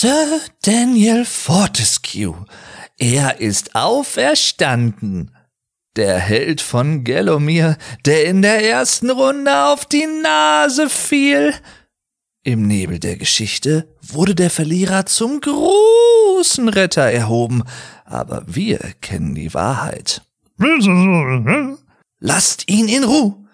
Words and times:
Sir 0.00 0.40
Daniel 0.62 1.24
Fortescue. 1.24 2.44
Er 2.98 3.40
ist 3.40 3.74
auferstanden. 3.74 5.34
Der 5.96 6.20
Held 6.20 6.60
von 6.60 7.02
Gallomir, 7.02 7.76
der 8.04 8.26
in 8.26 8.40
der 8.42 8.64
ersten 8.64 9.10
Runde 9.10 9.64
auf 9.64 9.86
die 9.86 10.06
Nase 10.22 10.88
fiel. 10.88 11.52
Im 12.44 12.68
Nebel 12.68 13.00
der 13.00 13.16
Geschichte 13.16 13.92
wurde 14.00 14.36
der 14.36 14.50
Verlierer 14.50 15.04
zum 15.06 15.40
großen 15.40 16.68
Retter 16.68 17.10
erhoben, 17.10 17.64
aber 18.04 18.44
wir 18.46 18.78
kennen 19.00 19.34
die 19.34 19.52
Wahrheit. 19.52 20.22
Lasst 22.20 22.70
ihn 22.70 22.86
in 22.86 23.02
Ruhe. 23.02 23.47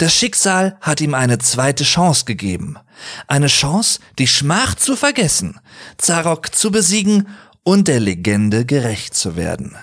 Das 0.00 0.14
Schicksal 0.14 0.78
hat 0.80 1.02
ihm 1.02 1.12
eine 1.12 1.36
zweite 1.36 1.84
Chance 1.84 2.24
gegeben. 2.24 2.78
Eine 3.26 3.48
Chance, 3.48 4.00
die 4.18 4.26
Schmach 4.26 4.74
zu 4.74 4.96
vergessen, 4.96 5.60
Zarok 5.98 6.54
zu 6.54 6.70
besiegen 6.70 7.28
und 7.64 7.86
der 7.86 8.00
Legende 8.00 8.64
gerecht 8.64 9.14
zu 9.14 9.36
werden. 9.36 9.76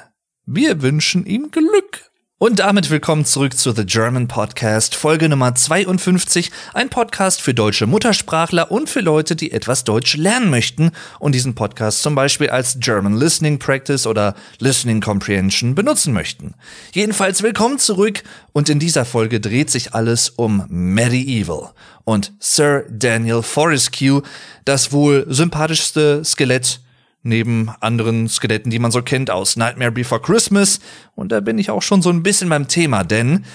Wir 0.48 0.82
wünschen 0.82 1.28
ihm 1.28 1.52
Glück. 1.52 2.07
Und 2.40 2.60
damit 2.60 2.92
willkommen 2.92 3.26
zurück 3.26 3.58
zu 3.58 3.72
The 3.72 3.84
German 3.84 4.28
Podcast, 4.28 4.94
Folge 4.94 5.28
Nummer 5.28 5.56
52, 5.56 6.52
ein 6.76 6.88
Podcast 6.88 7.42
für 7.42 7.56
deutsche 7.56 7.88
Muttersprachler 7.88 8.70
und 8.70 8.92
für 8.92 9.00
Leute, 9.00 9.36
die 9.36 9.52
etwas 9.52 9.86
Deutsch 9.86 10.16
lernen 10.16 10.52
möchten. 10.52 10.92
Und 11.18 11.34
diesen 11.34 11.56
Podcast 11.56 12.04
zum 12.04 12.14
Beispiel 12.14 12.52
als 12.52 12.78
German 12.80 13.18
Listening 13.18 13.58
Practice 13.58 14.06
oder 14.06 14.36
Listening 14.60 15.02
Comprehension 15.02 15.74
benutzen 15.74 16.14
möchten. 16.14 16.54
Jedenfalls 16.94 17.42
willkommen 17.42 17.80
zurück. 17.80 18.22
Und 18.54 18.70
in 18.70 18.78
dieser 18.78 19.06
Folge 19.06 19.40
dreht 19.40 19.72
sich 19.72 19.96
alles 19.96 20.30
um 20.30 20.64
Medieval 20.70 21.72
und 22.04 22.34
Sir 22.40 22.86
Daniel 22.92 23.42
Fortescue, 23.42 24.22
das 24.64 24.92
wohl 24.92 25.26
sympathischste 25.28 26.24
Skelett 26.24 26.82
neben 27.28 27.70
anderen 27.80 28.28
Skeletten, 28.28 28.72
die 28.72 28.80
man 28.80 28.92
so 28.92 29.02
kennt 29.02 29.30
aus 29.30 29.56
Nightmare 29.56 29.92
Before 29.92 30.22
Christmas. 30.22 30.80
Und 31.16 31.32
da 31.32 31.40
bin 31.40 31.60
ich 31.60 31.70
auch 31.70 31.82
schon 31.82 32.02
so 32.02 32.10
ein 32.10 32.24
bisschen 32.24 32.50
beim 32.50 32.68
Thema, 32.68 33.04
denn 33.04 33.46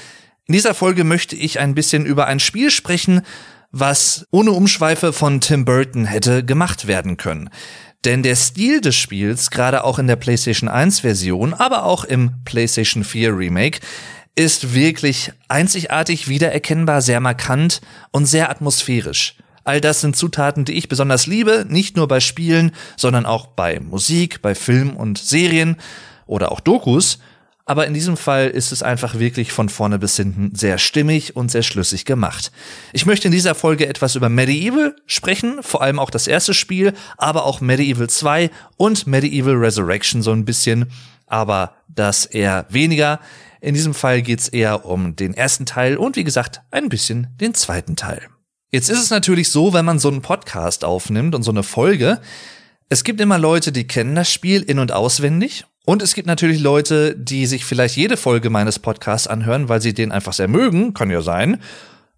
in 0.47 0.55
dieser 0.55 0.75
Folge 0.75 1.05
möchte 1.05 1.37
ich 1.37 1.59
ein 1.59 1.75
bisschen 1.75 2.05
über 2.05 2.27
ein 2.27 2.41
Spiel 2.41 2.71
sprechen, 2.71 3.23
was 3.71 4.27
ohne 4.31 4.53
Umschweife 4.53 5.13
von 5.13 5.41
Tim 5.41 5.65
Burton 5.65 6.05
hätte 6.05 6.45
gemacht 6.45 6.87
werden 6.87 7.17
können. 7.17 7.49
Denn 8.05 8.23
der 8.23 8.37
Stil 8.37 8.81
des 8.81 8.97
Spiels, 8.97 9.51
gerade 9.51 9.85
auch 9.85 9.99
in 9.99 10.09
der 10.09 10.17
PlayStation 10.17 10.69
1 10.69 11.01
Version, 11.01 11.55
aber 11.55 11.85
auch 11.85 12.05
im 12.05 12.33
PlayStation 12.45 13.05
4 13.05 13.37
Remake, 13.37 13.81
ist 14.35 14.75
wirklich 14.75 15.33
einzigartig 15.49 16.29
wiedererkennbar, 16.29 17.03
sehr 17.03 17.21
markant 17.21 17.81
und 18.11 18.27
sehr 18.27 18.51
atmosphärisch. 18.51 19.37
All 19.65 19.81
das 19.81 20.01
sind 20.01 20.17
Zutaten, 20.17 20.65
die 20.65 20.73
ich 20.73 20.89
besonders 20.89 21.27
liebe, 21.27 21.65
nicht 21.69 21.97
nur 21.97 22.09
bei 22.09 22.21
Spielen, 22.21 22.73
sondern 22.97 23.27
auch 23.27 23.47
bei 23.47 23.81
Musik, 23.81 24.43
bei 24.43 24.55
Film 24.55 24.97
und 24.97 25.19
Serien 25.19 25.77
oder 26.27 26.53
auch 26.53 26.61
Dokus. 26.61 27.19
Aber 27.65 27.87
in 27.87 27.95
diesem 27.95 28.17
Fall 28.17 28.49
ist 28.49 28.73
es 28.73 28.83
einfach 28.83 29.19
wirklich 29.19 29.53
von 29.53 29.69
vorne 29.69 29.99
bis 29.99 30.17
hinten 30.17 30.55
sehr 30.55 30.79
stimmig 30.79 31.37
und 31.37 31.51
sehr 31.51 31.63
schlüssig 31.63 32.05
gemacht. 32.05 32.51
Ich 32.93 33.07
möchte 33.07 33.29
in 33.29 33.33
dieser 33.33 33.55
Folge 33.55 33.87
etwas 33.87 34.17
über 34.17 34.29
Medieval 34.29 34.97
sprechen, 35.07 35.63
vor 35.63 35.81
allem 35.81 36.01
auch 36.01 36.11
das 36.11 36.27
erste 36.27 36.55
Spiel, 36.55 36.93
aber 37.17 37.45
auch 37.45 37.61
Medieval 37.61 38.11
2 38.11 38.51
und 38.77 39.07
Medieval 39.07 39.55
Resurrection 39.55 40.23
so 40.23 40.33
ein 40.33 40.45
bisschen, 40.45 40.91
aber 41.27 41.77
das 41.89 42.27
eher 42.27 42.67
weniger. 42.69 43.21
In 43.61 43.75
diesem 43.75 43.95
Fall 43.95 44.23
geht's 44.23 44.49
eher 44.49 44.85
um 44.85 45.15
den 45.15 45.33
ersten 45.35 45.65
Teil 45.65 45.97
und 45.97 46.17
wie 46.17 46.25
gesagt 46.25 46.63
ein 46.73 46.89
bisschen 46.89 47.29
den 47.41 47.55
zweiten 47.55 47.95
Teil. 47.95 48.23
Jetzt 48.73 48.89
ist 48.89 49.03
es 49.03 49.11
natürlich 49.11 49.51
so, 49.51 49.75
wenn 49.75 49.85
man 49.85 49.99
so 49.99 50.09
einen 50.09 50.23
Podcast 50.23 50.83
aufnimmt 50.83 51.35
und 51.35 51.43
so 51.43 51.51
eine 51.51 51.63
Folge, 51.63 52.23
es 52.89 53.05
gibt 53.05 53.21
immer 53.21 53.39
Leute, 53.39 53.71
die 53.71 53.87
kennen 53.87 54.15
das 54.15 54.31
Spiel 54.31 54.63
in 54.63 54.79
und 54.79 54.93
auswendig. 54.93 55.67
Und 55.85 56.01
es 56.01 56.15
gibt 56.15 56.27
natürlich 56.27 56.61
Leute, 56.61 57.15
die 57.15 57.45
sich 57.45 57.67
vielleicht 57.67 57.97
jede 57.97 58.17
Folge 58.17 58.49
meines 58.49 58.79
Podcasts 58.79 59.27
anhören, 59.27 59.69
weil 59.69 59.83
sie 59.83 59.93
den 59.93 60.11
einfach 60.11 60.33
sehr 60.33 60.49
mögen, 60.49 60.95
kann 60.95 61.11
ja 61.11 61.21
sein. 61.21 61.61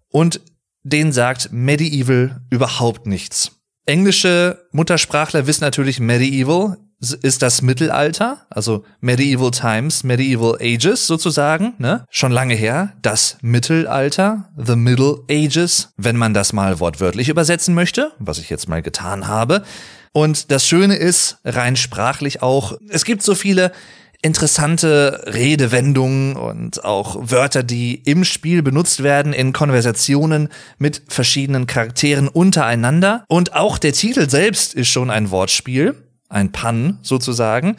Und 0.09 0.39
denen 0.83 1.11
sagt 1.11 1.51
Medieval 1.51 2.41
überhaupt 2.49 3.05
nichts. 3.05 3.51
Englische 3.85 4.65
Muttersprachler 4.71 5.47
wissen 5.47 5.63
natürlich 5.63 5.99
Medieval 5.99 6.77
ist 7.13 7.41
das 7.41 7.61
Mittelalter, 7.61 8.45
also 8.49 8.83
Medieval 9.01 9.51
Times, 9.51 10.03
Medieval 10.03 10.57
Ages 10.61 11.07
sozusagen, 11.07 11.73
ne? 11.77 12.05
Schon 12.09 12.31
lange 12.31 12.55
her, 12.55 12.93
das 13.01 13.37
Mittelalter, 13.41 14.49
the 14.57 14.75
Middle 14.75 15.19
Ages, 15.29 15.89
wenn 15.97 16.17
man 16.17 16.33
das 16.33 16.53
mal 16.53 16.79
wortwörtlich 16.79 17.29
übersetzen 17.29 17.75
möchte, 17.75 18.11
was 18.19 18.37
ich 18.37 18.49
jetzt 18.49 18.69
mal 18.69 18.81
getan 18.81 19.27
habe. 19.27 19.63
Und 20.11 20.51
das 20.51 20.65
Schöne 20.65 20.95
ist, 20.95 21.37
rein 21.43 21.75
sprachlich 21.75 22.41
auch, 22.41 22.77
es 22.89 23.03
gibt 23.03 23.21
so 23.21 23.35
viele 23.35 23.71
interessante 24.21 25.21
Redewendungen 25.27 26.35
und 26.35 26.83
auch 26.83 27.17
Wörter, 27.19 27.61
die 27.61 27.93
im 27.93 28.23
Spiel 28.23 28.63
benutzt 28.63 29.03
werden 29.03 29.33
in 29.33 29.53
Konversationen 29.53 30.49
mit 30.79 31.03
verschiedenen 31.07 31.67
Charakteren 31.67 32.27
untereinander. 32.27 33.23
Und 33.27 33.53
auch 33.53 33.77
der 33.77 33.93
Titel 33.93 34.27
selbst 34.27 34.73
ist 34.73 34.87
schon 34.87 35.11
ein 35.11 35.29
Wortspiel 35.29 35.93
ein 36.29 36.51
Pun 36.51 36.99
sozusagen. 37.01 37.77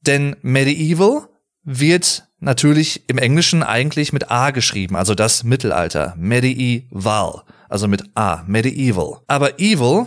Denn 0.00 0.36
Medieval 0.42 1.28
wird 1.64 2.24
natürlich 2.40 3.08
im 3.08 3.18
Englischen 3.18 3.62
eigentlich 3.62 4.12
mit 4.12 4.30
A 4.30 4.50
geschrieben, 4.50 4.96
also 4.96 5.14
das 5.14 5.44
Mittelalter. 5.44 6.14
Medieval, 6.16 7.42
also 7.68 7.88
mit 7.88 8.04
A, 8.14 8.42
Medieval. 8.46 9.20
Aber 9.26 9.58
Evil 9.58 10.06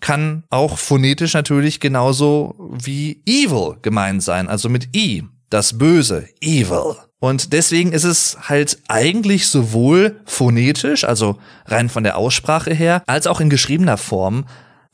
kann 0.00 0.44
auch 0.50 0.76
phonetisch 0.76 1.34
natürlich 1.34 1.80
genauso 1.80 2.54
wie 2.58 3.22
Evil 3.24 3.76
gemeint 3.80 4.22
sein, 4.22 4.48
also 4.48 4.68
mit 4.68 4.94
I, 4.94 5.24
das 5.48 5.78
Böse, 5.78 6.28
Evil. 6.40 6.96
Und 7.20 7.54
deswegen 7.54 7.92
ist 7.92 8.04
es 8.04 8.36
halt 8.48 8.78
eigentlich 8.88 9.46
sowohl 9.46 10.20
phonetisch, 10.26 11.04
also 11.04 11.38
rein 11.64 11.88
von 11.88 12.02
der 12.02 12.18
Aussprache 12.18 12.74
her, 12.74 13.02
als 13.06 13.26
auch 13.26 13.40
in 13.40 13.48
geschriebener 13.48 13.96
Form 13.96 14.44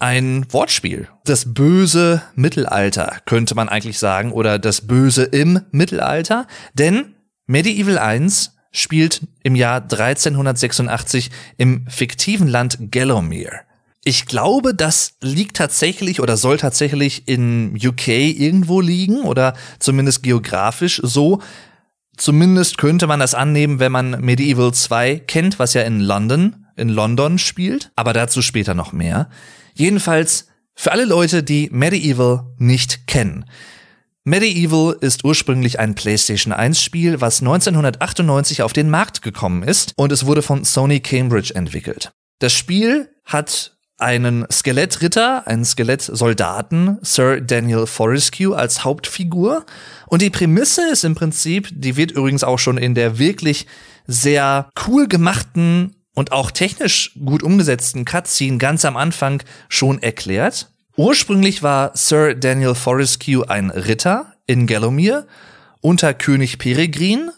ein 0.01 0.47
Wortspiel. 0.51 1.09
Das 1.25 1.55
böse 1.55 2.23
Mittelalter 2.35 3.19
könnte 3.27 3.55
man 3.55 3.69
eigentlich 3.69 3.99
sagen 3.99 4.33
oder 4.33 4.59
das 4.59 4.87
Böse 4.87 5.25
im 5.25 5.61
Mittelalter, 5.71 6.47
denn 6.75 7.15
Medieval 7.47 7.99
1 7.99 8.57
spielt 8.73 9.23
im 9.43 9.55
Jahr 9.55 9.83
1386 9.83 11.31
im 11.59 11.87
fiktiven 11.89 12.49
Land 12.49 12.79
Gallowmere. 12.91 13.61
Ich 14.03 14.25
glaube, 14.25 14.75
das 14.75 15.17
liegt 15.21 15.57
tatsächlich 15.59 16.21
oder 16.21 16.39
soll 16.39 16.57
tatsächlich 16.57 17.29
in 17.29 17.77
UK 17.77 18.09
irgendwo 18.09 18.81
liegen 18.81 19.23
oder 19.23 19.55
zumindest 19.79 20.23
geografisch 20.23 21.01
so. 21.05 21.41
Zumindest 22.17 22.79
könnte 22.79 23.07
man 23.07 23.21
das 23.21 23.35
annehmen, 23.35 23.79
wenn 23.79 23.93
man 23.93 24.21
Medieval 24.23 24.73
2 24.73 25.19
kennt, 25.19 25.59
was 25.59 25.75
ja 25.75 25.83
in 25.83 26.01
London, 26.01 26.67
in 26.77 26.89
London 26.89 27.39
spielt, 27.39 27.91
aber 27.97 28.15
dazu 28.15 28.41
später 28.41 28.73
noch 28.75 28.93
mehr. 28.93 29.29
Jedenfalls 29.81 30.47
für 30.75 30.93
alle 30.93 31.07
Leute, 31.07 31.43
die 31.43 31.71
Medieval 31.73 32.45
nicht 32.59 33.07
kennen. 33.07 33.47
Medieval 34.25 34.95
ist 35.01 35.25
ursprünglich 35.25 35.81
ein 35.81 35.95
PlayStation 35.95 36.53
1 36.53 36.83
Spiel, 36.83 37.23
was 37.23 37.41
1998 37.41 38.63
auf 38.63 38.75
den 38.75 38.91
Markt 38.91 39.23
gekommen 39.23 39.63
ist 39.63 39.95
und 39.97 40.13
es 40.13 40.27
wurde 40.27 40.43
von 40.43 40.65
Sony 40.65 41.01
Cambridge 41.01 41.55
entwickelt. 41.55 42.13
Das 42.41 42.53
Spiel 42.53 43.09
hat 43.25 43.75
einen 43.97 44.45
Skelettritter, 44.53 45.47
einen 45.47 45.65
Skelettsoldaten, 45.65 46.99
Sir 47.01 47.41
Daniel 47.41 47.87
Fortescue 47.87 48.55
als 48.55 48.85
Hauptfigur. 48.85 49.65
Und 50.09 50.21
die 50.21 50.29
Prämisse 50.29 50.91
ist 50.93 51.05
im 51.05 51.15
Prinzip, 51.15 51.71
die 51.73 51.97
wird 51.97 52.11
übrigens 52.11 52.45
auch 52.45 52.59
schon 52.59 52.77
in 52.77 52.95
der 52.95 53.19
wirklich 53.19 53.67
sehr 54.07 54.69
cool 54.87 55.09
gemachten 55.09 55.97
und 56.15 56.33
auch 56.33 56.51
technisch 56.51 57.13
gut 57.25 57.43
umgesetzten 57.43 58.05
Cutscene 58.05 58.59
ganz 58.59 58.85
am 58.85 58.97
Anfang 58.97 59.43
schon 59.69 60.03
erklärt. 60.03 60.71
Ursprünglich 60.97 61.63
war 61.63 61.93
Sir 61.95 62.35
Daniel 62.35 62.75
Fortescue 62.75 63.49
ein 63.49 63.71
Ritter 63.71 64.35
in 64.47 64.67
Gallowmere 64.67 65.27
unter 65.81 66.13
König 66.15 66.59
Peregrin 66.59 67.31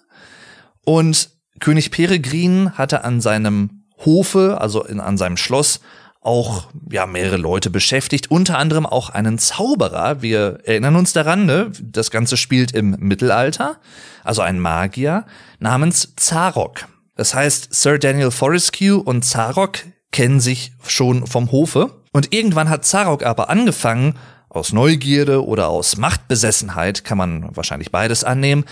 und 0.85 1.31
König 1.61 1.91
Peregrin 1.91 2.73
hatte 2.77 3.05
an 3.05 3.21
seinem 3.21 3.85
Hofe, 4.05 4.59
also 4.61 4.85
in, 4.85 4.99
an 4.99 5.17
seinem 5.17 5.37
Schloss, 5.37 5.81
auch 6.21 6.69
ja 6.91 7.07
mehrere 7.07 7.37
Leute 7.37 7.71
beschäftigt, 7.71 8.31
unter 8.31 8.59
anderem 8.59 8.87
auch 8.87 9.11
einen 9.11 9.39
Zauberer. 9.39 10.23
Wir 10.23 10.59
erinnern 10.65 10.97
uns 10.97 11.13
daran, 11.13 11.47
ne? 11.47 11.73
Das 11.81 12.11
Ganze 12.11 12.37
spielt 12.37 12.73
im 12.73 12.97
Mittelalter, 12.99 13.77
also 14.25 14.43
ein 14.43 14.61
Magier 14.61 15.25
namens 15.59 16.15
Zarok. 16.17 16.87
Das 17.23 17.35
heißt, 17.35 17.73
Sir 17.73 18.01
Daniel 18.01 18.33
Fortescue 18.33 19.01
und 19.01 19.25
Zarok 19.25 19.85
kennen 20.11 20.41
sich 20.41 20.73
schon 20.85 21.25
vom 21.29 21.53
Hofe. 21.53 22.03
Und 22.11 22.35
irgendwann 22.35 22.69
hat 22.69 22.85
Zarok 22.85 23.23
aber 23.23 23.49
angefangen, 23.49 24.19
aus 24.49 24.73
Neugierde 24.73 25.47
oder 25.47 25.69
aus 25.69 25.97
Machtbesessenheit, 25.97 27.05
kann 27.05 27.19
man 27.19 27.55
wahrscheinlich 27.55 27.93
beides 27.93 28.25
annehmen, 28.25 28.65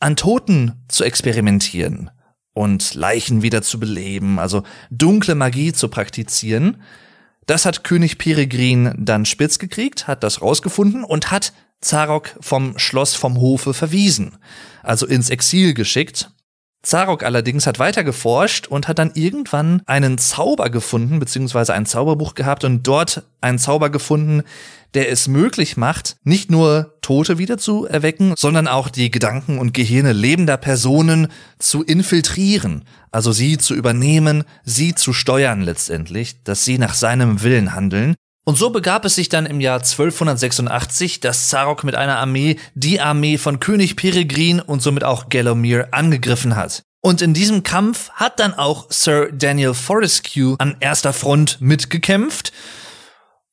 an 0.00 0.16
Toten 0.16 0.84
zu 0.86 1.02
experimentieren 1.02 2.10
und 2.52 2.92
Leichen 2.92 3.40
wieder 3.40 3.62
zu 3.62 3.80
beleben, 3.80 4.38
also 4.38 4.64
dunkle 4.90 5.34
Magie 5.34 5.72
zu 5.72 5.88
praktizieren. 5.88 6.82
Das 7.46 7.64
hat 7.64 7.84
König 7.84 8.18
Peregrin 8.18 8.92
dann 8.98 9.24
spitz 9.24 9.58
gekriegt, 9.58 10.06
hat 10.06 10.22
das 10.22 10.42
rausgefunden 10.42 11.04
und 11.04 11.30
hat 11.30 11.54
Zarok 11.80 12.36
vom 12.40 12.78
Schloss 12.78 13.14
vom 13.14 13.40
Hofe 13.40 13.72
verwiesen, 13.72 14.36
also 14.82 15.06
ins 15.06 15.30
Exil 15.30 15.72
geschickt. 15.72 16.33
Zarok 16.84 17.24
allerdings 17.24 17.66
hat 17.66 17.78
weiter 17.78 18.04
geforscht 18.04 18.66
und 18.66 18.88
hat 18.88 18.98
dann 18.98 19.12
irgendwann 19.14 19.82
einen 19.86 20.18
Zauber 20.18 20.70
gefunden, 20.70 21.18
beziehungsweise 21.18 21.74
ein 21.74 21.86
Zauberbuch 21.86 22.34
gehabt 22.34 22.64
und 22.64 22.86
dort 22.86 23.24
einen 23.40 23.58
Zauber 23.58 23.90
gefunden, 23.90 24.42
der 24.94 25.10
es 25.10 25.26
möglich 25.26 25.76
macht, 25.76 26.16
nicht 26.22 26.50
nur 26.50 26.94
Tote 27.00 27.38
wieder 27.38 27.58
zu 27.58 27.86
erwecken, 27.86 28.34
sondern 28.36 28.68
auch 28.68 28.88
die 28.88 29.10
Gedanken 29.10 29.58
und 29.58 29.74
Gehirne 29.74 30.12
lebender 30.12 30.56
Personen 30.56 31.28
zu 31.58 31.82
infiltrieren, 31.82 32.84
also 33.10 33.32
sie 33.32 33.58
zu 33.58 33.74
übernehmen, 33.74 34.44
sie 34.64 34.94
zu 34.94 35.12
steuern 35.12 35.62
letztendlich, 35.62 36.42
dass 36.44 36.64
sie 36.64 36.78
nach 36.78 36.94
seinem 36.94 37.42
Willen 37.42 37.74
handeln. 37.74 38.14
Und 38.44 38.58
so 38.58 38.68
begab 38.68 39.06
es 39.06 39.14
sich 39.14 39.30
dann 39.30 39.46
im 39.46 39.60
Jahr 39.60 39.78
1286, 39.78 41.20
dass 41.20 41.48
Zarok 41.48 41.82
mit 41.82 41.94
einer 41.94 42.18
Armee 42.18 42.56
die 42.74 43.00
Armee 43.00 43.38
von 43.38 43.58
König 43.58 43.96
Peregrin 43.96 44.60
und 44.60 44.82
somit 44.82 45.02
auch 45.02 45.30
Gelomir 45.30 45.88
angegriffen 45.92 46.54
hat. 46.54 46.82
Und 47.00 47.22
in 47.22 47.32
diesem 47.34 47.62
Kampf 47.62 48.10
hat 48.10 48.40
dann 48.40 48.54
auch 48.54 48.86
Sir 48.90 49.30
Daniel 49.32 49.74
Fortescue 49.74 50.56
an 50.58 50.76
erster 50.80 51.12
Front 51.12 51.58
mitgekämpft. 51.60 52.52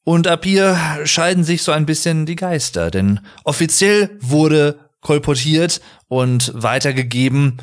Und 0.04 0.28
ab 0.28 0.44
hier 0.44 0.78
scheiden 1.06 1.44
sich 1.44 1.64
so 1.64 1.72
ein 1.72 1.86
bisschen 1.86 2.26
die 2.26 2.36
Geister, 2.36 2.92
denn 2.92 3.20
offiziell 3.44 4.18
wurde 4.20 4.80
kolportiert 5.02 5.82
und 6.08 6.52
weitergegeben, 6.56 7.58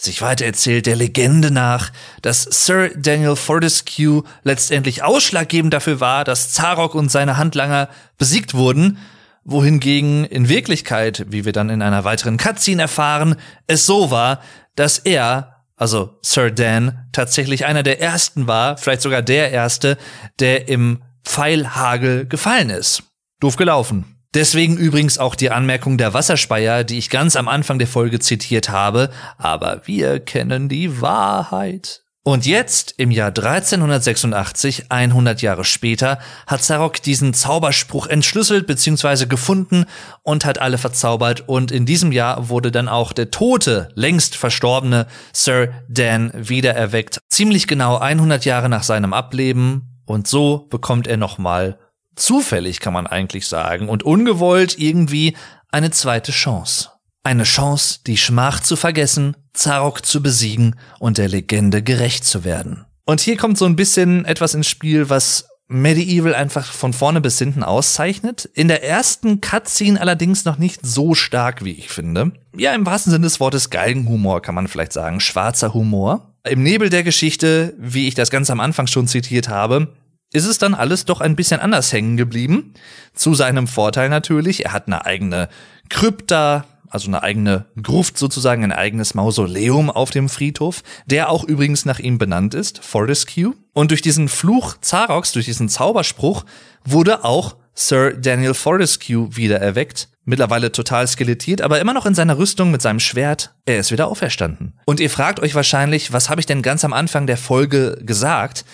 sich 0.00 0.22
weitererzählt 0.22 0.86
der 0.86 0.96
Legende 0.96 1.50
nach, 1.50 1.90
dass 2.22 2.42
Sir 2.42 2.90
Daniel 2.96 3.36
Fortescue 3.36 4.22
letztendlich 4.42 5.02
ausschlaggebend 5.02 5.74
dafür 5.74 6.00
war, 6.00 6.24
dass 6.24 6.52
Zarok 6.52 6.94
und 6.94 7.10
seine 7.10 7.36
Handlanger 7.36 7.88
besiegt 8.16 8.54
wurden, 8.54 8.98
wohingegen 9.44 10.24
in 10.24 10.48
Wirklichkeit, 10.48 11.26
wie 11.28 11.44
wir 11.44 11.52
dann 11.52 11.70
in 11.70 11.82
einer 11.82 12.04
weiteren 12.04 12.36
Cutscene 12.36 12.82
erfahren, 12.82 13.36
es 13.66 13.86
so 13.86 14.10
war, 14.10 14.40
dass 14.76 14.98
er 14.98 15.58
also 15.78 16.18
Sir 16.22 16.50
Dan, 16.50 17.06
tatsächlich 17.12 17.64
einer 17.64 17.84
der 17.84 18.00
ersten 18.00 18.46
war, 18.46 18.76
vielleicht 18.76 19.00
sogar 19.00 19.22
der 19.22 19.52
erste, 19.52 19.96
der 20.40 20.68
im 20.68 21.02
Pfeilhagel 21.24 22.26
gefallen 22.26 22.70
ist. 22.70 23.04
Doof 23.40 23.56
gelaufen. 23.56 24.17
Deswegen 24.34 24.76
übrigens 24.76 25.18
auch 25.18 25.34
die 25.34 25.50
Anmerkung 25.50 25.96
der 25.96 26.12
Wasserspeier, 26.12 26.84
die 26.84 26.98
ich 26.98 27.08
ganz 27.08 27.34
am 27.34 27.48
Anfang 27.48 27.78
der 27.78 27.88
Folge 27.88 28.20
zitiert 28.20 28.68
habe, 28.68 29.10
aber 29.38 29.82
wir 29.86 30.20
kennen 30.20 30.68
die 30.68 31.00
Wahrheit. 31.00 32.02
Und 32.28 32.44
jetzt, 32.44 32.92
im 32.98 33.10
Jahr 33.10 33.28
1386, 33.28 34.90
100 34.90 35.40
Jahre 35.40 35.64
später, 35.64 36.18
hat 36.46 36.62
Zarok 36.62 37.00
diesen 37.00 37.32
Zauberspruch 37.32 38.06
entschlüsselt 38.06 38.66
bzw. 38.66 39.24
gefunden 39.24 39.86
und 40.24 40.44
hat 40.44 40.58
alle 40.58 40.76
verzaubert. 40.76 41.48
Und 41.48 41.70
in 41.70 41.86
diesem 41.86 42.12
Jahr 42.12 42.50
wurde 42.50 42.70
dann 42.70 42.86
auch 42.86 43.14
der 43.14 43.30
tote, 43.30 43.88
längst 43.94 44.36
verstorbene 44.36 45.06
Sir 45.32 45.70
Dan 45.88 46.30
wiedererweckt. 46.34 47.18
Ziemlich 47.30 47.66
genau 47.66 47.96
100 47.96 48.44
Jahre 48.44 48.68
nach 48.68 48.82
seinem 48.82 49.14
Ableben 49.14 50.02
und 50.04 50.28
so 50.28 50.66
bekommt 50.68 51.06
er 51.06 51.16
nochmal, 51.16 51.78
zufällig 52.18 52.80
kann 52.80 52.92
man 52.92 53.06
eigentlich 53.06 53.46
sagen, 53.46 53.88
und 53.88 54.02
ungewollt 54.02 54.78
irgendwie 54.78 55.36
eine 55.70 55.90
zweite 55.90 56.32
Chance. 56.32 56.90
Eine 57.24 57.44
Chance, 57.44 58.00
die 58.06 58.16
Schmach 58.16 58.60
zu 58.60 58.76
vergessen, 58.76 59.36
Zarok 59.52 60.04
zu 60.04 60.22
besiegen 60.22 60.76
und 60.98 61.18
der 61.18 61.28
Legende 61.28 61.82
gerecht 61.82 62.24
zu 62.24 62.44
werden. 62.44 62.86
Und 63.04 63.20
hier 63.20 63.36
kommt 63.36 63.58
so 63.58 63.64
ein 63.64 63.76
bisschen 63.76 64.24
etwas 64.24 64.54
ins 64.54 64.68
Spiel, 64.68 65.10
was 65.10 65.48
Medieval 65.68 66.34
einfach 66.34 66.72
von 66.72 66.94
vorne 66.94 67.20
bis 67.20 67.38
hinten 67.38 67.62
auszeichnet. 67.62 68.46
In 68.54 68.68
der 68.68 68.82
ersten 68.82 69.42
Cutscene 69.42 70.00
allerdings 70.00 70.46
noch 70.46 70.56
nicht 70.56 70.80
so 70.84 71.14
stark, 71.14 71.62
wie 71.64 71.72
ich 71.72 71.90
finde. 71.90 72.32
Ja, 72.56 72.74
im 72.74 72.86
wahrsten 72.86 73.12
Sinne 73.12 73.26
des 73.26 73.38
Wortes 73.38 73.68
Geigenhumor 73.68 74.40
kann 74.40 74.54
man 74.54 74.66
vielleicht 74.66 74.94
sagen, 74.94 75.20
schwarzer 75.20 75.74
Humor. 75.74 76.34
Im 76.48 76.62
Nebel 76.62 76.88
der 76.88 77.02
Geschichte, 77.02 77.74
wie 77.78 78.08
ich 78.08 78.14
das 78.14 78.30
ganz 78.30 78.48
am 78.48 78.60
Anfang 78.60 78.86
schon 78.86 79.06
zitiert 79.06 79.50
habe, 79.50 79.94
ist 80.32 80.46
es 80.46 80.58
dann 80.58 80.74
alles 80.74 81.04
doch 81.04 81.20
ein 81.20 81.36
bisschen 81.36 81.60
anders 81.60 81.92
hängen 81.92 82.16
geblieben. 82.16 82.74
Zu 83.14 83.34
seinem 83.34 83.66
Vorteil 83.66 84.08
natürlich. 84.08 84.64
Er 84.64 84.72
hat 84.72 84.86
eine 84.86 85.06
eigene 85.06 85.48
Krypta, 85.88 86.64
also 86.90 87.08
eine 87.08 87.22
eigene 87.22 87.66
Gruft 87.82 88.18
sozusagen, 88.18 88.64
ein 88.64 88.72
eigenes 88.72 89.14
Mausoleum 89.14 89.90
auf 89.90 90.10
dem 90.10 90.28
Friedhof, 90.28 90.82
der 91.06 91.30
auch 91.30 91.44
übrigens 91.44 91.84
nach 91.84 91.98
ihm 91.98 92.18
benannt 92.18 92.54
ist, 92.54 92.84
Fortescue. 92.84 93.54
Und 93.72 93.90
durch 93.90 94.02
diesen 94.02 94.28
Fluch 94.28 94.76
Zaroks, 94.80 95.32
durch 95.32 95.46
diesen 95.46 95.68
Zauberspruch, 95.68 96.44
wurde 96.84 97.24
auch 97.24 97.56
Sir 97.74 98.12
Daniel 98.12 98.54
Fortescue 98.54 99.36
wieder 99.36 99.60
erweckt. 99.60 100.08
Mittlerweile 100.24 100.72
total 100.72 101.06
skelettiert, 101.06 101.62
aber 101.62 101.80
immer 101.80 101.94
noch 101.94 102.04
in 102.04 102.14
seiner 102.14 102.36
Rüstung 102.36 102.70
mit 102.70 102.82
seinem 102.82 103.00
Schwert. 103.00 103.54
Er 103.64 103.78
ist 103.78 103.92
wieder 103.92 104.08
auferstanden. 104.08 104.74
Und 104.84 105.00
ihr 105.00 105.08
fragt 105.08 105.40
euch 105.40 105.54
wahrscheinlich, 105.54 106.12
was 106.12 106.28
habe 106.28 106.40
ich 106.40 106.46
denn 106.46 106.60
ganz 106.60 106.84
am 106.84 106.92
Anfang 106.92 107.26
der 107.26 107.38
Folge 107.38 107.98
gesagt? 108.02 108.66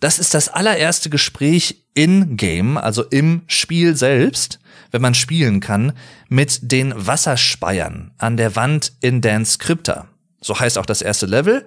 Das 0.00 0.18
ist 0.18 0.34
das 0.34 0.48
allererste 0.48 1.10
Gespräch 1.10 1.84
in 1.94 2.36
Game, 2.36 2.76
also 2.76 3.02
im 3.02 3.42
Spiel 3.48 3.96
selbst, 3.96 4.60
wenn 4.92 5.02
man 5.02 5.14
spielen 5.14 5.60
kann, 5.60 5.92
mit 6.28 6.70
den 6.70 6.94
Wasserspeiern 6.94 8.12
an 8.18 8.36
der 8.36 8.54
Wand 8.54 8.92
in 9.00 9.20
Dance 9.20 9.58
Crypta. 9.58 10.06
So 10.40 10.58
heißt 10.58 10.78
auch 10.78 10.86
das 10.86 11.02
erste 11.02 11.26
Level, 11.26 11.66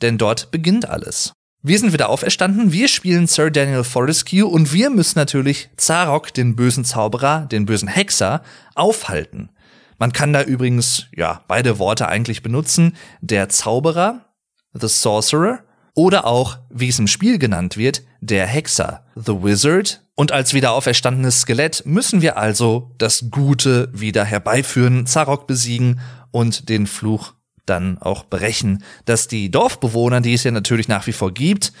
denn 0.00 0.16
dort 0.16 0.50
beginnt 0.50 0.88
alles. 0.88 1.32
Wir 1.60 1.78
sind 1.78 1.92
wieder 1.92 2.08
auferstanden, 2.08 2.72
wir 2.72 2.88
spielen 2.88 3.26
Sir 3.26 3.50
Daniel 3.50 3.84
Fortescue 3.84 4.46
und 4.46 4.72
wir 4.72 4.90
müssen 4.90 5.18
natürlich 5.18 5.68
Zarok, 5.76 6.32
den 6.32 6.56
bösen 6.56 6.84
Zauberer, 6.84 7.46
den 7.46 7.66
bösen 7.66 7.88
Hexer, 7.88 8.42
aufhalten. 8.74 9.50
Man 9.98 10.12
kann 10.12 10.32
da 10.32 10.42
übrigens, 10.42 11.06
ja, 11.14 11.42
beide 11.48 11.78
Worte 11.80 12.08
eigentlich 12.08 12.42
benutzen. 12.42 12.96
Der 13.20 13.48
Zauberer, 13.48 14.24
the 14.72 14.86
Sorcerer, 14.86 15.64
oder 15.98 16.26
auch, 16.26 16.58
wie 16.70 16.86
es 16.86 17.00
im 17.00 17.08
Spiel 17.08 17.40
genannt 17.40 17.76
wird, 17.76 18.04
der 18.20 18.46
Hexer, 18.46 19.04
The 19.16 19.42
Wizard. 19.42 20.00
Und 20.14 20.30
als 20.30 20.54
wieder 20.54 20.70
auferstandenes 20.70 21.40
Skelett 21.40 21.82
müssen 21.86 22.22
wir 22.22 22.36
also 22.38 22.94
das 22.98 23.30
Gute 23.32 23.90
wieder 23.92 24.24
herbeiführen, 24.24 25.06
Zarok 25.06 25.48
besiegen 25.48 25.98
und 26.30 26.68
den 26.68 26.86
Fluch 26.86 27.34
dann 27.66 27.98
auch 27.98 28.22
brechen, 28.22 28.84
dass 29.06 29.26
die 29.26 29.50
Dorfbewohner, 29.50 30.20
die 30.20 30.34
es 30.34 30.44
ja 30.44 30.52
natürlich 30.52 30.86
nach 30.86 31.08
wie 31.08 31.12
vor 31.12 31.34
gibt, 31.34 31.72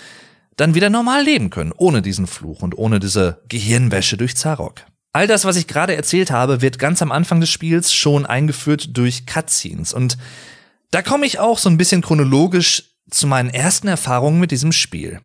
dann 0.56 0.74
wieder 0.74 0.90
normal 0.90 1.22
leben 1.22 1.50
können, 1.50 1.72
ohne 1.76 2.02
diesen 2.02 2.26
Fluch 2.26 2.62
und 2.62 2.76
ohne 2.76 2.98
diese 2.98 3.40
Gehirnwäsche 3.48 4.16
durch 4.16 4.36
Zarok. 4.36 4.82
All 5.12 5.28
das, 5.28 5.44
was 5.44 5.54
ich 5.54 5.68
gerade 5.68 5.94
erzählt 5.94 6.32
habe, 6.32 6.60
wird 6.60 6.80
ganz 6.80 7.02
am 7.02 7.12
Anfang 7.12 7.38
des 7.38 7.50
Spiels 7.50 7.94
schon 7.94 8.26
eingeführt 8.26 8.96
durch 8.96 9.26
Cutscenes 9.26 9.94
und 9.94 10.18
da 10.90 11.02
komme 11.02 11.24
ich 11.26 11.38
auch 11.38 11.58
so 11.58 11.68
ein 11.68 11.76
bisschen 11.76 12.02
chronologisch 12.02 12.97
zu 13.10 13.26
meinen 13.26 13.50
ersten 13.50 13.88
Erfahrungen 13.88 14.40
mit 14.40 14.50
diesem 14.50 14.72
Spiel. 14.72 15.20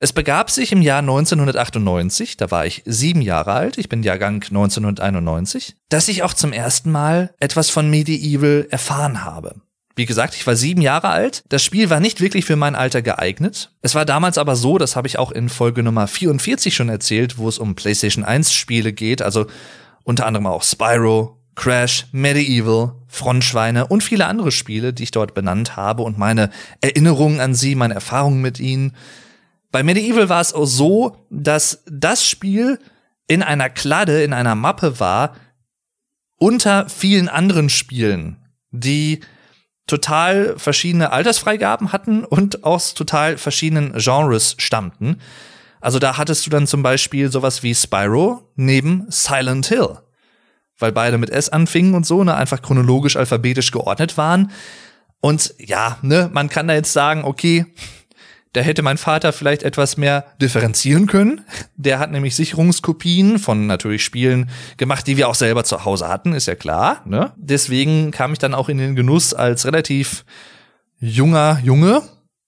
Es 0.00 0.12
begab 0.12 0.50
sich 0.50 0.72
im 0.72 0.82
Jahr 0.82 0.98
1998, 0.98 2.36
da 2.36 2.50
war 2.50 2.66
ich 2.66 2.82
sieben 2.84 3.22
Jahre 3.22 3.52
alt, 3.52 3.78
ich 3.78 3.88
bin 3.88 4.02
Jahrgang 4.02 4.42
1991, 4.42 5.76
dass 5.90 6.08
ich 6.08 6.24
auch 6.24 6.34
zum 6.34 6.52
ersten 6.52 6.90
Mal 6.90 7.32
etwas 7.38 7.70
von 7.70 7.88
Medieval 7.88 8.66
erfahren 8.70 9.24
habe. 9.24 9.60
Wie 9.94 10.06
gesagt, 10.06 10.34
ich 10.34 10.46
war 10.46 10.56
sieben 10.56 10.80
Jahre 10.80 11.10
alt. 11.10 11.44
Das 11.50 11.62
Spiel 11.62 11.90
war 11.90 12.00
nicht 12.00 12.20
wirklich 12.20 12.46
für 12.46 12.56
mein 12.56 12.74
Alter 12.74 13.02
geeignet. 13.02 13.72
Es 13.82 13.94
war 13.94 14.04
damals 14.04 14.38
aber 14.38 14.56
so, 14.56 14.78
das 14.78 14.96
habe 14.96 15.06
ich 15.06 15.18
auch 15.18 15.30
in 15.30 15.48
Folge 15.48 15.82
Nummer 15.82 16.08
44 16.08 16.74
schon 16.74 16.88
erzählt, 16.88 17.36
wo 17.38 17.48
es 17.48 17.58
um 17.58 17.74
PlayStation 17.74 18.24
1 18.24 18.52
Spiele 18.52 18.92
geht, 18.92 19.20
also 19.22 19.46
unter 20.02 20.26
anderem 20.26 20.46
auch 20.46 20.62
Spyro, 20.62 21.41
Crash, 21.54 22.06
Medieval, 22.12 22.94
Frontschweine 23.08 23.86
und 23.86 24.02
viele 24.02 24.26
andere 24.26 24.52
Spiele, 24.52 24.92
die 24.92 25.02
ich 25.02 25.10
dort 25.10 25.34
benannt 25.34 25.76
habe 25.76 26.02
und 26.02 26.18
meine 26.18 26.50
Erinnerungen 26.80 27.40
an 27.40 27.54
sie, 27.54 27.74
meine 27.74 27.94
Erfahrungen 27.94 28.40
mit 28.40 28.58
ihnen. 28.58 28.96
Bei 29.70 29.82
Medieval 29.82 30.28
war 30.28 30.40
es 30.40 30.54
auch 30.54 30.66
so, 30.66 31.26
dass 31.30 31.82
das 31.86 32.26
Spiel 32.26 32.78
in 33.26 33.42
einer 33.42 33.70
Kladde, 33.70 34.22
in 34.22 34.32
einer 34.32 34.54
Mappe 34.54 34.98
war, 34.98 35.36
unter 36.36 36.88
vielen 36.88 37.28
anderen 37.28 37.68
Spielen, 37.68 38.36
die 38.70 39.20
total 39.86 40.58
verschiedene 40.58 41.12
Altersfreigaben 41.12 41.92
hatten 41.92 42.24
und 42.24 42.64
aus 42.64 42.94
total 42.94 43.36
verschiedenen 43.36 43.92
Genres 43.96 44.54
stammten. 44.58 45.18
Also 45.80 45.98
da 45.98 46.16
hattest 46.16 46.46
du 46.46 46.50
dann 46.50 46.66
zum 46.66 46.82
Beispiel 46.82 47.30
sowas 47.30 47.62
wie 47.62 47.74
Spyro 47.74 48.50
neben 48.56 49.04
Silent 49.08 49.66
Hill 49.66 49.98
weil 50.82 50.92
beide 50.92 51.16
mit 51.16 51.30
S 51.30 51.48
anfingen 51.48 51.94
und 51.94 52.04
so, 52.04 52.22
ne, 52.24 52.34
einfach 52.34 52.60
chronologisch 52.60 53.16
alphabetisch 53.16 53.70
geordnet 53.70 54.18
waren. 54.18 54.50
Und 55.20 55.54
ja, 55.58 55.98
ne, 56.02 56.28
man 56.32 56.48
kann 56.48 56.68
da 56.68 56.74
jetzt 56.74 56.92
sagen, 56.92 57.24
okay, 57.24 57.66
da 58.52 58.60
hätte 58.60 58.82
mein 58.82 58.98
Vater 58.98 59.32
vielleicht 59.32 59.62
etwas 59.62 59.96
mehr 59.96 60.26
differenzieren 60.40 61.06
können. 61.06 61.40
Der 61.76 61.98
hat 61.98 62.10
nämlich 62.10 62.36
Sicherungskopien 62.36 63.38
von 63.38 63.66
natürlich 63.66 64.04
Spielen 64.04 64.50
gemacht, 64.76 65.06
die 65.06 65.16
wir 65.16 65.28
auch 65.28 65.34
selber 65.34 65.64
zu 65.64 65.84
Hause 65.84 66.08
hatten, 66.08 66.34
ist 66.34 66.46
ja 66.46 66.54
klar. 66.54 67.00
Ne? 67.06 67.32
Deswegen 67.36 68.10
kam 68.10 68.32
ich 68.32 68.38
dann 68.38 68.54
auch 68.54 68.68
in 68.68 68.78
den 68.78 68.94
Genuss 68.94 69.32
als 69.32 69.64
relativ 69.64 70.24
junger 70.98 71.60
Junge 71.64 72.02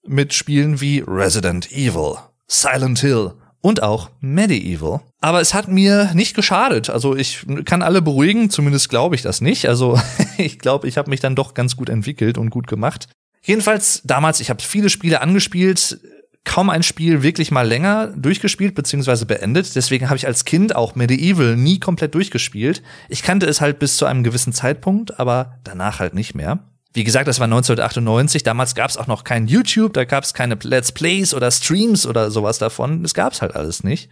mit 0.06 0.34
Spielen 0.34 0.80
wie 0.80 1.02
Resident 1.06 1.72
Evil, 1.72 2.16
Silent 2.46 2.98
Hill 2.98 3.32
und 3.64 3.82
auch 3.82 4.10
Medieval. 4.20 5.00
Aber 5.22 5.40
es 5.40 5.54
hat 5.54 5.68
mir 5.68 6.10
nicht 6.12 6.36
geschadet. 6.36 6.90
Also 6.90 7.16
ich 7.16 7.46
kann 7.64 7.80
alle 7.80 8.02
beruhigen, 8.02 8.50
zumindest 8.50 8.90
glaube 8.90 9.14
ich 9.14 9.22
das 9.22 9.40
nicht. 9.40 9.66
Also 9.70 9.98
ich 10.36 10.58
glaube, 10.58 10.86
ich 10.86 10.98
habe 10.98 11.08
mich 11.08 11.20
dann 11.20 11.34
doch 11.34 11.54
ganz 11.54 11.74
gut 11.74 11.88
entwickelt 11.88 12.36
und 12.36 12.50
gut 12.50 12.66
gemacht. 12.66 13.08
Jedenfalls 13.42 14.02
damals, 14.04 14.40
ich 14.40 14.50
habe 14.50 14.62
viele 14.62 14.90
Spiele 14.90 15.22
angespielt, 15.22 15.98
kaum 16.44 16.68
ein 16.68 16.82
Spiel 16.82 17.22
wirklich 17.22 17.50
mal 17.50 17.66
länger 17.66 18.08
durchgespielt 18.08 18.74
bzw. 18.74 19.24
beendet. 19.24 19.74
Deswegen 19.74 20.10
habe 20.10 20.18
ich 20.18 20.26
als 20.26 20.44
Kind 20.44 20.76
auch 20.76 20.94
Medieval 20.94 21.56
nie 21.56 21.80
komplett 21.80 22.14
durchgespielt. 22.14 22.82
Ich 23.08 23.22
kannte 23.22 23.46
es 23.46 23.62
halt 23.62 23.78
bis 23.78 23.96
zu 23.96 24.04
einem 24.04 24.24
gewissen 24.24 24.52
Zeitpunkt, 24.52 25.18
aber 25.18 25.58
danach 25.64 26.00
halt 26.00 26.12
nicht 26.12 26.34
mehr. 26.34 26.58
Wie 26.94 27.02
gesagt, 27.02 27.26
das 27.26 27.40
war 27.40 27.46
1998. 27.46 28.44
Damals 28.44 28.76
gab 28.76 28.88
es 28.88 28.96
auch 28.96 29.08
noch 29.08 29.24
kein 29.24 29.48
YouTube, 29.48 29.92
da 29.92 30.04
gab 30.04 30.22
es 30.22 30.32
keine 30.32 30.56
Let's 30.62 30.92
Plays 30.92 31.34
oder 31.34 31.50
Streams 31.50 32.06
oder 32.06 32.30
sowas 32.30 32.58
davon. 32.58 33.02
Das 33.02 33.14
gab 33.14 33.32
es 33.32 33.42
halt 33.42 33.54
alles 33.56 33.82
nicht. 33.82 34.08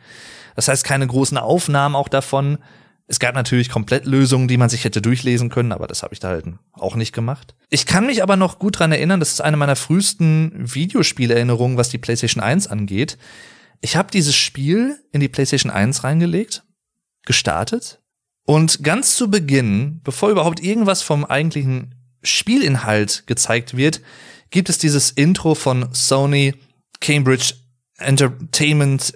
Das 0.57 0.67
heißt, 0.67 0.85
keine 0.85 1.07
großen 1.07 1.39
Aufnahmen 1.39 1.95
auch 1.95 2.09
davon. 2.09 2.59
Es 3.07 3.21
gab 3.21 3.37
natürlich 3.37 3.69
Komplettlösungen, 3.69 4.49
die 4.49 4.57
man 4.57 4.69
sich 4.69 4.85
hätte 4.85 5.01
durchlesen 5.01 5.49
können, 5.49 5.71
aber 5.73 5.87
das 5.87 6.03
habe 6.03 6.13
ich 6.13 6.21
da 6.21 6.29
halt 6.29 6.47
auch 6.73 6.97
nicht 6.97 7.13
gemacht. 7.13 7.55
Ich 7.69 7.87
kann 7.87 8.07
mich 8.07 8.23
aber 8.23 8.37
noch 8.37 8.59
gut 8.59 8.79
dran 8.79 8.91
erinnern, 8.91 9.21
das 9.21 9.33
ist 9.33 9.41
eine 9.41 9.57
meiner 9.57 9.77
frühesten 9.77 10.53
Videospielerinnerungen, 10.57 11.77
was 11.77 11.89
die 11.89 11.99
PlayStation 11.99 12.43
1 12.43 12.67
angeht. 12.67 13.17
Ich 13.81 13.97
habe 13.97 14.11
dieses 14.11 14.35
Spiel 14.35 14.99
in 15.13 15.21
die 15.21 15.29
PlayStation 15.29 15.71
1 15.71 16.05
reingelegt, 16.05 16.65
gestartet 17.27 18.01
und 18.45 18.83
ganz 18.83 19.15
zu 19.15 19.31
Beginn, 19.31 20.01
bevor 20.03 20.31
überhaupt 20.31 20.61
irgendwas 20.61 21.03
vom 21.03 21.25
eigentlichen 21.25 22.02
Spielinhalt 22.23 23.25
gezeigt 23.27 23.77
wird, 23.77 24.01
gibt 24.51 24.69
es 24.69 24.79
dieses 24.79 25.11
Intro 25.11 25.55
von 25.55 25.89
Sony 25.93 26.55
Cambridge 27.01 27.55
Entertainment 27.99 29.15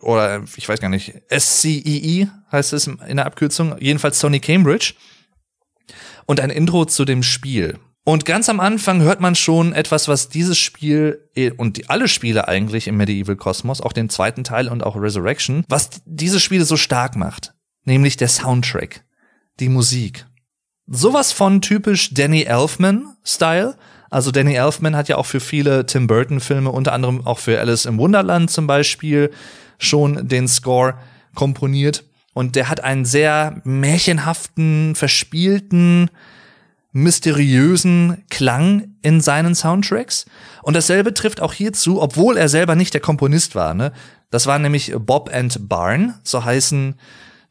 oder 0.00 0.44
ich 0.56 0.68
weiß 0.68 0.80
gar 0.80 0.88
nicht, 0.88 1.14
SCEE 1.36 2.22
e 2.22 2.28
heißt 2.52 2.72
es 2.72 2.86
in 2.86 3.16
der 3.16 3.26
Abkürzung, 3.26 3.76
jedenfalls 3.80 4.20
Sony 4.20 4.40
Cambridge 4.40 4.94
und 6.26 6.40
ein 6.40 6.50
Intro 6.50 6.84
zu 6.84 7.04
dem 7.04 7.22
Spiel. 7.22 7.78
Und 8.04 8.24
ganz 8.24 8.48
am 8.48 8.60
Anfang 8.60 9.02
hört 9.02 9.20
man 9.20 9.34
schon 9.34 9.74
etwas, 9.74 10.08
was 10.08 10.30
dieses 10.30 10.58
Spiel 10.58 11.28
und 11.58 11.76
die, 11.76 11.90
alle 11.90 12.08
Spiele 12.08 12.48
eigentlich 12.48 12.88
im 12.88 12.96
Medieval 12.96 13.36
Kosmos, 13.36 13.82
auch 13.82 13.92
den 13.92 14.08
zweiten 14.08 14.44
Teil 14.44 14.68
und 14.68 14.82
auch 14.82 14.96
Resurrection, 14.96 15.64
was 15.68 15.90
diese 16.06 16.40
Spiele 16.40 16.64
so 16.64 16.78
stark 16.78 17.16
macht, 17.16 17.52
nämlich 17.84 18.16
der 18.16 18.28
Soundtrack, 18.28 19.04
die 19.60 19.68
Musik 19.68 20.24
sowas 20.88 21.32
von 21.32 21.60
typisch 21.60 22.14
Danny 22.14 22.42
Elfman-Style. 22.42 23.76
Also 24.10 24.30
Danny 24.30 24.54
Elfman 24.54 24.96
hat 24.96 25.08
ja 25.08 25.16
auch 25.16 25.26
für 25.26 25.40
viele 25.40 25.86
Tim 25.86 26.06
Burton-Filme, 26.06 26.70
unter 26.70 26.92
anderem 26.92 27.26
auch 27.26 27.38
für 27.38 27.60
Alice 27.60 27.84
im 27.84 27.98
Wunderland 27.98 28.50
zum 28.50 28.66
Beispiel, 28.66 29.30
schon 29.78 30.28
den 30.28 30.48
Score 30.48 30.94
komponiert. 31.34 32.04
Und 32.32 32.56
der 32.56 32.68
hat 32.68 32.82
einen 32.82 33.04
sehr 33.04 33.60
märchenhaften, 33.64 34.94
verspielten, 34.94 36.10
mysteriösen 36.92 38.24
Klang 38.30 38.94
in 39.02 39.20
seinen 39.20 39.54
Soundtracks. 39.54 40.24
Und 40.62 40.74
dasselbe 40.74 41.14
trifft 41.14 41.40
auch 41.40 41.52
hierzu, 41.52 42.00
obwohl 42.00 42.36
er 42.36 42.48
selber 42.48 42.74
nicht 42.74 42.94
der 42.94 43.00
Komponist 43.00 43.54
war. 43.54 43.74
Ne? 43.74 43.92
Das 44.30 44.46
war 44.46 44.58
nämlich 44.58 44.94
Bob 44.98 45.30
and 45.32 45.68
Barn, 45.68 46.14
so 46.22 46.44
heißen 46.44 46.94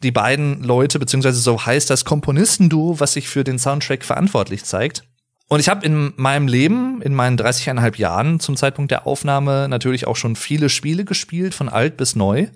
die 0.04 0.12
beiden 0.12 0.64
Leute, 0.64 1.00
beziehungsweise 1.00 1.40
so 1.40 1.66
heißt 1.66 1.90
das 1.90 2.06
Komponistenduo, 2.06 3.00
was 3.00 3.14
sich 3.14 3.28
für 3.28 3.44
den 3.44 3.60
Soundtrack 3.60 4.06
verantwortlich 4.06 4.64
zeigt. 4.64 5.04
Und 5.50 5.60
ich 5.60 5.70
habe 5.70 5.86
in 5.86 6.14
meinem 6.18 6.48
Leben, 6.48 7.02
in 7.02 7.16
meinen 7.16 7.38
30,5 7.38 7.98
Jahren 7.98 8.40
zum 8.40 8.58
Zeitpunkt 8.58 8.92
der 8.92 9.08
Aufnahme 9.08 9.68
natürlich 9.70 10.06
auch 10.06 10.18
schon 10.18 10.36
viele 10.36 10.70
Spiele 10.70 11.06
gespielt, 11.06 11.54
von 11.56 11.70
alt 11.70 11.98
bis 11.98 12.16
neu. 12.16 12.48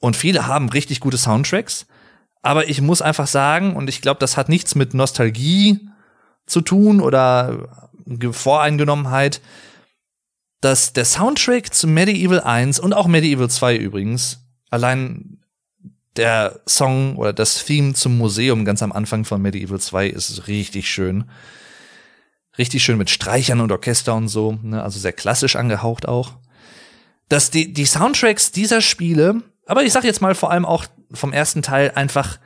Und 0.00 0.16
viele 0.16 0.46
haben 0.46 0.68
richtig 0.68 1.00
gute 1.00 1.16
Soundtracks. 1.16 1.86
Aber 2.42 2.68
ich 2.68 2.82
muss 2.82 3.00
einfach 3.00 3.26
sagen, 3.26 3.74
und 3.74 3.88
ich 3.88 4.02
glaube, 4.02 4.20
das 4.20 4.36
hat 4.36 4.48
nichts 4.48 4.74
mit 4.74 4.92
Nostalgie 4.92 5.88
zu 6.46 6.60
tun 6.60 7.00
oder 7.00 7.68
Voreingenommenheit, 8.32 9.40
dass 10.60 10.92
der 10.92 11.04
Soundtrack 11.04 11.72
zu 11.72 11.86
Medieval 11.86 12.40
1 12.40 12.80
und 12.80 12.92
auch 12.92 13.06
Medieval 13.06 13.48
2 13.48 13.76
übrigens 13.76 14.40
allein 14.68 15.43
der 16.16 16.60
Song 16.68 17.16
oder 17.16 17.32
das 17.32 17.64
Theme 17.64 17.94
zum 17.94 18.18
Museum 18.18 18.64
ganz 18.64 18.82
am 18.82 18.92
Anfang 18.92 19.24
von 19.24 19.42
Medieval 19.42 19.80
2 19.80 20.08
ist 20.08 20.46
richtig 20.46 20.88
schön. 20.88 21.24
Richtig 22.56 22.84
schön 22.84 22.98
mit 22.98 23.10
Streichern 23.10 23.60
und 23.60 23.72
Orchester 23.72 24.14
und 24.14 24.28
so, 24.28 24.58
ne? 24.62 24.82
also 24.82 24.98
sehr 24.98 25.12
klassisch 25.12 25.56
angehaucht 25.56 26.06
auch. 26.06 26.34
Dass 27.28 27.50
die, 27.50 27.72
die 27.72 27.86
Soundtracks 27.86 28.52
dieser 28.52 28.80
Spiele, 28.80 29.42
aber 29.66 29.82
ich 29.82 29.92
sag 29.92 30.04
jetzt 30.04 30.20
mal 30.20 30.34
vor 30.34 30.52
allem 30.52 30.64
auch 30.64 30.84
vom 31.12 31.32
ersten 31.32 31.62
Teil 31.62 31.92
einfach 31.94 32.38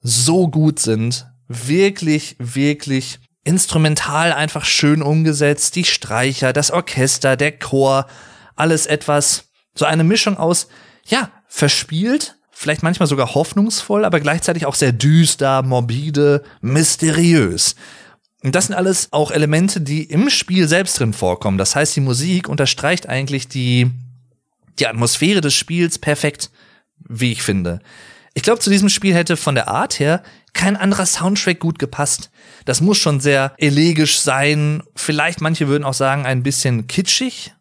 so 0.00 0.48
gut 0.48 0.78
sind. 0.78 1.26
Wirklich, 1.48 2.36
wirklich 2.38 3.18
instrumental 3.44 4.32
einfach 4.32 4.64
schön 4.64 5.02
umgesetzt. 5.02 5.76
Die 5.76 5.84
Streicher, 5.84 6.52
das 6.52 6.70
Orchester, 6.70 7.36
der 7.36 7.58
Chor, 7.58 8.06
alles 8.54 8.86
etwas, 8.86 9.44
so 9.74 9.84
eine 9.84 10.04
Mischung 10.04 10.36
aus, 10.36 10.68
ja, 11.04 11.30
verspielt, 11.48 12.35
vielleicht 12.58 12.82
manchmal 12.82 13.06
sogar 13.06 13.34
hoffnungsvoll, 13.34 14.06
aber 14.06 14.18
gleichzeitig 14.18 14.64
auch 14.64 14.74
sehr 14.74 14.92
düster, 14.92 15.62
morbide, 15.62 16.42
mysteriös. 16.62 17.76
Und 18.42 18.54
das 18.54 18.68
sind 18.68 18.74
alles 18.74 19.08
auch 19.12 19.30
Elemente, 19.30 19.82
die 19.82 20.04
im 20.04 20.30
Spiel 20.30 20.66
selbst 20.66 20.98
drin 20.98 21.12
vorkommen. 21.12 21.58
Das 21.58 21.76
heißt, 21.76 21.94
die 21.94 22.00
Musik 22.00 22.48
unterstreicht 22.48 23.10
eigentlich 23.10 23.48
die, 23.48 23.90
die 24.78 24.86
Atmosphäre 24.86 25.42
des 25.42 25.52
Spiels 25.52 25.98
perfekt, 25.98 26.50
wie 27.06 27.32
ich 27.32 27.42
finde. 27.42 27.80
Ich 28.32 28.42
glaube, 28.42 28.60
zu 28.60 28.70
diesem 28.70 28.88
Spiel 28.88 29.14
hätte 29.14 29.36
von 29.36 29.54
der 29.54 29.68
Art 29.68 30.00
her 30.00 30.22
kein 30.54 30.76
anderer 30.76 31.04
Soundtrack 31.04 31.60
gut 31.60 31.78
gepasst. 31.78 32.30
Das 32.64 32.80
muss 32.80 32.96
schon 32.96 33.20
sehr 33.20 33.52
elegisch 33.58 34.18
sein. 34.18 34.82
Vielleicht 34.94 35.42
manche 35.42 35.68
würden 35.68 35.84
auch 35.84 35.94
sagen, 35.94 36.24
ein 36.24 36.42
bisschen 36.42 36.86
kitschig, 36.86 37.52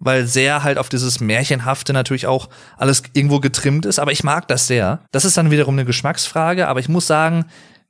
weil 0.00 0.26
sehr 0.26 0.64
halt 0.64 0.78
auf 0.78 0.88
dieses 0.88 1.20
Märchenhafte 1.20 1.92
natürlich 1.92 2.26
auch 2.26 2.48
alles 2.76 3.02
irgendwo 3.12 3.38
getrimmt 3.38 3.86
ist, 3.86 4.00
aber 4.00 4.10
ich 4.10 4.24
mag 4.24 4.48
das 4.48 4.66
sehr. 4.66 5.00
Das 5.12 5.24
ist 5.24 5.36
dann 5.36 5.50
wiederum 5.50 5.74
eine 5.74 5.84
Geschmacksfrage, 5.84 6.66
aber 6.66 6.80
ich 6.80 6.88
muss 6.88 7.06
sagen, 7.06 7.44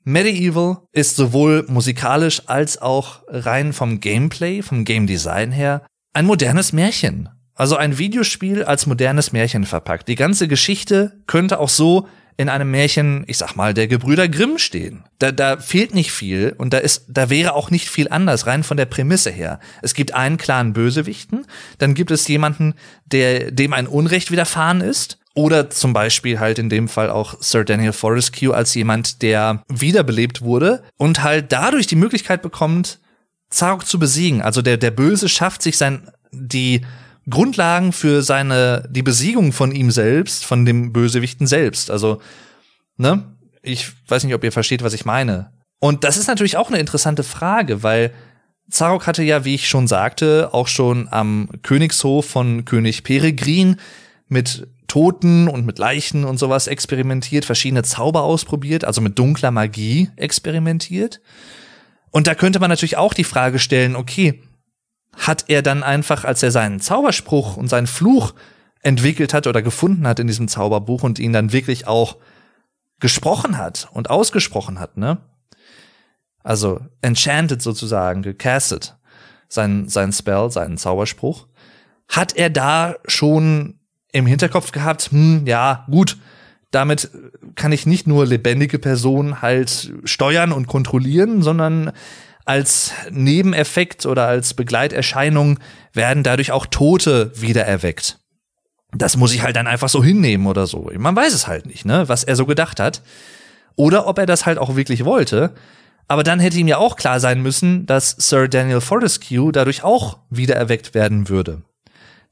Medieval 0.05 0.79
ist 0.93 1.17
sowohl 1.17 1.65
musikalisch 1.69 2.43
als 2.47 2.83
auch 2.83 3.21
rein 3.29 3.73
vom 3.73 4.01
Gameplay, 4.01 4.61
vom 4.63 4.85
Game 4.85 5.07
Design 5.07 5.53
her 5.53 5.83
ein 6.13 6.27
modernes 6.27 6.73
Märchen. 6.73 7.29
Also 7.55 7.77
ein 7.77 7.99
Videospiel 7.99 8.65
als 8.65 8.87
modernes 8.87 9.33
Märchen 9.33 9.65
verpackt. 9.65 10.09
Die 10.09 10.15
ganze 10.15 10.49
Geschichte 10.49 11.21
könnte 11.27 11.61
auch 11.61 11.69
so 11.69 12.09
in 12.41 12.49
einem 12.49 12.71
Märchen, 12.71 13.25
ich 13.27 13.37
sag 13.37 13.55
mal, 13.55 13.75
der 13.75 13.87
Gebrüder 13.87 14.27
Grimm 14.27 14.57
stehen. 14.57 15.05
Da, 15.19 15.31
da 15.31 15.59
fehlt 15.59 15.95
nicht 15.95 16.11
viel 16.11 16.55
und 16.57 16.73
da 16.73 16.79
ist, 16.79 17.05
da 17.09 17.29
wäre 17.29 17.53
auch 17.53 17.71
nicht 17.71 17.91
viel 17.91 18.09
anders, 18.09 18.47
rein 18.47 18.65
von 18.65 18.79
der 18.79 18.87
Prämisse 18.87 19.31
her. 19.31 19.61
Es 19.83 19.93
gibt 19.93 20.15
einen 20.15 20.39
klaren 20.39 20.73
Bösewichten, 20.73 21.47
dann 21.77 21.93
gibt 21.93 22.11
es 22.11 22.27
jemanden, 22.29 22.73
der, 23.05 23.51
dem 23.51 23.75
ein 23.75 23.87
Unrecht 23.87 24.31
widerfahren 24.31 24.81
ist. 24.81 25.19
Oder 25.35 25.69
zum 25.69 25.93
Beispiel 25.93 26.41
halt 26.41 26.59
in 26.59 26.71
dem 26.71 26.89
Fall 26.89 27.11
auch 27.11 27.37
Sir 27.41 27.65
Daniel 27.65 27.93
Fortescue 27.93 28.55
als 28.55 28.75
jemand, 28.75 29.21
der 29.21 29.63
wiederbelebt 29.69 30.41
wurde 30.41 30.83
und 30.97 31.23
halt 31.23 31.53
dadurch 31.53 31.87
die 31.87 31.95
Möglichkeit 31.95 32.41
bekommt, 32.41 33.01
Zarok 33.51 33.87
zu 33.87 33.99
besiegen. 33.99 34.41
Also 34.41 34.63
der, 34.63 34.79
der 34.79 34.91
Böse 34.91 35.29
schafft 35.29 35.61
sich 35.61 35.77
sein, 35.77 36.11
die 36.33 36.81
Grundlagen 37.31 37.93
für 37.93 38.23
seine, 38.23 38.89
die 38.91 39.03
Besiegung 39.03 39.53
von 39.53 39.73
ihm 39.73 39.91
selbst, 39.91 40.45
von 40.45 40.67
dem 40.67 40.93
Bösewichten 40.93 41.47
selbst. 41.47 41.91
Also, 41.91 42.21
ne? 42.97 43.37
Ich 43.63 43.93
weiß 44.09 44.25
nicht, 44.25 44.35
ob 44.35 44.43
ihr 44.43 44.53
versteht, 44.53 44.83
was 44.83 44.95
ich 44.95 45.05
meine. 45.05 45.53
Und 45.81 46.05
das 46.05 46.17
ist 46.17 46.29
natürlich 46.29 46.57
auch 46.57 46.69
eine 46.69 46.79
interessante 46.79 47.23
Frage, 47.23 47.83
weil 47.83 48.13
Zarok 48.71 49.07
hatte 49.07 49.23
ja, 49.23 49.45
wie 49.45 49.55
ich 49.55 49.69
schon 49.69 49.87
sagte, 49.87 50.51
auch 50.53 50.69
schon 50.69 51.09
am 51.11 51.49
Königshof 51.63 52.27
von 52.27 52.65
König 52.65 53.03
Peregrin 53.03 53.77
mit 54.29 54.69
Toten 54.87 55.49
und 55.49 55.67
mit 55.67 55.79
Leichen 55.79 56.25
und 56.25 56.39
sowas 56.39 56.67
experimentiert, 56.67 57.45
verschiedene 57.45 57.83
Zauber 57.83 58.23
ausprobiert, 58.23 58.85
also 58.85 59.01
mit 59.01 59.19
dunkler 59.19 59.51
Magie 59.51 60.11
experimentiert. 60.17 61.21
Und 62.11 62.27
da 62.27 62.35
könnte 62.35 62.59
man 62.61 62.71
natürlich 62.71 62.97
auch 62.97 63.15
die 63.15 63.25
Frage 63.25 63.59
stellen, 63.59 63.95
okay, 63.95 64.43
hat 65.21 65.45
er 65.49 65.63
dann 65.63 65.83
einfach, 65.83 66.25
als 66.25 66.43
er 66.43 66.51
seinen 66.51 66.81
Zauberspruch 66.81 67.57
und 67.57 67.69
seinen 67.69 67.87
Fluch 67.87 68.33
entwickelt 68.83 69.35
hat 69.35 69.47
oder 69.47 69.61
gefunden 69.61 70.07
hat 70.07 70.19
in 70.19 70.27
diesem 70.27 70.49
Zauberbuch 70.49 71.03
und 71.03 71.19
ihn 71.19 71.35
dann 71.35 71.53
wirklich 71.53 71.87
auch 71.87 72.17
gesprochen 73.01 73.59
hat 73.59 73.89
und 73.93 74.09
ausgesprochen 74.09 74.81
hat, 74.81 74.97
ne? 74.97 75.19
Also 76.43 76.81
enchanted 77.03 77.61
sozusagen, 77.61 78.23
gecastet, 78.23 78.97
sein, 79.49 79.89
sein 79.89 80.11
Spell, 80.11 80.51
seinen 80.51 80.79
Zauberspruch. 80.79 81.47
Hat 82.09 82.35
er 82.35 82.49
da 82.49 82.95
schon 83.07 83.79
im 84.13 84.25
Hinterkopf 84.25 84.73
gehabt, 84.73 85.11
hm, 85.13 85.47
ja, 85.47 85.85
gut, 85.91 86.17
damit 86.71 87.11
kann 87.57 87.73
ich 87.73 87.85
nicht 87.85 88.07
nur 88.07 88.25
lebendige 88.25 88.79
Personen 88.79 89.43
halt 89.43 89.93
steuern 90.05 90.53
und 90.53 90.67
kontrollieren, 90.67 91.43
sondern 91.43 91.93
als 92.51 92.91
Nebeneffekt 93.13 94.07
oder 94.07 94.27
als 94.27 94.55
Begleiterscheinung 94.55 95.61
werden 95.93 96.25
dadurch 96.25 96.51
auch 96.51 96.67
Tote 96.67 97.31
wiedererweckt. 97.41 98.19
das 98.93 99.17
muss 99.17 99.33
ich 99.33 99.43
halt 99.43 99.55
dann 99.55 99.69
einfach 99.69 99.89
so 99.89 100.03
hinnehmen 100.03 100.49
oder 100.49 100.67
so. 100.67 100.91
Man 100.99 101.15
weiß 101.15 101.33
es 101.33 101.47
halt 101.47 101.67
nicht, 101.67 101.85
ne, 101.85 102.09
was 102.09 102.25
er 102.25 102.35
so 102.35 102.47
gedacht 102.47 102.81
hat. 102.81 103.03
Oder 103.77 104.09
ob 104.09 104.19
er 104.19 104.27
das 104.27 104.47
halt 104.47 104.59
auch 104.59 104.75
wirklich 104.75 105.05
wollte. 105.05 105.55
Aber 106.09 106.25
dann 106.25 106.41
hätte 106.41 106.59
ihm 106.59 106.67
ja 106.67 106.79
auch 106.79 106.97
klar 106.97 107.21
sein 107.21 107.41
müssen, 107.41 107.87
dass 107.87 108.11
Sir 108.19 108.49
Daniel 108.49 108.81
Fortescue 108.81 109.53
dadurch 109.53 109.85
auch 109.85 110.19
wiedererweckt 110.29 110.93
werden 110.93 111.29
würde. 111.29 111.63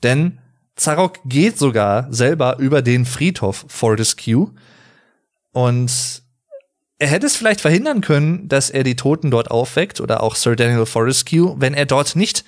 Denn 0.03 0.41
Zarok 0.75 1.21
geht 1.27 1.59
sogar 1.59 2.13
selber 2.13 2.59
über 2.59 2.83
den 2.83 3.05
Friedhof 3.05 3.67
Fortescue 3.69 4.51
und 5.53 6.23
er 6.99 7.09
hätte 7.09 7.26
es 7.26 7.37
vielleicht 7.37 7.61
verhindern 7.61 8.00
können, 8.00 8.49
dass 8.49 8.71
er 8.71 8.83
die 8.83 8.97
Toten 8.97 9.31
dort 9.31 9.50
aufweckt 9.50 10.00
oder 10.00 10.23
auch 10.23 10.35
Sir 10.35 10.57
Daniel 10.57 10.87
Fortescue, 10.87 11.55
wenn 11.59 11.75
er 11.75 11.87
dort 11.87 12.17
nicht 12.17 12.45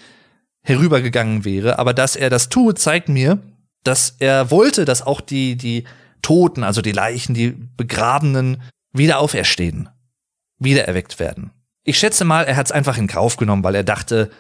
herübergegangen 0.63 1.45
wäre. 1.45 1.79
Aber 1.79 1.95
dass 1.95 2.17
er 2.17 2.31
das 2.31 2.49
tut, 2.49 2.79
zeigt 2.79 3.09
mir, 3.09 3.39
dass 3.85 4.17
er 4.19 4.51
wollte, 4.51 4.85
dass 4.85 5.07
auch 5.07 5.21
die, 5.21 5.57
die 5.57 5.85
Toten, 6.23 6.65
also 6.65 6.83
die 6.83 6.93
Leichen, 6.93 7.35
die 7.35 7.55
Begrabenen 7.77 8.63
wieder 8.93 9.21
auferstehen, 9.21 9.89
wieder 10.59 10.85
erweckt 10.85 11.21
werden. 11.21 11.53
Ich 11.85 11.99
schätze 11.99 12.25
mal, 12.25 12.45
er 12.45 12.57
hat 12.57 12.67
es 12.67 12.73
einfach 12.73 12.99
in 12.99 13.07
Kauf 13.07 13.37
genommen, 13.37 13.65
weil 13.65 13.75
er 13.75 13.85
dachte, 13.85 14.31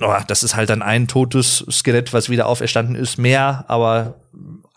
oh, 0.00 0.14
das 0.26 0.42
ist 0.42 0.54
halt 0.54 0.70
dann 0.70 0.82
ein 0.82 1.08
totes 1.08 1.64
Skelett, 1.70 2.12
was 2.12 2.28
wieder 2.28 2.46
auferstanden 2.46 2.94
ist, 2.94 3.18
mehr, 3.18 3.64
aber 3.66 4.20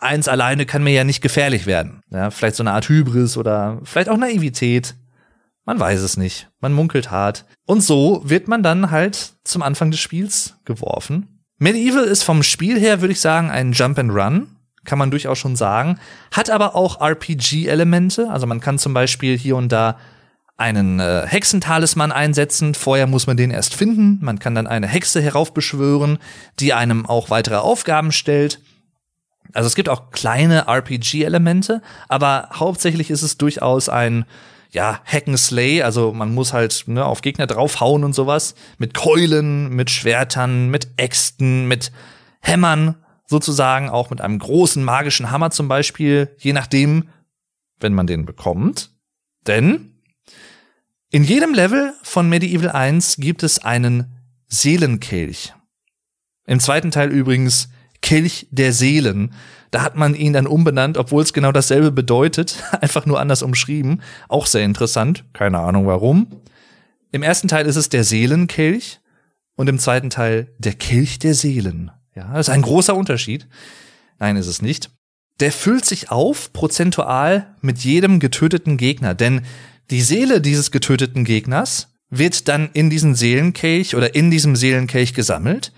eins 0.01 0.27
alleine 0.27 0.65
kann 0.65 0.84
mir 0.84 0.93
ja 0.93 1.03
nicht 1.03 1.22
gefährlich 1.22 1.65
werden. 1.65 2.01
Ja, 2.10 2.31
vielleicht 2.31 2.55
so 2.55 2.63
eine 2.63 2.74
Art 2.74 2.89
Hybris 2.89 3.38
oder 3.38 3.79
vielleicht 3.84 4.10
auch 4.10 4.17
Naivität. 4.17 4.96
Man 5.65 5.79
weiß 5.79 6.01
es 6.01 6.17
nicht. 6.17 6.50
Man 6.60 6.74
munkelt 6.74 7.12
hart. 7.12 7.46
Und 7.65 7.81
so 7.81 8.22
wird 8.25 8.48
man 8.48 8.63
dann 8.63 8.91
halt 8.91 9.34
zum 9.43 9.62
Anfang 9.62 9.91
des 9.91 10.00
Spiels 10.00 10.55
geworfen. 10.65 11.43
Medieval 11.60 12.03
ist 12.03 12.24
vom 12.24 12.41
Spiel 12.41 12.79
her, 12.79 13.01
würde 13.01 13.13
ich 13.13 13.22
sagen, 13.22 13.51
ein 13.51 13.74
Jump 13.74 14.00
and 14.00 14.12
Run. 14.12 14.48
Kann 14.84 14.98
man 14.98 15.12
durchaus 15.12 15.38
schon 15.38 15.55
sagen. 15.55 16.00
Hat 16.31 16.50
aber 16.50 16.75
auch 16.75 17.00
RPG-Elemente. 17.00 18.29
Also 18.31 18.48
man 18.48 18.60
kann 18.60 18.79
zum 18.79 18.96
Beispiel 18.96 19.38
hier 19.38 19.55
und 19.55 19.72
da 19.72 20.00
einen 20.58 21.00
äh, 21.00 21.27
Hexentalisman 21.27 22.12
einsetzen. 22.12 22.74
Vorher 22.74 23.05
muss 23.05 23.27
man 23.27 23.38
den 23.38 23.51
erst 23.51 23.75
finden. 23.75 24.17
Man 24.22 24.39
kann 24.39 24.55
dann 24.55 24.65
eine 24.65 24.88
Hexe 24.88 25.22
heraufbeschwören, 25.22 26.17
die 26.60 26.74
einem 26.74 27.05
auch 27.05 27.29
weitere 27.29 27.58
Aufgaben 27.58 28.12
stellt. 28.12 28.60
Also 29.53 29.67
es 29.67 29.75
gibt 29.75 29.89
auch 29.89 30.12
kleine 30.12 30.67
RPG-Elemente, 30.67 31.81
aber 32.08 32.50
hauptsächlich 32.53 33.10
ist 33.10 33.22
es 33.22 33.38
durchaus 33.38 33.89
ein 33.89 34.25
ja, 34.72 35.01
Hack 35.05 35.27
and 35.27 35.38
Slay, 35.38 35.81
also 35.81 36.13
man 36.13 36.34
muss 36.34 36.53
halt 36.53 36.86
ne, 36.88 37.05
auf 37.05 37.22
Gegner 37.22 37.46
draufhauen 37.46 38.03
und 38.03 38.13
sowas. 38.13 38.55
Mit 38.77 38.93
Keulen, 38.93 39.70
mit 39.70 39.89
Schwertern, 39.89 40.70
mit 40.70 40.88
Äxten, 40.96 41.67
mit 41.67 41.91
Hämmern 42.39 42.96
sozusagen, 43.25 43.89
auch 43.89 44.10
mit 44.10 44.22
einem 44.22 44.39
großen 44.39 44.84
magischen 44.84 45.29
Hammer 45.31 45.51
zum 45.51 45.67
Beispiel, 45.67 46.36
je 46.39 46.53
nachdem, 46.53 47.10
wenn 47.79 47.93
man 47.93 48.08
den 48.08 48.25
bekommt. 48.25 48.91
Denn 49.46 49.91
in 51.10 51.24
jedem 51.24 51.53
Level 51.53 51.93
von 52.03 52.29
Medieval 52.29 52.70
1 52.70 53.17
gibt 53.17 53.43
es 53.43 53.60
einen 53.60 54.17
Seelenkelch. 54.48 55.53
Im 56.46 56.60
zweiten 56.60 56.91
Teil 56.91 57.10
übrigens 57.10 57.70
Kelch 58.01 58.48
der 58.51 58.74
Seelen. 58.74 59.34
Da 59.72 59.84
hat 59.84 59.96
man 59.96 60.15
ihn 60.15 60.34
dann 60.34 60.48
umbenannt, 60.48 60.98
obwohl 60.98 61.24
es 61.24 61.34
genau 61.34 61.51
dasselbe 61.51 61.91
bedeutet, 61.91 62.63
einfach 62.81 63.05
nur 63.05 63.20
anders 63.20 63.41
umschrieben. 63.41 64.01
Auch 64.27 64.46
sehr 64.46 64.65
interessant, 64.65 65.24
keine 65.34 65.60
Ahnung 65.60 65.88
warum. 65.88 66.27
Im 67.12 67.24
ersten 67.24 67.48
Teil 67.48 67.65
ist 67.65 67.75
es 67.75 67.89
der 67.89 68.03
Seelenkelch 68.03 69.00
und 69.55 69.68
im 69.68 69.79
zweiten 69.79 70.09
Teil 70.09 70.53
der 70.57 70.74
Kelch 70.74 71.20
der 71.20 71.33
Seelen. 71.33 71.92
Ja, 72.16 72.33
das 72.33 72.48
ist 72.48 72.53
ein 72.53 72.61
großer 72.61 72.96
Unterschied. 72.96 73.48
Nein, 74.20 74.35
ist 74.35 74.48
es 74.48 74.61
nicht. 74.61 74.92
Der 75.40 75.51
füllt 75.51 75.85
sich 75.85 76.11
auf 76.11 76.53
prozentual 76.53 77.55
mit 77.61 77.79
jedem 77.79 78.20
getöteten 78.20 78.77
Gegner, 78.77 79.14
denn 79.14 79.42
die 79.90 80.01
Seele 80.01 80.40
dieses 80.40 80.72
getöteten 80.72 81.25
Gegners 81.25 81.90
wird 82.09 82.48
dann 82.48 82.70
in 82.74 82.90
diesen 82.90 83.16
Seelenkelch 83.16 83.96
oder 83.96 84.14
in 84.16 84.29
diesem 84.29 84.55
Seelenkelch 84.55 85.14
gesammelt. 85.14 85.72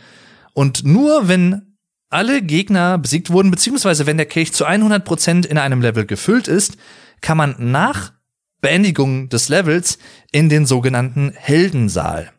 Und 0.54 0.84
nur 0.84 1.28
wenn 1.28 1.73
alle 2.14 2.42
Gegner 2.42 2.98
besiegt 2.98 3.30
wurden, 3.30 3.52
beziehungsweise 3.52 4.06
wenn 4.06 4.18
der 4.18 4.26
Kelch 4.26 4.54
zu 4.54 4.66
100% 4.66 5.46
in 5.46 5.58
einem 5.58 5.82
Level 5.82 6.06
gefüllt 6.06 6.48
ist, 6.48 6.78
kann 7.22 7.38
man 7.38 7.56
nach 7.58 8.14
Beendigung 8.62 9.30
des 9.30 9.50
Levels 9.50 9.98
in 10.32 10.48
den 10.48 10.66
sogenannten 10.66 11.34
Heldensaal. 11.36 12.32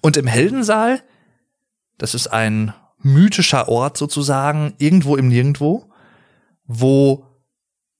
Und 0.00 0.16
im 0.16 0.26
Heldensaal, 0.26 1.02
das 1.98 2.14
ist 2.14 2.26
ein 2.28 2.74
mythischer 2.98 3.68
Ort 3.68 3.96
sozusagen, 3.96 4.74
irgendwo 4.78 5.16
im 5.16 5.28
Nirgendwo, 5.28 5.90
wo 6.64 7.26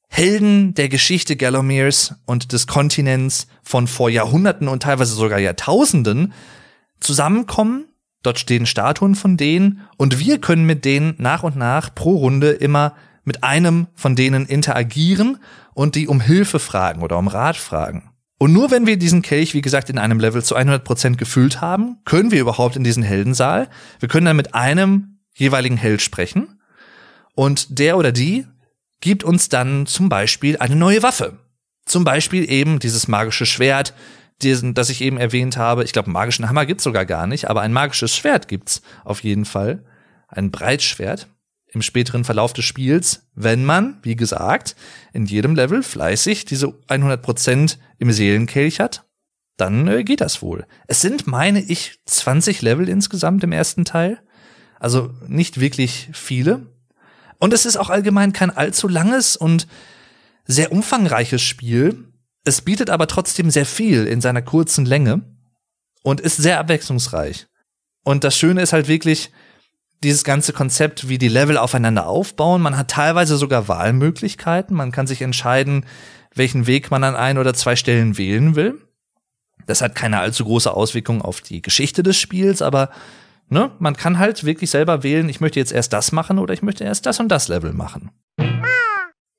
Helden 0.09 0.75
der 0.75 0.89
Geschichte 0.89 1.37
Gallowmeres 1.37 2.15
und 2.27 2.53
des 2.53 2.67
Kontinents 2.67 3.47
von 3.63 3.87
vor 3.87 4.11
Jahrhunderten 4.11 4.69
und 4.69 4.83
teilweise 4.83 5.15
sogar 5.15 5.39
Jahrtausenden 5.39 6.35
zusammenkommen 7.01 7.87
Dort 8.23 8.39
stehen 8.39 8.67
Statuen 8.67 9.15
von 9.15 9.37
denen 9.37 9.81
und 9.97 10.19
wir 10.19 10.41
können 10.41 10.65
mit 10.65 10.85
denen 10.85 11.15
nach 11.19 11.43
und 11.43 11.57
nach 11.57 11.95
pro 11.95 12.17
Runde 12.17 12.51
immer 12.51 12.95
mit 13.25 13.45
einem 13.45 13.89
von 13.95 14.17
denen 14.17 14.47
interagieren 14.47 15.39
und 15.75 15.95
die 15.95 16.09
um 16.09 16.21
Hilfe 16.21 16.59
fragen 16.59 17.03
oder 17.03 17.19
um 17.19 17.29
Rat 17.29 17.57
fragen. 17.57 18.11
Und 18.39 18.53
nur 18.53 18.71
wenn 18.73 18.87
wir 18.87 18.97
diesen 18.97 19.23
Kelch, 19.23 19.55
wie 19.55 19.61
gesagt, 19.61 19.89
in 19.89 19.99
einem 19.99 20.19
Level 20.19 20.43
zu 20.43 20.57
100 20.57 20.83
Prozent 20.83 21.19
gefüllt 21.19 21.61
haben, 21.61 21.99
können 22.05 22.33
wir 22.33 22.41
überhaupt 22.41 22.75
in 22.75 22.83
diesen 22.83 23.05
Heldensaal. 23.05 23.69
Wir 24.01 24.09
können 24.09 24.27
dann 24.27 24.37
mit 24.37 24.55
einem 24.55 25.19
jeweiligen 25.35 25.77
Held 25.77 26.03
sprechen 26.03 26.59
und 27.35 27.79
der 27.79 27.97
oder 27.97 28.13
die 28.13 28.47
gibt 29.01 29.25
uns 29.25 29.49
dann 29.49 29.87
zum 29.87 30.09
Beispiel 30.09 30.57
eine 30.59 30.77
neue 30.77 31.03
Waffe. 31.03 31.39
Zum 31.87 32.05
Beispiel 32.05 32.51
eben 32.51 32.79
dieses 32.79 33.09
magische 33.09 33.47
Schwert, 33.47 33.95
diesen, 34.43 34.75
das 34.75 34.91
ich 34.91 35.01
eben 35.01 35.19
erwähnt 35.19 35.57
habe. 35.57 35.85
Ich 35.85 35.93
glaube, 35.93 36.11
magischen 36.11 36.49
Hammer 36.49 36.67
gibt's 36.67 36.85
sogar 36.85 37.07
gar 37.07 37.27
nicht, 37.27 37.49
aber 37.49 37.63
ein 37.63 37.73
magisches 37.73 38.15
Schwert 38.15 38.49
gibt's 38.49 38.83
auf 39.05 39.23
jeden 39.23 39.45
Fall. 39.45 39.85
Ein 40.29 40.51
Breitschwert 40.51 41.29
im 41.69 41.83
späteren 41.83 42.25
Verlauf 42.25 42.53
des 42.53 42.65
Spiels, 42.65 43.27
wenn 43.35 43.65
man, 43.65 43.99
wie 44.03 44.17
gesagt, 44.17 44.77
in 45.13 45.25
jedem 45.25 45.55
Level 45.55 45.83
fleißig 45.83 46.45
diese 46.45 46.69
100% 46.89 47.79
im 47.99 48.13
Seelenkelch 48.13 48.79
hat, 48.79 49.07
dann 49.57 49.89
äh, 49.89 50.05
geht 50.05 50.21
das 50.21 50.43
wohl. 50.43 50.67
Es 50.87 51.01
sind, 51.01 51.27
meine 51.27 51.63
ich, 51.63 52.01
20 52.07 52.63
Level 52.63 52.89
insgesamt 52.89 53.43
im 53.45 53.53
ersten 53.53 53.85
Teil. 53.85 54.21
Also 54.79 55.15
nicht 55.27 55.61
wirklich 55.61 56.11
viele. 56.13 56.67
Und 57.39 57.53
es 57.53 57.67
ist 57.67 57.77
auch 57.77 57.91
allgemein 57.91 58.33
kein 58.33 58.51
allzu 58.51 58.89
langes 58.89 59.37
und 59.37 59.67
sehr 60.45 60.73
umfangreiches 60.73 61.43
Spiel. 61.43 62.12
Es 62.45 62.63
bietet 62.63 62.91
aber 62.91 63.07
trotzdem 63.07 63.51
sehr 63.51 63.67
viel 63.67 64.07
in 64.07 64.21
seiner 64.21 64.43
kurzen 64.43 64.85
Länge 64.85 65.23
und 66.03 66.21
ist 66.21 66.37
sehr 66.37 66.59
abwechslungsreich. 66.59 67.47
Und 68.05 68.25
das 68.25 68.37
Schöne 68.37 68.63
ist 68.63 68.73
halt 68.73 68.89
wirklich 68.89 69.31
dieses 70.03 70.25
ganze 70.25 70.53
Konzept, 70.53 71.09
wie 71.09 71.19
die 71.19 71.29
Level 71.29 71.57
aufeinander 71.57 72.07
aufbauen. 72.07 72.61
Man 72.61 72.77
hat 72.77 72.89
teilweise 72.89 73.37
sogar 73.37 73.69
Wahlmöglichkeiten. 73.69 74.77
Man 74.77 74.91
kann 74.91 75.07
sich 75.07 75.23
entscheiden, 75.23 75.87
welchen 76.35 76.67
Weg 76.67 76.91
man 76.91 77.05
an 77.05 77.15
ein 77.15 77.39
oder 77.39 77.55
zwei 77.55 77.77
Stellen 77.77 78.19
wählen 78.19 78.57
will. 78.57 78.81
Das 79.67 79.81
hat 79.81 79.95
keine 79.95 80.19
allzu 80.19 80.45
große 80.45 80.75
Auswirkung 80.75 81.23
auf 81.23 81.41
die 81.41 81.63
Geschichte 81.63 82.03
des 82.03 82.19
Spiels, 82.19 82.63
aber 82.63 82.91
ne, 83.49 83.71
man 83.79 83.97
kann 83.97 84.19
halt 84.19 84.43
wirklich 84.43 84.71
selber 84.71 85.05
wählen, 85.05 85.29
ich 85.29 85.41
möchte 85.41 85.61
jetzt 85.61 85.71
erst 85.71 85.93
das 85.93 86.11
machen 86.11 86.41
oder 86.41 86.53
ich 86.53 86.63
möchte 86.63 86.83
erst 86.83 87.07
das 87.07 87.21
und 87.21 87.29
das 87.29 87.47
Level 87.47 87.73
machen. 87.73 88.11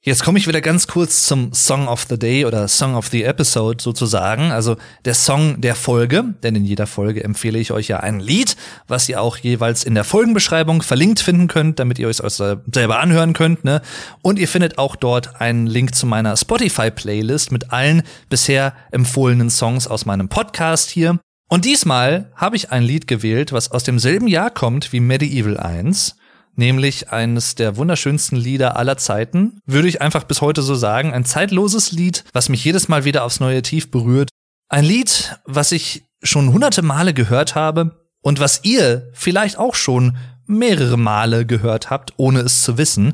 Jetzt 0.06 0.22
komme 0.22 0.38
ich 0.38 0.50
wieder 0.50 0.60
ganz 0.60 0.88
kurz 0.88 1.26
zum 1.28 1.54
Song 1.54 1.88
of 1.88 2.08
the 2.10 2.20
Day 2.20 2.44
oder 2.44 2.68
Song 2.68 2.96
of 2.96 3.08
the 3.08 3.24
Episode 3.24 3.82
sozusagen, 3.82 4.52
also 4.52 4.76
der 5.06 5.14
Song 5.14 5.62
der 5.62 5.76
Folge, 5.76 6.36
denn 6.44 6.58
in 6.58 6.66
jeder 6.66 6.88
Folge 6.88 7.24
empfehle 7.24 7.58
ich 7.58 7.72
euch 7.72 7.88
ja 7.88 8.02
ein 8.02 8.20
Lied, 8.20 8.58
was 8.90 9.08
ihr 9.08 9.22
auch 9.22 9.38
jeweils 9.38 9.86
in 9.86 9.96
der 9.96 10.04
Folgenbeschreibung 10.04 10.82
verlinkt 10.82 11.22
finden 11.22 11.48
könnt, 11.48 11.80
damit 11.80 12.00
ihr 12.00 12.10
euch 12.10 12.18
selber 12.18 13.00
anhören 13.00 13.32
könnt, 13.32 13.64
ne? 13.64 13.82
Und 14.22 14.40
ihr 14.40 14.50
findet 14.50 14.78
auch 14.78 14.98
dort 14.98 15.40
einen 15.40 15.68
Link 15.68 15.96
zu 15.96 16.06
meiner 16.06 16.36
Spotify 16.36 16.92
Playlist 16.92 17.54
mit 17.54 17.72
allen 17.72 18.04
bisher 18.28 18.74
empfohlenen 18.92 19.50
Songs 19.50 19.88
aus 19.88 20.06
meinem 20.06 20.28
Podcast 20.28 20.90
hier. 20.90 21.18
Und 21.48 21.64
diesmal 21.64 22.30
habe 22.36 22.58
ich 22.58 22.74
ein 22.74 22.84
Lied 22.84 23.08
gewählt, 23.08 23.54
was 23.54 23.72
aus 23.72 23.86
demselben 23.86 24.28
Jahr 24.28 24.50
kommt 24.50 24.92
wie 24.92 25.00
Medieval 25.00 25.56
1 25.58 26.18
nämlich 26.56 27.12
eines 27.12 27.56
der 27.56 27.78
wunderschönsten 27.78 28.38
Lieder 28.38 28.78
aller 28.78 28.98
Zeiten. 28.98 29.60
Würde 29.66 29.88
ich 29.88 30.02
einfach 30.02 30.24
bis 30.24 30.42
heute 30.42 30.62
so 30.62 30.76
sagen. 30.76 31.14
Ein 31.14 31.26
zeitloses 31.26 31.92
Lied, 31.92 32.24
was 32.34 32.50
mich 32.50 32.64
jedes 32.64 32.88
Mal 32.88 33.06
wieder 33.06 33.24
aufs 33.24 33.40
neue 33.40 33.62
Tief 33.62 33.92
berührt. 33.92 34.30
Ein 34.70 34.86
Lied, 34.86 35.38
was 35.46 35.72
ich 35.72 36.04
schon 36.22 36.54
hunderte 36.54 36.82
Male 36.82 37.14
gehört 37.14 37.56
habe 37.56 38.08
und 38.22 38.40
was 38.40 38.62
ihr 38.64 39.10
vielleicht 39.14 39.58
auch 39.58 39.76
schon 39.76 40.18
mehrere 40.46 40.98
Male 40.98 41.46
gehört 41.46 41.90
habt, 41.90 42.14
ohne 42.18 42.40
es 42.40 42.64
zu 42.64 42.78
wissen. 42.78 43.14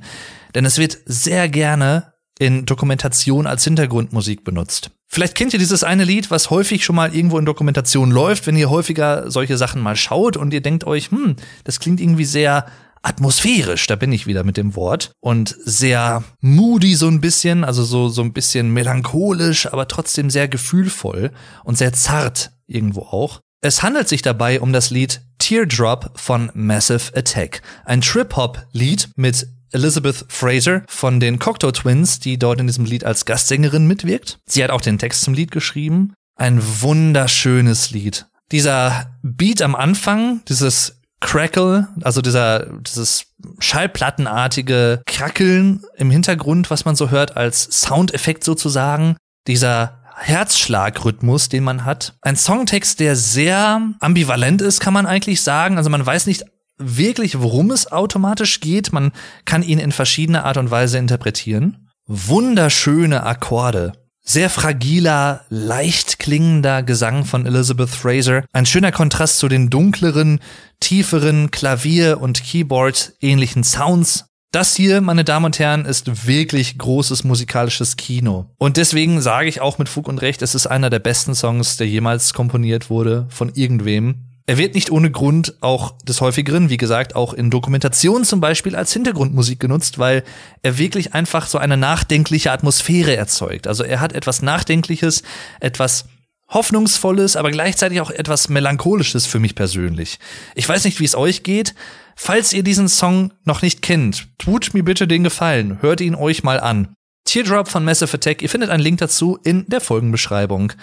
Denn 0.55 0.65
es 0.65 0.77
wird 0.77 0.97
sehr 1.05 1.49
gerne 1.49 2.13
in 2.39 2.65
Dokumentation 2.65 3.45
als 3.45 3.65
Hintergrundmusik 3.65 4.43
benutzt. 4.43 4.91
Vielleicht 5.11 5.35
kennt 5.35 5.53
ihr 5.53 5.59
dieses 5.59 5.83
eine 5.83 6.03
Lied, 6.03 6.31
was 6.31 6.49
häufig 6.49 6.85
schon 6.85 6.95
mal 6.95 7.13
irgendwo 7.13 7.37
in 7.37 7.45
Dokumentation 7.45 8.11
läuft, 8.11 8.47
wenn 8.47 8.55
ihr 8.55 8.69
häufiger 8.69 9.29
solche 9.29 9.57
Sachen 9.57 9.81
mal 9.81 9.95
schaut 9.95 10.37
und 10.37 10.53
ihr 10.53 10.61
denkt 10.61 10.85
euch, 10.85 11.11
hm, 11.11 11.35
das 11.63 11.79
klingt 11.79 11.99
irgendwie 11.99 12.25
sehr 12.25 12.67
atmosphärisch, 13.01 13.87
da 13.87 13.95
bin 13.95 14.11
ich 14.11 14.27
wieder 14.27 14.43
mit 14.43 14.57
dem 14.57 14.75
Wort, 14.75 15.11
und 15.19 15.55
sehr 15.63 16.23
moody 16.41 16.95
so 16.95 17.07
ein 17.07 17.21
bisschen, 17.21 17.63
also 17.63 17.83
so, 17.83 18.09
so 18.09 18.21
ein 18.21 18.33
bisschen 18.33 18.71
melancholisch, 18.71 19.67
aber 19.67 19.87
trotzdem 19.87 20.29
sehr 20.29 20.47
gefühlvoll 20.47 21.31
und 21.63 21.77
sehr 21.77 21.93
zart 21.93 22.51
irgendwo 22.67 23.01
auch. 23.01 23.39
Es 23.61 23.83
handelt 23.83 24.07
sich 24.07 24.21
dabei 24.21 24.61
um 24.61 24.71
das 24.71 24.89
Lied 24.89 25.21
Teardrop 25.37 26.11
von 26.15 26.51
Massive 26.53 27.15
Attack, 27.15 27.61
ein 27.85 28.01
Trip-Hop-Lied 28.01 29.09
mit 29.15 29.47
Elizabeth 29.71 30.25
Fraser 30.29 30.83
von 30.87 31.19
den 31.19 31.39
Cocteau 31.39 31.71
Twins, 31.71 32.19
die 32.19 32.39
dort 32.39 32.59
in 32.59 32.67
diesem 32.67 32.85
Lied 32.85 33.03
als 33.03 33.25
Gastsängerin 33.25 33.87
mitwirkt. 33.87 34.39
Sie 34.45 34.63
hat 34.63 34.71
auch 34.71 34.81
den 34.81 34.97
Text 34.97 35.21
zum 35.21 35.33
Lied 35.33 35.51
geschrieben. 35.51 36.13
Ein 36.35 36.61
wunderschönes 36.81 37.91
Lied. 37.91 38.25
Dieser 38.51 39.17
Beat 39.21 39.61
am 39.61 39.75
Anfang, 39.75 40.41
dieses 40.47 40.98
Crackle, 41.21 41.87
also 42.01 42.21
dieser, 42.21 42.67
dieses 42.81 43.25
schallplattenartige 43.59 45.01
Krackeln 45.05 45.83
im 45.97 46.11
Hintergrund, 46.11 46.69
was 46.69 46.85
man 46.85 46.95
so 46.95 47.09
hört 47.09 47.35
als 47.35 47.63
Soundeffekt 47.63 48.43
sozusagen, 48.43 49.17
dieser 49.47 49.99
Herzschlagrhythmus, 50.15 51.49
den 51.49 51.63
man 51.63 51.85
hat. 51.85 52.13
Ein 52.21 52.35
Songtext, 52.35 52.99
der 52.99 53.15
sehr 53.15 53.81
ambivalent 53.99 54.61
ist, 54.61 54.79
kann 54.79 54.93
man 54.93 55.05
eigentlich 55.05 55.41
sagen. 55.41 55.77
Also 55.77 55.89
man 55.89 56.05
weiß 56.05 56.25
nicht 56.27 56.43
wirklich, 56.77 57.39
worum 57.39 57.71
es 57.71 57.91
automatisch 57.91 58.59
geht. 58.59 58.91
Man 58.93 59.11
kann 59.45 59.63
ihn 59.63 59.79
in 59.79 59.91
verschiedener 59.91 60.45
Art 60.45 60.57
und 60.57 60.71
Weise 60.71 60.97
interpretieren. 60.97 61.89
Wunderschöne 62.05 63.23
Akkorde. 63.23 63.93
Sehr 64.31 64.51
fragiler, 64.51 65.41
leicht 65.49 66.19
klingender 66.19 66.83
Gesang 66.83 67.25
von 67.25 67.47
Elizabeth 67.47 67.89
Fraser. 67.89 68.43
Ein 68.53 68.67
schöner 68.67 68.91
Kontrast 68.91 69.39
zu 69.39 69.47
den 69.47 69.71
dunkleren, 69.71 70.39
tieferen 70.79 71.49
Klavier- 71.49 72.21
und 72.21 72.43
Keyboard-ähnlichen 72.43 73.63
Sounds. 73.63 74.25
Das 74.51 74.75
hier, 74.75 75.01
meine 75.01 75.23
Damen 75.23 75.45
und 75.45 75.57
Herren, 75.57 75.83
ist 75.83 76.27
wirklich 76.27 76.77
großes 76.77 77.23
musikalisches 77.23 77.97
Kino. 77.97 78.51
Und 78.59 78.77
deswegen 78.77 79.19
sage 79.19 79.49
ich 79.49 79.61
auch 79.61 79.79
mit 79.79 79.89
Fug 79.89 80.07
und 80.07 80.21
Recht, 80.21 80.43
es 80.43 80.53
ist 80.53 80.67
einer 80.67 80.91
der 80.91 80.99
besten 80.99 81.33
Songs, 81.33 81.77
der 81.77 81.87
jemals 81.87 82.35
komponiert 82.35 82.91
wurde 82.91 83.25
von 83.29 83.51
irgendwem. 83.55 84.28
Er 84.49 84.57
wird 84.57 84.73
nicht 84.73 84.89
ohne 84.89 85.11
Grund 85.11 85.53
auch 85.61 85.95
des 85.99 86.21
häufigeren, 86.21 86.71
wie 86.71 86.77
gesagt, 86.77 87.15
auch 87.15 87.35
in 87.35 87.51
Dokumentationen 87.51 88.25
zum 88.25 88.41
Beispiel 88.41 88.75
als 88.75 88.91
Hintergrundmusik 88.91 89.59
genutzt, 89.59 89.99
weil 89.99 90.23
er 90.63 90.79
wirklich 90.79 91.13
einfach 91.13 91.45
so 91.45 91.59
eine 91.59 91.77
nachdenkliche 91.77 92.51
Atmosphäre 92.51 93.15
erzeugt. 93.15 93.67
Also 93.67 93.83
er 93.83 94.01
hat 94.01 94.13
etwas 94.13 94.41
Nachdenkliches, 94.41 95.21
etwas 95.59 96.05
Hoffnungsvolles, 96.47 97.35
aber 97.35 97.51
gleichzeitig 97.51 98.01
auch 98.01 98.09
etwas 98.09 98.49
Melancholisches 98.49 99.27
für 99.27 99.37
mich 99.37 99.53
persönlich. 99.53 100.17
Ich 100.55 100.67
weiß 100.67 100.83
nicht, 100.85 100.99
wie 100.99 101.05
es 101.05 101.13
euch 101.13 101.43
geht. 101.43 101.75
Falls 102.15 102.51
ihr 102.51 102.63
diesen 102.63 102.89
Song 102.89 103.31
noch 103.43 103.61
nicht 103.61 103.83
kennt, 103.83 104.29
tut 104.39 104.73
mir 104.73 104.83
bitte 104.83 105.07
den 105.07 105.23
Gefallen, 105.23 105.79
hört 105.83 106.01
ihn 106.01 106.15
euch 106.15 106.41
mal 106.41 106.59
an. 106.59 106.95
Teardrop 107.23 107.67
von 107.67 107.85
Massive 107.85 108.15
Attack, 108.15 108.41
ihr 108.41 108.49
findet 108.49 108.71
einen 108.71 108.81
Link 108.81 108.97
dazu 108.97 109.37
in 109.43 109.67
der 109.67 109.79
Folgenbeschreibung. 109.79 110.73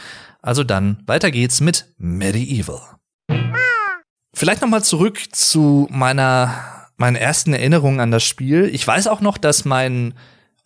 Also 0.40 0.62
dann, 0.62 1.02
weiter 1.06 1.32
geht's 1.32 1.60
mit 1.60 1.86
Medieval. 1.98 2.96
Vielleicht 4.34 4.60
nochmal 4.60 4.84
zurück 4.84 5.18
zu 5.32 5.88
meiner, 5.90 6.88
meinen 6.96 7.16
ersten 7.16 7.54
Erinnerungen 7.54 8.00
an 8.00 8.10
das 8.10 8.22
Spiel. 8.22 8.68
Ich 8.72 8.86
weiß 8.86 9.06
auch 9.06 9.20
noch, 9.20 9.38
dass 9.38 9.64
mein 9.64 10.14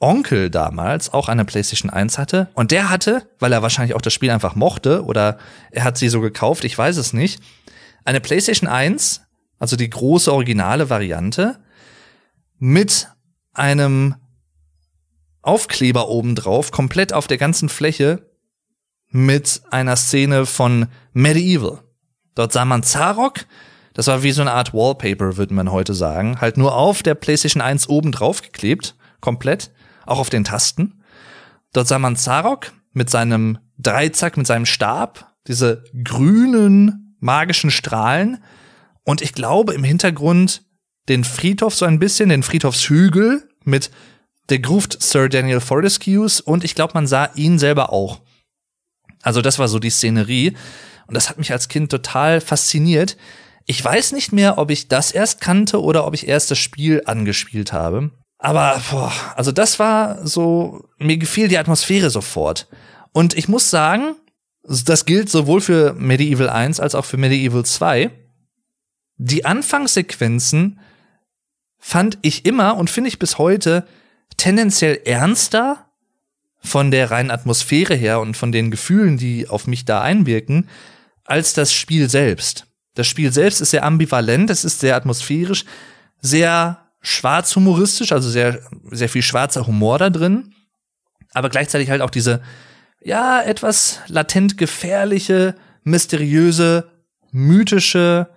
Onkel 0.01 0.51
damals 0.51 1.13
auch 1.13 1.29
eine 1.29 1.45
PlayStation 1.45 1.91
1 1.91 2.19
hatte. 2.19 2.49
Und 2.55 2.73
der 2.73 2.89
hatte, 2.89 3.29
weil 3.39 3.53
er 3.53 3.63
wahrscheinlich 3.63 3.95
auch 3.95 4.01
das 4.01 4.15
Spiel 4.15 4.31
einfach 4.31 4.55
mochte 4.57 5.05
oder 5.05 5.39
er 5.71 5.85
hat 5.85 5.99
sie 5.99 6.09
so 6.09 6.21
gekauft, 6.21 6.65
ich 6.65 6.77
weiß 6.77 6.97
es 6.97 7.13
nicht, 7.13 7.41
eine 8.05 8.21
PlayStation 8.21 8.69
1, 8.69 9.23
also 9.59 9.77
die 9.77 9.91
große 9.91 10.33
originale 10.33 10.91
Variante, 10.91 11.61
mit 12.59 13.09
einem 13.53 14.17
Aufkleber 15.43 16.09
obendrauf, 16.09 16.71
komplett 16.71 17.13
auf 17.13 17.27
der 17.27 17.39
ganzen 17.39 17.69
Fläche, 17.69 18.27
mit 19.11 19.63
einer 19.71 19.97
Szene 19.97 20.47
von 20.47 20.87
Medieval. 21.13 21.83
Dort 22.35 22.53
sah 22.53 22.65
man 22.65 22.83
Zarok. 22.83 23.47
Das 23.95 24.07
war 24.07 24.23
wie 24.23 24.33
so 24.33 24.41
eine 24.41 24.53
Art 24.53 24.73
Wallpaper, 24.73 25.37
würde 25.37 25.55
man 25.55 25.73
heute 25.73 25.95
sagen. 25.95 26.41
Halt 26.41 26.57
nur 26.57 26.75
auf 26.75 27.03
der 27.03 27.15
PlayStation 27.15 27.61
1 27.61 27.89
oben 27.89 28.13
drauf 28.13 28.43
geklebt. 28.43 28.95
Komplett. 29.21 29.71
Auch 30.07 30.19
auf 30.19 30.31
den 30.31 30.45
Tasten. 30.45 31.03
Dort 31.73 31.89
sah 31.89 31.99
man 31.99 32.17
Zarok 32.17 32.73
mit 32.93 33.11
seinem 33.11 33.59
Dreizack, 33.79 34.37
mit 34.37 34.47
seinem 34.47 34.67
Stab. 34.67 35.33
Diese 35.47 35.85
grünen 36.05 37.17
magischen 37.21 37.71
Strahlen. 37.71 38.43
Und 39.05 39.23
ich 39.23 39.33
glaube 39.33 39.75
im 39.75 39.85
Hintergrund 39.85 40.63
den 41.09 41.25
Friedhof 41.25 41.75
so 41.75 41.85
ein 41.85 41.99
bisschen, 41.99 42.29
den 42.29 42.43
Friedhofshügel 42.43 43.49
mit 43.65 43.91
der 44.49 44.59
Grooved 44.59 45.01
Sir 45.03 45.29
Daniel 45.29 45.61
Fortescues. 45.61 46.41
Und 46.41 46.65
ich 46.65 46.75
glaube, 46.75 46.95
man 46.95 47.07
sah 47.07 47.29
ihn 47.35 47.59
selber 47.59 47.93
auch. 47.93 48.21
Also 49.23 49.43
das 49.43 49.59
war 49.59 49.69
so 49.69 49.79
die 49.79 49.91
Szenerie. 49.91 50.55
Und 51.11 51.15
das 51.15 51.29
hat 51.29 51.39
mich 51.39 51.51
als 51.51 51.67
Kind 51.67 51.91
total 51.91 52.41
fasziniert. 52.41 53.17
Ich 53.67 53.85
weiß 53.85 54.13
nicht 54.13 54.31
mehr, 54.31 54.59
ob 54.59 54.71
ich 54.71 54.87
das 54.87 55.11
erst 55.11 55.41
kannte 55.41 55.83
oder 55.83 56.07
ob 56.07 56.15
ich 56.15 56.29
erst 56.29 56.53
das 56.53 56.59
Spiel 56.61 57.03
angespielt 57.05 57.73
habe. 57.73 58.13
Aber, 58.39 58.81
boah, 58.93 59.13
also 59.35 59.51
das 59.51 59.81
war 59.81 60.25
so, 60.25 60.89
mir 60.99 61.17
gefiel 61.17 61.49
die 61.49 61.59
Atmosphäre 61.59 62.11
sofort. 62.11 62.69
Und 63.11 63.37
ich 63.37 63.49
muss 63.49 63.71
sagen, 63.71 64.15
das 64.63 65.05
gilt 65.05 65.29
sowohl 65.29 65.61
für 65.61 65.95
Medieval 65.95 66.49
1 66.49 66.79
als 66.79 66.95
auch 66.95 67.05
für 67.05 67.17
Medieval 67.17 67.65
2. 67.65 68.13
Die 69.17 69.45
Anfangssequenzen 69.45 70.79
fand 71.81 72.19
ich 72.23 72.47
immer 72.47 72.77
und 72.77 72.89
finde 72.89 73.09
ich 73.09 73.19
bis 73.19 73.37
heute 73.37 73.85
tendenziell 74.37 75.01
ernster 75.05 75.91
von 76.61 76.93
der 76.93 77.11
reinen 77.11 77.33
Atmosphäre 77.33 77.97
her 77.97 78.21
und 78.21 78.37
von 78.37 78.53
den 78.53 78.71
Gefühlen, 78.71 79.17
die 79.17 79.49
auf 79.49 79.67
mich 79.67 79.85
da 79.85 80.03
einwirken, 80.03 80.69
als 81.25 81.53
das 81.53 81.73
Spiel 81.73 82.09
selbst. 82.09 82.67
Das 82.95 83.07
Spiel 83.07 83.33
selbst 83.33 83.61
ist 83.61 83.71
sehr 83.71 83.85
ambivalent, 83.85 84.51
es 84.51 84.65
ist 84.65 84.81
sehr 84.81 84.97
atmosphärisch, 84.97 85.65
sehr 86.21 86.87
schwarz 87.01 87.55
humoristisch, 87.57 88.13
also 88.13 88.29
sehr, 88.29 88.61
sehr 88.91 89.09
viel 89.09 89.23
schwarzer 89.23 89.67
Humor 89.67 89.99
da 89.99 90.11
drin, 90.11 90.55
aber 91.33 91.49
gleichzeitig 91.49 91.91
halt 91.91 92.03
auch 92.03 92.11
diese, 92.11 92.43
ja, 93.03 93.41
etwas 93.41 94.01
latent 94.09 94.59
gefährliche, 94.59 95.55
mysteriöse, 95.85 96.91
mythische 97.31 98.29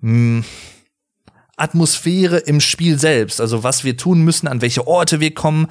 mh, 0.00 0.10
hm, 0.10 0.44
Atmosphäre 1.56 2.36
im 2.36 2.60
Spiel 2.60 2.98
selbst, 2.98 3.40
also 3.40 3.62
was 3.62 3.82
wir 3.82 3.96
tun 3.96 4.20
müssen, 4.22 4.46
an 4.46 4.60
welche 4.60 4.86
Orte 4.86 5.20
wir 5.20 5.32
kommen, 5.32 5.68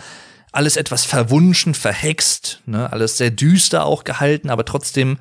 alles 0.51 0.77
etwas 0.77 1.05
verwunschen, 1.05 1.75
verhext, 1.75 2.61
ne, 2.65 2.91
alles 2.91 3.17
sehr 3.17 3.29
düster 3.29 3.85
auch 3.85 4.03
gehalten, 4.03 4.49
aber 4.49 4.65
trotzdem 4.65 5.19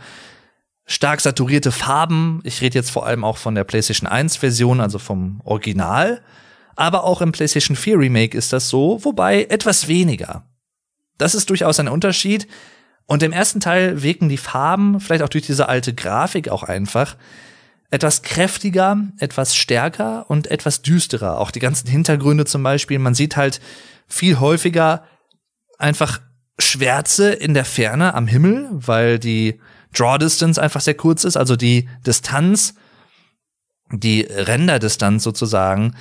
stark 0.86 1.20
saturierte 1.20 1.72
Farben. 1.72 2.40
Ich 2.44 2.60
rede 2.60 2.78
jetzt 2.78 2.90
vor 2.90 3.06
allem 3.06 3.24
auch 3.24 3.38
von 3.38 3.54
der 3.54 3.64
PlayStation 3.64 4.08
1 4.08 4.36
Version, 4.36 4.80
also 4.80 4.98
vom 4.98 5.40
Original. 5.44 6.22
Aber 6.76 7.04
auch 7.04 7.20
im 7.20 7.32
PlayStation 7.32 7.76
4 7.76 7.98
Remake 7.98 8.36
ist 8.36 8.52
das 8.52 8.68
so, 8.68 9.02
wobei 9.04 9.44
etwas 9.44 9.88
weniger. 9.88 10.44
Das 11.18 11.34
ist 11.34 11.50
durchaus 11.50 11.78
ein 11.80 11.88
Unterschied. 11.88 12.48
Und 13.06 13.22
im 13.22 13.32
ersten 13.32 13.60
Teil 13.60 14.02
wirken 14.02 14.28
die 14.28 14.38
Farben, 14.38 14.98
vielleicht 14.98 15.22
auch 15.22 15.28
durch 15.28 15.46
diese 15.46 15.68
alte 15.68 15.94
Grafik 15.94 16.48
auch 16.48 16.62
einfach, 16.62 17.16
etwas 17.90 18.22
kräftiger, 18.22 18.98
etwas 19.18 19.54
stärker 19.54 20.28
und 20.28 20.50
etwas 20.50 20.82
düsterer. 20.82 21.38
Auch 21.38 21.50
die 21.50 21.60
ganzen 21.60 21.86
Hintergründe 21.86 22.44
zum 22.44 22.62
Beispiel. 22.62 22.98
Man 22.98 23.14
sieht 23.14 23.36
halt 23.36 23.60
viel 24.08 24.40
häufiger 24.40 25.04
einfach 25.78 26.20
Schwärze 26.58 27.30
in 27.30 27.54
der 27.54 27.64
Ferne 27.64 28.14
am 28.14 28.26
Himmel, 28.26 28.68
weil 28.72 29.18
die 29.18 29.60
Draw 29.94 30.18
Distance 30.18 30.60
einfach 30.60 30.80
sehr 30.80 30.94
kurz 30.94 31.24
ist, 31.24 31.36
also 31.36 31.56
die 31.56 31.88
Distanz, 32.06 32.74
die 33.90 34.22
Renderdistanz 34.22 35.22
sozusagen, 35.22 35.94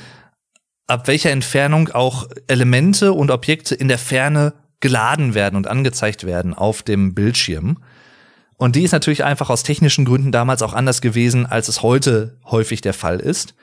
ab 0.88 1.08
welcher 1.08 1.32
Entfernung 1.32 1.90
auch 1.90 2.28
Elemente 2.48 3.14
und 3.14 3.32
Objekte 3.32 3.76
in 3.76 3.88
der 3.88 3.98
Ferne 3.98 4.54
geladen 4.80 5.34
werden 5.34 5.56
und 5.56 5.68
angezeigt 5.68 6.26
werden 6.26 6.54
auf 6.54 6.84
dem 6.84 7.14
Bildschirm. 7.14 7.82
Und 8.58 8.76
die 8.76 8.84
ist 8.84 8.92
natürlich 8.92 9.24
einfach 9.24 9.50
aus 9.50 9.64
technischen 9.64 10.06
Gründen 10.06 10.32
damals 10.32 10.62
auch 10.62 10.74
anders 10.74 11.02
gewesen, 11.02 11.46
als 11.46 11.68
es 11.68 11.82
heute 11.82 12.38
häufig 12.46 12.82
der 12.82 12.94
Fall 12.94 13.20
ist. 13.20 13.56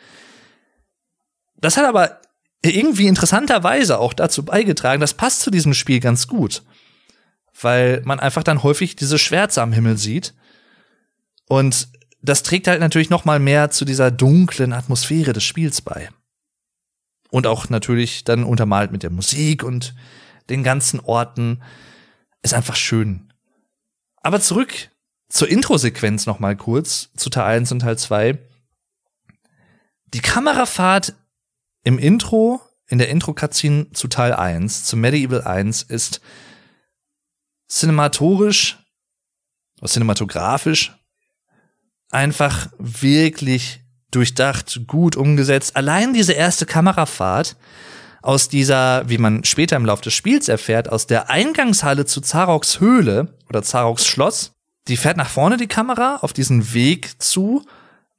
Das 1.57 1.77
hat 1.77 1.85
aber 1.85 2.21
irgendwie 2.63 3.07
interessanterweise 3.07 3.99
auch 3.99 4.13
dazu 4.13 4.45
beigetragen, 4.45 5.01
das 5.01 5.15
passt 5.15 5.41
zu 5.41 5.51
diesem 5.51 5.75
Spiel 5.75 6.01
ganz 6.01 6.27
gut 6.27 6.63
weil 7.63 8.03
man 8.05 8.21
einfach 8.21 8.43
dann 8.43 8.63
häufig 8.63 8.97
diese 8.97 9.19
Schwärze 9.19 9.63
am 9.63 9.73
Himmel 9.73 9.97
sieht. 9.99 10.35
Und 11.49 11.89
das 12.23 12.43
trägt 12.43 12.69
halt 12.69 12.81
natürlich 12.81 13.11
noch 13.11 13.25
mal 13.25 13.39
mehr 13.39 13.71
zu 13.71 13.85
dieser 13.85 14.11
dunklen 14.11 14.73
Atmosphäre 14.73 15.33
des 15.33 15.45
Spiels 15.45 15.81
bei. 15.81 16.11
Und 17.31 17.47
auch 17.47 17.69
natürlich 17.69 18.25
dann 18.25 18.45
untermalt 18.45 18.93
mit 18.93 19.03
der 19.03 19.11
Musik 19.11 19.63
und 19.63 19.95
den 20.49 20.63
ganzen 20.63 21.01
Orten. 21.01 21.63
Ist 22.43 22.55
einfach 22.55 22.77
schön. 22.77 23.33
Aber 24.17 24.41
zurück 24.41 24.91
zur 25.29 25.49
Intro-Sequenz 25.49 26.27
noch 26.27 26.41
mal 26.41 26.57
kurz, 26.57 27.11
zu 27.17 27.31
Teil 27.31 27.59
1 27.59 27.73
und 27.73 27.81
Teil 27.81 27.97
2. 27.97 28.39
Die 30.13 30.21
Kamerafahrt 30.21 31.15
Im 31.85 31.99
Intro, 31.99 32.61
in 32.89 32.99
der 32.99 33.09
Intro-Cutscene 33.09 33.93
zu 33.93 34.09
Teil 34.09 34.35
1, 34.35 34.85
zu 34.85 34.97
Medieval 34.97 35.43
1, 35.43 35.85
ist 35.85 36.21
cinematorisch, 37.71 38.79
cinematografisch 39.85 40.93
einfach 42.11 42.69
wirklich 42.79 43.81
durchdacht, 44.11 44.83
gut 44.87 45.17
umgesetzt. 45.17 45.77
Allein 45.77 46.13
diese 46.13 46.33
erste 46.33 46.67
Kamerafahrt 46.67 47.57
aus 48.23 48.49
dieser, 48.49 49.09
wie 49.09 49.19
man 49.19 49.45
später 49.45 49.77
im 49.77 49.87
Laufe 49.87 50.03
des 50.03 50.15
Spiels 50.15 50.49
erfährt, 50.49 50.91
aus 50.91 51.07
der 51.07 51.31
Eingangshalle 51.31 52.05
zu 52.05 52.21
Zaroks 52.21 52.81
Höhle 52.81 53.35
oder 53.49 53.63
Zaroks 53.63 54.07
Schloss, 54.07 54.53
die 54.89 54.97
fährt 54.97 55.17
nach 55.17 55.31
vorne 55.31 55.57
die 55.57 55.69
Kamera 55.69 56.17
auf 56.17 56.33
diesen 56.33 56.75
Weg 56.75 57.23
zu, 57.23 57.65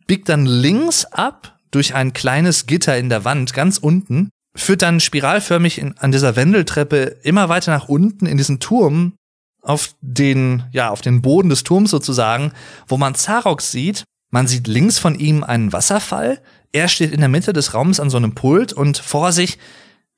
biegt 0.08 0.30
dann 0.30 0.46
links 0.46 1.06
ab 1.06 1.60
durch 1.72 1.94
ein 1.94 2.14
kleines 2.14 2.66
Gitter 2.66 2.98
in 2.98 3.10
der 3.10 3.26
Wand 3.26 3.54
ganz 3.54 3.78
unten, 3.78 4.30
führt 4.56 4.82
dann 4.82 5.00
spiralförmig 5.00 5.78
in, 5.78 5.98
an 5.98 6.12
dieser 6.12 6.36
Wendeltreppe 6.36 7.18
immer 7.24 7.50
weiter 7.50 7.72
nach 7.72 7.88
unten 7.88 8.26
in 8.26 8.38
diesen 8.38 8.60
Turm 8.60 9.14
auf 9.62 9.96
den, 10.02 10.64
ja, 10.72 10.90
auf 10.90 11.02
den 11.02 11.22
Boden 11.22 11.50
des 11.50 11.64
Turms 11.64 11.92
sozusagen, 11.92 12.52
wo 12.88 12.98
man 12.98 13.16
Zarok 13.16 13.62
sieht. 13.62 14.04
Man 14.30 14.48
sieht 14.48 14.68
links 14.68 14.98
von 14.98 15.16
ihm 15.16 15.44
einen 15.44 15.74
Wasserfall. 15.74 16.42
Er 16.72 16.88
steht 16.88 17.12
in 17.12 17.20
der 17.20 17.30
Mitte 17.30 17.54
des 17.54 17.74
Raums 17.74 18.00
an 18.00 18.10
so 18.10 18.18
einem 18.18 18.34
Pult 18.34 18.74
und 18.74 18.98
vor 18.98 19.32
sich 19.32 19.60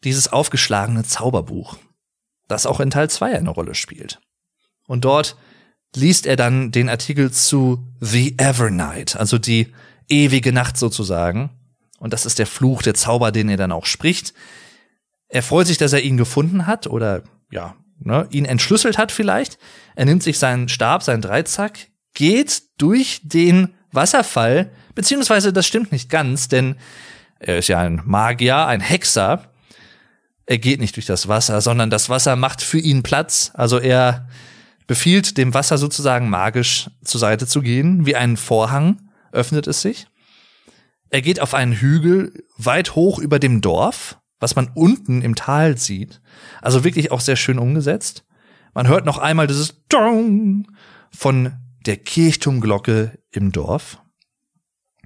dieses 0.04 0.32
aufgeschlagene 0.32 1.04
Zauberbuch, 1.04 1.78
das 2.48 2.66
auch 2.66 2.80
in 2.80 2.92
Teil 2.92 3.10
2 3.10 3.38
eine 3.38 3.50
Rolle 3.50 3.76
spielt. 3.76 4.20
Und 4.88 5.06
dort 5.06 5.38
liest 5.96 6.26
er 6.26 6.36
dann 6.36 6.72
den 6.72 6.90
Artikel 6.90 7.32
zu 7.32 7.86
The 8.00 8.38
Evernight, 8.38 9.16
also 9.16 9.38
die 9.38 9.74
ewige 10.10 10.52
Nacht 10.52 10.78
sozusagen. 10.78 11.50
Und 12.00 12.14
das 12.14 12.26
ist 12.26 12.40
der 12.40 12.48
Fluch, 12.48 12.82
der 12.82 12.96
Zauber, 12.96 13.32
den 13.32 13.50
er 13.50 13.58
dann 13.58 13.72
auch 13.72 13.86
spricht. 13.86 14.34
Er 15.30 15.44
freut 15.44 15.68
sich, 15.68 15.78
dass 15.78 15.94
er 15.94 16.02
ihn 16.02 16.18
gefunden 16.18 16.68
hat 16.68 16.88
oder 16.88 17.24
ja, 17.50 17.76
ne, 18.04 18.28
ihn 18.32 18.46
entschlüsselt 18.46 18.98
hat 18.98 19.12
vielleicht. 19.12 19.58
Er 19.96 20.06
nimmt 20.06 20.24
sich 20.24 20.40
seinen 20.40 20.70
Stab, 20.70 21.04
seinen 21.04 21.22
Dreizack, 21.22 21.88
geht 22.14 22.64
durch 22.78 23.22
den 23.24 23.74
Wasserfall, 23.92 24.72
beziehungsweise 24.96 25.54
das 25.54 25.68
stimmt 25.68 25.92
nicht 25.92 26.10
ganz, 26.10 26.48
denn 26.48 26.76
er 27.40 27.60
ist 27.60 27.68
ja 27.68 27.80
ein 27.80 28.02
Magier, 28.06 28.66
ein 28.66 28.82
Hexer. 28.82 29.52
Er 30.46 30.58
geht 30.58 30.80
nicht 30.80 30.96
durch 30.96 31.06
das 31.06 31.28
Wasser, 31.28 31.62
sondern 31.62 31.90
das 31.90 32.10
Wasser 32.10 32.36
macht 32.36 32.62
für 32.62 32.80
ihn 32.80 33.04
Platz. 33.04 33.52
Also 33.54 33.80
er 33.80 34.28
befiehlt 34.88 35.38
dem 35.38 35.54
Wasser 35.54 35.78
sozusagen 35.78 36.30
magisch 36.30 36.90
zur 37.04 37.20
Seite 37.20 37.48
zu 37.48 37.62
gehen, 37.62 38.06
wie 38.06 38.16
ein 38.16 38.38
Vorhang 38.38 39.10
öffnet 39.32 39.68
es 39.68 39.82
sich. 39.82 40.08
Er 41.10 41.22
geht 41.22 41.40
auf 41.40 41.54
einen 41.54 41.74
Hügel 41.74 42.44
weit 42.58 42.96
hoch 42.96 43.20
über 43.20 43.40
dem 43.40 43.62
Dorf, 43.62 44.18
was 44.44 44.58
man 44.58 44.70
unten 44.76 45.22
im 45.22 45.36
Tal 45.36 45.78
sieht. 45.78 46.22
Also 46.62 46.84
wirklich 46.84 47.12
auch 47.12 47.22
sehr 47.22 47.38
schön 47.38 47.58
umgesetzt. 47.58 48.26
Man 48.74 48.90
hört 48.90 49.06
noch 49.06 49.18
einmal 49.18 49.48
dieses 49.48 49.88
Dong 49.88 50.68
von 51.12 51.54
der 51.86 51.96
Kirchturmglocke 51.96 53.18
im 53.32 53.54
Dorf. 53.54 54.02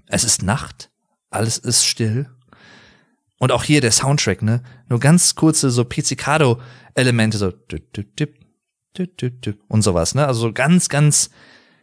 Es 0.08 0.24
ist 0.24 0.42
Nacht, 0.42 0.90
alles 1.30 1.60
ist 1.60 1.86
still. 1.86 2.32
Und 3.38 3.52
auch 3.52 3.64
hier 3.64 3.80
der 3.80 3.92
Soundtrack, 3.92 4.42
ne? 4.42 4.64
Nur 4.90 5.00
ganz 5.00 5.36
kurze 5.36 5.70
so 5.70 5.86
Pizzicato-Elemente, 5.86 7.38
so 7.38 7.54
und 9.68 9.82
sowas, 9.84 10.16
ne? 10.16 10.26
Also 10.26 10.42
so 10.42 10.52
ganz, 10.52 10.90
ganz 10.90 11.30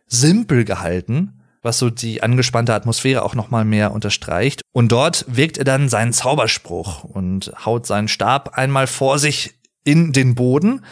simpel 0.06 0.64
gehalten, 0.64 1.43
was 1.64 1.78
so 1.78 1.90
die 1.90 2.22
angespannte 2.22 2.74
Atmosphäre 2.74 3.22
auch 3.22 3.34
nochmal 3.34 3.64
mehr 3.64 3.92
unterstreicht. 3.92 4.62
Und 4.72 4.92
dort 4.92 5.24
wirkt 5.28 5.58
er 5.58 5.64
dann 5.64 5.88
seinen 5.88 6.12
Zauberspruch 6.12 7.04
und 7.04 7.52
haut 7.64 7.86
seinen 7.86 8.08
Stab 8.08 8.56
einmal 8.58 8.86
vor 8.86 9.18
sich 9.18 9.54
in 9.84 10.12
den 10.12 10.34
Boden. 10.34 10.84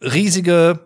Riesige 0.00 0.80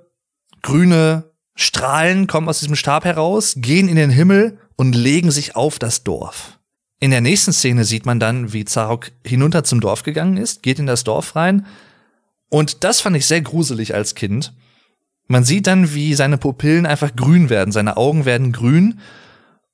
grüne 0.63 1.31
Strahlen 1.55 2.27
kommen 2.27 2.49
aus 2.49 2.61
diesem 2.61 2.77
Stab 2.77 3.05
heraus, 3.05 3.55
gehen 3.57 3.89
in 3.89 3.97
den 3.97 4.11
Himmel 4.11 4.59
und 4.77 4.95
legen 4.95 5.31
sich 5.31 5.55
auf 5.55 5.79
das 5.79 6.03
Dorf. 6.03 6.59
In 6.99 7.11
der 7.11 7.21
nächsten 7.21 7.53
Szene 7.53 7.85
sieht 7.85 8.07
man 8.07 8.21
dann, 8.21 8.53
wie 8.53 8.65
Zarok 8.65 9.11
hinunter 9.27 9.65
zum 9.65 9.81
Dorf 9.81 10.03
gegangen 10.03 10.37
ist, 10.37 10.63
geht 10.63 10.79
in 10.79 10.87
das 10.87 11.05
Dorf 11.05 11.37
rein. 11.37 11.67
Und 12.49 12.85
das 12.85 13.01
fand 13.01 13.17
ich 13.17 13.27
sehr 13.27 13.41
gruselig 13.41 13.95
als 13.95 14.15
Kind. 14.15 14.53
Man 15.29 15.45
sieht 15.45 15.67
dann, 15.67 15.95
wie 15.95 16.15
seine 16.15 16.39
Pupillen 16.39 16.87
einfach 16.87 17.15
grün 17.15 17.49
werden, 17.49 17.73
seine 17.73 17.97
Augen 17.97 18.25
werden 18.25 18.53
grün 18.53 19.01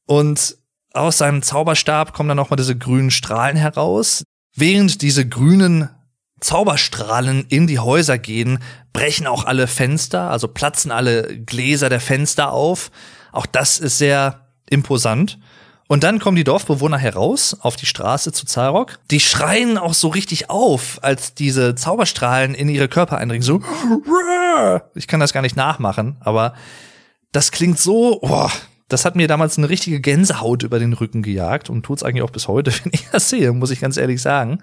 und 0.06 0.56
aus 0.94 1.18
seinem 1.18 1.42
Zauberstab 1.42 2.12
kommen 2.12 2.28
dann 2.28 2.38
auch 2.38 2.50
mal 2.50 2.56
diese 2.56 2.76
grünen 2.76 3.10
Strahlen 3.10 3.56
heraus. 3.56 4.24
Während 4.56 5.02
diese 5.02 5.28
grünen 5.28 5.90
Zauberstrahlen 6.40 7.44
in 7.48 7.66
die 7.66 7.78
Häuser 7.78 8.18
gehen, 8.18 8.58
brechen 8.92 9.26
auch 9.26 9.44
alle 9.44 9.66
Fenster, 9.66 10.30
also 10.30 10.48
platzen 10.48 10.90
alle 10.90 11.38
Gläser 11.40 11.88
der 11.88 12.00
Fenster 12.00 12.52
auf. 12.52 12.90
Auch 13.32 13.46
das 13.46 13.78
ist 13.78 13.98
sehr 13.98 14.48
imposant. 14.70 15.38
Und 15.88 16.04
dann 16.04 16.18
kommen 16.18 16.36
die 16.36 16.44
Dorfbewohner 16.44 16.98
heraus 16.98 17.56
auf 17.60 17.76
die 17.76 17.86
Straße 17.86 18.30
zu 18.30 18.44
Zarok. 18.44 18.98
Die 19.10 19.20
schreien 19.20 19.78
auch 19.78 19.94
so 19.94 20.08
richtig 20.08 20.50
auf, 20.50 20.98
als 21.02 21.34
diese 21.34 21.74
Zauberstrahlen 21.74 22.54
in 22.54 22.68
ihre 22.68 22.88
Körper 22.88 23.16
eindringen. 23.16 23.42
So, 23.42 23.62
ich 24.94 25.08
kann 25.08 25.18
das 25.18 25.32
gar 25.32 25.40
nicht 25.40 25.56
nachmachen, 25.56 26.18
aber 26.20 26.54
das 27.32 27.52
klingt 27.52 27.78
so, 27.78 28.20
boah, 28.20 28.52
das 28.88 29.06
hat 29.06 29.16
mir 29.16 29.28
damals 29.28 29.56
eine 29.56 29.70
richtige 29.70 30.00
Gänsehaut 30.00 30.62
über 30.62 30.78
den 30.78 30.92
Rücken 30.92 31.22
gejagt 31.22 31.70
und 31.70 31.84
tut's 31.84 32.02
eigentlich 32.02 32.22
auch 32.22 32.30
bis 32.30 32.48
heute, 32.48 32.70
wenn 32.84 32.92
ich 32.92 33.08
das 33.10 33.30
sehe, 33.30 33.52
muss 33.52 33.70
ich 33.70 33.80
ganz 33.80 33.96
ehrlich 33.96 34.20
sagen. 34.20 34.62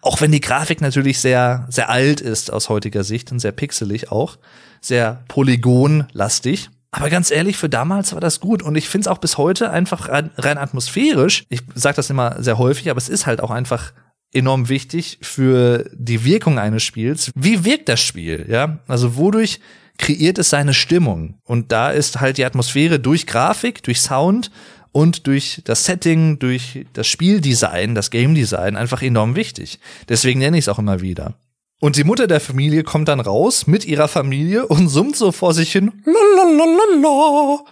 Auch 0.00 0.20
wenn 0.20 0.32
die 0.32 0.40
Grafik 0.40 0.80
natürlich 0.80 1.20
sehr, 1.20 1.66
sehr 1.70 1.88
alt 1.88 2.20
ist 2.20 2.52
aus 2.52 2.68
heutiger 2.68 3.04
Sicht 3.04 3.30
und 3.30 3.38
sehr 3.38 3.52
pixelig 3.52 4.10
auch, 4.10 4.38
sehr 4.80 5.24
polygonlastig. 5.28 6.70
Aber 6.96 7.10
ganz 7.10 7.32
ehrlich, 7.32 7.56
für 7.56 7.68
damals 7.68 8.12
war 8.12 8.20
das 8.20 8.38
gut 8.38 8.62
und 8.62 8.76
ich 8.76 8.88
finde 8.88 9.06
es 9.06 9.08
auch 9.08 9.18
bis 9.18 9.36
heute 9.36 9.70
einfach 9.70 10.08
rein, 10.08 10.30
rein 10.36 10.58
atmosphärisch. 10.58 11.44
Ich 11.48 11.60
sage 11.74 11.96
das 11.96 12.08
immer 12.08 12.40
sehr 12.40 12.56
häufig, 12.56 12.88
aber 12.88 12.98
es 12.98 13.08
ist 13.08 13.26
halt 13.26 13.40
auch 13.40 13.50
einfach 13.50 13.92
enorm 14.32 14.68
wichtig 14.68 15.18
für 15.20 15.90
die 15.92 16.24
Wirkung 16.24 16.60
eines 16.60 16.84
Spiels. 16.84 17.32
Wie 17.34 17.64
wirkt 17.64 17.88
das 17.88 18.00
Spiel? 18.00 18.46
Ja, 18.48 18.78
also 18.86 19.16
wodurch 19.16 19.58
kreiert 19.98 20.38
es 20.38 20.50
seine 20.50 20.72
Stimmung? 20.72 21.40
Und 21.42 21.72
da 21.72 21.90
ist 21.90 22.20
halt 22.20 22.38
die 22.38 22.44
Atmosphäre 22.44 23.00
durch 23.00 23.26
Grafik, 23.26 23.82
durch 23.82 24.00
Sound 24.00 24.52
und 24.92 25.26
durch 25.26 25.62
das 25.64 25.86
Setting, 25.86 26.38
durch 26.38 26.86
das 26.92 27.08
Spieldesign, 27.08 27.96
das 27.96 28.10
Game 28.10 28.36
Design 28.36 28.76
einfach 28.76 29.02
enorm 29.02 29.34
wichtig. 29.34 29.80
Deswegen 30.08 30.38
nenne 30.38 30.58
ich 30.58 30.66
es 30.66 30.68
auch 30.68 30.78
immer 30.78 31.00
wieder. 31.00 31.34
Und 31.84 31.96
die 31.96 32.04
Mutter 32.04 32.26
der 32.26 32.40
Familie 32.40 32.82
kommt 32.82 33.08
dann 33.08 33.20
raus 33.20 33.66
mit 33.66 33.84
ihrer 33.84 34.08
Familie 34.08 34.66
und 34.66 34.88
summt 34.88 35.16
so 35.16 35.32
vor 35.32 35.52
sich 35.52 35.70
hin. 35.70 35.92
Lalalala. 36.06 37.62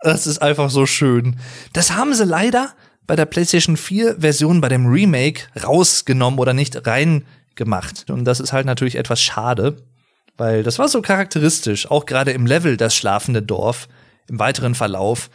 Das 0.00 0.26
ist 0.26 0.42
einfach 0.42 0.68
so 0.68 0.84
schön. 0.84 1.36
Das 1.72 1.92
haben 1.92 2.12
sie 2.12 2.26
leider 2.26 2.74
bei 3.06 3.16
der 3.16 3.24
PlayStation 3.24 3.78
4 3.78 4.20
Version 4.20 4.60
bei 4.60 4.68
dem 4.68 4.84
Remake 4.84 5.44
rausgenommen 5.64 6.38
oder 6.38 6.52
nicht 6.52 6.86
reingemacht. 6.86 8.10
Und 8.10 8.26
das 8.26 8.40
ist 8.40 8.52
halt 8.52 8.66
natürlich 8.66 8.96
etwas 8.96 9.22
schade, 9.22 9.86
weil 10.36 10.62
das 10.62 10.78
war 10.78 10.88
so 10.88 11.00
charakteristisch, 11.00 11.90
auch 11.90 12.04
gerade 12.04 12.32
im 12.32 12.44
Level 12.44 12.76
das 12.76 12.94
schlafende 12.94 13.40
Dorf, 13.40 13.88
im 14.28 14.38
weiteren 14.38 14.74
Verlauf 14.74 15.30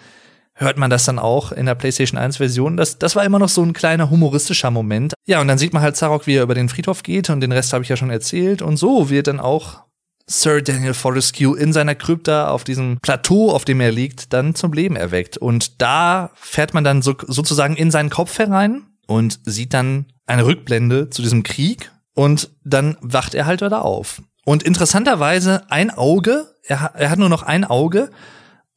hört 0.55 0.77
man 0.77 0.89
das 0.89 1.03
dann 1.03 1.19
auch 1.19 1.51
in 1.51 1.65
der 1.65 1.75
PlayStation 1.75 2.17
1 2.17 2.37
Version. 2.37 2.77
Das, 2.77 2.97
das 2.97 3.15
war 3.15 3.23
immer 3.25 3.39
noch 3.39 3.49
so 3.49 3.61
ein 3.61 3.73
kleiner 3.73 4.09
humoristischer 4.09 4.71
Moment. 4.71 5.13
Ja, 5.25 5.41
und 5.41 5.47
dann 5.47 5.57
sieht 5.57 5.73
man 5.73 5.83
halt 5.83 5.97
Zarok, 5.97 6.27
wie 6.27 6.35
er 6.35 6.43
über 6.43 6.55
den 6.55 6.69
Friedhof 6.69 7.03
geht 7.03 7.29
und 7.29 7.41
den 7.41 7.51
Rest 7.51 7.73
habe 7.73 7.83
ich 7.83 7.89
ja 7.89 7.97
schon 7.97 8.09
erzählt. 8.09 8.61
Und 8.61 8.77
so 8.77 9.09
wird 9.09 9.27
dann 9.27 9.39
auch 9.39 9.83
Sir 10.27 10.61
Daniel 10.61 10.93
Fortescue 10.93 11.57
in 11.57 11.71
seiner 11.71 11.93
Krypta 11.93 12.49
auf 12.49 12.63
diesem 12.63 12.99
Plateau, 13.01 13.51
auf 13.51 13.65
dem 13.65 13.79
er 13.79 13.91
liegt, 13.91 14.33
dann 14.33 14.55
zum 14.55 14.73
Leben 14.73 14.95
erweckt. 14.95 15.37
Und 15.37 15.81
da 15.81 16.31
fährt 16.35 16.73
man 16.73 16.83
dann 16.83 17.01
so, 17.01 17.13
sozusagen 17.27 17.75
in 17.75 17.91
seinen 17.91 18.09
Kopf 18.09 18.39
herein 18.39 18.87
und 19.07 19.39
sieht 19.43 19.73
dann 19.73 20.05
eine 20.25 20.45
Rückblende 20.45 21.09
zu 21.09 21.21
diesem 21.21 21.43
Krieg 21.43 21.91
und 22.15 22.49
dann 22.63 22.97
wacht 23.01 23.35
er 23.35 23.45
halt 23.45 23.61
wieder 23.61 23.85
auf. 23.85 24.21
Und 24.45 24.63
interessanterweise 24.63 25.69
ein 25.69 25.91
Auge, 25.91 26.55
er, 26.63 26.91
er 26.95 27.09
hat 27.09 27.19
nur 27.19 27.29
noch 27.29 27.43
ein 27.43 27.63
Auge 27.63 28.09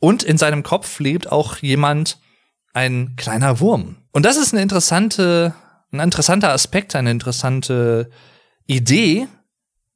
und 0.00 0.22
in 0.22 0.38
seinem 0.38 0.62
Kopf 0.62 1.00
lebt 1.00 1.30
auch 1.30 1.58
jemand, 1.58 2.18
ein 2.74 3.14
kleiner 3.16 3.61
Wurm. 3.61 3.96
Und 4.12 4.24
das 4.24 4.37
ist 4.37 4.52
eine 4.52 4.62
interessante, 4.62 5.54
ein 5.90 6.00
interessanter 6.00 6.50
Aspekt, 6.50 6.94
eine 6.94 7.11
interessante 7.11 8.11
Idee, 8.66 9.26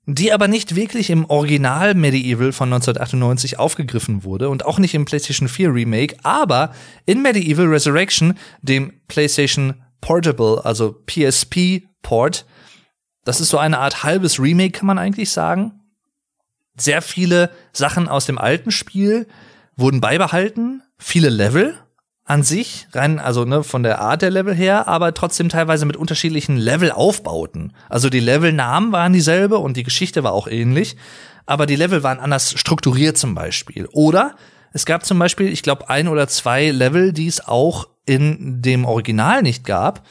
die 0.07 0.33
aber 0.33 0.49
nicht 0.49 0.75
wirklich 0.75 1.11
im 1.11 1.27
Original 1.27 1.95
Medieval 1.95 2.53
von 2.53 2.73
1998 2.73 3.59
aufgegriffen 3.59 4.25
wurde 4.25 4.49
und 4.49 4.65
auch 4.65 4.79
nicht 4.79 4.95
im 4.95 5.05
PlayStation 5.05 5.49
4 5.49 5.73
Remake, 5.73 6.17
aber 6.25 6.75
in 7.07 7.23
Medieval 7.23 7.67
Resurrection, 7.67 8.37
dem 8.63 8.93
PlayStation 9.07 9.83
Portable, 10.01 10.65
also 10.65 10.93
PSP 11.07 11.85
Port, 12.03 12.47
das 13.25 13.41
ist 13.41 13.51
so 13.51 13.59
eine 13.59 13.79
Art 13.79 14.03
halbes 14.03 14.41
Remake, 14.41 14.73
kann 14.73 14.87
man 14.87 14.99
eigentlich 14.99 15.31
sagen. 15.31 15.81
Sehr 16.77 17.03
viele 17.03 17.51
Sachen 17.73 18.09
aus 18.09 18.27
dem 18.27 18.39
alten 18.39 18.73
Spiel 18.73 19.29
wurden 19.77 20.01
beibehalten, 20.01 20.83
viele 20.99 21.29
Level, 21.29 21.79
an 22.25 22.43
sich, 22.43 22.87
rein, 22.93 23.19
also 23.19 23.45
ne, 23.45 23.65
von 23.65 23.83
der 23.83 24.01
Art 24.01 24.23
der 24.23 24.31
Level 24.31 24.55
her, 24.55 24.87
aber 24.87 25.13
trotzdem 25.13 25.49
teilweise 25.49 25.87
mit 25.87 25.97
unterschiedlichen 25.97 26.57
Levelaufbauten. 26.57 27.73
Also 27.89 28.09
die 28.11 28.21
Levelnamen 28.21 28.93
waren 28.93 29.13
dieselbe 29.13 29.59
und 29.59 29.77
die 29.77 29.83
Geschichte 29.83 30.23
war 30.23 30.33
auch 30.33 30.47
ähnlich, 30.47 30.97
aber 31.47 31.67
die 31.67 31.77
Level 31.77 32.03
waren 32.03 32.21
anders 32.21 32.55
strukturiert 32.57 33.19
zum 33.19 33.35
Beispiel. 33.35 33.89
Oder 33.93 34.37
es 34.73 34.87
gab 34.87 35.05
zum 35.05 35.19
Beispiel, 35.19 35.49
ich 35.49 35.63
glaube, 35.63 35.91
ein 35.91 36.09
oder 36.09 36.29
zwei 36.29 36.71
Level, 36.71 37.13
die 37.13 37.27
es 37.27 37.47
auch 37.47 37.89
in 38.07 38.63
dem 38.63 38.85
Original 38.85 39.43
nicht 39.43 39.65
gab. 39.65 40.07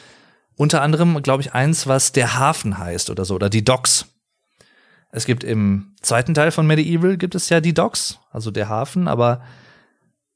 Unter 0.56 0.82
anderem, 0.82 1.24
glaube 1.24 1.41
ich, 1.41 1.54
eins, 1.54 1.88
was 1.88 2.12
der 2.12 2.38
Hafen 2.38 2.78
heißt 2.78 3.10
oder 3.10 3.26
so, 3.26 3.36
oder 3.36 3.50
die 3.50 3.63
Docks. 3.63 4.06
Es 5.12 5.26
gibt 5.26 5.43
im 5.43 5.93
zweiten 6.02 6.34
Teil 6.34 6.52
von 6.52 6.65
Medieval 6.65 7.17
gibt 7.17 7.36
es 7.36 7.50
ja 7.50 7.62
die 7.62 7.74
Docks, 7.74 8.19
also 8.32 8.50
der 8.52 8.69
Hafen, 8.69 9.08
aber 9.08 9.41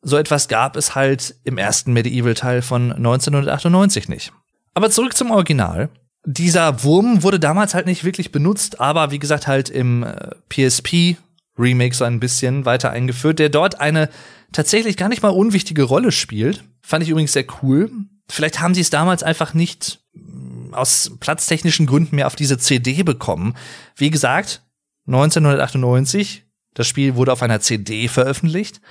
so 0.02 0.18
etwas 0.18 0.48
gab 0.48 0.76
es 0.76 0.96
halt 0.96 1.36
im 1.44 1.58
ersten 1.58 1.94
Medieval-Teil 1.94 2.62
von 2.62 2.92
1998 2.92 4.08
nicht. 4.08 4.32
Aber 4.74 4.92
zurück 4.92 5.16
zum 5.16 5.32
Original. 5.32 5.90
Dieser 6.26 6.84
Wurm 6.84 7.24
wurde 7.24 7.40
damals 7.40 7.74
halt 7.74 7.86
nicht 7.86 8.04
wirklich 8.04 8.32
benutzt, 8.32 8.80
aber 8.80 9.12
wie 9.12 9.20
gesagt 9.20 9.48
halt 9.48 9.70
im 9.70 10.04
äh, 10.04 10.32
PSP 10.50 11.18
Remake 11.58 11.96
so 11.96 12.04
ein 12.04 12.20
bisschen 12.20 12.66
weiter 12.66 12.92
eingeführt, 12.92 13.40
der 13.40 13.50
dort 13.50 13.80
eine 13.80 14.10
tatsächlich 14.52 14.98
gar 14.98 15.10
nicht 15.10 15.24
mal 15.24 15.30
unwichtige 15.30 15.84
Rolle 15.84 16.12
spielt. 16.12 16.64
Fand 16.82 17.04
ich 17.04 17.10
übrigens 17.10 17.34
sehr 17.34 17.46
cool. 17.62 17.90
Vielleicht 18.28 18.60
haben 18.60 18.74
sie 18.74 18.82
es 18.82 18.90
damals 18.90 19.24
einfach 19.24 19.54
nicht 19.54 20.00
mm, 20.14 20.74
aus 20.74 21.12
platztechnischen 21.20 21.86
Gründen 21.86 22.16
mehr 22.16 22.28
auf 22.28 22.36
diese 22.36 22.58
CD 22.58 23.04
bekommen. 23.04 23.56
Wie 23.96 24.10
gesagt, 24.10 24.62
1998, 25.08 26.46
das 26.74 26.88
Spiel 26.88 27.15
wurde 27.15 27.32
auf 27.32 27.41
einer 27.41 27.60
CD 27.60 28.08
veröffentlicht. 28.08 28.82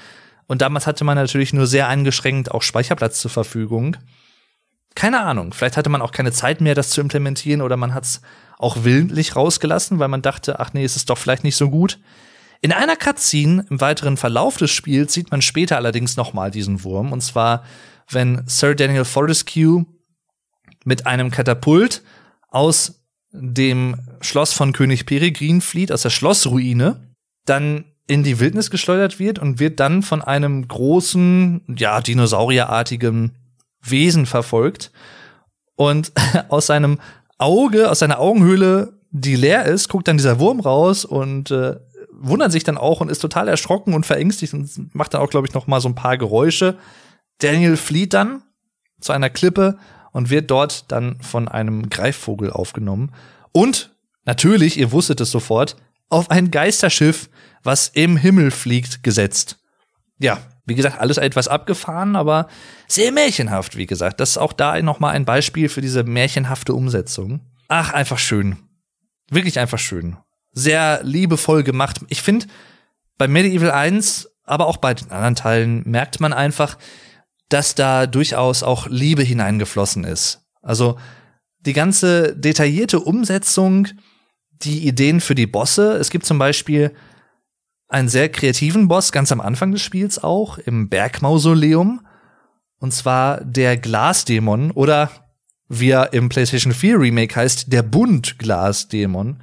Und 0.46 0.62
damals 0.62 0.86
hatte 0.86 1.04
man 1.04 1.16
natürlich 1.16 1.52
nur 1.52 1.66
sehr 1.66 1.88
eingeschränkt 1.88 2.50
auch 2.50 2.62
Speicherplatz 2.62 3.20
zur 3.20 3.30
Verfügung. 3.30 3.96
Keine 4.94 5.20
Ahnung, 5.20 5.52
vielleicht 5.52 5.76
hatte 5.76 5.90
man 5.90 6.02
auch 6.02 6.12
keine 6.12 6.32
Zeit 6.32 6.60
mehr, 6.60 6.74
das 6.74 6.90
zu 6.90 7.00
implementieren, 7.00 7.62
oder 7.62 7.76
man 7.76 7.94
hat 7.94 8.04
es 8.04 8.20
auch 8.58 8.84
willentlich 8.84 9.34
rausgelassen, 9.34 9.98
weil 9.98 10.08
man 10.08 10.22
dachte, 10.22 10.60
ach 10.60 10.72
nee, 10.72 10.84
es 10.84 10.96
ist 10.96 11.10
doch 11.10 11.18
vielleicht 11.18 11.44
nicht 11.44 11.56
so 11.56 11.70
gut. 11.70 11.98
In 12.60 12.72
einer 12.72 12.96
Cutscene 12.96 13.66
im 13.68 13.80
weiteren 13.80 14.16
Verlauf 14.16 14.56
des 14.56 14.70
Spiels 14.70 15.12
sieht 15.12 15.30
man 15.30 15.42
später 15.42 15.76
allerdings 15.76 16.16
nochmal 16.16 16.50
diesen 16.50 16.84
Wurm, 16.84 17.12
und 17.12 17.22
zwar, 17.22 17.64
wenn 18.08 18.44
Sir 18.46 18.74
Daniel 18.74 19.04
Fortescue 19.04 19.84
mit 20.84 21.06
einem 21.06 21.30
Katapult 21.30 22.02
aus 22.48 23.03
dem 23.34 23.96
Schloss 24.20 24.52
von 24.52 24.72
König 24.72 25.06
Peregrin 25.06 25.60
flieht, 25.60 25.90
aus 25.90 26.02
der 26.02 26.10
Schlossruine, 26.10 27.08
dann 27.44 27.84
in 28.06 28.22
die 28.22 28.38
Wildnis 28.38 28.70
geschleudert 28.70 29.18
wird 29.18 29.38
und 29.38 29.58
wird 29.58 29.80
dann 29.80 30.02
von 30.02 30.22
einem 30.22 30.66
großen, 30.68 31.62
ja, 31.76 32.00
dinosaurierartigen 32.00 33.32
Wesen 33.82 34.26
verfolgt. 34.26 34.92
Und 35.74 36.12
aus 36.48 36.66
seinem 36.66 37.00
Auge, 37.38 37.90
aus 37.90 37.98
seiner 37.98 38.20
Augenhöhle, 38.20 39.00
die 39.10 39.36
leer 39.36 39.64
ist, 39.64 39.88
guckt 39.88 40.08
dann 40.08 40.16
dieser 40.16 40.38
Wurm 40.38 40.60
raus 40.60 41.04
und 41.04 41.50
äh, 41.50 41.76
wundert 42.12 42.52
sich 42.52 42.62
dann 42.64 42.78
auch 42.78 43.00
und 43.00 43.10
ist 43.10 43.18
total 43.18 43.48
erschrocken 43.48 43.94
und 43.94 44.06
verängstigt 44.06 44.54
und 44.54 44.94
macht 44.94 45.14
dann 45.14 45.20
auch, 45.20 45.30
glaube 45.30 45.46
ich, 45.48 45.54
noch 45.54 45.66
mal 45.66 45.80
so 45.80 45.88
ein 45.88 45.94
paar 45.94 46.16
Geräusche. 46.18 46.76
Daniel 47.38 47.76
flieht 47.76 48.14
dann 48.14 48.42
zu 49.00 49.12
einer 49.12 49.30
Klippe 49.30 49.78
und 50.14 50.30
wird 50.30 50.50
dort 50.50 50.90
dann 50.92 51.20
von 51.20 51.48
einem 51.48 51.90
Greifvogel 51.90 52.50
aufgenommen. 52.50 53.12
Und 53.52 53.94
natürlich, 54.24 54.78
ihr 54.78 54.92
wusstet 54.92 55.20
es 55.20 55.30
sofort, 55.30 55.76
auf 56.08 56.30
ein 56.30 56.50
Geisterschiff, 56.50 57.28
was 57.64 57.88
im 57.88 58.16
Himmel 58.16 58.52
fliegt, 58.52 59.02
gesetzt. 59.02 59.58
Ja, 60.18 60.38
wie 60.66 60.76
gesagt, 60.76 61.00
alles 61.00 61.18
etwas 61.18 61.48
abgefahren, 61.48 62.14
aber 62.14 62.46
sehr 62.86 63.10
märchenhaft, 63.10 63.76
wie 63.76 63.86
gesagt. 63.86 64.20
Das 64.20 64.30
ist 64.30 64.38
auch 64.38 64.52
da 64.52 64.80
nochmal 64.80 65.14
ein 65.14 65.24
Beispiel 65.24 65.68
für 65.68 65.80
diese 65.80 66.04
märchenhafte 66.04 66.74
Umsetzung. 66.74 67.40
Ach, 67.66 67.92
einfach 67.92 68.18
schön. 68.18 68.56
Wirklich 69.30 69.58
einfach 69.58 69.80
schön. 69.80 70.16
Sehr 70.52 71.02
liebevoll 71.02 71.64
gemacht. 71.64 72.00
Ich 72.08 72.22
finde, 72.22 72.46
bei 73.18 73.26
Medieval 73.26 73.72
1, 73.72 74.30
aber 74.44 74.68
auch 74.68 74.76
bei 74.76 74.94
den 74.94 75.10
anderen 75.10 75.34
Teilen, 75.34 75.82
merkt 75.84 76.20
man 76.20 76.32
einfach, 76.32 76.78
dass 77.48 77.74
da 77.74 78.06
durchaus 78.06 78.62
auch 78.62 78.86
Liebe 78.88 79.22
hineingeflossen 79.22 80.04
ist. 80.04 80.46
Also 80.62 80.98
die 81.60 81.72
ganze 81.72 82.36
detaillierte 82.36 83.00
Umsetzung, 83.00 83.88
die 84.50 84.86
Ideen 84.86 85.20
für 85.20 85.34
die 85.34 85.46
Bosse. 85.46 85.92
Es 85.94 86.10
gibt 86.10 86.26
zum 86.26 86.38
Beispiel 86.38 86.94
einen 87.88 88.08
sehr 88.08 88.28
kreativen 88.28 88.88
Boss 88.88 89.12
ganz 89.12 89.30
am 89.32 89.40
Anfang 89.40 89.72
des 89.72 89.82
Spiels 89.82 90.22
auch 90.22 90.58
im 90.58 90.88
Bergmausoleum. 90.88 92.06
Und 92.78 92.92
zwar 92.92 93.42
der 93.42 93.76
Glasdämon 93.76 94.70
oder 94.72 95.10
wie 95.68 95.90
er 95.90 96.12
im 96.12 96.28
PlayStation 96.28 96.72
4 96.72 97.00
Remake 97.00 97.34
heißt, 97.34 97.72
der 97.72 97.82
Bunt-Glasdämon. 97.82 99.40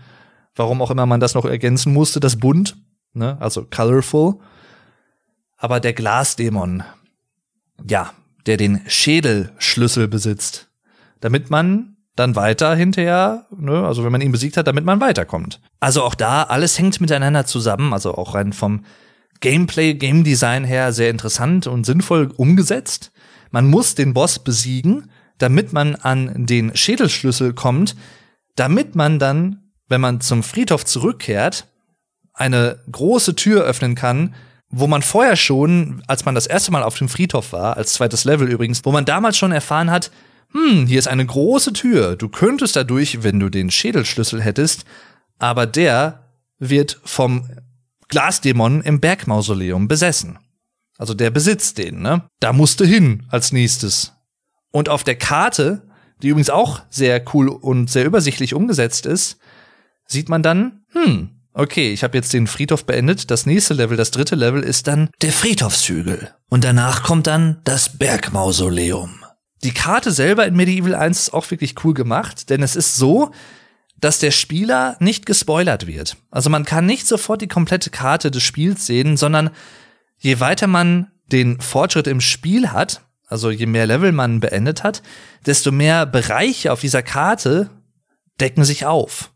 Warum 0.56 0.82
auch 0.82 0.92
immer 0.92 1.06
man 1.06 1.20
das 1.20 1.34
noch 1.34 1.46
ergänzen 1.46 1.94
musste, 1.94 2.20
das 2.20 2.38
Bunt, 2.38 2.78
ne? 3.14 3.38
also 3.40 3.66
colorful. 3.66 4.40
Aber 5.58 5.80
der 5.80 5.94
Glasdämon, 5.94 6.84
ja, 7.88 8.14
der 8.46 8.58
den 8.58 8.82
Schädelschlüssel 8.88 10.08
besitzt, 10.08 10.70
damit 11.20 11.50
man 11.50 11.98
dann 12.16 12.36
weiter 12.36 12.76
hinterher, 12.76 13.46
ne, 13.56 13.86
also 13.86 14.04
wenn 14.04 14.12
man 14.12 14.22
ihn 14.22 14.32
besiegt 14.32 14.58
hat, 14.58 14.68
damit 14.68 14.86
man 14.86 15.00
weiterkommt. 15.00 15.62
Also 15.80 16.04
auch 16.04 16.16
da, 16.16 16.44
alles 16.44 16.78
hängt 16.78 17.00
miteinander 17.00 17.46
zusammen, 17.46 17.94
also 17.94 18.16
auch 18.16 18.36
rein 18.36 18.54
vom 18.54 18.86
Gameplay, 19.40 19.94
Game 19.94 20.24
Design 20.24 20.64
her 20.64 20.92
sehr 20.94 21.10
interessant 21.10 21.68
und 21.68 21.86
sinnvoll 21.86 22.32
umgesetzt. 22.36 23.12
Man 23.50 23.68
muss 23.70 23.96
den 23.96 24.14
Boss 24.14 24.40
besiegen, 24.40 25.10
damit 25.38 25.74
man 25.74 25.96
an 25.96 26.46
den 26.46 26.76
Schädelschlüssel 26.76 27.54
kommt, 27.54 27.96
damit 28.56 28.96
man 28.96 29.18
dann, 29.18 29.64
wenn 29.88 30.02
man 30.02 30.22
zum 30.22 30.44
Friedhof 30.44 30.86
zurückkehrt, 30.86 31.66
eine 32.34 32.80
große 32.92 33.36
Tür 33.36 33.64
öffnen 33.64 33.96
kann, 33.96 34.36
wo 34.72 34.88
man 34.88 35.02
vorher 35.02 35.36
schon, 35.36 36.02
als 36.08 36.26
man 36.26 36.36
das 36.36 36.48
erste 36.48 36.72
Mal 36.72 36.84
auf 36.84 36.98
dem 36.98 37.10
Friedhof 37.10 37.54
war, 37.54 37.78
als 37.78 37.94
zweites 37.94 38.24
Level 38.24 38.50
übrigens, 38.50 38.86
wo 38.86 38.92
man 38.92 39.06
damals 39.06 39.38
schon 39.38 39.52
erfahren 39.52 39.92
hat, 39.92 40.12
hm, 40.54 40.88
hier 40.88 41.00
ist 41.00 41.08
eine 41.08 41.26
große 41.26 41.74
Tür, 41.74 42.16
du 42.16 42.30
könntest 42.30 42.76
dadurch, 42.76 43.24
wenn 43.24 43.40
du 43.40 43.50
den 43.50 43.72
Schädelschlüssel 43.72 44.42
hättest, 44.42 44.86
aber 45.40 45.66
der 45.66 46.28
wird 46.60 47.00
vom 47.04 47.50
Glasdämon 48.08 48.82
im 48.82 49.00
Bergmausoleum 49.00 49.88
besessen. 49.88 50.38
Also 50.98 51.14
der 51.14 51.32
besitzt 51.32 51.78
den, 51.78 52.02
ne? 52.02 52.28
Da 52.40 52.54
musste 52.54 52.86
hin 52.86 53.26
als 53.30 53.52
nächstes. 53.52 54.14
Und 54.72 54.88
auf 54.88 55.04
der 55.04 55.16
Karte, 55.16 55.88
die 56.22 56.28
übrigens 56.28 56.50
auch 56.50 56.82
sehr 56.90 57.24
cool 57.34 57.50
und 57.50 57.90
sehr 57.90 58.06
übersichtlich 58.06 58.54
umgesetzt 58.54 59.06
ist, 59.06 59.38
sieht 60.06 60.30
man 60.30 60.44
dann, 60.44 60.84
hm, 60.92 61.41
okay, 61.54 61.92
ich 61.92 62.04
habe 62.04 62.18
jetzt 62.18 62.34
den 62.34 62.48
Friedhof 62.48 62.86
beendet. 62.86 63.32
Das 63.32 63.46
nächste 63.46 63.74
Level, 63.74 63.98
das 63.98 64.12
dritte 64.12 64.36
Level 64.36 64.64
ist 64.64 64.88
dann 64.88 65.10
der 65.22 65.32
Friedhofshügel. 65.32 66.34
Und 66.50 66.64
danach 66.64 67.04
kommt 67.04 67.28
dann 67.28 67.62
das 67.64 67.98
Bergmausoleum. 67.98 69.24
Die 69.64 69.74
Karte 69.74 70.12
selber 70.12 70.46
in 70.48 70.56
Medieval 70.56 70.96
1 70.96 71.20
ist 71.20 71.34
auch 71.34 71.50
wirklich 71.52 71.76
cool 71.84 71.94
gemacht, 71.94 72.50
denn 72.50 72.64
es 72.64 72.76
ist 72.76 72.96
so, 72.96 73.32
dass 74.00 74.18
der 74.18 74.32
Spieler 74.32 74.98
nicht 75.00 75.28
gespoilert 75.28 75.86
wird. 75.86 76.18
Also 76.32 76.50
man 76.50 76.66
kann 76.66 76.88
nicht 76.88 77.06
sofort 77.06 77.42
die 77.42 77.48
komplette 77.48 77.92
Karte 77.92 78.32
des 78.32 78.42
Spiels 78.42 78.88
sehen, 78.88 79.16
sondern 79.16 79.52
je 80.18 80.40
weiter 80.40 80.66
man 80.66 81.12
den 81.32 81.62
Fortschritt 81.62 82.08
im 82.08 82.20
Spiel 82.20 82.72
hat, 82.72 83.02
also 83.28 83.52
je 83.52 83.68
mehr 83.68 83.86
Level 83.86 84.12
man 84.12 84.40
beendet 84.40 84.84
hat, 84.84 85.04
desto 85.46 85.72
mehr 85.72 86.06
Bereiche 86.08 86.74
auf 86.74 86.82
dieser 86.82 87.04
Karte 87.04 87.70
decken 88.40 88.66
sich 88.66 88.86
auf. 88.86 89.32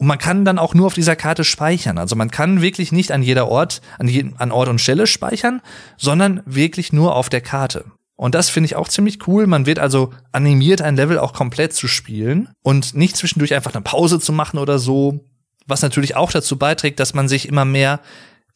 Und 0.00 0.06
man 0.06 0.16
kann 0.16 0.46
dann 0.46 0.58
auch 0.58 0.72
nur 0.72 0.86
auf 0.86 0.94
dieser 0.94 1.14
Karte 1.14 1.44
speichern. 1.44 1.98
Also 1.98 2.16
man 2.16 2.30
kann 2.30 2.62
wirklich 2.62 2.90
nicht 2.90 3.12
an 3.12 3.22
jeder 3.22 3.48
Ort, 3.48 3.82
an, 3.98 4.08
je, 4.08 4.30
an 4.38 4.50
Ort 4.50 4.70
und 4.70 4.80
Stelle 4.80 5.06
speichern, 5.06 5.60
sondern 5.98 6.42
wirklich 6.46 6.90
nur 6.90 7.14
auf 7.14 7.28
der 7.28 7.42
Karte. 7.42 7.84
Und 8.16 8.34
das 8.34 8.48
finde 8.48 8.64
ich 8.64 8.76
auch 8.76 8.88
ziemlich 8.88 9.28
cool. 9.28 9.46
Man 9.46 9.66
wird 9.66 9.78
also 9.78 10.14
animiert, 10.32 10.80
ein 10.80 10.96
Level 10.96 11.18
auch 11.18 11.34
komplett 11.34 11.74
zu 11.74 11.86
spielen 11.86 12.48
und 12.62 12.94
nicht 12.94 13.14
zwischendurch 13.14 13.52
einfach 13.52 13.74
eine 13.74 13.82
Pause 13.82 14.18
zu 14.18 14.32
machen 14.32 14.58
oder 14.58 14.78
so. 14.78 15.26
Was 15.66 15.82
natürlich 15.82 16.16
auch 16.16 16.32
dazu 16.32 16.58
beiträgt, 16.58 16.98
dass 16.98 17.12
man 17.12 17.28
sich 17.28 17.46
immer 17.46 17.66
mehr 17.66 18.00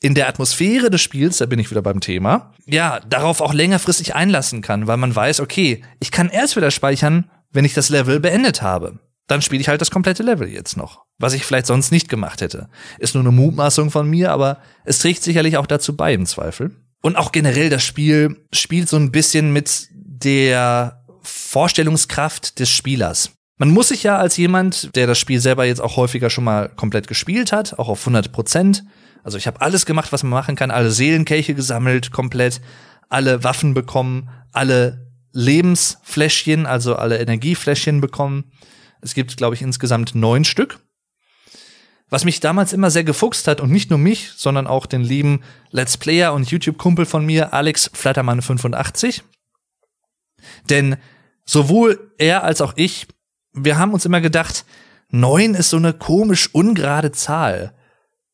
in 0.01 0.14
der 0.14 0.28
Atmosphäre 0.28 0.88
des 0.88 1.03
Spiels, 1.03 1.36
da 1.36 1.45
bin 1.45 1.59
ich 1.59 1.70
wieder 1.70 1.82
beim 1.82 2.01
Thema, 2.01 2.55
ja, 2.64 3.01
darauf 3.01 3.42
auch 3.42 3.53
längerfristig 3.53 4.14
einlassen 4.14 4.62
kann, 4.62 4.86
weil 4.86 4.97
man 4.97 5.14
weiß, 5.14 5.40
okay, 5.40 5.82
ich 6.01 6.11
kann 6.11 6.30
erst 6.30 6.57
wieder 6.57 6.70
speichern, 6.70 7.30
wenn 7.53 7.66
ich 7.66 7.74
das 7.74 7.90
Level 7.90 8.18
beendet 8.18 8.62
habe. 8.62 8.99
Dann 9.26 9.42
spiele 9.42 9.61
ich 9.61 9.68
halt 9.68 9.82
das 9.82 9.90
komplette 9.90 10.22
Level 10.22 10.49
jetzt 10.49 10.78
noch. 10.78 11.03
Was 11.18 11.32
ich 11.32 11.44
vielleicht 11.44 11.66
sonst 11.66 11.92
nicht 11.92 12.08
gemacht 12.08 12.40
hätte. 12.40 12.68
Ist 12.98 13.14
nur 13.14 13.22
eine 13.22 13.32
Mutmaßung 13.32 13.90
von 13.90 14.08
mir, 14.08 14.32
aber 14.32 14.58
es 14.84 14.98
trägt 14.98 15.22
sicherlich 15.22 15.56
auch 15.56 15.66
dazu 15.66 15.96
bei 15.96 16.12
im 16.12 16.26
Zweifel. 16.26 16.72
Und 17.02 17.16
auch 17.16 17.32
generell 17.32 17.70
das 17.70 17.84
Spiel 17.84 18.36
spielt 18.52 18.88
so 18.88 18.96
ein 18.96 19.12
bisschen 19.12 19.52
mit 19.52 19.88
der 19.92 21.04
Vorstellungskraft 21.22 22.58
des 22.58 22.70
Spielers. 22.70 23.30
Man 23.58 23.70
muss 23.70 23.88
sich 23.88 24.02
ja 24.02 24.18
als 24.18 24.36
jemand, 24.36 24.94
der 24.96 25.06
das 25.06 25.18
Spiel 25.18 25.40
selber 25.40 25.64
jetzt 25.64 25.80
auch 25.80 25.96
häufiger 25.96 26.28
schon 26.28 26.44
mal 26.44 26.68
komplett 26.70 27.06
gespielt 27.06 27.52
hat, 27.52 27.78
auch 27.78 27.88
auf 27.88 28.00
100 28.00 28.32
Prozent, 28.32 28.84
also 29.24 29.38
ich 29.38 29.46
habe 29.46 29.60
alles 29.60 29.86
gemacht, 29.86 30.12
was 30.12 30.22
man 30.22 30.30
machen 30.30 30.54
kann, 30.54 30.70
alle 30.70 30.90
Seelenkelche 30.90 31.54
gesammelt, 31.54 32.12
komplett, 32.12 32.60
alle 33.08 33.42
Waffen 33.42 33.72
bekommen, 33.72 34.28
alle 34.52 35.10
Lebensfläschchen, 35.32 36.66
also 36.66 36.96
alle 36.96 37.18
Energiefläschchen 37.18 38.00
bekommen. 38.00 38.52
Es 39.00 39.14
gibt, 39.14 39.36
glaube 39.36 39.54
ich, 39.54 39.62
insgesamt 39.62 40.14
neun 40.14 40.44
Stück. 40.44 40.78
Was 42.11 42.24
mich 42.24 42.40
damals 42.40 42.72
immer 42.72 42.90
sehr 42.90 43.05
gefuchst 43.05 43.48
hat 43.48 43.61
und 43.61 43.70
nicht 43.70 43.90
nur 43.90 43.98
mich, 43.98 44.32
sondern 44.36 44.66
auch 44.66 44.86
den 44.86 45.02
lieben 45.02 45.40
Let's 45.70 45.96
Player 45.96 46.32
und 46.32 46.50
YouTube-Kumpel 46.50 47.07
von 47.07 47.24
mir, 47.24 47.55
Alex 47.55 47.90
Flattermann85. 47.92 49.22
Denn 50.68 50.96
sowohl 51.44 52.12
er 52.18 52.44
als 52.44 52.61
auch 52.61 52.74
ich, 52.76 53.07
wir 53.52 53.78
haben 53.78 53.94
uns 53.94 54.05
immer 54.05 54.20
gedacht, 54.20 54.64
neun 55.09 55.55
ist 55.55 55.70
so 55.70 55.76
eine 55.76 55.92
komisch 55.92 56.50
ungerade 56.52 57.12
Zahl. 57.12 57.74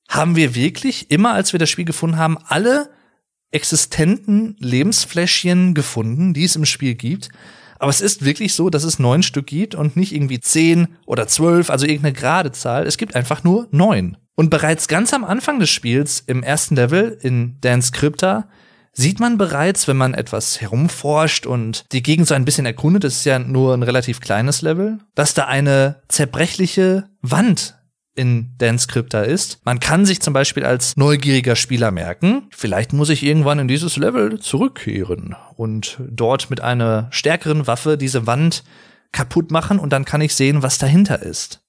Haben 0.09 0.35
wir 0.35 0.55
wirklich 0.55 1.11
immer, 1.11 1.33
als 1.35 1.53
wir 1.53 1.61
das 1.61 1.71
Spiel 1.71 1.85
gefunden 1.85 2.17
haben, 2.17 2.39
alle 2.49 2.91
existenten 3.53 4.57
Lebensfläschchen 4.59 5.75
gefunden, 5.75 6.35
die 6.35 6.45
es 6.45 6.57
im 6.57 6.65
Spiel 6.65 6.95
gibt? 6.95 7.29
Aber 7.81 7.89
es 7.89 8.03
ist 8.03 8.25
wirklich 8.25 8.55
so, 8.55 8.69
dass 8.69 8.85
es 8.85 8.99
neun 8.99 9.23
Stück 9.23 9.47
gibt 9.47 9.75
und 9.75 9.97
nicht 9.97 10.15
irgendwie 10.15 10.39
zehn 10.39 10.89
oder 11.07 11.27
zwölf, 11.27 11.71
also 11.71 11.87
irgendeine 11.87 12.13
gerade 12.13 12.53
Zahl. 12.53 12.87
Es 12.87 12.99
gibt 12.99 13.17
einfach 13.17 13.43
nur 13.43 13.69
neun. 13.71 14.19
Und 14.37 14.51
bereits 14.51 14.87
ganz 14.87 15.15
am 15.15 15.25
Anfang 15.25 15.59
des 15.59 15.71
Spiels, 15.71 16.23
im 16.27 16.43
ersten 16.43 16.77
Level 16.77 17.19
in 17.23 17.57
Dance 17.63 17.91
Crypta, 17.93 18.49
sieht 18.93 19.19
man 19.19 19.39
bereits, 19.39 19.89
wenn 19.89 19.97
man 19.97 20.13
etwas 20.13 20.61
herumforscht 20.61 21.47
und 21.47 21.87
die 21.93 22.03
Gegend 22.03 22.29
so 22.29 22.35
ein 22.35 22.45
bisschen 22.45 22.67
erkundet, 22.67 23.05
das 23.05 23.17
ist 23.17 23.25
ja 23.25 23.39
nur 23.39 23.73
ein 23.73 23.83
relativ 23.83 24.21
kleines 24.21 24.61
Level, 24.61 24.99
dass 25.15 25.33
da 25.33 25.47
eine 25.47 26.03
zerbrechliche 26.09 27.09
Wand 27.23 27.80
in 28.21 28.51
Dance 28.59 28.87
Crypta 28.87 29.23
ist. 29.23 29.61
Man 29.65 29.81
kann 29.81 30.05
sich 30.05 30.21
zum 30.21 30.35
Beispiel 30.35 30.67
als 30.67 30.95
neugieriger 30.99 31.57
Spieler 31.57 31.91
merken, 31.91 32.49
vielleicht 32.51 32.93
muss 32.93 33.09
ich 33.09 33.23
irgendwann 33.23 33.59
in 33.59 33.67
dieses 33.67 33.97
Level 33.97 34.39
zurückkehren 34.39 35.35
und 35.57 35.99
dort 36.07 36.51
mit 36.51 36.61
einer 36.61 37.09
stärkeren 37.11 37.67
Waffe 37.67 37.97
diese 37.97 38.27
Wand 38.27 38.63
kaputt 39.11 39.51
machen 39.51 39.79
und 39.79 39.91
dann 39.95 40.05
kann 40.05 40.21
ich 40.21 40.35
sehen, 40.35 40.63
was 40.63 40.77
dahinter 40.77 41.23
ist. 41.23 41.63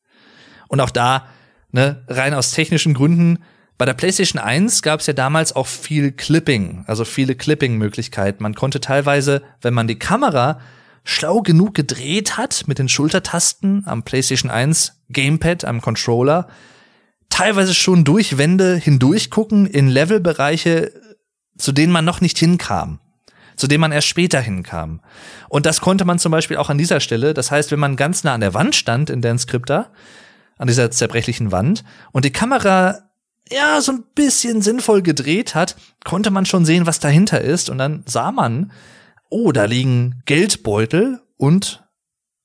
Und 0.68 0.82
auch 0.82 0.90
da, 0.90 1.26
ne, 1.72 2.04
rein 2.10 2.34
aus 2.34 2.52
technischen 2.52 2.94
Gründen, 2.94 3.40
bei 3.78 3.86
der 3.86 3.94
PlayStation 3.94 4.42
1 4.42 4.82
gab 4.82 5.00
es 5.00 5.08
ja 5.08 5.14
damals 5.14 5.56
auch 5.56 5.68
viel 5.68 6.12
Clipping, 6.12 6.84
also 6.86 7.06
viele 7.06 7.34
Clipping-Möglichkeiten. 7.34 8.44
Man 8.44 8.56
konnte 8.56 8.82
teilweise, 8.82 9.42
wenn 9.62 9.74
man 9.74 9.88
die 9.88 9.98
Kamera 9.98 10.60
schlau 11.04 11.42
genug 11.42 11.74
gedreht 11.74 12.38
hat 12.38 12.68
mit 12.68 12.80
den 12.80 12.90
Schultertasten 12.90 13.84
am 13.86 14.04
PlayStation 14.04 14.52
1 14.52 15.02
Gamepad, 15.10 15.66
am 15.66 15.82
Controller, 15.82 16.48
teilweise 17.30 17.74
schon 17.74 18.04
durch 18.04 18.38
Wände 18.38 18.76
hindurch 18.76 19.30
gucken 19.30 19.66
in 19.66 19.88
Levelbereiche, 19.88 20.92
zu 21.58 21.72
denen 21.72 21.92
man 21.92 22.06
noch 22.06 22.22
nicht 22.22 22.38
hinkam, 22.38 23.00
zu 23.56 23.68
denen 23.68 23.82
man 23.82 23.92
erst 23.92 24.08
später 24.08 24.40
hinkam. 24.40 25.02
Und 25.50 25.66
das 25.66 25.82
konnte 25.82 26.06
man 26.06 26.20
zum 26.20 26.32
Beispiel 26.32 26.58
auch 26.58 26.70
an 26.70 26.78
dieser 26.78 27.00
Stelle. 27.00 27.34
Das 27.34 27.52
heißt, 27.52 27.72
wenn 27.72 27.80
man 27.80 27.96
ganz 27.96 28.24
nah 28.24 28.34
an 28.34 28.42
der 28.42 28.54
Wand 28.54 28.76
stand 28.76 29.10
in 29.10 29.22
der 29.22 29.38
Skripta, 29.38 29.92
an 30.58 30.68
dieser 30.68 30.92
zerbrechlichen 30.92 31.52
Wand, 31.52 31.84
und 32.12 32.26
die 32.26 32.32
Kamera 32.32 33.12
ja, 33.52 33.82
so 33.82 33.92
ein 33.92 34.04
bisschen 34.16 34.62
sinnvoll 34.62 35.02
gedreht 35.02 35.56
hat, 35.56 35.76
konnte 36.06 36.32
man 36.32 36.46
schon 36.46 36.66
sehen, 36.66 36.86
was 36.86 37.00
dahinter 37.00 37.42
ist. 37.42 37.70
Und 37.70 37.78
dann 37.78 38.04
sah 38.06 38.32
man, 38.32 38.72
oh, 39.32 39.52
da 39.52 39.66
liegen 39.66 40.22
Geldbeutel 40.26 41.22
und 41.38 41.84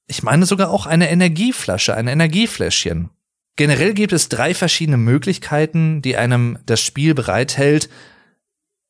ich 0.07 0.23
meine 0.23 0.47
sogar 0.47 0.71
auch 0.71 0.87
eine 0.87 1.11
Energieflasche, 1.11 1.95
ein 1.95 2.09
Energiefläschchen. 2.09 3.11
Generell 3.57 3.93
gibt 3.93 4.13
es 4.13 4.29
drei 4.29 4.55
verschiedene 4.55 4.97
Möglichkeiten, 4.97 6.01
die 6.01 6.17
einem 6.17 6.59
das 6.65 6.81
Spiel 6.81 7.15
bereithält, 7.15 7.91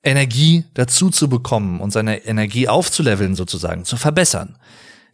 Energie 0.04 0.64
dazu 0.74 1.10
zu 1.10 1.28
bekommen 1.28 1.80
und 1.80 1.90
seine 1.90 2.26
Energie 2.26 2.68
aufzuleveln 2.68 3.34
sozusagen, 3.34 3.84
zu 3.84 3.96
verbessern. 3.96 4.58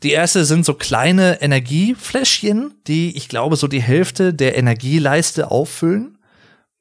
Die 0.03 0.11
erste 0.11 0.45
sind 0.45 0.67
so 0.67 0.75
kleine 0.75 1.41
Energiefläschchen, 1.41 2.75
die 2.87 3.17
ich 3.17 3.29
glaube 3.29 3.57
so 3.57 3.69
die 3.69 3.81
Hälfte 3.81 4.35
der 4.35 4.59
Energieleiste 4.59 5.51
auffüllen 5.51 6.19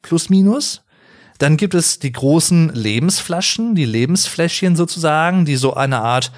plus 0.02 0.30
minus. 0.30 0.84
Dann 1.42 1.58
gibt 1.58 1.74
es 1.74 1.98
die 1.98 2.12
großen 2.12 2.70
Lebensflaschen, 2.70 3.74
die 3.74 3.86
Lebensfläschchen 3.86 4.76
sozusagen, 4.76 5.44
die 5.44 5.56
so 5.56 5.74
eine 5.74 6.00
Art, 6.00 6.32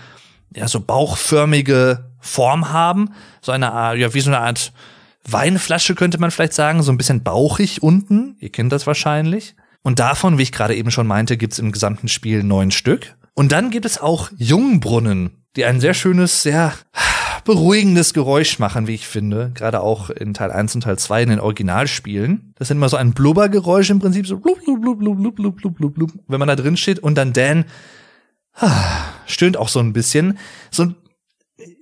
ja, 0.55 0.65
so 0.69 0.79
bauchförmige 0.79 2.09
Form 2.21 2.71
haben. 2.71 3.09
So 3.41 3.51
eine 3.51 3.73
Art, 3.73 3.97
ja, 3.97 4.13
wie 4.13 4.21
so 4.21 4.29
eine 4.29 4.39
Art 4.39 4.71
Weinflasche 5.25 5.95
könnte 5.95 6.19
man 6.19 6.31
vielleicht 6.31 6.53
sagen, 6.53 6.83
so 6.83 6.91
ein 6.93 6.97
bisschen 6.97 7.21
bauchig 7.21 7.83
unten. 7.83 8.37
Ihr 8.39 8.49
kennt 8.49 8.71
das 8.71 8.87
wahrscheinlich. 8.87 9.55
Und 9.81 9.99
davon, 9.99 10.37
wie 10.37 10.43
ich 10.43 10.53
gerade 10.53 10.73
eben 10.73 10.89
schon 10.89 11.05
meinte, 11.05 11.35
gibt's 11.35 11.59
im 11.59 11.73
gesamten 11.73 12.07
Spiel 12.07 12.41
neun 12.41 12.71
Stück. 12.71 13.17
Und 13.33 13.51
dann 13.51 13.71
gibt 13.71 13.85
es 13.85 13.99
auch 13.99 14.31
Jungbrunnen, 14.37 15.31
die 15.57 15.65
ein 15.65 15.81
sehr 15.81 15.93
schönes, 15.93 16.43
sehr 16.43 16.71
beruhigendes 17.45 18.13
Geräusch 18.13 18.59
machen, 18.59 18.87
wie 18.87 18.95
ich 18.95 19.07
finde. 19.07 19.51
Gerade 19.53 19.81
auch 19.81 20.09
in 20.09 20.33
Teil 20.33 20.51
1 20.51 20.75
und 20.75 20.81
Teil 20.81 20.97
2 20.97 21.23
in 21.23 21.29
den 21.29 21.39
Originalspielen. 21.39 22.53
Das 22.57 22.69
sind 22.69 22.77
immer 22.77 22.89
so 22.89 22.97
ein 22.97 23.13
Blubbergeräusch 23.13 23.89
im 23.89 23.99
Prinzip, 23.99 24.27
so 24.27 24.37
blub, 24.37 24.63
blub, 24.63 24.81
blub, 24.81 24.99
blub, 24.99 25.17
blub, 25.17 25.35
blub, 25.35 25.55
blub, 25.57 25.75
blub, 25.75 25.93
blub, 25.93 26.11
wenn 26.27 26.39
man 26.39 26.47
da 26.47 26.55
drin 26.55 26.77
steht. 26.77 26.99
Und 26.99 27.15
dann 27.15 27.33
Dan 27.33 27.65
stöhnt 29.25 29.57
auch 29.57 29.69
so 29.69 29.79
ein 29.79 29.93
bisschen. 29.93 30.37
So 30.71 30.93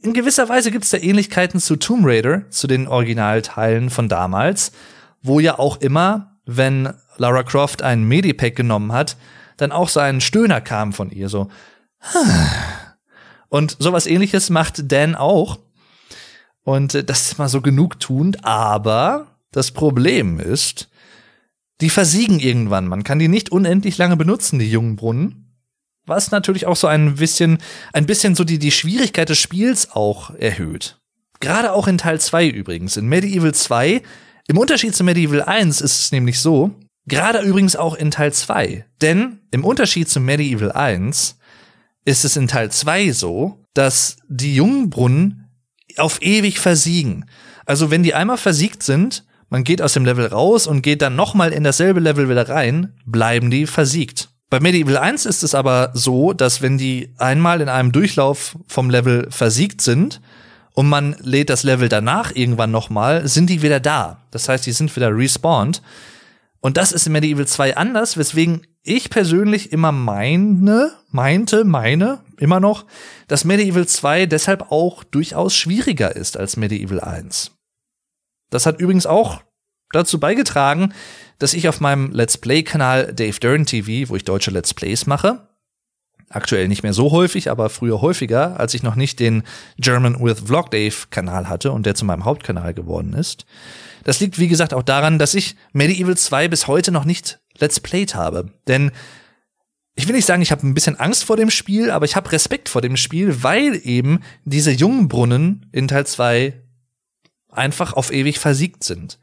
in 0.02 0.14
gewisser 0.14 0.50
Weise 0.50 0.72
gibt 0.72 0.84
es 0.86 0.90
da 0.92 0.98
Ähnlichkeiten 0.98 1.60
zu 1.60 1.76
Tomb 1.76 2.06
Raider, 2.06 2.50
zu 2.50 2.68
den 2.68 2.88
Originalteilen 2.88 3.90
von 3.90 4.10
damals, 4.10 4.72
wo 5.22 5.40
ja 5.40 5.60
auch 5.60 5.78
immer, 5.78 6.38
wenn 6.46 6.94
Lara 7.18 7.44
Croft 7.44 7.82
ein 7.82 8.04
Medipack 8.04 8.56
genommen 8.56 8.92
hat, 8.92 9.18
dann 9.58 9.72
auch 9.72 9.90
so 9.90 10.00
ein 10.00 10.22
Stöhner 10.22 10.62
kam 10.62 10.94
von 10.94 11.12
ihr, 11.12 11.30
so. 11.30 11.50
Und 13.52 13.76
sowas 13.80 14.08
ähnliches 14.08 14.50
macht 14.50 14.92
Dan 14.92 15.14
auch. 15.14 15.60
Und 16.64 16.96
äh, 16.96 17.04
das 17.04 17.24
ist 17.24 17.38
mal 17.38 17.50
so 17.50 17.62
genugtuend, 17.62 18.46
aber 18.46 19.28
das 19.52 19.72
Problem 19.72 20.40
ist, 20.40 20.90
die 21.82 21.90
versiegen 21.90 22.40
irgendwann. 22.40 22.88
Man 22.88 23.04
kann 23.04 23.20
die 23.20 23.28
nicht 23.28 23.52
unendlich 23.52 23.98
lange 23.98 24.16
benutzen, 24.16 24.58
die 24.58 24.72
jungen 24.72 24.96
Brunnen. 24.96 25.54
Was 26.06 26.32
natürlich 26.32 26.66
auch 26.66 26.78
so 26.78 26.88
ein 26.88 27.16
bisschen, 27.16 27.58
ein 27.92 28.06
bisschen 28.06 28.36
so 28.36 28.46
die, 28.46 28.58
die 28.58 28.72
Schwierigkeit 28.72 29.28
des 29.28 29.38
Spiels 29.38 29.92
auch 29.92 30.34
erhöht. 30.36 31.00
Gerade 31.42 31.74
auch 31.74 31.88
in 31.88 31.98
Teil 31.98 32.22
2 32.22 32.48
übrigens. 32.48 32.96
In 32.96 33.08
Medieval 33.08 33.54
2, 33.54 34.02
im 34.48 34.58
Unterschied 34.58 34.96
zu 34.96 35.04
Medieval 35.04 35.42
1 35.42 35.82
ist 35.82 36.00
es 36.00 36.12
nämlich 36.14 36.40
so, 36.40 36.72
gerade 37.06 37.42
übrigens 37.42 37.76
auch 37.76 37.96
in 37.96 38.12
Teil 38.12 38.32
2. 38.32 38.86
Denn 39.02 39.40
im 39.52 39.66
Unterschied 39.66 40.08
zu 40.08 40.22
Medieval 40.22 40.72
1 40.72 41.38
ist 42.06 42.26
es 42.26 42.36
in 42.36 42.48
Teil 42.48 42.72
2 42.72 43.12
so, 43.12 43.66
dass 43.74 44.18
die 44.28 44.56
Jungbrunnen 44.56 45.50
auf 45.98 46.22
ewig 46.22 46.60
versiegen. 46.60 47.26
Also 47.66 47.92
wenn 47.92 48.04
die 48.04 48.14
einmal 48.14 48.38
versiegt 48.38 48.84
sind, 48.84 49.26
man 49.50 49.64
geht 49.64 49.82
aus 49.82 49.94
dem 49.94 50.06
Level 50.06 50.28
raus 50.28 50.66
und 50.66 50.82
geht 50.82 51.02
dann 51.02 51.16
nochmal 51.16 51.52
in 51.52 51.64
dasselbe 51.64 52.00
Level 52.00 52.30
wieder 52.30 52.48
rein, 52.48 52.94
bleiben 53.06 53.52
die 53.52 53.68
versiegt. 53.68 54.30
Bei 54.50 54.60
Medieval 54.60 54.98
1 54.98 55.26
ist 55.26 55.44
es 55.44 55.56
aber 55.56 55.92
so, 55.94 56.34
dass 56.34 56.62
wenn 56.62 56.78
die 56.78 57.14
einmal 57.18 57.62
in 57.62 57.70
einem 57.70 57.92
Durchlauf 57.92 58.58
vom 58.68 58.90
Level 58.90 59.28
versiegt 59.30 59.82
sind 59.82 60.22
und 60.74 60.90
man 60.90 61.16
lädt 61.20 61.50
das 61.50 61.64
Level 61.64 61.90
danach 61.90 62.36
irgendwann 62.36 62.72
nochmal, 62.72 63.28
sind 63.28 63.50
die 63.50 63.62
wieder 63.62 63.80
da. 63.80 64.26
Das 64.32 64.50
heißt, 64.50 64.66
die 64.66 64.72
sind 64.72 64.94
wieder 64.96 65.16
respawned. 65.16 65.82
Und 66.60 66.78
das 66.78 66.92
ist 66.92 67.08
in 67.08 67.14
Medieval 67.14 67.48
2 67.48 67.78
anders, 67.78 68.18
weswegen 68.18 68.68
ich 68.84 69.10
persönlich 69.10 69.72
immer 69.72 69.92
meine, 69.92 70.92
meinte, 71.12 71.64
meine, 71.64 72.24
immer 72.38 72.60
noch, 72.60 72.86
dass 73.28 73.46
Medieval 73.46 73.88
2 73.88 74.26
deshalb 74.26 74.72
auch 74.72 75.04
durchaus 75.04 75.56
schwieriger 75.56 76.16
ist 76.16 76.38
als 76.38 76.58
Medieval 76.58 77.00
1. 77.00 77.52
Das 78.50 78.66
hat 78.66 78.80
übrigens 78.80 79.06
auch 79.06 79.42
dazu 79.92 80.20
beigetragen, 80.20 80.94
dass 81.38 81.54
ich 81.54 81.68
auf 81.68 81.80
meinem 81.80 82.12
Let's 82.12 82.38
Play-Kanal 82.38 83.14
Dave 83.14 83.40
Dern 83.40 83.66
TV, 83.66 84.10
wo 84.10 84.16
ich 84.16 84.24
deutsche 84.24 84.52
Let's 84.52 84.74
Plays 84.74 85.06
mache, 85.06 85.48
aktuell 86.30 86.68
nicht 86.68 86.84
mehr 86.84 86.94
so 86.94 87.12
häufig, 87.12 87.52
aber 87.52 87.70
früher 87.70 88.02
häufiger, 88.02 88.60
als 88.60 88.74
ich 88.74 88.84
noch 88.84 88.96
nicht 88.96 89.20
den 89.20 89.44
German 89.78 90.20
with 90.24 90.40
Vlog 90.46 90.72
Dave 90.72 90.96
Kanal 91.10 91.50
hatte 91.50 91.72
und 91.72 91.86
der 91.86 91.96
zu 91.96 92.06
meinem 92.06 92.26
Hauptkanal 92.26 92.74
geworden 92.74 93.14
ist. 93.14 93.46
Das 94.04 94.20
liegt, 94.20 94.40
wie 94.40 94.48
gesagt, 94.48 94.74
auch 94.74 94.84
daran, 94.84 95.20
dass 95.20 95.36
ich 95.36 95.56
Medieval 95.74 96.18
2 96.18 96.48
bis 96.48 96.68
heute 96.68 96.92
noch 96.92 97.06
nicht 97.06 97.41
Let's 97.60 97.80
Played 97.80 98.16
habe. 98.16 98.52
Denn 98.68 98.92
ich 99.96 100.08
will 100.08 100.16
nicht 100.16 100.26
sagen, 100.26 100.42
ich 100.42 100.52
habe 100.52 100.66
ein 100.66 100.74
bisschen 100.74 101.00
Angst 101.00 101.24
vor 101.24 101.38
dem 101.38 101.50
Spiel, 101.50 101.92
aber 101.92 102.06
ich 102.06 102.16
habe 102.16 102.32
Respekt 102.32 102.70
vor 102.70 102.82
dem 102.82 102.98
Spiel, 102.98 103.44
weil 103.44 103.80
eben 103.84 104.22
diese 104.46 104.72
Jungbrunnen 104.72 105.70
in 105.72 105.88
Teil 105.88 106.08
2 106.08 106.54
einfach 107.50 107.94
auf 107.94 108.12
ewig 108.12 108.40
versiegt 108.40 108.84
sind. 108.84 109.20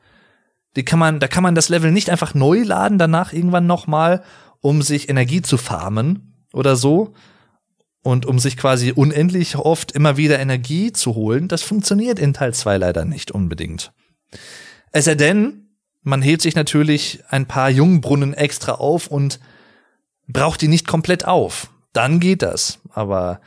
Die 0.76 0.84
kann 0.84 0.98
man, 0.98 1.20
da 1.20 1.28
kann 1.28 1.42
man 1.42 1.54
das 1.54 1.70
Level 1.70 1.90
nicht 1.90 2.10
einfach 2.10 2.34
neu 2.34 2.62
laden, 2.62 2.98
danach 2.98 3.32
irgendwann 3.32 3.66
nochmal, 3.66 4.22
um 4.60 4.82
sich 4.82 5.08
Energie 5.08 5.42
zu 5.42 5.56
farmen 5.56 6.44
oder 6.52 6.76
so. 6.76 7.14
Und 8.04 8.26
um 8.26 8.38
sich 8.38 8.56
quasi 8.56 8.92
unendlich 8.92 9.56
oft 9.56 9.92
immer 9.92 10.16
wieder 10.16 10.38
Energie 10.38 10.92
zu 10.92 11.14
holen, 11.14 11.48
das 11.48 11.62
funktioniert 11.62 12.18
in 12.18 12.32
Teil 12.32 12.54
2 12.54 12.76
leider 12.76 13.04
nicht 13.04 13.32
unbedingt. 13.32 13.92
Es 14.92 15.06
sei 15.06 15.14
denn, 15.14 15.67
man 16.02 16.22
hebt 16.22 16.42
sich 16.42 16.54
natürlich 16.54 17.22
ein 17.28 17.46
paar 17.46 17.70
Jungbrunnen 17.70 18.34
extra 18.34 18.72
auf 18.72 19.08
und 19.08 19.40
braucht 20.26 20.60
die 20.60 20.68
nicht 20.68 20.86
komplett 20.86 21.24
auf. 21.26 21.70
dann 21.92 22.20
geht 22.20 22.42
das. 22.42 22.78
Aber 22.92 23.40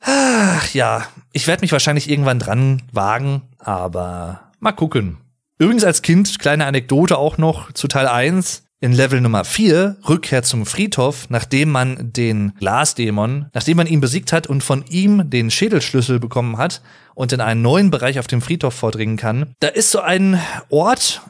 ach, 0.00 0.72
ja, 0.72 1.06
ich 1.32 1.46
werde 1.46 1.60
mich 1.62 1.72
wahrscheinlich 1.72 2.08
irgendwann 2.08 2.38
dran 2.38 2.82
wagen, 2.92 3.42
aber 3.58 4.52
mal 4.58 4.72
gucken. 4.72 5.18
Übrigens 5.58 5.84
als 5.84 6.00
Kind, 6.02 6.38
kleine 6.38 6.64
Anekdote 6.64 7.18
auch 7.18 7.36
noch 7.36 7.72
zu 7.72 7.88
Teil 7.88 8.06
1. 8.06 8.64
In 8.82 8.94
Level 8.94 9.20
Nummer 9.20 9.44
4, 9.44 9.98
Rückkehr 10.08 10.42
zum 10.42 10.64
Friedhof, 10.64 11.28
nachdem 11.28 11.70
man 11.70 12.14
den 12.14 12.54
Glasdämon, 12.58 13.50
nachdem 13.52 13.76
man 13.76 13.86
ihn 13.86 14.00
besiegt 14.00 14.32
hat 14.32 14.46
und 14.46 14.64
von 14.64 14.86
ihm 14.88 15.28
den 15.28 15.50
Schädelschlüssel 15.50 16.18
bekommen 16.18 16.56
hat 16.56 16.80
und 17.14 17.30
in 17.34 17.42
einen 17.42 17.60
neuen 17.60 17.90
Bereich 17.90 18.18
auf 18.18 18.26
dem 18.26 18.40
Friedhof 18.40 18.72
vordringen 18.72 19.18
kann, 19.18 19.54
da 19.60 19.68
ist 19.68 19.90
so 19.90 20.00
ein 20.00 20.40
Ort 20.70 21.20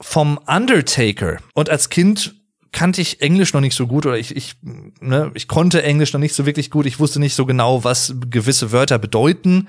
vom 0.00 0.38
Undertaker. 0.46 1.38
Und 1.52 1.68
als 1.68 1.90
Kind 1.90 2.36
kannte 2.70 3.00
ich 3.00 3.20
Englisch 3.20 3.54
noch 3.54 3.60
nicht 3.60 3.74
so 3.74 3.88
gut 3.88 4.06
oder 4.06 4.16
ich, 4.16 4.36
ich, 4.36 4.54
ne, 5.00 5.32
ich 5.34 5.48
konnte 5.48 5.82
Englisch 5.82 6.12
noch 6.12 6.20
nicht 6.20 6.34
so 6.34 6.46
wirklich 6.46 6.70
gut. 6.70 6.86
Ich 6.86 7.00
wusste 7.00 7.18
nicht 7.18 7.34
so 7.34 7.44
genau, 7.44 7.82
was 7.82 8.14
gewisse 8.30 8.70
Wörter 8.70 9.00
bedeuten. 9.00 9.66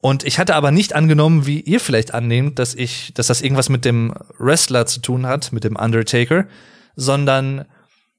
Und 0.00 0.24
ich 0.24 0.38
hatte 0.38 0.54
aber 0.54 0.70
nicht 0.70 0.94
angenommen, 0.94 1.46
wie 1.46 1.60
ihr 1.60 1.80
vielleicht 1.80 2.14
annehmt, 2.14 2.58
dass 2.58 2.74
ich, 2.74 3.12
dass 3.14 3.26
das 3.26 3.42
irgendwas 3.42 3.68
mit 3.68 3.84
dem 3.84 4.14
Wrestler 4.38 4.86
zu 4.86 5.00
tun 5.00 5.26
hat, 5.26 5.52
mit 5.52 5.64
dem 5.64 5.76
Undertaker, 5.76 6.46
sondern 6.94 7.64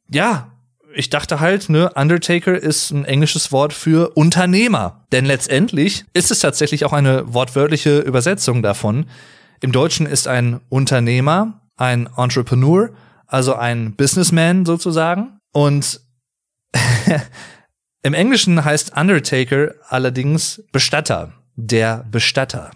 ja, 0.10 0.52
ich 0.94 1.10
dachte 1.10 1.40
halt, 1.40 1.70
ne, 1.70 1.92
Undertaker 1.94 2.58
ist 2.58 2.92
ein 2.92 3.06
englisches 3.06 3.52
Wort 3.52 3.74
für 3.74 4.18
Unternehmer. 4.18 5.06
Denn 5.12 5.24
letztendlich 5.26 6.04
ist 6.14 6.32
es 6.32 6.40
tatsächlich 6.40 6.84
auch 6.84 6.94
eine 6.94 7.34
wortwörtliche 7.34 8.00
Übersetzung 8.00 8.62
davon. 8.62 9.06
Im 9.62 9.72
Deutschen 9.72 10.06
ist 10.06 10.28
ein 10.28 10.60
Unternehmer 10.70 11.62
ein 11.78 12.10
Entrepreneur, 12.18 12.90
also 13.26 13.56
ein 13.56 13.96
Businessman 13.96 14.66
sozusagen. 14.66 15.40
Und 15.54 16.02
im 18.04 18.14
Englischen 18.14 18.66
heißt 18.66 18.98
Undertaker 18.98 19.74
allerdings 19.88 20.64
Bestatter 20.72 21.39
der 21.66 22.06
Bestatter. 22.10 22.72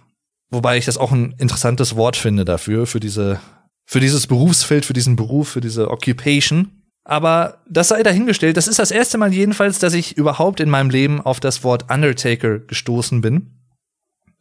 Wobei 0.49 0.77
ich 0.77 0.85
das 0.85 0.97
auch 0.97 1.11
ein 1.11 1.33
interessantes 1.37 1.95
Wort 1.95 2.15
finde 2.15 2.45
dafür, 2.45 2.85
für 2.85 2.99
diese, 2.99 3.39
für 3.85 3.99
dieses 3.99 4.27
Berufsfeld, 4.27 4.85
für 4.85 4.93
diesen 4.93 5.15
Beruf, 5.15 5.49
für 5.49 5.61
diese 5.61 5.89
Occupation. 5.89 6.83
Aber 7.05 7.61
das 7.67 7.89
sei 7.89 8.03
dahingestellt. 8.03 8.55
Das 8.55 8.67
ist 8.67 8.79
das 8.79 8.91
erste 8.91 9.17
Mal 9.17 9.33
jedenfalls, 9.33 9.79
dass 9.79 9.93
ich 9.93 10.17
überhaupt 10.17 10.59
in 10.59 10.69
meinem 10.69 10.89
Leben 10.89 11.21
auf 11.21 11.39
das 11.39 11.63
Wort 11.63 11.91
Undertaker 11.91 12.59
gestoßen 12.59 13.21
bin. 13.21 13.59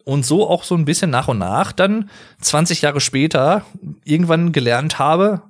Und 0.05 0.27
so 0.27 0.49
auch 0.49 0.65
so 0.65 0.75
ein 0.75 0.85
bisschen 0.85 1.11
nach 1.11 1.29
und 1.29 1.39
nach 1.39 1.73
dann 1.73 2.11
20 2.41 2.83
Jahre 2.83 3.01
später 3.01 3.65
irgendwann 4.05 4.53
gelernt 4.53 4.99
habe, 4.99 5.43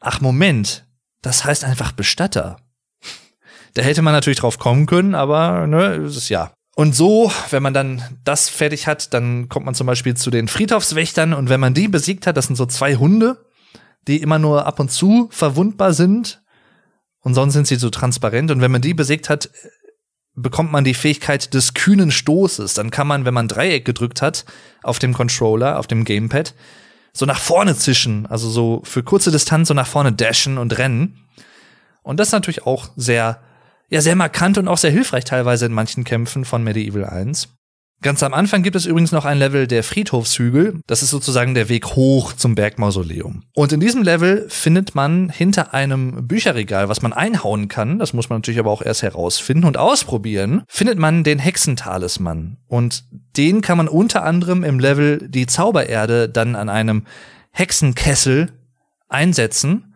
ach 0.00 0.20
Moment, 0.20 0.86
das 1.22 1.44
heißt 1.44 1.64
einfach 1.64 1.92
Bestatter. 1.92 2.56
Da 3.74 3.82
hätte 3.82 4.02
man 4.02 4.12
natürlich 4.12 4.38
drauf 4.38 4.58
kommen 4.58 4.86
können, 4.86 5.14
aber 5.14 5.66
ne, 5.66 5.94
ist 5.96 6.16
es 6.16 6.28
ja. 6.28 6.52
Und 6.78 6.94
so, 6.94 7.32
wenn 7.50 7.64
man 7.64 7.74
dann 7.74 8.04
das 8.22 8.48
fertig 8.48 8.86
hat, 8.86 9.12
dann 9.12 9.48
kommt 9.48 9.66
man 9.66 9.74
zum 9.74 9.88
Beispiel 9.88 10.16
zu 10.16 10.30
den 10.30 10.46
Friedhofswächtern 10.46 11.34
und 11.34 11.48
wenn 11.48 11.58
man 11.58 11.74
die 11.74 11.88
besiegt 11.88 12.24
hat, 12.24 12.36
das 12.36 12.46
sind 12.46 12.54
so 12.54 12.66
zwei 12.66 12.94
Hunde, 12.94 13.44
die 14.06 14.22
immer 14.22 14.38
nur 14.38 14.64
ab 14.64 14.78
und 14.78 14.88
zu 14.88 15.28
verwundbar 15.32 15.92
sind 15.92 16.40
und 17.18 17.34
sonst 17.34 17.54
sind 17.54 17.66
sie 17.66 17.74
so 17.74 17.90
transparent 17.90 18.52
und 18.52 18.60
wenn 18.60 18.70
man 18.70 18.80
die 18.80 18.94
besiegt 18.94 19.28
hat, 19.28 19.50
bekommt 20.36 20.70
man 20.70 20.84
die 20.84 20.94
Fähigkeit 20.94 21.52
des 21.52 21.74
kühnen 21.74 22.12
Stoßes. 22.12 22.74
Dann 22.74 22.92
kann 22.92 23.08
man, 23.08 23.24
wenn 23.24 23.34
man 23.34 23.48
Dreieck 23.48 23.84
gedrückt 23.84 24.22
hat 24.22 24.44
auf 24.84 25.00
dem 25.00 25.14
Controller, 25.14 25.80
auf 25.80 25.88
dem 25.88 26.04
Gamepad, 26.04 26.54
so 27.12 27.26
nach 27.26 27.40
vorne 27.40 27.74
zischen, 27.74 28.24
also 28.26 28.48
so 28.48 28.82
für 28.84 29.02
kurze 29.02 29.32
Distanz 29.32 29.66
so 29.66 29.74
nach 29.74 29.88
vorne 29.88 30.12
dashen 30.12 30.58
und 30.58 30.78
rennen. 30.78 31.26
Und 32.04 32.20
das 32.20 32.28
ist 32.28 32.32
natürlich 32.34 32.66
auch 32.66 32.90
sehr 32.94 33.40
ja 33.88 34.00
sehr 34.00 34.16
markant 34.16 34.58
und 34.58 34.68
auch 34.68 34.78
sehr 34.78 34.90
hilfreich 34.90 35.24
teilweise 35.24 35.66
in 35.66 35.72
manchen 35.72 36.04
Kämpfen 36.04 36.44
von 36.44 36.62
Medieval 36.62 37.04
1. 37.04 37.48
Ganz 38.00 38.22
am 38.22 38.32
Anfang 38.32 38.62
gibt 38.62 38.76
es 38.76 38.86
übrigens 38.86 39.10
noch 39.10 39.24
ein 39.24 39.38
Level 39.38 39.66
der 39.66 39.82
Friedhofshügel. 39.82 40.80
Das 40.86 41.02
ist 41.02 41.10
sozusagen 41.10 41.54
der 41.54 41.68
Weg 41.68 41.96
hoch 41.96 42.32
zum 42.32 42.54
Bergmausoleum. 42.54 43.42
Und 43.56 43.72
in 43.72 43.80
diesem 43.80 44.04
Level 44.04 44.46
findet 44.48 44.94
man 44.94 45.30
hinter 45.30 45.74
einem 45.74 46.28
Bücherregal, 46.28 46.88
was 46.88 47.02
man 47.02 47.12
einhauen 47.12 47.66
kann, 47.66 47.98
das 47.98 48.12
muss 48.12 48.28
man 48.28 48.38
natürlich 48.38 48.60
aber 48.60 48.70
auch 48.70 48.82
erst 48.82 49.02
herausfinden 49.02 49.64
und 49.64 49.78
ausprobieren, 49.78 50.62
findet 50.68 50.96
man 50.96 51.24
den 51.24 51.40
Hexentalisman. 51.40 52.58
Und 52.68 53.02
den 53.36 53.62
kann 53.62 53.78
man 53.78 53.88
unter 53.88 54.22
anderem 54.22 54.62
im 54.62 54.78
Level 54.78 55.28
die 55.28 55.46
Zaubererde 55.46 56.28
dann 56.28 56.54
an 56.54 56.68
einem 56.68 57.02
Hexenkessel 57.50 58.52
einsetzen 59.08 59.87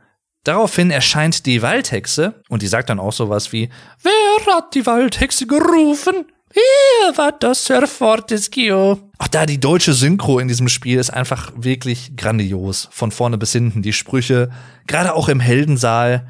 Daraufhin 0.44 0.90
erscheint 0.90 1.46
die 1.46 1.62
Waldhexe 1.62 2.42
und 2.48 2.62
die 2.62 2.66
sagt 2.66 2.90
dann 2.90 2.98
auch 2.98 3.12
sowas 3.12 3.52
wie, 3.52 3.68
wer 4.02 4.54
hat 4.54 4.74
die 4.74 4.84
Waldhexe 4.86 5.46
gerufen? 5.46 6.26
Hier 6.52 7.16
war 7.16 7.32
das 7.32 7.72
Fortescue. 7.86 8.98
Auch 9.18 9.28
da 9.28 9.46
die 9.46 9.60
deutsche 9.60 9.94
Synchro 9.94 10.38
in 10.38 10.48
diesem 10.48 10.68
Spiel 10.68 10.98
ist 10.98 11.10
einfach 11.10 11.52
wirklich 11.56 12.16
grandios. 12.16 12.88
Von 12.90 13.10
vorne 13.10 13.38
bis 13.38 13.52
hinten. 13.52 13.82
Die 13.82 13.92
Sprüche, 13.92 14.50
gerade 14.86 15.14
auch 15.14 15.28
im 15.28 15.40
Heldensaal, 15.40 16.26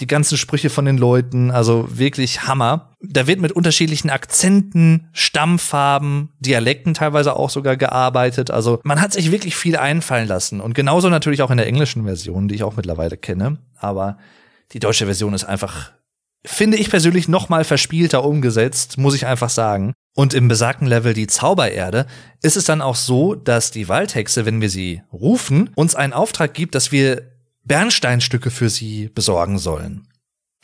die 0.00 0.06
ganzen 0.06 0.38
Sprüche 0.38 0.70
von 0.70 0.84
den 0.84 0.96
Leuten, 0.96 1.50
also 1.50 1.88
wirklich 1.90 2.46
Hammer. 2.46 2.92
Da 3.00 3.26
wird 3.26 3.40
mit 3.40 3.52
unterschiedlichen 3.52 4.10
Akzenten, 4.10 5.08
Stammfarben, 5.12 6.30
Dialekten 6.38 6.94
teilweise 6.94 7.34
auch 7.34 7.50
sogar 7.50 7.76
gearbeitet. 7.76 8.50
Also 8.50 8.80
man 8.84 9.00
hat 9.00 9.12
sich 9.12 9.32
wirklich 9.32 9.56
viel 9.56 9.76
einfallen 9.76 10.28
lassen. 10.28 10.60
Und 10.60 10.74
genauso 10.74 11.08
natürlich 11.08 11.42
auch 11.42 11.50
in 11.50 11.56
der 11.56 11.66
englischen 11.66 12.04
Version, 12.04 12.48
die 12.48 12.54
ich 12.54 12.62
auch 12.62 12.76
mittlerweile 12.76 13.16
kenne. 13.16 13.58
Aber 13.76 14.18
die 14.72 14.78
deutsche 14.78 15.06
Version 15.06 15.34
ist 15.34 15.44
einfach, 15.44 15.92
finde 16.44 16.76
ich 16.76 16.90
persönlich, 16.90 17.26
noch 17.26 17.48
mal 17.48 17.64
verspielter 17.64 18.24
umgesetzt, 18.24 18.98
muss 18.98 19.14
ich 19.14 19.26
einfach 19.26 19.50
sagen. 19.50 19.94
Und 20.14 20.34
im 20.34 20.48
besagten 20.48 20.86
Level 20.86 21.14
die 21.14 21.26
Zaubererde 21.26 22.06
ist 22.42 22.56
es 22.56 22.64
dann 22.64 22.82
auch 22.82 22.96
so, 22.96 23.34
dass 23.34 23.70
die 23.70 23.88
Waldhexe, 23.88 24.46
wenn 24.46 24.60
wir 24.60 24.70
sie 24.70 25.02
rufen, 25.12 25.70
uns 25.74 25.94
einen 25.94 26.12
Auftrag 26.12 26.54
gibt, 26.54 26.74
dass 26.74 26.92
wir 26.92 27.37
Bernsteinstücke 27.68 28.50
für 28.50 28.68
sie 28.68 29.08
besorgen 29.08 29.58
sollen. 29.58 30.08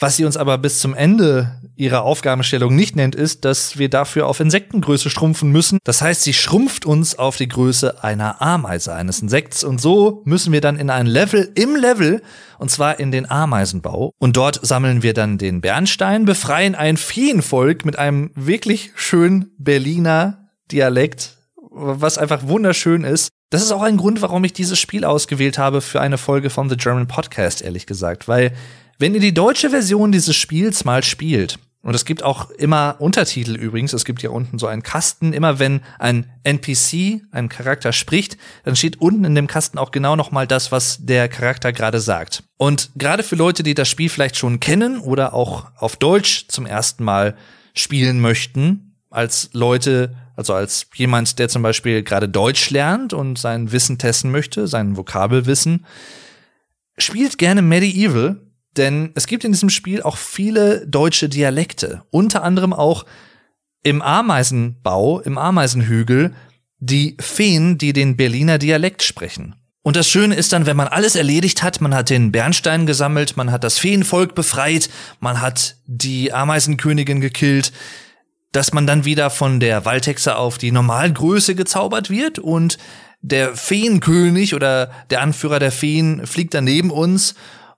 Was 0.01 0.17
sie 0.17 0.25
uns 0.25 0.37
aber 0.37 0.59
bis 0.59 0.81
zum 0.81 0.93
Ende 0.95 1.61
ihrer 1.77 2.03
Aufgabenstellung 2.03 2.75
nicht 2.75 2.97
nennt, 2.97 3.15
ist, 3.15 3.45
dass 3.45 3.79
wir 3.79 3.89
dafür 3.89 4.27
auf 4.27 4.41
Insektengröße 4.41 5.09
schrumpfen 5.09 5.51
müssen. 5.51 5.79
Das 5.85 6.03
heißt, 6.03 6.23
sie 6.23 6.33
schrumpft 6.33 6.85
uns 6.85 7.17
auf 7.17 7.37
die 7.37 7.47
Größe 7.47 8.03
einer 8.03 8.43
Ameise, 8.43 8.93
eines 8.93 9.23
Insekts. 9.23 9.63
Und 9.63 9.81
so 9.81 10.23
müssen 10.25 10.53
wir 10.53 10.61
dann 10.61 10.77
in 10.77 10.91
ein 10.91 11.07
Level 11.07 11.51
im 11.55 11.77
Level, 11.77 12.23
und 12.59 12.73
zwar 12.73 12.99
in 12.99 13.13
den 13.13 13.31
Ameisenbau. 13.31 14.11
Und 14.19 14.37
dort 14.37 14.59
sammeln 14.67 15.05
wir 15.05 15.15
dann 15.15 15.39
den 15.39 15.61
Bernstein, 15.61 16.25
befreien 16.25 16.75
ein 16.75 16.97
Feenvolk 16.97 17.85
mit 17.85 17.97
einem 17.97 18.33
wirklich 18.35 18.91
schönen 18.97 19.53
Berliner 19.59 20.49
Dialekt, 20.73 21.37
was 21.75 22.19
einfach 22.19 22.47
wunderschön 22.47 23.05
ist. 23.05 23.29
Das 23.51 23.63
ist 23.63 23.73
auch 23.73 23.83
ein 23.83 23.97
Grund, 23.97 24.23
warum 24.23 24.45
ich 24.45 24.53
dieses 24.53 24.79
Spiel 24.79 25.05
ausgewählt 25.05 25.59
habe 25.59 25.81
für 25.81 26.01
eine 26.01 26.19
Folge 26.19 26.51
von 26.51 26.71
The 26.71 26.77
German 26.77 27.09
Podcast, 27.09 27.63
ehrlich 27.63 27.87
gesagt. 27.87 28.29
Weil, 28.29 28.53
wenn 28.99 29.15
ihr 29.15 29.21
die 29.21 29.35
deutsche 29.35 29.71
Version 29.71 30.13
dieses 30.13 30.37
Spiels 30.37 30.85
mal 30.85 31.03
spielt, 31.03 31.59
und 31.85 31.95
es 31.95 32.07
gibt 32.07 32.23
auch 32.23 32.49
immer 32.51 32.97
Untertitel 32.99 33.57
übrigens, 33.57 33.93
es 33.93 34.07
gibt 34.07 34.23
hier 34.23 34.33
unten 34.33 34.59
so 34.59 34.67
einen 34.67 34.83
Kasten, 34.83 35.35
immer 35.35 35.59
wenn 35.59 35.83
ein 35.99 36.31
NPC, 36.43 37.21
ein 37.31 37.51
Charakter 37.51 37.93
spricht, 37.93 38.39
dann 38.65 38.75
steht 38.75 39.03
unten 39.03 39.27
in 39.27 39.35
dem 39.35 39.49
Kasten 39.49 39.77
auch 39.77 39.91
genau 39.91 40.17
nochmal 40.17 40.47
das, 40.47 40.73
was 40.73 41.05
der 41.05 41.29
Charakter 41.29 41.75
gerade 41.75 42.01
sagt. 42.01 42.43
Und 42.57 42.91
gerade 42.97 43.23
für 43.23 43.37
Leute, 43.37 43.63
die 43.63 43.75
das 43.75 43.91
Spiel 43.91 44.09
vielleicht 44.09 44.37
schon 44.37 44.61
kennen 44.61 44.99
oder 44.99 45.35
auch 45.35 45.67
auf 45.77 45.97
Deutsch 45.97 46.47
zum 46.49 46.65
ersten 46.65 47.05
Mal 47.05 47.37
spielen 47.75 48.19
möchten, 48.19 48.97
als 49.11 49.51
Leute, 49.53 50.15
also 50.37 50.55
als 50.55 50.87
jemand, 50.95 51.39
der 51.39 51.49
zum 51.49 51.63
Beispiel 51.63 52.03
gerade 52.03 52.29
Deutsch 52.29 52.71
lernt 52.71 53.13
und 53.13 53.39
sein 53.39 53.73
Wissen 53.73 53.99
testen 53.99 54.31
möchte, 54.31 54.67
sein 54.67 54.97
Vokabelwissen, 54.97 55.87
spielt 56.99 57.39
gerne 57.39 57.63
Medieval, 57.63 58.41
denn 58.77 59.13
es 59.15 59.27
gibt 59.27 59.45
in 59.45 59.53
diesem 59.53 59.71
Spiel 59.71 60.03
auch 60.03 60.17
viele 60.17 60.87
deutsche 60.87 61.29
Dialekte. 61.29 62.03
Unter 62.11 62.43
anderem 62.43 62.73
auch 62.73 63.05
im 63.83 64.03
Ameisenbau, 64.03 65.21
im 65.21 65.39
Ameisenhügel, 65.39 66.35
die 66.79 67.17
Feen, 67.21 67.79
die 67.79 67.93
den 67.93 68.17
Berliner 68.17 68.59
Dialekt 68.59 69.03
sprechen. 69.03 69.55
Und 69.83 69.97
das 69.97 70.09
Schöne 70.09 70.35
ist 70.35 70.53
dann, 70.55 70.65
wenn 70.65 70.79
man 70.79 70.89
alles 70.89 71.15
erledigt 71.15 71.63
hat, 71.63 71.83
man 71.83 71.95
hat 71.95 72.09
den 72.09 72.33
Bernstein 72.33 72.87
gesammelt, 72.87 73.37
man 73.37 73.53
hat 73.53 73.65
das 73.65 73.79
Feenvolk 73.79 74.35
befreit, 74.35 74.89
man 75.21 75.43
hat 75.43 75.77
die 75.87 76.33
Ameisenkönigin 76.33 77.21
gekillt, 77.21 77.71
dass 78.55 78.73
man 78.73 78.87
dann 78.87 79.05
wieder 79.05 79.31
von 79.31 79.59
der 79.59 79.85
Waldhexe 79.85 80.37
auf 80.37 80.59
die 80.59 80.71
Normalgröße 80.71 81.57
gezaubert 81.57 82.09
wird 82.09 82.39
und 82.39 82.79
der 83.21 83.57
Feenkönig 83.57 84.55
oder 84.55 84.93
der 85.11 85.23
Anführer 85.23 85.59
der 85.59 85.73
Feen 85.73 86.25
fliegt 86.25 86.55
dann 86.55 86.65
neben 86.65 86.91
uns 86.91 87.35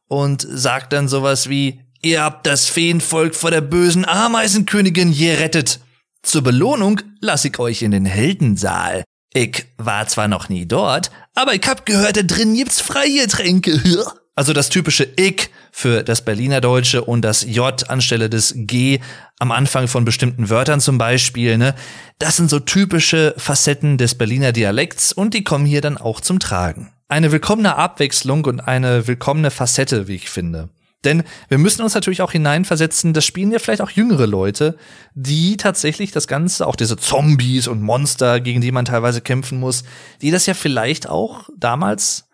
und 0.07 0.47
sagt 0.49 0.93
dann 0.93 1.09
sowas 1.09 1.49
wie, 1.49 1.81
ihr 2.03 2.23
habt 2.23 2.47
das 2.47 2.67
Feenvolk 2.67 3.35
vor 3.35 3.51
der 3.51 3.63
bösen 3.63 4.05
Ameisenkönigin 4.05 5.17
gerettet. 5.17 5.81
Zur 6.23 6.43
Belohnung 6.43 7.01
lass 7.21 7.47
ich 7.47 7.59
euch 7.59 7.81
in 7.81 7.93
den 7.93 8.05
Heldensaal. 8.05 9.05
Ich 9.33 9.65
war 9.79 10.07
zwar 10.09 10.29
noch 10.29 10.51
nie 10.51 10.67
dort, 10.67 11.11
aber 11.35 11.55
ich 11.55 11.67
hab 11.67 11.87
gehört, 11.87 12.19
da 12.19 12.23
drin 12.23 12.55
gibt's 12.55 12.83
freie 12.83 13.27
Tränke. 13.29 13.81
Also 14.39 14.53
das 14.53 14.69
typische 14.69 15.09
Ich 15.17 15.49
für 15.73 16.03
das 16.03 16.23
Berliner 16.23 16.61
Deutsche 16.61 17.03
und 17.03 17.23
das 17.23 17.43
J 17.43 17.89
anstelle 17.89 18.29
des 18.29 18.53
G 18.55 19.01
am 19.39 19.51
Anfang 19.51 19.89
von 19.89 20.05
bestimmten 20.05 20.51
Wörtern 20.51 20.83
zum 20.83 20.99
Beispiel, 20.99 21.57
ne? 21.57 21.75
Das 22.19 22.37
sind 22.37 22.51
so 22.51 22.61
typische 22.61 23.33
Facetten 23.39 23.97
des 23.97 24.15
Berliner 24.15 24.53
Dialekts 24.53 25.15
und 25.15 25.33
die 25.33 25.43
kommen 25.43 25.65
hier 25.65 25.81
dann 25.81 25.97
auch 25.97 26.21
zum 26.21 26.39
Tragen. 26.39 26.93
Eine 27.09 27.33
willkommene 27.33 27.77
Abwechslung 27.77 28.45
und 28.45 28.61
eine 28.61 29.07
willkommene 29.07 29.51
Facette, 29.51 30.07
wie 30.07 30.17
ich 30.17 30.29
finde. 30.29 30.69
Denn 31.05 31.23
wir 31.49 31.57
müssen 31.57 31.83
uns 31.83 31.95
natürlich 31.95 32.21
auch 32.21 32.33
hineinversetzen, 32.33 33.15
das 33.15 33.25
spielen 33.25 33.53
ja 33.53 33.59
vielleicht 33.59 33.81
auch 33.81 33.91
jüngere 33.91 34.27
Leute, 34.27 34.77
die 35.15 35.57
tatsächlich 35.57 36.11
das 36.11 36.27
Ganze, 36.27 36.67
auch 36.67 36.77
diese 36.77 36.99
Zombies 36.99 37.69
und 37.69 37.81
Monster, 37.81 38.41
gegen 38.41 38.61
die 38.61 38.73
man 38.73 38.85
teilweise 38.85 39.23
kämpfen 39.23 39.61
muss, 39.61 39.85
die 40.21 40.31
das 40.31 40.45
ja 40.45 40.53
vielleicht 40.53 41.09
auch 41.09 41.49
damals 41.57 42.26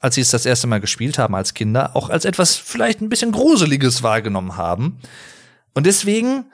als 0.00 0.14
sie 0.14 0.20
es 0.20 0.30
das 0.30 0.46
erste 0.46 0.66
Mal 0.66 0.80
gespielt 0.80 1.18
haben 1.18 1.34
als 1.34 1.54
Kinder, 1.54 1.96
auch 1.96 2.10
als 2.10 2.24
etwas 2.24 2.56
vielleicht 2.56 3.00
ein 3.00 3.08
bisschen 3.08 3.32
Gruseliges 3.32 4.02
wahrgenommen 4.02 4.56
haben. 4.56 4.98
Und 5.74 5.86
deswegen 5.86 6.44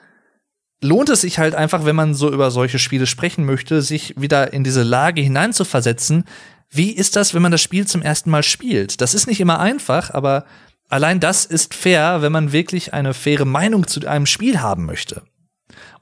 lohnt 0.81 1.09
es 1.09 1.23
sich 1.23 1.39
halt 1.39 1.55
einfach, 1.55 1.85
wenn 1.85 1.97
man 1.97 2.15
so 2.15 2.31
über 2.33 2.51
solche 2.51 2.79
Spiele 2.79 3.07
sprechen 3.07 3.45
möchte, 3.45 3.83
sich 3.83 4.15
wieder 4.21 4.53
in 4.53 4.65
diese 4.65 4.83
Lage 4.83 5.21
hineinzuversetzen. 5.21 6.25
Wie 6.71 6.91
ist 6.91 7.17
das, 7.17 7.35
wenn 7.35 7.43
man 7.43 7.53
das 7.53 7.63
Spiel 7.63 7.87
zum 7.87 8.03
ersten 8.03 8.31
Mal 8.31 8.43
spielt? 8.43 9.01
Das 9.01 9.15
ist 9.15 9.27
nicht 9.27 9.41
immer 9.41 9.61
einfach, 9.61 10.11
aber 10.11 10.45
allein 10.89 11.21
das 11.21 11.45
ist 11.45 11.75
fair, 11.75 12.23
wenn 12.23 12.33
man 12.33 12.53
wirklich 12.53 12.93
eine 12.93 13.15
faire 13.15 13.45
Meinung 13.45 13.87
zu 13.87 14.07
einem 14.07 14.27
Spiel 14.27 14.61
haben 14.61 14.85
möchte. 14.85 15.23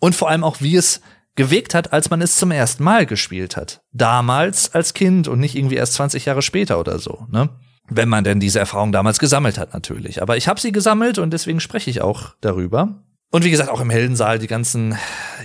Und 0.01 0.15
vor 0.15 0.31
allem 0.31 0.45
auch, 0.45 0.61
wie 0.61 0.77
es 0.77 1.01
gewegt 1.35 1.75
hat, 1.75 1.93
als 1.93 2.11
man 2.11 2.21
es 2.21 2.37
zum 2.37 2.51
ersten 2.51 2.85
Mal 2.85 3.07
gespielt 3.07 3.57
hat. 3.57 3.81
Damals 3.93 4.75
als 4.75 4.95
Kind 4.95 5.29
und 5.29 5.41
nicht 5.41 5.57
irgendwie 5.57 5.77
erst 5.77 5.95
20 5.95 6.27
Jahre 6.27 6.43
später 6.43 6.79
oder 6.79 6.99
so, 6.99 7.27
ne? 7.31 7.49
Wenn 7.89 8.09
man 8.09 8.25
denn 8.25 8.41
diese 8.41 8.61
Erfahrung 8.61 8.93
damals 8.93 9.19
gesammelt 9.19 9.59
hat, 9.59 9.75
natürlich. 9.75 10.23
Aber 10.23 10.37
ich 10.37 10.49
habe 10.49 10.61
sie 10.61 10.73
gesammelt 10.73 11.19
und 11.19 11.33
deswegen 11.33 11.61
spreche 11.61 11.91
ich 11.91 12.01
auch 12.01 12.35
darüber. 12.41 13.03
Und 13.33 13.45
wie 13.45 13.51
gesagt, 13.51 13.71
auch 13.71 13.81
im 13.81 13.89
Heldensaal 13.89 14.39
die 14.39 14.47
ganzen, 14.47 14.97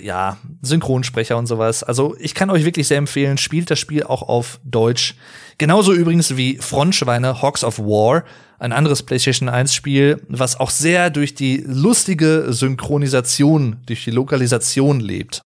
ja, 0.03 0.38
Synchronsprecher 0.61 1.38
und 1.38 1.47
sowas. 1.47 1.83
Also 1.83 2.15
ich 2.19 2.35
kann 2.35 2.49
euch 2.49 2.65
wirklich 2.65 2.88
sehr 2.88 2.97
empfehlen, 2.97 3.38
spielt 3.38 3.71
das 3.71 3.79
Spiel 3.79 4.03
auch 4.03 4.23
auf 4.23 4.59
Deutsch. 4.65 5.15
Genauso 5.57 5.93
übrigens 5.93 6.35
wie 6.35 6.57
Frontschweine 6.57 7.41
Hawks 7.41 7.63
of 7.63 7.79
War, 7.79 8.25
ein 8.59 8.73
anderes 8.73 9.03
PlayStation 9.03 9.47
1 9.47 9.73
Spiel, 9.73 10.21
was 10.27 10.59
auch 10.59 10.69
sehr 10.69 11.09
durch 11.09 11.33
die 11.33 11.63
lustige 11.65 12.47
Synchronisation, 12.49 13.77
durch 13.85 14.03
die 14.03 14.11
Lokalisation 14.11 14.99
lebt. 14.99 15.41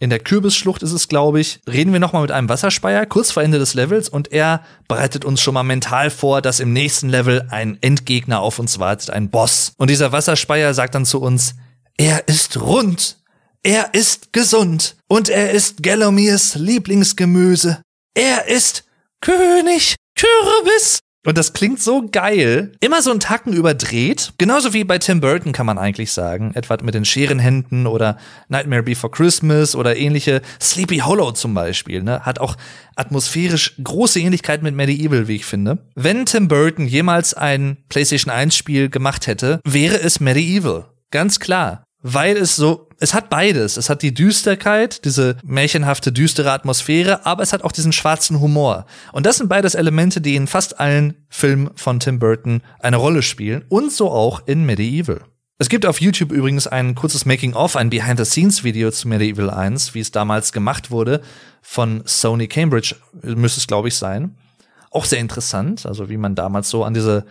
In 0.00 0.10
der 0.10 0.18
Kürbisschlucht 0.18 0.82
ist 0.82 0.92
es, 0.92 1.08
glaube 1.08 1.40
ich, 1.40 1.60
reden 1.68 1.92
wir 1.92 2.00
nochmal 2.00 2.22
mit 2.22 2.32
einem 2.32 2.48
Wasserspeier 2.48 3.06
kurz 3.06 3.30
vor 3.30 3.42
Ende 3.42 3.58
des 3.58 3.74
Levels 3.74 4.08
und 4.08 4.32
er 4.32 4.64
bereitet 4.88 5.24
uns 5.24 5.40
schon 5.40 5.54
mal 5.54 5.62
mental 5.62 6.10
vor, 6.10 6.42
dass 6.42 6.60
im 6.60 6.72
nächsten 6.72 7.08
Level 7.08 7.46
ein 7.50 7.78
Endgegner 7.80 8.40
auf 8.40 8.58
uns 8.58 8.78
wartet, 8.78 9.10
ein 9.10 9.30
Boss. 9.30 9.72
Und 9.76 9.90
dieser 9.90 10.10
Wasserspeier 10.10 10.74
sagt 10.74 10.94
dann 10.96 11.06
zu 11.06 11.20
uns, 11.20 11.54
er 11.96 12.26
ist 12.26 12.60
rund, 12.60 13.18
er 13.62 13.94
ist 13.94 14.32
gesund 14.32 14.96
und 15.06 15.28
er 15.28 15.52
ist 15.52 15.82
Gallomirs 15.82 16.56
Lieblingsgemüse. 16.56 17.80
Er 18.14 18.46
ist 18.48 18.84
König 19.20 19.94
Kürbis. 20.16 21.00
Und 21.26 21.38
das 21.38 21.52
klingt 21.52 21.80
so 21.80 22.06
geil. 22.10 22.72
Immer 22.80 23.02
so 23.02 23.10
einen 23.10 23.20
Tacken 23.20 23.52
überdreht. 23.52 24.32
Genauso 24.38 24.74
wie 24.74 24.84
bei 24.84 24.98
Tim 24.98 25.20
Burton 25.20 25.52
kann 25.52 25.66
man 25.66 25.78
eigentlich 25.78 26.12
sagen. 26.12 26.52
Etwa 26.54 26.76
mit 26.82 26.94
den 26.94 27.04
Scherenhänden 27.04 27.86
oder 27.86 28.18
Nightmare 28.48 28.82
Before 28.82 29.10
Christmas 29.10 29.74
oder 29.74 29.96
ähnliche. 29.96 30.42
Sleepy 30.60 30.98
Hollow 30.98 31.32
zum 31.32 31.54
Beispiel, 31.54 32.02
ne? 32.02 32.20
Hat 32.20 32.38
auch 32.38 32.56
atmosphärisch 32.96 33.74
große 33.82 34.20
Ähnlichkeit 34.20 34.62
mit 34.62 34.74
Medieval, 34.74 35.26
wie 35.28 35.36
ich 35.36 35.46
finde. 35.46 35.78
Wenn 35.94 36.26
Tim 36.26 36.48
Burton 36.48 36.86
jemals 36.86 37.34
ein 37.34 37.78
PlayStation 37.88 38.32
1 38.32 38.54
Spiel 38.56 38.90
gemacht 38.90 39.26
hätte, 39.26 39.60
wäre 39.64 40.00
es 40.00 40.20
Medieval. 40.20 40.86
Ganz 41.10 41.40
klar 41.40 41.84
weil 42.04 42.36
es 42.36 42.54
so, 42.54 42.90
es 43.04 43.12
hat 43.12 43.28
beides. 43.28 43.76
Es 43.76 43.90
hat 43.90 44.00
die 44.00 44.14
Düsterkeit, 44.14 45.04
diese 45.04 45.36
märchenhafte, 45.44 46.10
düstere 46.10 46.52
Atmosphäre, 46.52 47.26
aber 47.26 47.42
es 47.42 47.52
hat 47.52 47.62
auch 47.62 47.70
diesen 47.70 47.92
schwarzen 47.92 48.40
Humor. 48.40 48.86
Und 49.12 49.26
das 49.26 49.36
sind 49.36 49.48
beides 49.48 49.74
Elemente, 49.74 50.22
die 50.22 50.36
in 50.36 50.46
fast 50.46 50.80
allen 50.80 51.14
Filmen 51.28 51.70
von 51.74 52.00
Tim 52.00 52.18
Burton 52.18 52.62
eine 52.80 52.96
Rolle 52.96 53.22
spielen 53.22 53.64
und 53.68 53.92
so 53.92 54.10
auch 54.10 54.46
in 54.46 54.64
Medieval. 54.64 55.20
Es 55.58 55.68
gibt 55.68 55.84
auf 55.84 56.00
YouTube 56.00 56.32
übrigens 56.32 56.66
ein 56.66 56.94
kurzes 56.94 57.26
Making-of, 57.26 57.76
ein 57.76 57.90
Behind-the-Scenes-Video 57.90 58.90
zu 58.90 59.06
Medieval 59.06 59.50
1, 59.50 59.94
wie 59.94 60.00
es 60.00 60.10
damals 60.10 60.52
gemacht 60.52 60.90
wurde, 60.90 61.20
von 61.60 62.02
Sony 62.06 62.48
Cambridge, 62.48 62.96
müsste 63.22 63.60
es, 63.60 63.66
glaube 63.66 63.88
ich, 63.88 63.96
sein. 63.96 64.34
Auch 64.90 65.04
sehr 65.04 65.20
interessant, 65.20 65.84
also 65.84 66.08
wie 66.08 66.16
man 66.16 66.34
damals 66.34 66.70
so 66.70 66.84
an 66.84 66.94
diese 66.94 67.26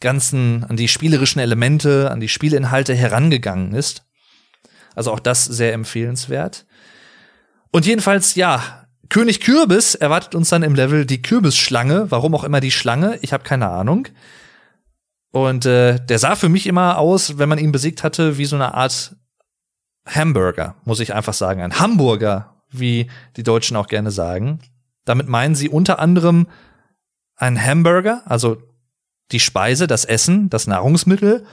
ganzen, 0.00 0.64
an 0.64 0.76
die 0.76 0.88
spielerischen 0.88 1.40
Elemente, 1.40 2.10
an 2.10 2.20
die 2.20 2.28
Spielinhalte 2.28 2.94
herangegangen 2.94 3.72
ist. 3.72 4.03
Also 4.94 5.12
auch 5.12 5.20
das 5.20 5.44
sehr 5.44 5.72
empfehlenswert. 5.72 6.66
Und 7.70 7.86
jedenfalls, 7.86 8.34
ja, 8.34 8.84
König 9.08 9.40
Kürbis 9.40 9.94
erwartet 9.94 10.34
uns 10.34 10.48
dann 10.48 10.62
im 10.62 10.74
Level 10.74 11.06
die 11.06 11.22
Kürbisschlange. 11.22 12.10
Warum 12.10 12.34
auch 12.34 12.44
immer 12.44 12.60
die 12.60 12.70
Schlange, 12.70 13.18
ich 13.22 13.32
habe 13.32 13.44
keine 13.44 13.68
Ahnung. 13.68 14.08
Und 15.30 15.66
äh, 15.66 15.98
der 16.04 16.18
sah 16.18 16.36
für 16.36 16.48
mich 16.48 16.66
immer 16.66 16.98
aus, 16.98 17.38
wenn 17.38 17.48
man 17.48 17.58
ihn 17.58 17.72
besiegt 17.72 18.04
hatte, 18.04 18.38
wie 18.38 18.44
so 18.44 18.56
eine 18.56 18.74
Art 18.74 19.16
Hamburger, 20.06 20.76
muss 20.84 21.00
ich 21.00 21.14
einfach 21.14 21.34
sagen. 21.34 21.60
Ein 21.60 21.78
Hamburger, 21.78 22.62
wie 22.70 23.10
die 23.36 23.42
Deutschen 23.42 23.76
auch 23.76 23.88
gerne 23.88 24.10
sagen. 24.10 24.60
Damit 25.04 25.28
meinen 25.28 25.54
sie 25.54 25.68
unter 25.68 25.98
anderem 25.98 26.46
ein 27.36 27.60
Hamburger, 27.60 28.22
also 28.26 28.58
die 29.32 29.40
Speise, 29.40 29.86
das 29.86 30.04
Essen, 30.04 30.50
das 30.50 30.66
Nahrungsmittel, 30.66 31.44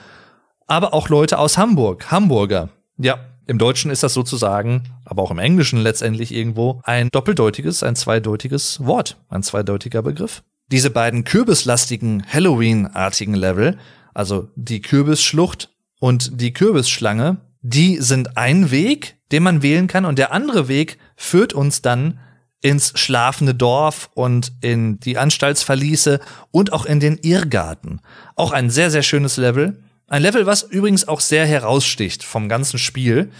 aber 0.67 0.93
auch 0.93 1.09
Leute 1.09 1.39
aus 1.39 1.57
Hamburg, 1.57 2.11
Hamburger. 2.11 2.69
Ja, 2.97 3.30
im 3.51 3.57
Deutschen 3.57 3.91
ist 3.91 4.01
das 4.01 4.13
sozusagen, 4.13 4.83
aber 5.03 5.21
auch 5.21 5.29
im 5.29 5.37
Englischen 5.37 5.77
letztendlich 5.77 6.33
irgendwo, 6.33 6.79
ein 6.85 7.09
doppeldeutiges, 7.11 7.83
ein 7.83 7.97
zweideutiges 7.97 8.83
Wort, 8.85 9.17
ein 9.27 9.43
zweideutiger 9.43 10.01
Begriff. 10.01 10.41
Diese 10.71 10.89
beiden 10.89 11.25
kürbislastigen, 11.25 12.23
Halloween-artigen 12.25 13.33
Level, 13.33 13.77
also 14.13 14.47
die 14.55 14.81
Kürbisschlucht 14.81 15.69
und 15.99 16.39
die 16.39 16.53
Kürbisschlange, 16.53 17.41
die 17.61 17.97
sind 17.97 18.37
ein 18.37 18.71
Weg, 18.71 19.17
den 19.33 19.43
man 19.43 19.61
wählen 19.61 19.87
kann 19.87 20.05
und 20.05 20.17
der 20.17 20.31
andere 20.31 20.69
Weg 20.69 20.97
führt 21.17 21.51
uns 21.51 21.81
dann 21.81 22.19
ins 22.61 22.97
schlafende 22.97 23.53
Dorf 23.53 24.09
und 24.13 24.53
in 24.61 24.97
die 25.01 25.17
Anstaltsverliese 25.17 26.21
und 26.51 26.71
auch 26.71 26.85
in 26.85 27.01
den 27.01 27.17
Irrgarten. 27.17 27.99
Auch 28.35 28.53
ein 28.53 28.69
sehr, 28.69 28.91
sehr 28.91 29.03
schönes 29.03 29.35
Level. 29.35 29.83
Ein 30.11 30.23
Level, 30.23 30.45
was 30.45 30.63
übrigens 30.63 31.07
auch 31.07 31.21
sehr 31.21 31.45
heraussticht 31.45 32.25
vom 32.25 32.49
ganzen 32.49 32.77
Spiel. 32.77 33.31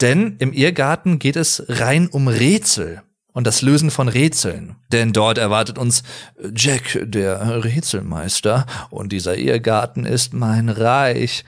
Denn 0.00 0.36
im 0.38 0.52
Irrgarten 0.52 1.18
geht 1.18 1.34
es 1.34 1.64
rein 1.66 2.06
um 2.06 2.28
Rätsel 2.28 3.02
und 3.32 3.44
das 3.44 3.60
Lösen 3.60 3.90
von 3.90 4.06
Rätseln. 4.06 4.76
Denn 4.92 5.12
dort 5.12 5.36
erwartet 5.36 5.78
uns 5.78 6.04
Jack, 6.54 7.00
der 7.02 7.64
Rätselmeister, 7.64 8.66
und 8.90 9.10
dieser 9.10 9.36
Irrgarten 9.36 10.06
ist 10.06 10.32
mein 10.32 10.68
Reich. 10.68 11.44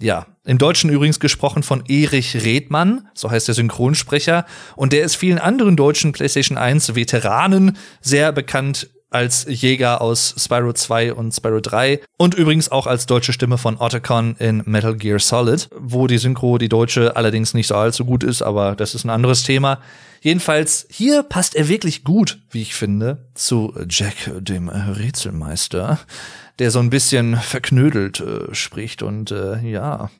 Ja, 0.00 0.26
im 0.46 0.56
Deutschen 0.56 0.88
übrigens 0.88 1.20
gesprochen 1.20 1.62
von 1.62 1.84
Erich 1.86 2.34
Redmann, 2.46 3.08
so 3.12 3.30
heißt 3.30 3.48
der 3.48 3.54
Synchronsprecher, 3.54 4.46
und 4.74 4.94
der 4.94 5.04
ist 5.04 5.16
vielen 5.16 5.38
anderen 5.38 5.76
deutschen 5.76 6.12
PlayStation 6.12 6.56
1 6.56 6.94
Veteranen 6.94 7.76
sehr 8.00 8.32
bekannt 8.32 8.88
als 9.12 9.46
Jäger 9.48 10.00
aus 10.00 10.34
Spyro 10.38 10.72
2 10.72 11.14
und 11.14 11.32
Spyro 11.32 11.60
3 11.60 12.00
und 12.16 12.34
übrigens 12.34 12.70
auch 12.70 12.86
als 12.86 13.06
deutsche 13.06 13.32
Stimme 13.32 13.58
von 13.58 13.76
Otacon 13.78 14.36
in 14.38 14.62
Metal 14.66 14.96
Gear 14.96 15.18
Solid, 15.18 15.68
wo 15.78 16.06
die 16.06 16.18
Synchro, 16.18 16.58
die 16.58 16.68
deutsche, 16.68 17.16
allerdings 17.16 17.54
nicht 17.54 17.66
so 17.66 17.74
allzu 17.74 18.04
gut 18.04 18.24
ist, 18.24 18.42
aber 18.42 18.74
das 18.76 18.94
ist 18.94 19.04
ein 19.04 19.10
anderes 19.10 19.42
Thema. 19.42 19.80
Jedenfalls, 20.20 20.86
hier 20.88 21.22
passt 21.24 21.56
er 21.56 21.68
wirklich 21.68 22.04
gut, 22.04 22.38
wie 22.50 22.62
ich 22.62 22.74
finde, 22.74 23.28
zu 23.34 23.74
Jack, 23.88 24.14
dem 24.38 24.68
Rätselmeister, 24.68 25.98
der 26.58 26.70
so 26.70 26.78
ein 26.78 26.90
bisschen 26.90 27.36
verknödelt 27.36 28.20
äh, 28.20 28.54
spricht 28.54 29.02
und 29.02 29.30
äh, 29.32 29.58
ja, 29.60 30.10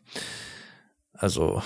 also 1.12 1.62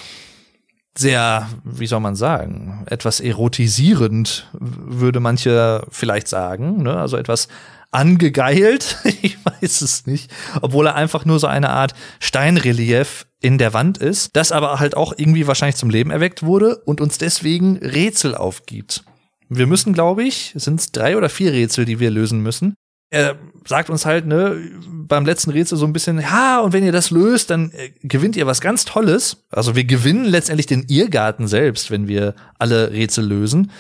sehr, 0.99 1.49
wie 1.65 1.87
soll 1.87 2.01
man 2.01 2.17
sagen, 2.17 2.85
etwas 2.87 3.21
erotisierend, 3.21 4.49
würde 4.53 5.21
manche 5.21 5.87
vielleicht 5.91 6.29
sagen, 6.29 6.83
ne? 6.83 6.97
also 6.97 7.17
etwas 7.17 7.49
angegeilt, 7.91 8.99
ich 9.23 9.39
weiß 9.45 9.81
es 9.81 10.07
nicht, 10.07 10.31
obwohl 10.61 10.87
er 10.87 10.95
einfach 10.95 11.25
nur 11.25 11.39
so 11.39 11.47
eine 11.47 11.71
Art 11.71 11.95
Steinrelief 12.21 13.27
in 13.41 13.59
der 13.59 13.73
Wand 13.75 13.99
ist, 13.99 14.35
das 14.35 14.53
aber 14.53 14.81
halt 14.81 14.97
auch 14.97 15.15
irgendwie 15.17 15.47
wahrscheinlich 15.47 15.77
zum 15.77 15.91
Leben 15.91 16.11
erweckt 16.11 16.43
wurde 16.43 16.77
und 16.85 17.01
uns 17.01 17.19
deswegen 17.19 17.77
Rätsel 17.79 18.35
aufgibt. 18.35 19.05
Wir 19.49 19.67
müssen, 19.67 19.93
glaube 19.93 20.25
ich, 20.25 20.53
sind 20.57 20.81
es 20.81 20.93
drei 20.93 21.17
oder 21.17 21.29
vier 21.29 21.53
Rätsel, 21.53 21.85
die 21.85 22.01
wir 22.01 22.11
lösen 22.11 22.41
müssen 22.41 22.75
er 23.11 23.37
sagt 23.67 23.91
uns 23.91 24.05
halt, 24.05 24.27
ne, 24.27 24.57
beim 24.89 25.25
letzten 25.25 25.51
Rätsel 25.51 25.79
so 25.79 25.87
ein 25.87 25.93
bisschen, 25.93 26.21
ja, 26.21 26.61
und 26.61 26.73
wenn 26.73 26.85
ihr 26.85 26.93
das 26.93 27.11
löst, 27.11 27.51
dann 27.51 27.71
äh, 27.73 27.91
gewinnt 28.03 28.37
ihr 28.37 28.47
was 28.47 28.61
ganz 28.61 28.85
Tolles. 28.85 29.45
Also 29.51 29.77
wir 29.77 29.85
gewinnen 29.85 30.25
letztendlich 30.25 30.67
den 30.67 30.85
Irrgarten 30.89 31.47
selbst, 31.47 31.91
wenn 31.91 32.09
wir 32.09 32.35
alle 32.59 32.91
Rätsel 32.91 33.27
lösen. 33.27 33.71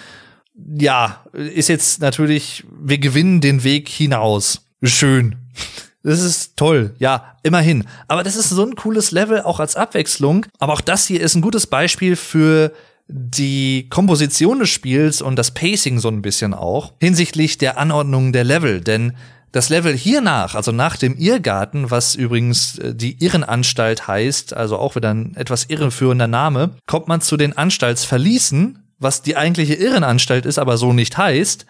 Ja, 0.55 1.25
ist 1.33 1.69
jetzt 1.69 2.01
natürlich, 2.01 2.65
wir 2.81 2.99
gewinnen 2.99 3.41
den 3.41 3.63
Weg 3.65 3.89
hinaus. 3.89 4.67
Schön. 4.83 5.37
Das 6.03 6.23
ist 6.23 6.57
toll, 6.57 6.95
ja, 6.99 7.37
immerhin. 7.43 7.85
Aber 8.07 8.23
das 8.23 8.37
ist 8.37 8.51
so 8.51 8.65
ein 8.65 8.77
cooles 8.77 9.11
Level, 9.11 9.43
auch 9.43 9.59
als 9.59 9.75
Abwechslung. 9.75 10.47
Aber 10.59 10.73
auch 10.73 10.81
das 10.81 11.07
hier 11.07 11.21
ist 11.21 11.35
ein 11.35 11.43
gutes 11.43 11.67
Beispiel 11.67 12.15
für 12.15 12.73
die 13.09 13.89
Komposition 13.89 14.59
des 14.59 14.71
Spiels 14.71 15.23
und 15.23 15.37
das 15.37 15.53
Pacing 15.53 15.99
so 15.99 16.09
ein 16.09 16.23
bisschen 16.23 16.55
auch 16.55 16.95
hinsichtlich 17.01 17.59
der 17.59 17.79
Anordnung 17.79 18.33
der 18.33 18.45
Level. 18.45 18.81
Denn 18.81 19.13
das 19.53 19.69
Level 19.69 19.97
hiernach, 19.97 20.55
also 20.55 20.73
nach 20.73 20.97
dem 20.97 21.17
Irrgarten, 21.17 21.91
was 21.91 22.15
übrigens 22.15 22.79
äh, 22.79 22.95
die 22.95 23.23
Irrenanstalt 23.25 24.07
heißt, 24.07 24.55
also 24.55 24.77
auch 24.77 24.97
wieder 24.97 25.15
ein 25.15 25.35
etwas 25.37 25.65
irreführender 25.65 26.27
Name, 26.27 26.77
kommt 26.87 27.09
man 27.09 27.21
zu 27.21 27.37
den 27.37 27.57
Anstaltsverließen, 27.57 28.81
was 28.99 29.23
die 29.23 29.37
eigentliche 29.37 29.75
Irrenanstalt 29.75 30.47
ist, 30.47 30.59
aber 30.59 30.77
so 30.77 30.93
nicht 30.93 31.17
heißt. 31.17 31.65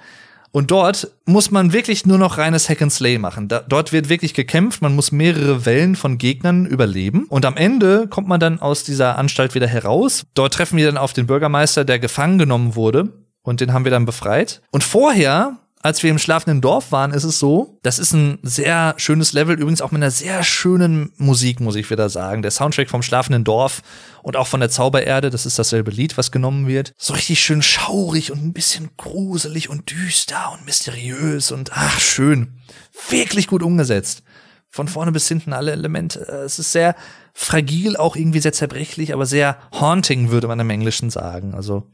Und 0.57 0.71
dort 0.71 1.09
muss 1.27 1.51
man 1.51 1.75
wirklich 1.75 2.07
nur 2.07 2.17
noch 2.17 2.39
reines 2.39 2.71
Hack 2.71 2.81
and 2.81 2.91
Slay 2.91 3.19
machen. 3.19 3.47
Da, 3.47 3.61
dort 3.61 3.93
wird 3.93 4.09
wirklich 4.09 4.33
gekämpft, 4.33 4.81
man 4.81 4.95
muss 4.95 5.13
mehrere 5.13 5.67
Wellen 5.67 5.97
von 5.97 6.17
Gegnern 6.17 6.65
überleben. 6.65 7.27
Und 7.29 7.45
am 7.45 7.59
Ende 7.59 8.09
kommt 8.09 8.27
man 8.27 8.41
dann 8.41 8.59
aus 8.59 8.83
dieser 8.83 9.19
Anstalt 9.19 9.55
wieder 9.55 9.67
heraus. 9.67 10.25
Dort 10.33 10.55
treffen 10.55 10.79
wir 10.79 10.87
dann 10.87 10.97
auf 10.97 11.13
den 11.13 11.27
Bürgermeister, 11.27 11.85
der 11.85 11.99
gefangen 11.99 12.39
genommen 12.39 12.75
wurde. 12.75 13.13
Und 13.43 13.61
den 13.61 13.75
haben 13.75 13.85
wir 13.85 13.91
dann 13.91 14.07
befreit. 14.07 14.63
Und 14.71 14.83
vorher 14.83 15.59
als 15.87 16.03
wir 16.03 16.11
im 16.11 16.18
schlafenden 16.18 16.61
Dorf 16.61 16.91
waren, 16.91 17.12
ist 17.12 17.24
es 17.24 17.39
so, 17.39 17.78
das 17.82 17.99
ist 17.99 18.12
ein 18.12 18.39
sehr 18.43 18.95
schönes 18.99 19.32
Level, 19.32 19.59
übrigens 19.59 19.80
auch 19.80 19.93
mit 19.93 20.03
einer 20.03 20.11
sehr 20.11 20.43
schönen 20.43 21.12
Musik, 21.16 21.61
muss 21.61 21.76
ich 21.76 21.89
wieder 21.91 22.09
sagen. 22.09 22.43
Der 22.43 22.51
Soundtrack 22.51 22.91
vom 22.91 23.03
schlafenden 23.03 23.45
Dorf 23.45 23.82
und 24.22 24.37
auch 24.37 24.49
von 24.49 24.61
der 24.61 24.68
Zaubererde, 24.68 25.30
das 25.30 25.47
ist 25.47 25.59
dasselbe 25.59 25.93
Lied, 25.93 26.18
was 26.18 26.32
genommen 26.32 26.66
wird. 26.66 26.93
So 26.99 27.14
richtig 27.14 27.41
schön 27.41 27.62
schaurig 27.62 28.32
und 28.32 28.45
ein 28.45 28.53
bisschen 28.53 28.91
gruselig 28.97 29.70
und 29.70 29.91
düster 29.91 30.53
und 30.53 30.66
mysteriös 30.66 31.53
und 31.53 31.70
ach, 31.72 32.01
schön. 32.01 32.61
Wirklich 33.09 33.47
gut 33.47 33.62
umgesetzt. 33.62 34.24
Von 34.68 34.89
vorne 34.89 35.12
bis 35.12 35.28
hinten 35.28 35.53
alle 35.53 35.70
Elemente. 35.70 36.20
Es 36.20 36.59
ist 36.59 36.72
sehr 36.72 36.97
fragil, 37.32 37.97
auch 37.97 38.16
irgendwie 38.16 38.41
sehr 38.41 38.53
zerbrechlich, 38.53 39.14
aber 39.14 39.24
sehr 39.24 39.57
haunting, 39.72 40.30
würde 40.30 40.49
man 40.49 40.59
im 40.59 40.70
Englischen 40.70 41.11
sagen. 41.11 41.55
Also 41.55 41.84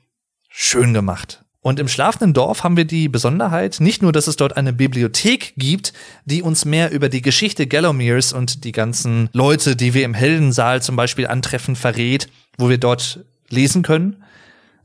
schön 0.49 0.95
gemacht. 0.95 1.42
Und 1.63 1.79
im 1.79 1.87
schlafenden 1.87 2.35
Dorf 2.35 2.65
haben 2.65 2.77
wir 2.77 2.85
die 2.85 3.09
Besonderheit, 3.09 3.79
nicht 3.79 4.03
nur, 4.03 4.11
dass 4.11 4.27
es 4.27 4.35
dort 4.35 4.57
eine 4.57 4.73
Bibliothek 4.73 5.55
gibt, 5.57 5.93
die 6.25 6.43
uns 6.43 6.65
mehr 6.65 6.91
über 6.91 7.09
die 7.09 7.23
Geschichte 7.23 7.69
Gallomeres 7.69 8.33
und 8.33 8.65
die 8.65 8.73
ganzen 8.73 9.31
Leute, 9.33 9.77
die 9.77 9.95
wir 9.95 10.05
im 10.05 10.13
Heldensaal 10.13 10.83
zum 10.83 10.97
Beispiel 10.97 11.29
antreffen, 11.29 11.77
verrät, 11.77 12.29
wo 12.59 12.69
wir 12.69 12.79
dort 12.79 13.21
lesen 13.49 13.83
können, 13.83 14.25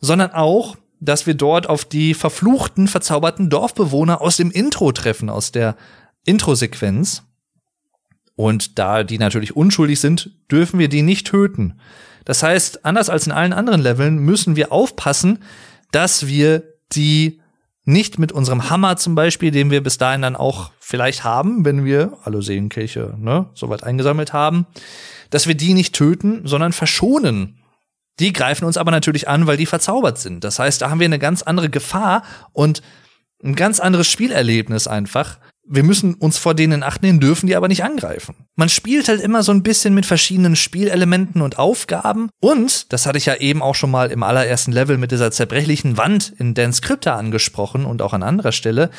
sondern 0.02 0.32
auch, 0.34 0.78
dass 1.00 1.26
wir 1.26 1.34
dort 1.34 1.68
auf 1.68 1.84
die 1.84 2.14
verfluchten, 2.14 2.88
verzauberten 2.88 3.50
Dorfbewohner 3.50 4.22
aus 4.22 4.38
dem 4.38 4.52
Intro 4.52 4.92
treffen, 4.92 5.32
aus 5.32 5.52
der 5.52 5.76
Intro-Sequenz. 6.26 7.24
Und 8.36 8.78
da 8.78 9.04
die 9.04 9.18
natürlich 9.18 9.56
unschuldig 9.56 10.00
sind, 10.00 10.30
dürfen 10.52 10.78
wir 10.78 10.90
die 10.90 11.02
nicht 11.02 11.26
töten. 11.26 11.80
Das 12.24 12.44
heißt, 12.44 12.86
anders 12.86 13.10
als 13.10 13.26
in 13.26 13.32
allen 13.32 13.54
anderen 13.54 13.82
Leveln 13.82 14.18
müssen 14.18 14.56
wir 14.56 14.72
aufpassen, 14.72 15.40
dass 15.92 16.28
wir 16.28 16.64
die 16.92 17.42
nicht 17.84 18.20
mit 18.20 18.32
unserem 18.32 18.70
Hammer 18.70 18.98
zum 18.98 19.16
Beispiel, 19.16 19.52
den 19.52 19.72
wir 19.72 19.82
bis 19.82 19.98
dahin 19.98 20.22
dann 20.22 20.36
auch 20.36 20.72
vielleicht 20.80 21.24
haben, 21.24 21.64
wenn 21.64 21.86
wir 21.86 22.18
alle 22.24 22.42
Seelenkirche 22.42 23.16
ne, 23.18 23.50
soweit 23.54 23.84
eingesammelt 23.84 24.34
haben, 24.34 24.68
dass 25.30 25.48
wir 25.48 25.56
die 25.56 25.74
nicht 25.74 25.96
töten, 25.96 26.42
sondern 26.46 26.74
verschonen. 26.74 27.60
Die 28.20 28.34
greifen 28.34 28.66
uns 28.66 28.78
aber 28.78 28.92
natürlich 28.92 29.28
an, 29.30 29.48
weil 29.48 29.58
die 29.58 29.66
verzaubert 29.66 30.18
sind. 30.18 30.44
Das 30.44 30.60
heißt, 30.60 30.82
da 30.82 30.90
haben 30.90 31.00
wir 31.00 31.06
eine 31.06 31.20
ganz 31.20 31.44
andere 31.44 31.70
Gefahr 31.70 32.24
und 32.52 32.82
ein 33.44 33.56
ganz 33.56 33.80
anderes 33.80 34.10
Spielerlebnis 34.10 34.88
einfach, 34.88 35.38
wir 35.70 35.84
müssen 35.84 36.14
uns 36.16 36.38
vor 36.38 36.54
denen 36.54 36.74
in 36.74 36.84
Acht 36.84 37.02
nehmen, 37.02 37.20
dürfen 37.20 37.48
die 37.48 37.56
aber 37.56 37.68
nicht 37.68 37.84
angreifen. 37.84 38.36
Man 38.56 38.70
spielt 38.70 39.08
halt 39.08 39.22
immer 39.22 39.44
so 39.44 39.52
ein 39.52 39.64
bisschen 39.64 39.94
mit 39.94 40.06
verschiedenen 40.06 40.56
Spielelementen 40.56 41.42
und 41.42 41.60
Aufgaben. 41.60 42.30
Und, 42.40 42.92
das 42.94 43.06
hatte 43.06 43.18
ich 43.18 43.26
ja 43.26 43.36
eben 43.36 43.62
auch 43.62 43.76
schon 43.76 43.92
mal 43.92 44.12
im 44.12 44.24
allerersten 44.24 44.72
Level 44.72 44.98
mit 44.98 45.12
dieser 45.12 45.32
zerbrechlichen 45.32 45.98
Wand 45.98 46.34
in 46.38 46.54
Dan 46.54 46.74
Scripter 46.74 47.16
angesprochen 47.16 47.86
und 47.86 48.02
auch 48.02 48.14
an 48.14 48.24
anderer 48.24 48.52
Stelle, 48.52 48.90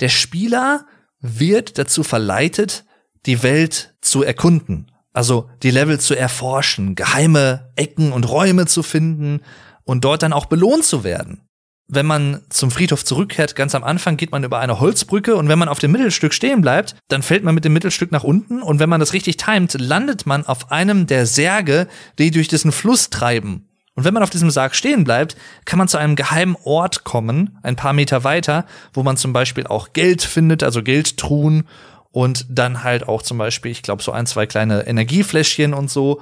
der 0.00 0.08
Spieler 0.08 0.86
wird 1.20 1.78
dazu 1.78 2.02
verleitet, 2.02 2.84
die 3.26 3.42
Welt 3.42 3.94
zu 4.00 4.22
erkunden. 4.22 4.90
Also 5.12 5.48
die 5.62 5.70
Level 5.70 5.98
zu 5.98 6.14
erforschen, 6.14 6.94
geheime 6.94 7.72
Ecken 7.76 8.12
und 8.12 8.28
Räume 8.28 8.66
zu 8.66 8.82
finden 8.82 9.40
und 9.84 10.04
dort 10.04 10.22
dann 10.22 10.32
auch 10.32 10.46
belohnt 10.46 10.84
zu 10.84 11.04
werden 11.04 11.45
wenn 11.88 12.06
man 12.06 12.42
zum 12.48 12.70
Friedhof 12.70 13.04
zurückkehrt, 13.04 13.54
ganz 13.54 13.74
am 13.74 13.84
Anfang 13.84 14.16
geht 14.16 14.32
man 14.32 14.42
über 14.42 14.58
eine 14.58 14.80
Holzbrücke 14.80 15.36
und 15.36 15.48
wenn 15.48 15.58
man 15.58 15.68
auf 15.68 15.78
dem 15.78 15.92
Mittelstück 15.92 16.34
stehen 16.34 16.60
bleibt, 16.60 16.96
dann 17.08 17.22
fällt 17.22 17.44
man 17.44 17.54
mit 17.54 17.64
dem 17.64 17.72
Mittelstück 17.72 18.10
nach 18.10 18.24
unten 18.24 18.62
und 18.62 18.80
wenn 18.80 18.88
man 18.88 19.00
das 19.00 19.12
richtig 19.12 19.36
timet, 19.36 19.74
landet 19.74 20.26
man 20.26 20.44
auf 20.46 20.72
einem 20.72 21.06
der 21.06 21.26
Särge, 21.26 21.86
die 22.18 22.30
durch 22.30 22.48
diesen 22.48 22.72
Fluss 22.72 23.10
treiben. 23.10 23.68
Und 23.94 24.04
wenn 24.04 24.12
man 24.12 24.22
auf 24.22 24.30
diesem 24.30 24.50
Sarg 24.50 24.74
stehen 24.74 25.04
bleibt, 25.04 25.36
kann 25.64 25.78
man 25.78 25.88
zu 25.88 25.96
einem 25.96 26.16
geheimen 26.16 26.56
Ort 26.64 27.04
kommen, 27.04 27.58
ein 27.62 27.76
paar 27.76 27.94
Meter 27.94 28.24
weiter, 28.24 28.66
wo 28.92 29.02
man 29.02 29.16
zum 29.16 29.32
Beispiel 29.32 29.66
auch 29.66 29.92
Geld 29.94 30.22
findet, 30.22 30.62
also 30.62 30.82
Geldtruhen 30.82 31.66
und 32.10 32.46
dann 32.50 32.84
halt 32.84 33.08
auch 33.08 33.22
zum 33.22 33.38
Beispiel, 33.38 33.70
ich 33.70 33.82
glaube, 33.82 34.02
so 34.02 34.12
ein, 34.12 34.26
zwei 34.26 34.46
kleine 34.46 34.86
Energiefläschchen 34.86 35.72
und 35.72 35.90
so. 35.90 36.20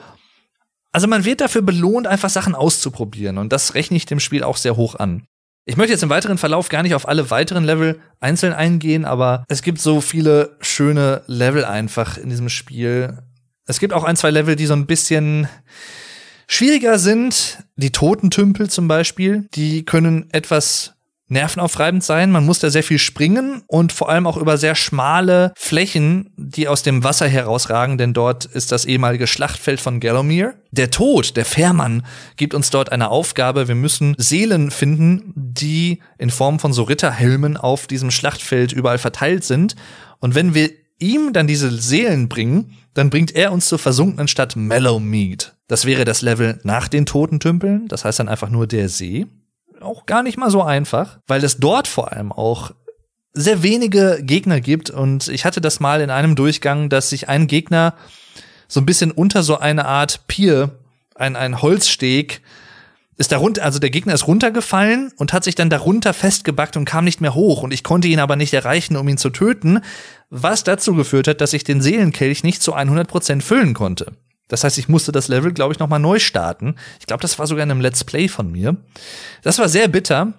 Also 0.93 1.09
man 1.09 1.25
wird 1.25 1.41
dafür 1.41 1.62
belohnt, 1.62 2.07
einfach 2.07 2.31
Sachen 2.31 2.55
auszuprobieren 2.55 3.39
und 3.39 3.53
das 3.53 3.75
rechne 3.75 3.97
ich 3.97 4.07
dem 4.07 4.21
Spiel 4.21 4.45
auch 4.45 4.57
sehr 4.57 4.77
hoch 4.77 4.95
an. 4.95 5.27
Ich 5.67 5.79
möchte 5.79 5.93
jetzt 5.93 6.03
im 6.03 6.11
weiteren 6.11 6.37
Verlauf 6.37 6.69
gar 6.69 6.83
nicht 6.83 6.95
auf 6.95 7.09
alle 7.09 7.31
weiteren 7.31 7.65
Level 7.65 7.99
einzeln 8.21 8.53
eingehen, 8.53 9.07
aber 9.07 9.45
es 9.49 9.62
gibt 9.62 9.81
so 9.81 10.03
viele 10.03 10.57
schöne 10.61 11.23
Level 11.27 11.65
einfach 11.65 12.19
in 12.19 12.29
diesem 12.29 12.51
Spiel. 12.51 13.23
Es 13.67 13.81
gibt 13.81 13.95
auch 13.95 14.05
ein, 14.05 14.17
zwei 14.17 14.31
Level, 14.31 14.57
die 14.57 14.67
so 14.67 14.75
ein 14.75 14.87
bisschen 14.87 15.49
schwieriger 16.47 16.99
sind. 16.99 17.65
Die 17.77 17.93
Totentümpel 17.93 18.69
zum 18.69 18.89
Beispiel, 18.89 19.49
die 19.55 19.87
können 19.87 20.29
etwas 20.33 20.93
nervenaufreibend 21.29 22.05
sein. 22.05 22.31
Man 22.31 22.45
muss 22.45 22.59
da 22.59 22.70
sehr 22.70 22.83
viel 22.83 22.99
springen 22.99 23.62
und 23.66 23.93
vor 23.93 24.11
allem 24.11 24.27
auch 24.27 24.37
über 24.37 24.59
sehr 24.59 24.75
schmale 24.75 25.53
Flächen, 25.57 26.33
die 26.37 26.68
aus 26.68 26.83
dem 26.83 27.03
Wasser 27.03 27.27
herausragen, 27.27 27.99
denn 27.99 28.12
dort 28.12 28.45
ist 28.45 28.72
das 28.72 28.85
ehemalige 28.85 29.27
Schlachtfeld 29.27 29.81
von 29.81 30.01
Gallowmere. 30.01 30.55
Der 30.70 30.91
Tod, 30.91 31.37
der 31.37 31.45
Fährmann, 31.45 32.05
gibt 32.37 32.55
uns 32.55 32.70
dort 32.70 32.93
eine 32.93 33.11
Aufgabe. 33.11 33.68
Wir 33.68 33.75
müssen 33.75 34.14
Seelen 34.18 34.70
finden, 34.70 35.33
die 35.35 36.01
in 36.18 36.31
Form 36.31 36.59
von 36.59 36.72
so 36.72 36.83
Ritterhelmen 36.83 37.57
auf 37.57 37.87
diesem 37.87 38.11
Schlachtfeld 38.11 38.72
überall 38.72 38.99
verteilt 38.99 39.45
sind. 39.45 39.77
Und 40.20 40.35
wenn 40.35 40.55
wir 40.55 40.70
ihm 40.99 41.33
dann 41.33 41.47
diese 41.47 41.70
Seelen 41.70 42.29
bringen, 42.29 42.72
dann 42.93 43.11
bringt 43.11 43.35
er 43.35 43.53
uns 43.53 43.66
zur 43.68 43.79
versunkenen 43.79 44.29
Stadt 44.29 44.57
Mellowmead. 44.57 45.55
Das 45.66 45.85
wäre 45.85 46.05
das 46.05 46.22
Level 46.22 46.61
nach 46.62 46.89
den 46.89 47.07
Totentümpeln. 47.07 47.89
Das 47.89 48.05
heißt 48.05 48.20
dann 48.20 48.29
einfach 48.29 48.51
nur 48.51 48.66
der 48.66 48.89
See 48.89 49.27
auch 49.85 50.07
gar 50.07 50.22
nicht 50.22 50.39
mal 50.39 50.51
so 50.51 50.62
einfach, 50.62 51.18
weil 51.26 51.45
es 51.45 51.59
dort 51.59 51.89
vor 51.89 52.12
allem 52.12 52.32
auch 52.32 52.72
sehr 53.32 53.62
wenige 53.62 54.20
Gegner 54.22 54.61
gibt. 54.61 54.91
Und 54.91 55.28
ich 55.28 55.45
hatte 55.45 55.61
das 55.61 55.80
mal 55.80 56.01
in 56.01 56.11
einem 56.11 56.37
Durchgang, 56.37 56.89
dass 56.89 57.11
sich 57.11 57.28
ein 57.28 57.47
Gegner 57.47 57.95
so 58.68 58.80
ein 58.80 58.87
bisschen 58.87 59.11
unter 59.11 59.43
so 59.43 59.59
eine 59.59 59.85
Art 59.85 60.26
Pier, 60.26 60.78
ein, 61.14 61.37
ein 61.37 61.61
Holzsteg, 61.61 62.43
ist 63.16 63.30
darunter, 63.30 63.62
also 63.62 63.78
der 63.78 63.91
Gegner 63.91 64.14
ist 64.14 64.26
runtergefallen 64.26 65.12
und 65.16 65.32
hat 65.32 65.45
sich 65.45 65.55
dann 65.55 65.70
darunter 65.70 66.12
festgebackt 66.12 66.76
und 66.76 66.85
kam 66.85 67.05
nicht 67.05 67.20
mehr 67.20 67.35
hoch. 67.35 67.62
Und 67.62 67.72
ich 67.72 67.85
konnte 67.85 68.09
ihn 68.09 68.18
aber 68.18 68.37
nicht 68.37 68.55
erreichen, 68.55 68.97
um 68.97 69.07
ihn 69.09 69.18
zu 69.18 69.30
töten, 69.30 69.80
was 70.30 70.64
dazu 70.64 70.95
geführt 70.95 71.28
hat, 71.28 71.41
dass 71.41 71.53
ich 71.53 71.62
den 71.62 71.80
Seelenkelch 71.80 72.43
nicht 72.43 72.62
zu 72.62 72.72
100 72.72 73.07
Prozent 73.07 73.45
füllen 73.45 73.74
konnte. 73.74 74.12
Das 74.49 74.64
heißt, 74.64 74.78
ich 74.78 74.88
musste 74.88 75.12
das 75.12 75.28
Level, 75.28 75.53
glaube 75.53 75.72
ich, 75.72 75.78
noch 75.78 75.88
mal 75.88 75.99
neu 75.99 76.18
starten. 76.18 76.76
Ich 77.01 77.07
glaube, 77.07 77.22
das 77.22 77.38
war 77.38 77.47
sogar 77.47 77.64
in 77.64 77.70
einem 77.70 77.80
Let's 77.80 78.05
Play 78.05 78.28
von 78.28 78.51
mir. 78.51 78.76
Das 79.42 79.59
war 79.59 79.68
sehr 79.68 79.88
bitter. 79.88 80.34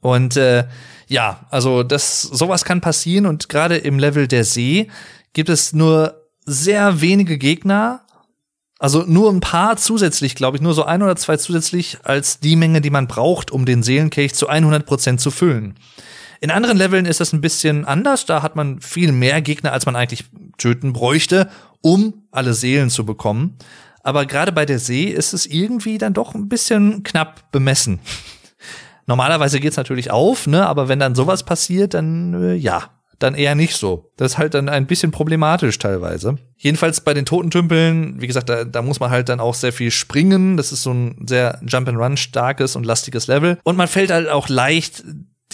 Und 0.00 0.36
äh, 0.36 0.64
ja, 1.06 1.46
also 1.50 1.82
das 1.82 2.22
sowas 2.22 2.64
kann 2.64 2.80
passieren 2.80 3.26
und 3.26 3.48
gerade 3.48 3.76
im 3.76 3.98
Level 3.98 4.28
der 4.28 4.44
See 4.44 4.88
gibt 5.32 5.48
es 5.48 5.72
nur 5.72 6.28
sehr 6.44 7.00
wenige 7.00 7.38
Gegner, 7.38 8.04
also 8.78 9.04
nur 9.06 9.30
ein 9.30 9.40
paar 9.40 9.76
zusätzlich, 9.76 10.34
glaube 10.34 10.56
ich, 10.56 10.62
nur 10.62 10.74
so 10.74 10.84
ein 10.84 11.02
oder 11.02 11.16
zwei 11.16 11.36
zusätzlich 11.36 11.98
als 12.02 12.40
die 12.40 12.56
Menge, 12.56 12.80
die 12.80 12.90
man 12.90 13.06
braucht, 13.06 13.50
um 13.50 13.64
den 13.64 13.82
Seelenkelch 13.82 14.34
zu 14.34 14.48
100 14.48 14.84
Prozent 14.84 15.20
zu 15.20 15.30
füllen. 15.30 15.78
In 16.40 16.50
anderen 16.50 16.76
Leveln 16.76 17.06
ist 17.06 17.20
das 17.20 17.32
ein 17.32 17.40
bisschen 17.40 17.86
anders. 17.86 18.26
Da 18.26 18.42
hat 18.42 18.56
man 18.56 18.82
viel 18.82 19.12
mehr 19.12 19.40
Gegner, 19.40 19.72
als 19.72 19.86
man 19.86 19.96
eigentlich 19.96 20.24
töten 20.58 20.92
bräuchte, 20.92 21.48
um 21.84 22.14
alle 22.30 22.54
Seelen 22.54 22.88
zu 22.88 23.04
bekommen. 23.04 23.58
Aber 24.02 24.24
gerade 24.24 24.52
bei 24.52 24.64
der 24.64 24.78
See 24.78 25.04
ist 25.04 25.34
es 25.34 25.46
irgendwie 25.46 25.98
dann 25.98 26.14
doch 26.14 26.34
ein 26.34 26.48
bisschen 26.48 27.02
knapp 27.02 27.52
bemessen. 27.52 28.00
Normalerweise 29.06 29.60
geht's 29.60 29.76
natürlich 29.76 30.10
auf, 30.10 30.46
ne? 30.46 30.66
Aber 30.66 30.88
wenn 30.88 30.98
dann 30.98 31.14
sowas 31.14 31.42
passiert, 31.42 31.92
dann 31.92 32.42
äh, 32.42 32.54
ja, 32.54 32.90
dann 33.18 33.34
eher 33.34 33.54
nicht 33.54 33.76
so. 33.76 34.10
Das 34.16 34.32
ist 34.32 34.38
halt 34.38 34.54
dann 34.54 34.70
ein 34.70 34.86
bisschen 34.86 35.10
problematisch 35.10 35.78
teilweise. 35.78 36.38
Jedenfalls 36.56 37.02
bei 37.02 37.12
den 37.12 37.26
Totentümpeln, 37.26 38.20
wie 38.20 38.26
gesagt, 38.26 38.48
da, 38.48 38.64
da 38.64 38.80
muss 38.80 39.00
man 39.00 39.10
halt 39.10 39.28
dann 39.28 39.40
auch 39.40 39.54
sehr 39.54 39.72
viel 39.72 39.90
springen. 39.90 40.56
Das 40.56 40.72
ist 40.72 40.82
so 40.82 40.92
ein 40.92 41.26
sehr 41.26 41.60
Jump 41.66 41.88
and 41.88 41.98
Run 41.98 42.16
starkes 42.16 42.76
und 42.76 42.86
lastiges 42.86 43.26
Level. 43.26 43.58
Und 43.62 43.76
man 43.76 43.88
fällt 43.88 44.10
halt 44.10 44.28
auch 44.28 44.48
leicht 44.48 45.04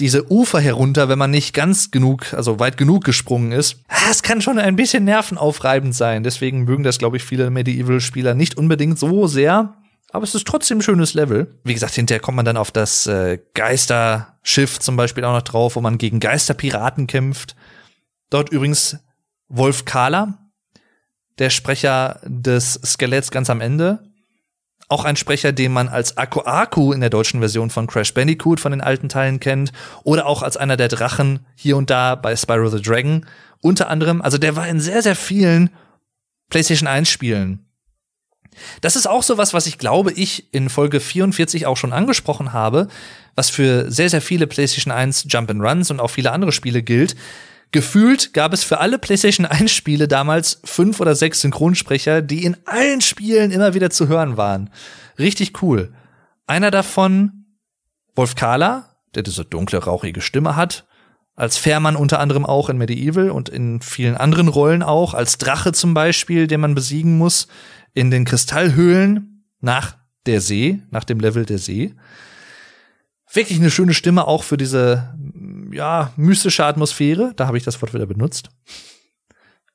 diese 0.00 0.30
Ufer 0.30 0.60
herunter, 0.60 1.08
wenn 1.08 1.18
man 1.18 1.30
nicht 1.30 1.54
ganz 1.54 1.90
genug, 1.90 2.32
also 2.32 2.58
weit 2.58 2.76
genug 2.76 3.04
gesprungen 3.04 3.52
ist. 3.52 3.82
Es 4.10 4.22
kann 4.22 4.40
schon 4.40 4.58
ein 4.58 4.76
bisschen 4.76 5.04
nervenaufreibend 5.04 5.94
sein. 5.94 6.22
Deswegen 6.22 6.64
mögen 6.64 6.82
das, 6.82 6.98
glaube 6.98 7.18
ich, 7.18 7.22
viele 7.22 7.50
Medieval-Spieler 7.50 8.34
nicht 8.34 8.56
unbedingt 8.56 8.98
so 8.98 9.26
sehr. 9.26 9.76
Aber 10.12 10.24
es 10.24 10.34
ist 10.34 10.46
trotzdem 10.46 10.78
ein 10.78 10.82
schönes 10.82 11.14
Level. 11.14 11.60
Wie 11.62 11.74
gesagt, 11.74 11.94
hinterher 11.94 12.20
kommt 12.20 12.36
man 12.36 12.44
dann 12.44 12.56
auf 12.56 12.72
das 12.72 13.06
äh, 13.06 13.38
Geisterschiff 13.54 14.80
zum 14.80 14.96
Beispiel 14.96 15.24
auch 15.24 15.34
noch 15.34 15.42
drauf, 15.42 15.76
wo 15.76 15.80
man 15.80 15.98
gegen 15.98 16.18
Geisterpiraten 16.18 17.06
kämpft. 17.06 17.54
Dort 18.30 18.50
übrigens 18.50 18.98
Wolf 19.48 19.84
Kahler, 19.84 20.38
der 21.38 21.50
Sprecher 21.50 22.20
des 22.24 22.80
Skeletts 22.84 23.30
ganz 23.30 23.50
am 23.50 23.60
Ende. 23.60 24.09
Auch 24.90 25.04
ein 25.04 25.16
Sprecher, 25.16 25.52
den 25.52 25.72
man 25.72 25.88
als 25.88 26.18
Aku 26.18 26.40
Aku 26.40 26.92
in 26.92 27.00
der 27.00 27.10
deutschen 27.10 27.40
Version 27.40 27.70
von 27.70 27.86
Crash 27.86 28.12
Bandicoot 28.12 28.60
von 28.60 28.72
den 28.72 28.82
alten 28.82 29.08
Teilen 29.08 29.40
kennt. 29.40 29.72
Oder 30.04 30.26
auch 30.26 30.42
als 30.42 30.58
einer 30.58 30.76
der 30.76 30.88
Drachen 30.88 31.46
hier 31.54 31.78
und 31.78 31.88
da 31.88 32.14
bei 32.14 32.36
Spyro 32.36 32.68
the 32.68 32.82
Dragon. 32.82 33.24
Unter 33.62 33.88
anderem, 33.88 34.20
also 34.20 34.36
der 34.36 34.56
war 34.56 34.68
in 34.68 34.80
sehr, 34.80 35.02
sehr 35.02 35.16
vielen 35.16 35.70
PlayStation 36.50 36.88
1 36.88 37.08
Spielen 37.08 37.64
das 38.80 38.96
ist 38.96 39.06
auch 39.06 39.22
sowas, 39.22 39.54
was 39.54 39.66
ich 39.66 39.78
glaube, 39.78 40.12
ich 40.12 40.52
in 40.52 40.68
Folge 40.68 41.00
44 41.00 41.66
auch 41.66 41.76
schon 41.76 41.92
angesprochen 41.92 42.52
habe, 42.52 42.88
was 43.34 43.50
für 43.50 43.90
sehr, 43.90 44.10
sehr 44.10 44.22
viele 44.22 44.46
PlayStation 44.46 44.92
1 44.92 45.26
Jump 45.28 45.50
and 45.50 45.62
Runs 45.62 45.90
und 45.90 46.00
auch 46.00 46.10
viele 46.10 46.32
andere 46.32 46.52
Spiele 46.52 46.82
gilt. 46.82 47.16
Gefühlt 47.72 48.34
gab 48.34 48.52
es 48.52 48.64
für 48.64 48.78
alle 48.78 48.98
PlayStation 48.98 49.46
1 49.46 49.70
Spiele 49.70 50.08
damals 50.08 50.60
fünf 50.64 51.00
oder 51.00 51.14
sechs 51.14 51.40
Synchronsprecher, 51.40 52.20
die 52.20 52.44
in 52.44 52.56
allen 52.66 53.00
Spielen 53.00 53.52
immer 53.52 53.74
wieder 53.74 53.90
zu 53.90 54.08
hören 54.08 54.36
waren. 54.36 54.70
Richtig 55.18 55.62
cool. 55.62 55.92
Einer 56.46 56.72
davon, 56.72 57.46
Wolf 58.16 58.34
Kahler, 58.34 58.96
der 59.14 59.22
diese 59.22 59.44
dunkle, 59.44 59.84
rauchige 59.84 60.20
Stimme 60.20 60.56
hat, 60.56 60.86
als 61.36 61.56
Fährmann 61.56 61.96
unter 61.96 62.18
anderem 62.18 62.44
auch 62.44 62.68
in 62.68 62.76
Medieval 62.76 63.30
und 63.30 63.48
in 63.48 63.80
vielen 63.80 64.16
anderen 64.16 64.48
Rollen 64.48 64.82
auch, 64.82 65.14
als 65.14 65.38
Drache 65.38 65.72
zum 65.72 65.94
Beispiel, 65.94 66.46
den 66.46 66.60
man 66.60 66.74
besiegen 66.74 67.18
muss, 67.18 67.46
in 67.94 68.10
den 68.10 68.24
Kristallhöhlen 68.24 69.44
nach 69.60 69.96
der 70.26 70.40
See, 70.40 70.82
nach 70.90 71.04
dem 71.04 71.20
Level 71.20 71.46
der 71.46 71.58
See. 71.58 71.94
Wirklich 73.32 73.58
eine 73.58 73.70
schöne 73.70 73.94
Stimme 73.94 74.26
auch 74.26 74.42
für 74.42 74.56
diese, 74.56 75.14
ja, 75.70 76.12
mystische 76.16 76.64
Atmosphäre. 76.64 77.32
Da 77.36 77.46
habe 77.46 77.56
ich 77.56 77.64
das 77.64 77.80
Wort 77.80 77.94
wieder 77.94 78.06
benutzt. 78.06 78.50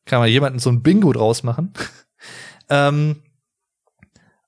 Kann 0.05 0.19
man 0.19 0.29
jemanden 0.29 0.59
so 0.59 0.69
ein 0.69 0.83
Bingo 0.83 1.11
draus 1.13 1.43
machen. 1.43 1.73
ähm, 2.69 3.17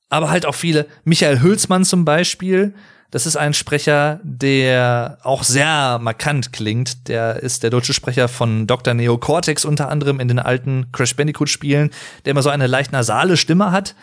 aber 0.10 0.30
halt 0.30 0.46
auch 0.46 0.56
viele. 0.56 0.88
Michael 1.04 1.42
Hülsmann 1.42 1.84
zum 1.84 2.06
Beispiel. 2.06 2.74
Das 3.10 3.26
ist 3.26 3.38
ein 3.38 3.54
Sprecher, 3.54 4.20
der 4.24 5.18
auch 5.24 5.44
sehr 5.44 5.98
markant 6.00 6.52
klingt. 6.52 7.08
Der 7.08 7.38
ist 7.42 7.64
der 7.64 7.70
deutsche 7.70 7.94
Sprecher 7.94 8.28
von 8.28 8.68
Dr. 8.68 8.94
Neo 8.94 9.18
Cortex 9.18 9.64
unter 9.64 9.90
anderem 9.90 10.20
in 10.20 10.28
den 10.28 10.40
alten 10.40 10.92
Crash 10.92 11.16
Bandicoot 11.16 11.50
Spielen, 11.50 11.92
der 12.26 12.32
immer 12.32 12.42
so 12.42 12.50
eine 12.50 12.68
leicht 12.68 12.92
nasale 12.92 13.38
Stimme 13.38 13.72
hat, 13.72 13.96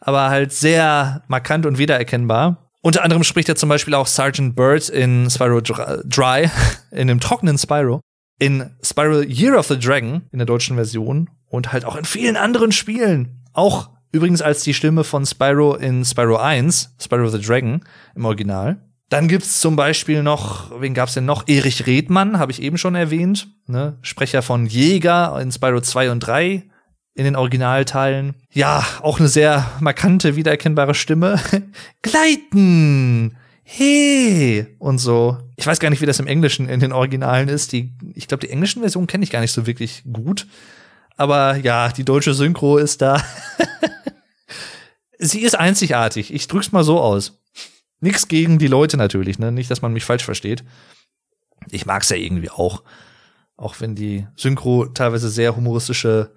aber 0.00 0.30
halt 0.30 0.52
sehr 0.52 1.22
markant 1.26 1.66
und 1.66 1.78
wiedererkennbar. 1.78 2.61
Unter 2.82 3.04
anderem 3.04 3.22
spricht 3.24 3.48
er 3.48 3.56
zum 3.56 3.68
Beispiel 3.68 3.94
auch 3.94 4.06
Sergeant 4.06 4.56
Bird 4.56 4.88
in 4.88 5.30
Spyro 5.30 5.60
Dry, 5.60 6.50
in 6.90 7.08
dem 7.08 7.20
trockenen 7.20 7.56
Spyro, 7.56 8.00
in 8.38 8.70
Spyro 8.82 9.22
Year 9.22 9.58
of 9.58 9.68
the 9.68 9.78
Dragon 9.78 10.22
in 10.32 10.38
der 10.38 10.46
deutschen 10.46 10.76
Version 10.76 11.30
und 11.46 11.72
halt 11.72 11.84
auch 11.84 11.96
in 11.96 12.04
vielen 12.04 12.36
anderen 12.36 12.72
Spielen. 12.72 13.42
Auch 13.52 13.90
Übrigens 14.12 14.42
als 14.42 14.62
die 14.62 14.74
Stimme 14.74 15.04
von 15.04 15.24
Spyro 15.24 15.74
in 15.74 16.04
Spyro 16.04 16.36
1, 16.36 16.96
Spyro 17.00 17.28
the 17.28 17.40
Dragon 17.40 17.80
im 18.14 18.26
Original. 18.26 18.76
Dann 19.08 19.26
gibt's 19.26 19.60
zum 19.60 19.74
Beispiel 19.74 20.22
noch, 20.22 20.70
wen 20.80 20.92
gab's 20.92 21.14
denn 21.14 21.24
noch? 21.24 21.48
Erich 21.48 21.86
Redmann, 21.86 22.38
habe 22.38 22.52
ich 22.52 22.60
eben 22.60 22.76
schon 22.76 22.94
erwähnt, 22.94 23.48
ne? 23.66 23.96
Sprecher 24.02 24.42
von 24.42 24.66
Jäger 24.66 25.38
in 25.40 25.50
Spyro 25.50 25.80
2 25.80 26.10
und 26.10 26.20
3 26.20 26.62
in 27.14 27.24
den 27.24 27.36
Originalteilen. 27.36 28.34
Ja, 28.52 28.84
auch 29.02 29.18
eine 29.18 29.28
sehr 29.28 29.70
markante, 29.80 30.36
wiedererkennbare 30.36 30.94
Stimme. 30.94 31.40
Gleiten! 32.02 33.36
Hey! 33.62 34.66
Und 34.78 34.98
so. 34.98 35.38
Ich 35.56 35.66
weiß 35.66 35.78
gar 35.78 35.90
nicht, 35.90 36.00
wie 36.00 36.06
das 36.06 36.20
im 36.20 36.26
Englischen 36.26 36.68
in 36.68 36.80
den 36.80 36.92
Originalen 36.92 37.48
ist. 37.48 37.72
Die, 37.72 37.92
ich 38.14 38.28
glaube, 38.28 38.46
die 38.46 38.52
englischen 38.52 38.80
Versionen 38.80 39.06
kenne 39.06 39.24
ich 39.24 39.30
gar 39.30 39.40
nicht 39.40 39.52
so 39.52 39.66
wirklich 39.66 40.02
gut. 40.10 40.46
Aber 41.16 41.56
ja, 41.56 41.88
die 41.88 42.04
deutsche 42.04 42.34
Synchro 42.34 42.78
ist 42.78 43.02
da. 43.02 43.22
sie 45.18 45.40
ist 45.40 45.58
einzigartig. 45.58 46.32
Ich 46.32 46.48
drück's 46.48 46.72
mal 46.72 46.84
so 46.84 47.00
aus. 47.00 47.40
Nix 48.00 48.26
gegen 48.26 48.58
die 48.58 48.66
Leute 48.66 48.96
natürlich, 48.96 49.38
ne? 49.38 49.52
Nicht, 49.52 49.70
dass 49.70 49.82
man 49.82 49.92
mich 49.92 50.04
falsch 50.04 50.24
versteht. 50.24 50.64
Ich 51.70 51.86
mag's 51.86 52.08
ja 52.08 52.16
irgendwie 52.16 52.50
auch. 52.50 52.82
Auch 53.56 53.80
wenn 53.80 53.94
die 53.94 54.26
Synchro 54.34 54.86
teilweise 54.86 55.28
sehr 55.28 55.54
humoristische 55.54 56.32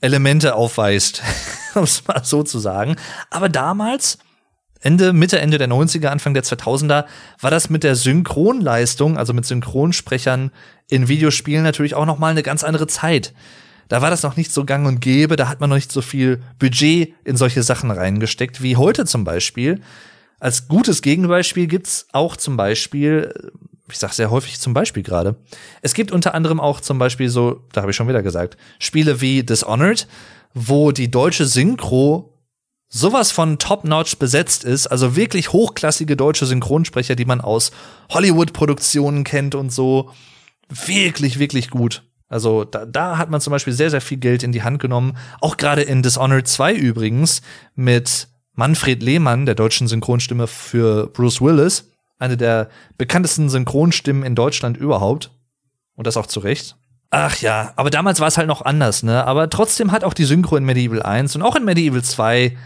Elemente 0.00 0.54
aufweist, 0.54 1.22
um 1.74 1.84
es 1.84 2.06
mal 2.06 2.24
so 2.24 2.42
zu 2.42 2.58
sagen. 2.58 2.96
Aber 3.30 3.48
damals, 3.48 4.18
Ende, 4.80 5.12
Mitte, 5.12 5.40
Ende 5.40 5.58
der 5.58 5.68
90er, 5.68 6.06
Anfang 6.06 6.34
der 6.34 6.44
2000er, 6.44 7.06
war 7.40 7.50
das 7.50 7.70
mit 7.70 7.82
der 7.82 7.96
Synchronleistung, 7.96 9.18
also 9.18 9.32
mit 9.32 9.46
Synchronsprechern 9.46 10.50
in 10.88 11.08
Videospielen 11.08 11.64
natürlich 11.64 11.94
auch 11.94 12.06
noch 12.06 12.18
mal 12.18 12.30
eine 12.30 12.42
ganz 12.42 12.62
andere 12.62 12.86
Zeit 12.86 13.32
da 13.88 14.02
war 14.02 14.10
das 14.10 14.22
noch 14.22 14.36
nicht 14.36 14.52
so 14.52 14.64
gang 14.64 14.86
und 14.86 15.00
gäbe, 15.00 15.36
da 15.36 15.48
hat 15.48 15.60
man 15.60 15.70
noch 15.70 15.76
nicht 15.76 15.92
so 15.92 16.02
viel 16.02 16.42
Budget 16.58 17.14
in 17.24 17.36
solche 17.36 17.62
Sachen 17.62 17.90
reingesteckt 17.90 18.62
wie 18.62 18.76
heute 18.76 19.04
zum 19.04 19.24
Beispiel. 19.24 19.80
Als 20.40 20.68
gutes 20.68 21.02
Gegenbeispiel 21.02 21.66
gibt's 21.66 22.06
auch 22.12 22.36
zum 22.36 22.56
Beispiel, 22.56 23.32
ich 23.90 23.98
sag 23.98 24.12
sehr 24.12 24.30
häufig 24.30 24.60
zum 24.60 24.74
Beispiel 24.74 25.02
gerade, 25.02 25.36
es 25.82 25.94
gibt 25.94 26.12
unter 26.12 26.34
anderem 26.34 26.60
auch 26.60 26.80
zum 26.80 26.98
Beispiel 26.98 27.28
so, 27.28 27.62
da 27.72 27.82
habe 27.82 27.90
ich 27.90 27.96
schon 27.96 28.08
wieder 28.08 28.22
gesagt, 28.22 28.56
Spiele 28.78 29.20
wie 29.20 29.42
Dishonored, 29.42 30.06
wo 30.54 30.92
die 30.92 31.10
deutsche 31.10 31.46
Synchro 31.46 32.32
sowas 32.88 33.32
von 33.32 33.58
top-notch 33.58 34.18
besetzt 34.18 34.64
ist, 34.64 34.86
also 34.86 35.16
wirklich 35.16 35.52
hochklassige 35.52 36.16
deutsche 36.16 36.46
Synchronsprecher, 36.46 37.14
die 37.16 37.24
man 37.24 37.40
aus 37.40 37.72
Hollywood-Produktionen 38.10 39.24
kennt 39.24 39.54
und 39.54 39.72
so. 39.72 40.10
Wirklich, 40.68 41.38
wirklich 41.38 41.70
gut. 41.70 42.02
Also 42.28 42.64
da, 42.64 42.86
da 42.86 43.18
hat 43.18 43.30
man 43.30 43.40
zum 43.40 43.52
Beispiel 43.52 43.72
sehr, 43.72 43.90
sehr 43.90 44.00
viel 44.00 44.18
Geld 44.18 44.42
in 44.42 44.52
die 44.52 44.62
Hand 44.62 44.80
genommen. 44.80 45.16
Auch 45.40 45.56
gerade 45.56 45.82
in 45.82 46.02
Dishonored 46.02 46.48
2 46.48 46.74
übrigens 46.74 47.42
mit 47.74 48.28
Manfred 48.54 49.02
Lehmann, 49.02 49.46
der 49.46 49.54
deutschen 49.54 49.86
Synchronstimme 49.86 50.46
für 50.46 51.08
Bruce 51.08 51.40
Willis. 51.40 51.90
Eine 52.18 52.36
der 52.36 52.68
bekanntesten 52.98 53.48
Synchronstimmen 53.48 54.22
in 54.22 54.34
Deutschland 54.34 54.76
überhaupt. 54.76 55.30
Und 55.94 56.06
das 56.06 56.16
auch 56.16 56.26
zu 56.26 56.40
Recht. 56.40 56.76
Ach 57.10 57.36
ja, 57.38 57.72
aber 57.76 57.90
damals 57.90 58.20
war 58.20 58.28
es 58.28 58.36
halt 58.36 58.48
noch 58.48 58.62
anders, 58.62 59.02
ne? 59.02 59.24
Aber 59.24 59.48
trotzdem 59.48 59.92
hat 59.92 60.04
auch 60.04 60.12
die 60.12 60.24
Synchro 60.24 60.56
in 60.56 60.64
Medieval 60.64 61.02
1 61.02 61.36
und 61.36 61.42
auch 61.42 61.56
in 61.56 61.64
Medieval 61.64 62.02
2 62.02 62.56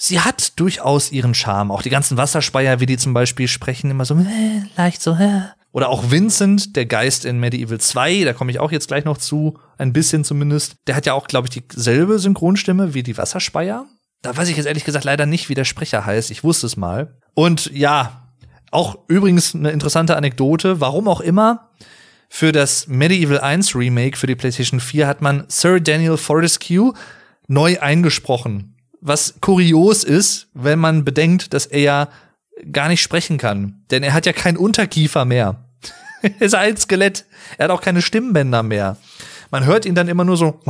sie 0.00 0.20
hat 0.20 0.58
durchaus 0.58 1.12
ihren 1.12 1.34
Charme. 1.34 1.70
Auch 1.70 1.82
die 1.82 1.90
ganzen 1.90 2.16
Wasserspeier, 2.16 2.80
wie 2.80 2.86
die 2.86 2.96
zum 2.96 3.12
Beispiel 3.12 3.48
sprechen, 3.48 3.90
immer 3.90 4.04
so 4.04 4.14
äh, 4.14 4.62
leicht 4.76 5.02
so. 5.02 5.12
Äh. 5.12 5.42
Oder 5.72 5.88
auch 5.88 6.10
Vincent, 6.10 6.74
der 6.74 6.86
Geist 6.86 7.24
in 7.24 7.38
Medieval 7.38 7.78
2, 7.78 8.24
da 8.24 8.32
komme 8.32 8.50
ich 8.50 8.58
auch 8.58 8.72
jetzt 8.72 8.88
gleich 8.88 9.04
noch 9.04 9.18
zu, 9.18 9.58
ein 9.78 9.92
bisschen 9.92 10.24
zumindest. 10.24 10.74
Der 10.88 10.96
hat 10.96 11.06
ja 11.06 11.12
auch, 11.12 11.28
glaube 11.28 11.48
ich, 11.48 11.62
dieselbe 11.68 12.18
Synchronstimme 12.18 12.94
wie 12.94 13.04
die 13.04 13.16
Wasserspeier. 13.16 13.86
Da 14.22 14.36
weiß 14.36 14.48
ich 14.48 14.56
jetzt 14.56 14.66
ehrlich 14.66 14.84
gesagt 14.84 15.04
leider 15.04 15.26
nicht, 15.26 15.48
wie 15.48 15.54
der 15.54 15.64
Sprecher 15.64 16.04
heißt. 16.04 16.30
Ich 16.30 16.42
wusste 16.42 16.66
es 16.66 16.76
mal. 16.76 17.18
Und 17.34 17.70
ja, 17.72 18.29
auch 18.70 18.98
übrigens 19.08 19.54
eine 19.54 19.70
interessante 19.70 20.16
Anekdote, 20.16 20.80
warum 20.80 21.08
auch 21.08 21.20
immer. 21.20 21.70
Für 22.28 22.52
das 22.52 22.86
Medieval 22.86 23.40
1 23.40 23.74
Remake 23.74 24.16
für 24.16 24.28
die 24.28 24.36
PlayStation 24.36 24.78
4 24.78 25.06
hat 25.06 25.20
man 25.20 25.44
Sir 25.48 25.80
Daniel 25.80 26.16
Fortescue 26.16 26.94
neu 27.48 27.80
eingesprochen. 27.80 28.76
Was 29.00 29.40
kurios 29.40 30.04
ist, 30.04 30.48
wenn 30.54 30.78
man 30.78 31.04
bedenkt, 31.04 31.52
dass 31.52 31.66
er 31.66 31.80
ja 31.80 32.08
gar 32.70 32.88
nicht 32.88 33.02
sprechen 33.02 33.38
kann. 33.38 33.82
Denn 33.90 34.02
er 34.02 34.12
hat 34.12 34.26
ja 34.26 34.32
keinen 34.32 34.56
Unterkiefer 34.56 35.24
mehr. 35.24 35.64
er 36.22 36.42
ist 36.42 36.54
ein 36.54 36.76
Skelett. 36.76 37.24
Er 37.58 37.64
hat 37.64 37.70
auch 37.70 37.80
keine 37.80 38.02
Stimmbänder 38.02 38.62
mehr. 38.62 38.96
Man 39.50 39.64
hört 39.64 39.84
ihn 39.84 39.94
dann 39.94 40.08
immer 40.08 40.24
nur 40.24 40.36
so. 40.36 40.60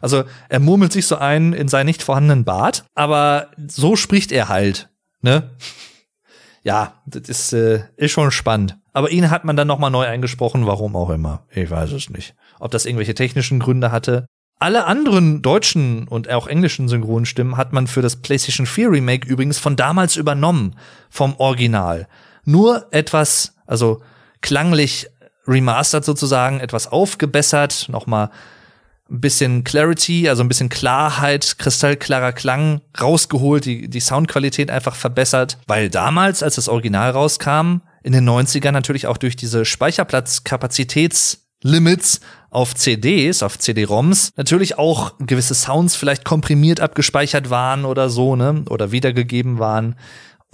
Also 0.00 0.24
er 0.48 0.60
murmelt 0.60 0.92
sich 0.92 1.06
so 1.06 1.16
ein 1.16 1.52
in 1.52 1.68
seinen 1.68 1.86
nicht 1.86 2.02
vorhandenen 2.02 2.44
Bart, 2.44 2.84
aber 2.94 3.48
so 3.68 3.96
spricht 3.96 4.32
er 4.32 4.48
halt. 4.48 4.88
Ne? 5.20 5.50
Ja, 6.62 6.94
das 7.06 7.28
ist, 7.28 7.52
äh, 7.52 7.84
ist 7.96 8.12
schon 8.12 8.30
spannend. 8.30 8.78
Aber 8.94 9.10
ihn 9.10 9.30
hat 9.30 9.44
man 9.44 9.56
dann 9.56 9.66
noch 9.66 9.78
mal 9.78 9.90
neu 9.90 10.06
eingesprochen, 10.06 10.66
warum 10.66 10.96
auch 10.96 11.10
immer. 11.10 11.44
Ich 11.50 11.70
weiß 11.70 11.92
es 11.92 12.08
nicht. 12.08 12.34
Ob 12.58 12.70
das 12.70 12.86
irgendwelche 12.86 13.14
technischen 13.14 13.58
Gründe 13.58 13.92
hatte. 13.92 14.26
Alle 14.58 14.86
anderen 14.86 15.42
deutschen 15.42 16.08
und 16.08 16.30
auch 16.30 16.46
englischen 16.46 16.88
Synchronstimmen 16.88 17.56
hat 17.56 17.72
man 17.72 17.86
für 17.86 18.02
das 18.02 18.16
PlayStation 18.16 18.66
4 18.66 18.92
Remake 18.92 19.28
übrigens 19.28 19.58
von 19.58 19.76
damals 19.76 20.16
übernommen, 20.16 20.76
vom 21.10 21.34
Original. 21.36 22.06
Nur 22.44 22.86
etwas, 22.92 23.56
also 23.66 24.00
klanglich 24.44 25.08
remastered 25.48 26.04
sozusagen, 26.04 26.60
etwas 26.60 26.86
aufgebessert, 26.86 27.88
nochmal 27.88 28.30
ein 29.10 29.20
bisschen 29.20 29.64
Clarity, 29.64 30.28
also 30.28 30.44
ein 30.44 30.48
bisschen 30.48 30.68
Klarheit, 30.68 31.56
kristallklarer 31.58 32.32
Klang 32.32 32.82
rausgeholt, 33.00 33.64
die, 33.64 33.88
die 33.88 34.00
Soundqualität 34.00 34.70
einfach 34.70 34.96
verbessert. 34.96 35.56
Weil 35.66 35.88
damals, 35.88 36.42
als 36.42 36.56
das 36.56 36.68
Original 36.68 37.10
rauskam, 37.10 37.78
in 38.02 38.12
den 38.12 38.28
90ern 38.28 38.72
natürlich 38.72 39.06
auch 39.06 39.16
durch 39.16 39.36
diese 39.36 39.64
Speicherplatzkapazitätslimits 39.64 42.20
auf 42.50 42.74
CDs, 42.74 43.42
auf 43.42 43.58
CD-ROMs, 43.58 44.32
natürlich 44.36 44.76
auch 44.78 45.14
gewisse 45.18 45.54
Sounds 45.54 45.96
vielleicht 45.96 46.24
komprimiert 46.24 46.80
abgespeichert 46.80 47.48
waren 47.50 47.86
oder 47.86 48.10
so, 48.10 48.36
ne, 48.36 48.64
oder 48.68 48.92
wiedergegeben 48.92 49.58
waren. 49.58 49.96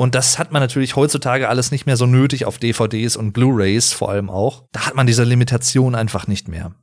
Und 0.00 0.14
das 0.14 0.38
hat 0.38 0.50
man 0.50 0.62
natürlich 0.62 0.96
heutzutage 0.96 1.50
alles 1.50 1.72
nicht 1.72 1.84
mehr 1.84 1.98
so 1.98 2.06
nötig 2.06 2.46
auf 2.46 2.56
DVDs 2.56 3.16
und 3.16 3.32
Blu-rays 3.32 3.92
vor 3.92 4.08
allem 4.08 4.30
auch. 4.30 4.64
Da 4.72 4.86
hat 4.86 4.94
man 4.94 5.06
diese 5.06 5.24
Limitation 5.24 5.94
einfach 5.94 6.26
nicht 6.26 6.48
mehr. 6.48 6.74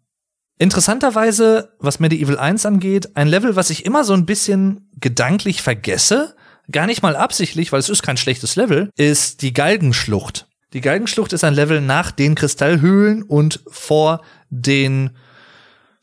Interessanterweise, 0.59 1.73
was 1.79 1.99
Medieval 1.99 2.37
1 2.37 2.67
angeht, 2.67 3.17
ein 3.17 3.27
Level, 3.27 3.55
was 3.55 3.71
ich 3.71 3.87
immer 3.87 4.03
so 4.03 4.13
ein 4.13 4.27
bisschen 4.27 4.91
gedanklich 4.99 5.63
vergesse, 5.63 6.35
gar 6.71 6.85
nicht 6.85 7.01
mal 7.01 7.15
absichtlich, 7.15 7.71
weil 7.71 7.79
es 7.79 7.89
ist 7.89 8.03
kein 8.03 8.17
schlechtes 8.17 8.55
Level, 8.55 8.91
ist 8.95 9.41
die 9.41 9.51
Galgenschlucht. 9.51 10.47
Die 10.73 10.81
Galgenschlucht 10.81 11.33
ist 11.33 11.43
ein 11.43 11.55
Level 11.55 11.81
nach 11.81 12.11
den 12.11 12.35
Kristallhöhlen 12.35 13.23
und 13.23 13.61
vor 13.65 14.21
den 14.51 15.17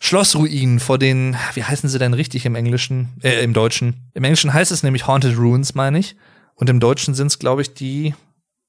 Schlossruinen, 0.00 0.80
vor 0.80 0.98
den, 0.98 1.36
wie 1.54 1.62
heißen 1.62 1.88
sie 1.88 2.00
denn 2.00 2.14
richtig 2.14 2.44
im 2.44 2.56
Englischen, 2.56 3.10
äh, 3.22 3.44
im 3.44 3.52
Deutschen? 3.52 4.10
Im 4.14 4.24
Englischen 4.24 4.52
heißt 4.52 4.72
es 4.72 4.82
nämlich 4.82 5.06
Haunted 5.06 5.38
Ruins, 5.38 5.76
meine 5.76 6.00
ich. 6.00 6.16
Und 6.54 6.70
im 6.70 6.80
Deutschen 6.80 7.14
sind 7.14 7.28
es, 7.28 7.38
glaube 7.38 7.62
ich, 7.62 7.74
die, 7.74 8.14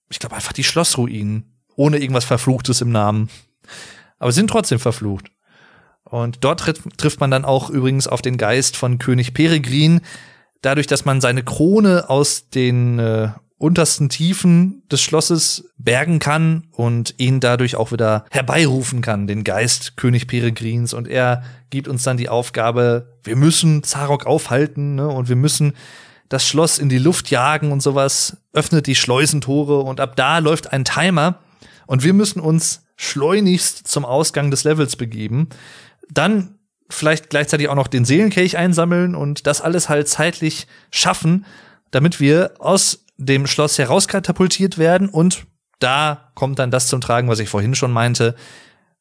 ich 0.09 0.19
glaube 0.19 0.35
einfach 0.35 0.53
die 0.53 0.63
Schlossruinen. 0.63 1.51
Ohne 1.75 1.97
irgendwas 1.97 2.25
Verfluchtes 2.25 2.81
im 2.81 2.91
Namen. 2.91 3.29
Aber 4.17 4.31
sind 4.31 4.49
trotzdem 4.49 4.79
verflucht. 4.79 5.29
Und 6.03 6.43
dort 6.43 6.61
trifft, 6.61 6.97
trifft 6.97 7.19
man 7.19 7.31
dann 7.31 7.45
auch 7.45 7.69
übrigens 7.69 8.07
auf 8.07 8.21
den 8.21 8.37
Geist 8.37 8.77
von 8.77 8.99
König 8.99 9.33
Peregrin. 9.33 10.01
Dadurch, 10.61 10.87
dass 10.87 11.03
man 11.03 11.19
seine 11.19 11.43
Krone 11.43 12.09
aus 12.09 12.49
den 12.49 12.99
äh, 12.99 13.29
untersten 13.57 14.09
Tiefen 14.09 14.83
des 14.91 15.01
Schlosses 15.01 15.71
bergen 15.77 16.19
kann 16.19 16.67
und 16.71 17.15
ihn 17.17 17.39
dadurch 17.39 17.75
auch 17.75 17.91
wieder 17.91 18.25
herbeirufen 18.29 19.01
kann, 19.01 19.27
den 19.27 19.43
Geist 19.43 19.97
König 19.97 20.27
Peregrins. 20.27 20.93
Und 20.93 21.07
er 21.07 21.43
gibt 21.69 21.87
uns 21.87 22.03
dann 22.03 22.17
die 22.17 22.29
Aufgabe, 22.29 23.17
wir 23.23 23.35
müssen 23.35 23.83
Zarok 23.83 24.25
aufhalten 24.25 24.95
ne, 24.95 25.07
und 25.07 25.29
wir 25.29 25.35
müssen 25.35 25.73
das 26.29 26.47
Schloss 26.47 26.79
in 26.79 26.89
die 26.89 26.97
Luft 26.97 27.29
jagen 27.29 27.71
und 27.71 27.81
sowas, 27.81 28.37
öffnet 28.53 28.87
die 28.87 28.95
Schleusentore 28.95 29.81
und 29.81 29.99
ab 29.99 30.15
da 30.15 30.39
läuft 30.39 30.73
ein 30.73 30.85
Timer 30.85 31.39
und 31.87 32.03
wir 32.03 32.13
müssen 32.13 32.39
uns 32.39 32.83
schleunigst 32.97 33.87
zum 33.87 34.05
Ausgang 34.05 34.51
des 34.51 34.63
Levels 34.63 34.95
begeben 34.95 35.49
dann 36.09 36.59
vielleicht 36.89 37.29
gleichzeitig 37.29 37.69
auch 37.69 37.75
noch 37.75 37.87
den 37.87 38.05
Seelenkelch 38.05 38.57
einsammeln 38.57 39.15
und 39.15 39.47
das 39.47 39.61
alles 39.61 39.89
halt 39.89 40.07
zeitlich 40.07 40.67
schaffen, 40.91 41.45
damit 41.91 42.19
wir 42.19 42.53
aus 42.59 43.05
dem 43.17 43.47
Schloss 43.47 43.77
herauskatapultiert 43.77 44.77
werden 44.77 45.09
und 45.09 45.45
da 45.79 46.31
kommt 46.35 46.59
dann 46.59 46.71
das 46.71 46.87
zum 46.87 47.01
Tragen, 47.01 47.27
was 47.27 47.39
ich 47.39 47.49
vorhin 47.49 47.75
schon 47.75 47.91
meinte. 47.91 48.35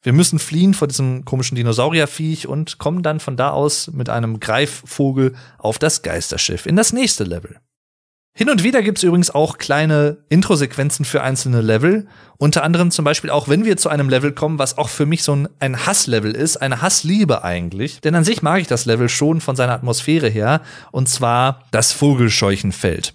Wir 0.04 0.12
müssen 0.12 0.38
fliehen 0.38 0.74
vor 0.74 0.86
diesem 0.86 1.24
komischen 1.24 1.56
Dinosaurierviech 1.56 2.46
und 2.46 2.78
kommen 2.78 3.02
dann 3.02 3.20
von 3.20 3.38
da 3.38 3.50
aus 3.50 3.90
mit 3.90 4.10
einem 4.10 4.38
Greifvogel 4.38 5.34
auf 5.56 5.78
das 5.78 6.02
Geisterschiff 6.02 6.66
in 6.66 6.76
das 6.76 6.92
nächste 6.92 7.24
Level. 7.24 7.58
Hin 8.36 8.50
und 8.50 8.62
wieder 8.62 8.82
gibt's 8.82 9.02
übrigens 9.02 9.30
auch 9.30 9.56
kleine 9.56 10.18
Intro-Sequenzen 10.28 11.06
für 11.06 11.22
einzelne 11.22 11.62
Level. 11.62 12.06
Unter 12.36 12.64
anderem 12.64 12.90
zum 12.90 13.04
Beispiel 13.04 13.30
auch, 13.30 13.48
wenn 13.48 13.64
wir 13.64 13.78
zu 13.78 13.88
einem 13.88 14.10
Level 14.10 14.32
kommen, 14.32 14.58
was 14.58 14.76
auch 14.76 14.90
für 14.90 15.06
mich 15.06 15.22
so 15.22 15.36
ein, 15.36 15.48
ein 15.58 15.86
Hasslevel 15.86 16.32
ist, 16.32 16.58
eine 16.58 16.82
Hassliebe 16.82 17.42
eigentlich. 17.42 18.00
Denn 18.00 18.14
an 18.14 18.24
sich 18.24 18.42
mag 18.42 18.60
ich 18.60 18.66
das 18.66 18.84
Level 18.84 19.08
schon 19.08 19.40
von 19.40 19.56
seiner 19.56 19.72
Atmosphäre 19.72 20.28
her. 20.28 20.60
Und 20.90 21.08
zwar 21.08 21.62
das 21.70 21.92
Vogelscheuchenfeld. 21.92 23.14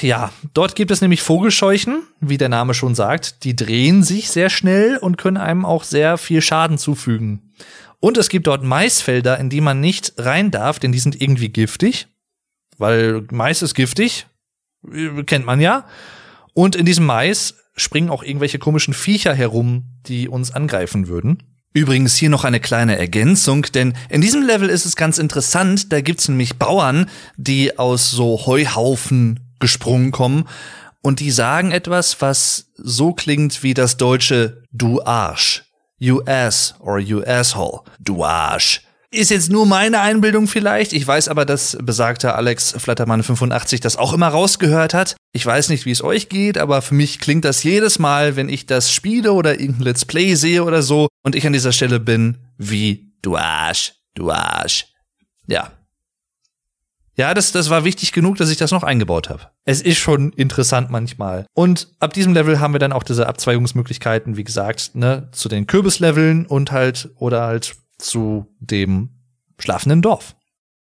Ja, 0.00 0.32
dort 0.54 0.74
gibt 0.74 0.90
es 0.90 1.00
nämlich 1.00 1.22
Vogelscheuchen, 1.22 2.02
wie 2.20 2.38
der 2.38 2.48
Name 2.48 2.72
schon 2.72 2.94
sagt. 2.94 3.44
Die 3.44 3.54
drehen 3.54 4.02
sich 4.02 4.30
sehr 4.30 4.48
schnell 4.48 4.96
und 4.96 5.18
können 5.18 5.36
einem 5.36 5.64
auch 5.64 5.84
sehr 5.84 6.16
viel 6.18 6.40
Schaden 6.40 6.78
zufügen. 6.78 7.52
Und 8.00 8.16
es 8.16 8.28
gibt 8.28 8.46
dort 8.46 8.62
Maisfelder, 8.62 9.38
in 9.38 9.50
die 9.50 9.60
man 9.60 9.80
nicht 9.80 10.14
rein 10.18 10.50
darf, 10.50 10.78
denn 10.78 10.92
die 10.92 10.98
sind 10.98 11.20
irgendwie 11.20 11.50
giftig 11.50 12.08
weil 12.78 13.26
Mais 13.30 13.62
ist 13.62 13.74
giftig, 13.74 14.26
kennt 15.26 15.46
man 15.46 15.60
ja. 15.60 15.86
Und 16.54 16.76
in 16.76 16.86
diesem 16.86 17.06
Mais 17.06 17.56
springen 17.76 18.10
auch 18.10 18.22
irgendwelche 18.22 18.58
komischen 18.58 18.94
Viecher 18.94 19.34
herum, 19.34 19.84
die 20.06 20.28
uns 20.28 20.52
angreifen 20.52 21.08
würden. 21.08 21.42
Übrigens 21.76 22.16
hier 22.16 22.30
noch 22.30 22.44
eine 22.44 22.58
kleine 22.58 22.98
Ergänzung, 22.98 23.64
denn 23.64 23.92
in 24.08 24.22
diesem 24.22 24.40
Level 24.40 24.70
ist 24.70 24.86
es 24.86 24.96
ganz 24.96 25.18
interessant, 25.18 25.92
da 25.92 26.00
gibt's 26.00 26.26
nämlich 26.26 26.56
Bauern, 26.56 27.04
die 27.36 27.78
aus 27.78 28.10
so 28.10 28.46
Heuhaufen 28.46 29.40
gesprungen 29.60 30.10
kommen 30.10 30.48
und 31.02 31.20
die 31.20 31.30
sagen 31.30 31.72
etwas, 31.72 32.22
was 32.22 32.68
so 32.78 33.12
klingt 33.12 33.62
wie 33.62 33.74
das 33.74 33.98
deutsche 33.98 34.62
Du 34.72 35.02
Arsch. 35.02 35.64
Ass 36.24 36.74
or 36.80 36.98
you 36.98 37.22
asshole. 37.22 37.82
Du 38.00 38.24
Arsch. 38.24 38.80
Ist 39.16 39.30
jetzt 39.30 39.50
nur 39.50 39.64
meine 39.64 40.00
Einbildung 40.00 40.46
vielleicht. 40.46 40.92
Ich 40.92 41.06
weiß 41.06 41.28
aber, 41.28 41.46
dass 41.46 41.78
besagter 41.80 42.36
Alex 42.36 42.76
Flattermann 42.76 43.22
85 43.22 43.80
das 43.80 43.96
auch 43.96 44.12
immer 44.12 44.28
rausgehört 44.28 44.92
hat. 44.92 45.16
Ich 45.32 45.46
weiß 45.46 45.70
nicht, 45.70 45.86
wie 45.86 45.90
es 45.90 46.04
euch 46.04 46.28
geht, 46.28 46.58
aber 46.58 46.82
für 46.82 46.92
mich 46.92 47.18
klingt 47.18 47.46
das 47.46 47.62
jedes 47.62 47.98
Mal, 47.98 48.36
wenn 48.36 48.50
ich 48.50 48.66
das 48.66 48.92
spiele 48.92 49.32
oder 49.32 49.58
irgendein 49.58 49.84
Let's 49.84 50.04
Play 50.04 50.34
sehe 50.34 50.62
oder 50.64 50.82
so 50.82 51.08
und 51.24 51.34
ich 51.34 51.46
an 51.46 51.54
dieser 51.54 51.72
Stelle 51.72 51.98
bin, 51.98 52.36
wie 52.58 53.14
du 53.22 53.38
Arsch, 53.38 53.94
du 54.14 54.30
Arsch. 54.30 54.84
Ja. 55.46 55.72
Ja, 57.16 57.32
das, 57.32 57.52
das 57.52 57.70
war 57.70 57.84
wichtig 57.84 58.12
genug, 58.12 58.36
dass 58.36 58.50
ich 58.50 58.58
das 58.58 58.70
noch 58.70 58.82
eingebaut 58.82 59.30
habe. 59.30 59.48
Es 59.64 59.80
ist 59.80 59.96
schon 59.96 60.30
interessant 60.34 60.90
manchmal. 60.90 61.46
Und 61.54 61.88
ab 62.00 62.12
diesem 62.12 62.34
Level 62.34 62.60
haben 62.60 62.74
wir 62.74 62.80
dann 62.80 62.92
auch 62.92 63.02
diese 63.02 63.26
Abzweigungsmöglichkeiten, 63.26 64.36
wie 64.36 64.44
gesagt, 64.44 64.90
ne, 64.94 65.30
zu 65.32 65.48
den 65.48 65.66
Kürbisleveln 65.66 66.44
und 66.44 66.70
halt, 66.70 67.08
oder 67.16 67.46
halt 67.46 67.76
zu 67.98 68.46
dem 68.60 69.10
schlafenden 69.58 70.02
Dorf. 70.02 70.36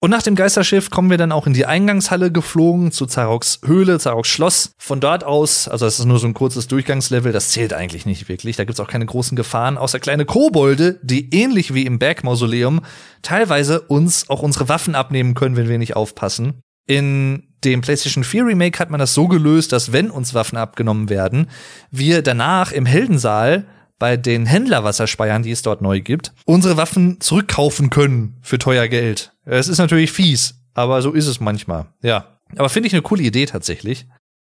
Und 0.01 0.11
nach 0.11 0.23
dem 0.23 0.35
Geisterschiff 0.35 0.89
kommen 0.89 1.09
wir 1.09 1.17
dann 1.17 1.33
auch 1.33 1.45
in 1.45 1.53
die 1.53 1.65
Eingangshalle 1.65 2.31
geflogen 2.31 2.93
zu 2.93 3.05
Zaroks 3.05 3.59
Höhle, 3.65 3.99
Zaroks 3.99 4.29
Schloss. 4.29 4.71
Von 4.77 5.01
dort 5.01 5.25
aus, 5.25 5.67
also 5.67 5.85
es 5.85 5.99
ist 5.99 6.05
nur 6.05 6.19
so 6.19 6.27
ein 6.27 6.33
kurzes 6.33 6.69
Durchgangslevel, 6.69 7.33
das 7.33 7.49
zählt 7.49 7.73
eigentlich 7.73 8.05
nicht 8.05 8.29
wirklich. 8.29 8.55
Da 8.55 8.63
gibt's 8.63 8.79
auch 8.79 8.87
keine 8.87 9.05
großen 9.05 9.35
Gefahren, 9.35 9.77
außer 9.77 9.99
kleine 9.99 10.23
Kobolde, 10.23 10.99
die 11.03 11.33
ähnlich 11.35 11.73
wie 11.73 11.85
im 11.85 11.99
Bergmausoleum 11.99 12.79
teilweise 13.23 13.81
uns 13.81 14.29
auch 14.29 14.41
unsere 14.41 14.69
Waffen 14.69 14.95
abnehmen 14.95 15.33
können, 15.33 15.57
wenn 15.57 15.67
wir 15.67 15.77
nicht 15.77 15.97
aufpassen. 15.97 16.61
In 16.87 17.49
dem 17.65 17.81
PlayStation 17.81 18.23
4 18.23 18.45
Remake 18.45 18.79
hat 18.79 18.89
man 18.89 19.01
das 19.01 19.13
so 19.13 19.27
gelöst, 19.27 19.73
dass 19.73 19.91
wenn 19.91 20.09
uns 20.09 20.33
Waffen 20.33 20.57
abgenommen 20.57 21.09
werden, 21.09 21.47
wir 21.91 22.21
danach 22.21 22.71
im 22.71 22.85
Heldensaal 22.85 23.67
bei 23.99 24.17
den 24.17 24.45
Händlerwasserspeiern, 24.45 25.43
die 25.43 25.51
es 25.51 25.61
dort 25.61 25.81
neu 25.81 25.99
gibt, 25.99 26.33
unsere 26.45 26.77
Waffen 26.77 27.19
zurückkaufen 27.19 27.89
können 27.89 28.37
für 28.41 28.57
teuer 28.57 28.87
Geld. 28.87 29.33
Es 29.45 29.67
ist 29.67 29.77
natürlich 29.77 30.11
fies, 30.11 30.55
aber 30.73 31.01
so 31.01 31.11
ist 31.11 31.27
es 31.27 31.39
manchmal. 31.39 31.87
Ja. 32.01 32.39
Aber 32.55 32.69
finde 32.69 32.87
ich 32.87 32.93
eine 32.93 33.03
coole 33.03 33.23
Idee 33.23 33.45
tatsächlich. 33.45 34.07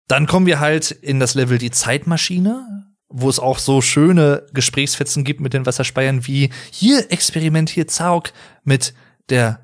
Dann 0.08 0.26
kommen 0.26 0.46
wir 0.46 0.60
halt 0.60 0.90
in 0.90 1.20
das 1.20 1.34
Level 1.34 1.58
die 1.58 1.70
Zeitmaschine, 1.70 2.86
wo 3.08 3.28
es 3.28 3.40
auch 3.40 3.58
so 3.58 3.82
schöne 3.82 4.46
Gesprächsfetzen 4.54 5.24
gibt 5.24 5.40
mit 5.40 5.52
den 5.52 5.66
Wasserspeiern 5.66 6.26
wie 6.26 6.50
hier 6.70 7.10
experimentiert 7.12 7.90
Zauk 7.90 8.32
mit 8.64 8.94
der 9.28 9.60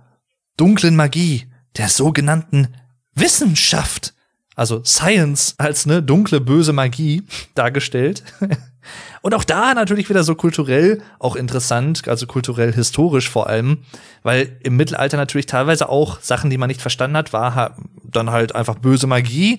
dunklen 0.56 0.96
Magie 0.96 1.46
der 1.76 1.88
sogenannten 1.88 2.74
Wissenschaft. 3.14 4.14
Also 4.56 4.82
Science 4.84 5.54
als 5.58 5.86
ne 5.86 6.02
dunkle 6.02 6.40
böse 6.40 6.72
Magie 6.72 7.22
dargestellt. 7.54 8.24
Und 9.20 9.34
auch 9.34 9.44
da 9.44 9.74
natürlich 9.74 10.08
wieder 10.08 10.24
so 10.24 10.34
kulturell 10.34 11.02
auch 11.18 11.36
interessant, 11.36 12.06
also 12.08 12.26
kulturell 12.26 12.72
historisch 12.72 13.28
vor 13.28 13.48
allem, 13.48 13.78
weil 14.22 14.56
im 14.62 14.76
Mittelalter 14.76 15.16
natürlich 15.16 15.46
teilweise 15.46 15.88
auch 15.88 16.20
Sachen, 16.20 16.48
die 16.50 16.58
man 16.58 16.68
nicht 16.68 16.80
verstanden 16.80 17.16
hat, 17.16 17.32
war 17.32 17.76
dann 18.02 18.30
halt 18.30 18.54
einfach 18.54 18.76
böse 18.76 19.06
Magie 19.06 19.58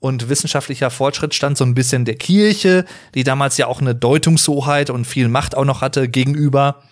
und 0.00 0.28
wissenschaftlicher 0.28 0.90
Fortschritt 0.90 1.34
stand 1.34 1.58
so 1.58 1.64
ein 1.64 1.74
bisschen 1.74 2.04
der 2.04 2.14
Kirche, 2.14 2.84
die 3.14 3.24
damals 3.24 3.56
ja 3.56 3.66
auch 3.66 3.80
eine 3.80 3.96
Deutungshoheit 3.96 4.90
und 4.90 5.06
viel 5.06 5.28
Macht 5.28 5.56
auch 5.56 5.64
noch 5.64 5.80
hatte 5.80 6.08
gegenüber 6.08 6.82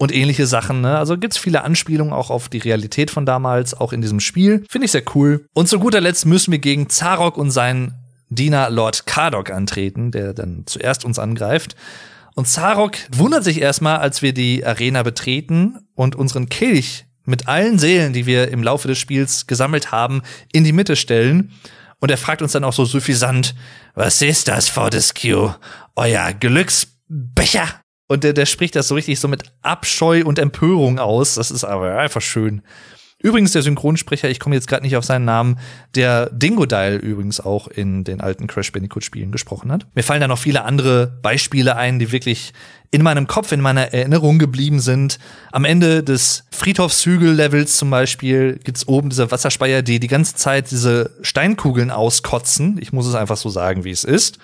und 0.00 0.14
ähnliche 0.14 0.46
Sachen. 0.46 0.80
Ne? 0.80 0.96
Also 0.96 1.18
gibt's 1.18 1.36
viele 1.36 1.62
Anspielungen 1.62 2.14
auch 2.14 2.30
auf 2.30 2.48
die 2.48 2.58
Realität 2.58 3.10
von 3.10 3.26
damals, 3.26 3.74
auch 3.74 3.92
in 3.92 4.00
diesem 4.00 4.18
Spiel. 4.18 4.64
Finde 4.70 4.86
ich 4.86 4.92
sehr 4.92 5.02
cool. 5.14 5.44
Und 5.52 5.68
zu 5.68 5.78
guter 5.78 6.00
Letzt 6.00 6.24
müssen 6.24 6.52
wir 6.52 6.58
gegen 6.58 6.88
Zarok 6.88 7.36
und 7.36 7.50
seinen 7.50 7.92
Diener 8.30 8.70
Lord 8.70 9.06
Kardok 9.06 9.50
antreten, 9.50 10.10
der 10.10 10.32
dann 10.32 10.62
zuerst 10.64 11.04
uns 11.04 11.18
angreift. 11.18 11.76
Und 12.34 12.48
Zarok 12.48 12.96
wundert 13.12 13.44
sich 13.44 13.60
erstmal, 13.60 13.98
als 13.98 14.22
wir 14.22 14.32
die 14.32 14.64
Arena 14.64 15.02
betreten 15.02 15.80
und 15.94 16.16
unseren 16.16 16.48
Kelch 16.48 17.04
mit 17.26 17.46
allen 17.46 17.78
Seelen, 17.78 18.14
die 18.14 18.24
wir 18.24 18.48
im 18.48 18.62
Laufe 18.62 18.88
des 18.88 18.96
Spiels 18.96 19.46
gesammelt 19.46 19.92
haben, 19.92 20.22
in 20.50 20.64
die 20.64 20.72
Mitte 20.72 20.96
stellen. 20.96 21.52
Und 21.98 22.10
er 22.10 22.16
fragt 22.16 22.40
uns 22.40 22.52
dann 22.52 22.64
auch 22.64 22.72
so 22.72 22.86
suffisant, 22.86 23.54
was 23.94 24.22
ist 24.22 24.48
das, 24.48 24.70
Fortescue? 24.70 25.54
Euer 25.94 26.32
Glücksbecher? 26.32 27.82
Und 28.10 28.24
der, 28.24 28.32
der 28.32 28.44
spricht 28.44 28.74
das 28.74 28.88
so 28.88 28.96
richtig 28.96 29.20
so 29.20 29.28
mit 29.28 29.44
Abscheu 29.62 30.24
und 30.24 30.40
Empörung 30.40 30.98
aus. 30.98 31.36
Das 31.36 31.52
ist 31.52 31.62
aber 31.62 31.96
einfach 31.96 32.20
schön. 32.20 32.60
Übrigens 33.20 33.52
der 33.52 33.62
Synchronsprecher, 33.62 34.28
ich 34.28 34.40
komme 34.40 34.56
jetzt 34.56 34.66
gerade 34.66 34.82
nicht 34.82 34.96
auf 34.96 35.04
seinen 35.04 35.24
Namen, 35.26 35.60
der 35.94 36.28
Dingo 36.30 36.66
Dial 36.66 36.96
übrigens 36.96 37.38
auch 37.38 37.68
in 37.68 38.02
den 38.02 38.20
alten 38.20 38.48
Crash 38.48 38.72
Bandicoot 38.72 39.04
Spielen 39.04 39.30
gesprochen 39.30 39.70
hat. 39.70 39.86
Mir 39.94 40.02
fallen 40.02 40.20
da 40.20 40.26
noch 40.26 40.40
viele 40.40 40.64
andere 40.64 41.20
Beispiele 41.22 41.76
ein, 41.76 42.00
die 42.00 42.10
wirklich 42.10 42.52
in 42.90 43.04
meinem 43.04 43.28
Kopf, 43.28 43.52
in 43.52 43.60
meiner 43.60 43.94
Erinnerung 43.94 44.40
geblieben 44.40 44.80
sind. 44.80 45.20
Am 45.52 45.64
Ende 45.64 46.02
des 46.02 46.46
Friedhofshügel-Levels 46.50 47.76
zum 47.76 47.90
Beispiel 47.90 48.58
gibt's 48.64 48.88
oben 48.88 49.10
diese 49.10 49.30
Wasserspeier, 49.30 49.82
die 49.82 50.00
die 50.00 50.08
ganze 50.08 50.34
Zeit 50.34 50.72
diese 50.72 51.12
Steinkugeln 51.22 51.92
auskotzen. 51.92 52.76
Ich 52.80 52.92
muss 52.92 53.06
es 53.06 53.14
einfach 53.14 53.36
so 53.36 53.50
sagen, 53.50 53.84
wie 53.84 53.92
es 53.92 54.02
ist 54.02 54.40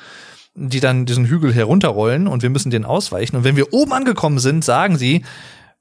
die 0.57 0.81
dann 0.81 1.07
diesen 1.07 1.27
Hügel 1.27 1.53
herunterrollen 1.53 2.27
und 2.27 2.43
wir 2.43 2.51
müssen 2.51 2.71
den 2.71 2.85
ausweichen. 2.85 3.37
Und 3.37 3.45
wenn 3.45 3.57
wir 3.57 3.73
oben 3.73 3.93
angekommen 3.93 4.39
sind, 4.39 4.65
sagen 4.65 4.97
sie, 4.97 5.25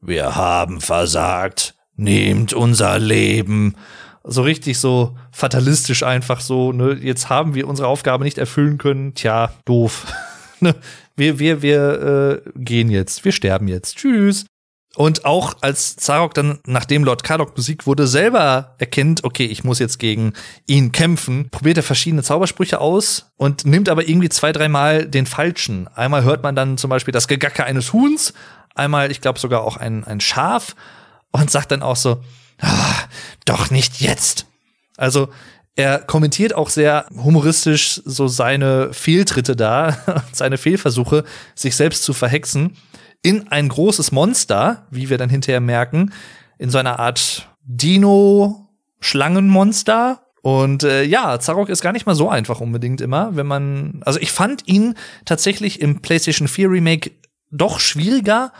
wir 0.01 0.35
haben 0.35 0.81
versagt 0.81 1.75
nehmt 1.97 2.53
unser 2.53 2.99
Leben. 2.99 3.75
So 4.23 4.41
richtig 4.41 4.79
so 4.79 5.15
fatalistisch 5.31 6.03
einfach 6.03 6.41
so, 6.41 6.71
ne, 6.71 6.93
jetzt 6.93 7.29
haben 7.29 7.55
wir 7.55 7.67
unsere 7.67 7.87
Aufgabe 7.87 8.23
nicht 8.23 8.37
erfüllen 8.37 8.77
können. 8.77 9.13
Tja, 9.13 9.51
doof. 9.65 10.05
Ne, 10.61 10.73
wir, 11.17 11.37
wir, 11.37 11.61
wir 11.61 12.41
äh, 12.45 12.49
gehen 12.55 12.89
jetzt, 12.89 13.25
wir 13.25 13.33
sterben 13.33 13.67
jetzt. 13.67 13.97
Tschüss. 13.97 14.45
Und 14.95 15.25
auch 15.25 15.57
als 15.59 15.97
Zarok 15.97 16.33
dann, 16.33 16.59
nachdem 16.65 17.03
Lord 17.03 17.23
Kardock 17.23 17.53
besiegt 17.53 17.85
wurde, 17.85 18.07
selber 18.07 18.75
erkennt, 18.77 19.25
okay, 19.25 19.45
ich 19.45 19.65
muss 19.65 19.79
jetzt 19.79 19.99
gegen 19.99 20.33
ihn 20.67 20.93
kämpfen, 20.93 21.49
probiert 21.49 21.77
er 21.77 21.83
verschiedene 21.83 22.23
Zaubersprüche 22.23 22.79
aus 22.79 23.31
und 23.35 23.65
nimmt 23.65 23.89
aber 23.89 24.07
irgendwie 24.07 24.29
zwei, 24.29 24.53
dreimal 24.53 25.05
den 25.05 25.25
falschen. 25.25 25.89
Einmal 25.89 26.23
hört 26.23 26.43
man 26.43 26.55
dann 26.55 26.77
zum 26.77 26.89
Beispiel 26.89 27.11
das 27.11 27.27
Gegacke 27.27 27.65
eines 27.65 27.91
Huhns, 27.91 28.33
einmal, 28.73 29.11
ich 29.11 29.19
glaube 29.19 29.37
sogar 29.37 29.63
auch 29.63 29.75
ein, 29.75 30.05
ein 30.05 30.21
Schaf 30.21 30.75
und 31.31 31.51
sagt 31.51 31.71
dann 31.71 31.83
auch 31.83 31.97
so, 31.97 32.23
ah, 32.61 32.95
doch 33.43 33.69
nicht 33.71 33.99
jetzt. 33.99 34.45
Also 34.95 35.27
er 35.75 35.99
kommentiert 35.99 36.55
auch 36.55 36.69
sehr 36.69 37.05
humoristisch 37.21 38.01
so 38.05 38.29
seine 38.29 38.93
Fehltritte 38.93 39.57
da, 39.57 39.97
seine 40.31 40.57
Fehlversuche, 40.57 41.25
sich 41.53 41.75
selbst 41.75 42.03
zu 42.03 42.13
verhexen 42.13 42.77
in 43.25 43.47
ein 43.47 43.69
großes 43.69 44.11
Monster, 44.11 44.85
wie 44.91 45.09
wir 45.09 45.17
dann 45.17 45.31
hinterher 45.31 45.59
merken, 45.59 46.13
in 46.59 46.69
so 46.69 46.77
einer 46.77 46.99
Art 46.99 47.49
Dino-Schlangenmonster. 47.63 50.21
Und 50.43 50.83
äh, 50.83 51.01
ja, 51.01 51.39
Zarok 51.39 51.69
ist 51.69 51.81
gar 51.81 51.91
nicht 51.91 52.05
mal 52.05 52.13
so 52.13 52.29
einfach 52.29 52.61
unbedingt 52.61 53.01
immer, 53.01 53.35
wenn 53.35 53.47
man. 53.47 54.03
Also 54.05 54.19
ich 54.19 54.31
fand 54.31 54.67
ihn 54.67 54.93
tatsächlich 55.25 55.81
im 55.81 56.01
PlayStation 56.01 56.47
4 56.47 56.69
Remake 56.69 57.13
doch 57.49 57.79
schwieriger 57.79 58.53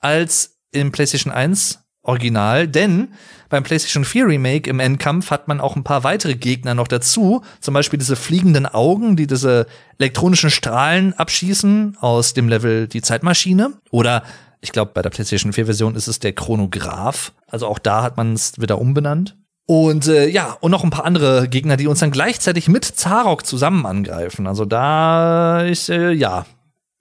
als 0.00 0.58
im 0.72 0.90
PlayStation 0.90 1.32
1 1.32 1.78
Original, 2.02 2.66
denn 2.66 3.14
beim 3.50 3.62
PlayStation 3.62 4.04
4 4.04 4.26
Remake 4.26 4.70
im 4.70 4.80
Endkampf 4.80 5.30
hat 5.30 5.48
man 5.48 5.60
auch 5.60 5.76
ein 5.76 5.84
paar 5.84 6.04
weitere 6.04 6.36
Gegner 6.36 6.74
noch 6.74 6.88
dazu, 6.88 7.42
zum 7.60 7.74
Beispiel 7.74 7.98
diese 7.98 8.16
fliegenden 8.16 8.66
Augen, 8.66 9.16
die 9.16 9.26
diese 9.26 9.66
elektronischen 9.98 10.50
Strahlen 10.50 11.12
abschießen 11.12 11.98
aus 12.00 12.32
dem 12.32 12.48
Level 12.48 12.88
Die 12.88 13.02
Zeitmaschine 13.02 13.74
oder 13.90 14.22
ich 14.62 14.72
glaube, 14.72 14.92
bei 14.94 15.02
der 15.02 15.10
PlayStation 15.10 15.52
4 15.52 15.66
Version 15.66 15.94
ist 15.94 16.06
es 16.06 16.18
der 16.18 16.32
Chronograph. 16.32 17.32
Also 17.46 17.66
auch 17.66 17.78
da 17.78 18.02
hat 18.02 18.16
man 18.16 18.34
es 18.34 18.60
wieder 18.60 18.78
umbenannt. 18.78 19.36
Und 19.66 20.06
äh, 20.08 20.28
ja, 20.28 20.56
und 20.60 20.70
noch 20.70 20.84
ein 20.84 20.90
paar 20.90 21.04
andere 21.04 21.48
Gegner, 21.48 21.76
die 21.76 21.86
uns 21.86 22.00
dann 22.00 22.10
gleichzeitig 22.10 22.68
mit 22.68 22.84
Zarok 22.84 23.46
zusammen 23.46 23.86
angreifen. 23.86 24.46
Also 24.46 24.64
da 24.64 25.62
ist, 25.62 25.88
äh, 25.88 26.10
ja, 26.10 26.44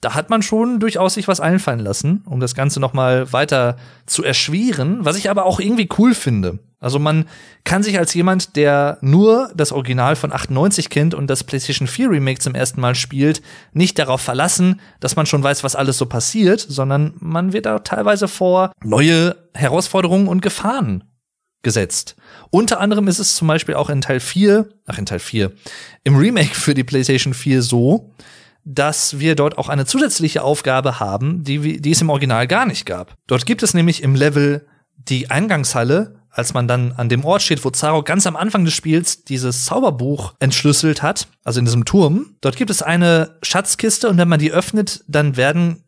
da 0.01 0.13
hat 0.13 0.29
man 0.29 0.41
schon 0.41 0.79
durchaus 0.79 1.15
sich 1.15 1.27
was 1.27 1.41
einfallen 1.41 1.79
lassen, 1.79 2.23
um 2.25 2.39
das 2.39 2.55
Ganze 2.55 2.79
noch 2.79 2.93
mal 2.93 3.33
weiter 3.33 3.75
zu 4.05 4.23
erschweren, 4.23 5.03
was 5.03 5.17
ich 5.17 5.29
aber 5.29 5.45
auch 5.45 5.59
irgendwie 5.59 5.89
cool 5.97 6.13
finde. 6.13 6.59
Also 6.79 6.97
man 6.97 7.25
kann 7.65 7.83
sich 7.83 7.99
als 7.99 8.13
jemand, 8.13 8.55
der 8.55 8.97
nur 9.01 9.51
das 9.53 9.73
Original 9.73 10.15
von 10.15 10.31
98 10.31 10.89
kennt 10.89 11.13
und 11.13 11.29
das 11.29 11.43
PlayStation 11.43 11.89
4 11.89 12.09
Remake 12.09 12.39
zum 12.39 12.55
ersten 12.55 12.79
Mal 12.79 12.95
spielt, 12.95 13.41
nicht 13.73 13.99
darauf 13.99 14.21
verlassen, 14.21 14.79
dass 15.01 15.17
man 15.17 15.25
schon 15.25 15.43
weiß, 15.43 15.65
was 15.65 15.75
alles 15.75 15.97
so 15.97 16.05
passiert, 16.05 16.61
sondern 16.61 17.13
man 17.19 17.51
wird 17.51 17.65
da 17.65 17.79
teilweise 17.79 18.29
vor 18.29 18.71
neue 18.81 19.35
Herausforderungen 19.53 20.29
und 20.29 20.41
Gefahren 20.41 21.03
gesetzt. 21.61 22.15
Unter 22.49 22.79
anderem 22.79 23.09
ist 23.09 23.19
es 23.19 23.35
zum 23.35 23.49
Beispiel 23.49 23.75
auch 23.75 23.89
in 23.89 23.99
Teil 23.99 24.21
4, 24.21 24.69
ach 24.85 24.97
in 24.97 25.05
Teil 25.05 25.19
4, 25.19 25.51
im 26.05 26.15
Remake 26.15 26.55
für 26.55 26.73
die 26.73 26.85
PlayStation 26.85 27.33
4 27.33 27.61
so, 27.61 28.13
dass 28.72 29.17
wir 29.17 29.36
dort 29.36 29.57
auch 29.57 29.67
eine 29.67 29.88
zusätzliche 29.88 30.43
Aufgabe 30.43 30.99
haben, 30.99 31.43
die, 31.43 31.82
die 31.82 31.91
es 31.91 32.01
im 32.01 32.11
Original 32.11 32.45
gar 32.45 32.67
nicht 32.67 32.86
gab. 32.86 33.15
Dort 33.26 33.47
gibt 33.47 33.63
es 33.63 33.74
nämlich 33.74 34.03
im 34.03 34.13
Level 34.13 34.67
die 34.95 35.32
Eingangshalle, 35.32 36.22
als 36.30 36.53
man 36.53 36.67
dann 36.67 36.91
an 36.91 37.09
dem 37.09 37.26
Ort 37.26 37.41
steht, 37.41 37.65
wo 37.65 37.72
Zaro 37.72 38.03
ganz 38.03 38.28
am 38.28 38.36
Anfang 38.36 38.65
des 38.65 38.76
Spiels 38.76 39.24
dieses 39.24 39.65
Zauberbuch 39.65 40.36
entschlüsselt 40.39 41.01
hat, 41.01 41.28
also 41.43 41.57
in 41.57 41.65
diesem 41.65 41.84
Turm. 41.84 42.36
Dort 42.41 42.57
gibt 42.57 42.70
es 42.70 42.84
eine 42.84 43.39
Schatzkiste 43.41 44.07
und 44.07 44.20
wenn 44.20 44.30
man 44.30 44.39
die 44.39 44.51
öffnet, 44.51 45.03
dann 45.07 45.36
werden 45.36 45.84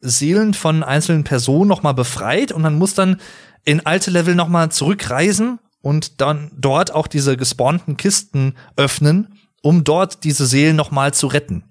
Seelen 0.00 0.52
von 0.52 0.82
einzelnen 0.82 1.24
Personen 1.24 1.68
nochmal 1.68 1.94
befreit 1.94 2.52
und 2.52 2.60
man 2.60 2.76
muss 2.76 2.92
dann 2.92 3.22
in 3.64 3.86
alte 3.86 4.10
Level 4.10 4.34
nochmal 4.34 4.70
zurückreisen 4.70 5.60
und 5.80 6.20
dann 6.20 6.50
dort 6.54 6.92
auch 6.94 7.06
diese 7.06 7.38
gespawnten 7.38 7.96
Kisten 7.96 8.54
öffnen, 8.76 9.38
um 9.62 9.82
dort 9.82 10.24
diese 10.24 10.46
Seelen 10.46 10.76
nochmal 10.76 11.14
zu 11.14 11.26
retten. 11.26 11.64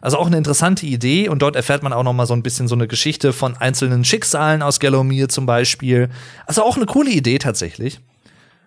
Also 0.00 0.18
auch 0.18 0.26
eine 0.26 0.36
interessante 0.36 0.86
Idee 0.86 1.28
und 1.28 1.40
dort 1.40 1.56
erfährt 1.56 1.82
man 1.82 1.92
auch 1.92 2.02
noch 2.02 2.12
mal 2.12 2.26
so 2.26 2.34
ein 2.34 2.42
bisschen 2.42 2.68
so 2.68 2.74
eine 2.74 2.86
Geschichte 2.86 3.32
von 3.32 3.56
einzelnen 3.56 4.04
Schicksalen 4.04 4.62
aus 4.62 4.80
Gallowmere 4.80 5.28
zum 5.28 5.46
Beispiel. 5.46 6.10
Also 6.46 6.62
auch 6.62 6.76
eine 6.76 6.86
coole 6.86 7.10
Idee 7.10 7.38
tatsächlich. 7.38 8.00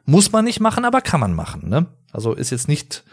Muss 0.05 0.31
man 0.31 0.45
nicht 0.45 0.59
machen, 0.59 0.85
aber 0.85 1.01
kann 1.01 1.19
man 1.19 1.33
machen. 1.33 1.69
Ne? 1.69 1.85
Also 2.11 2.33
ist 2.33 2.49
jetzt 2.49 2.67
nicht 2.67 3.03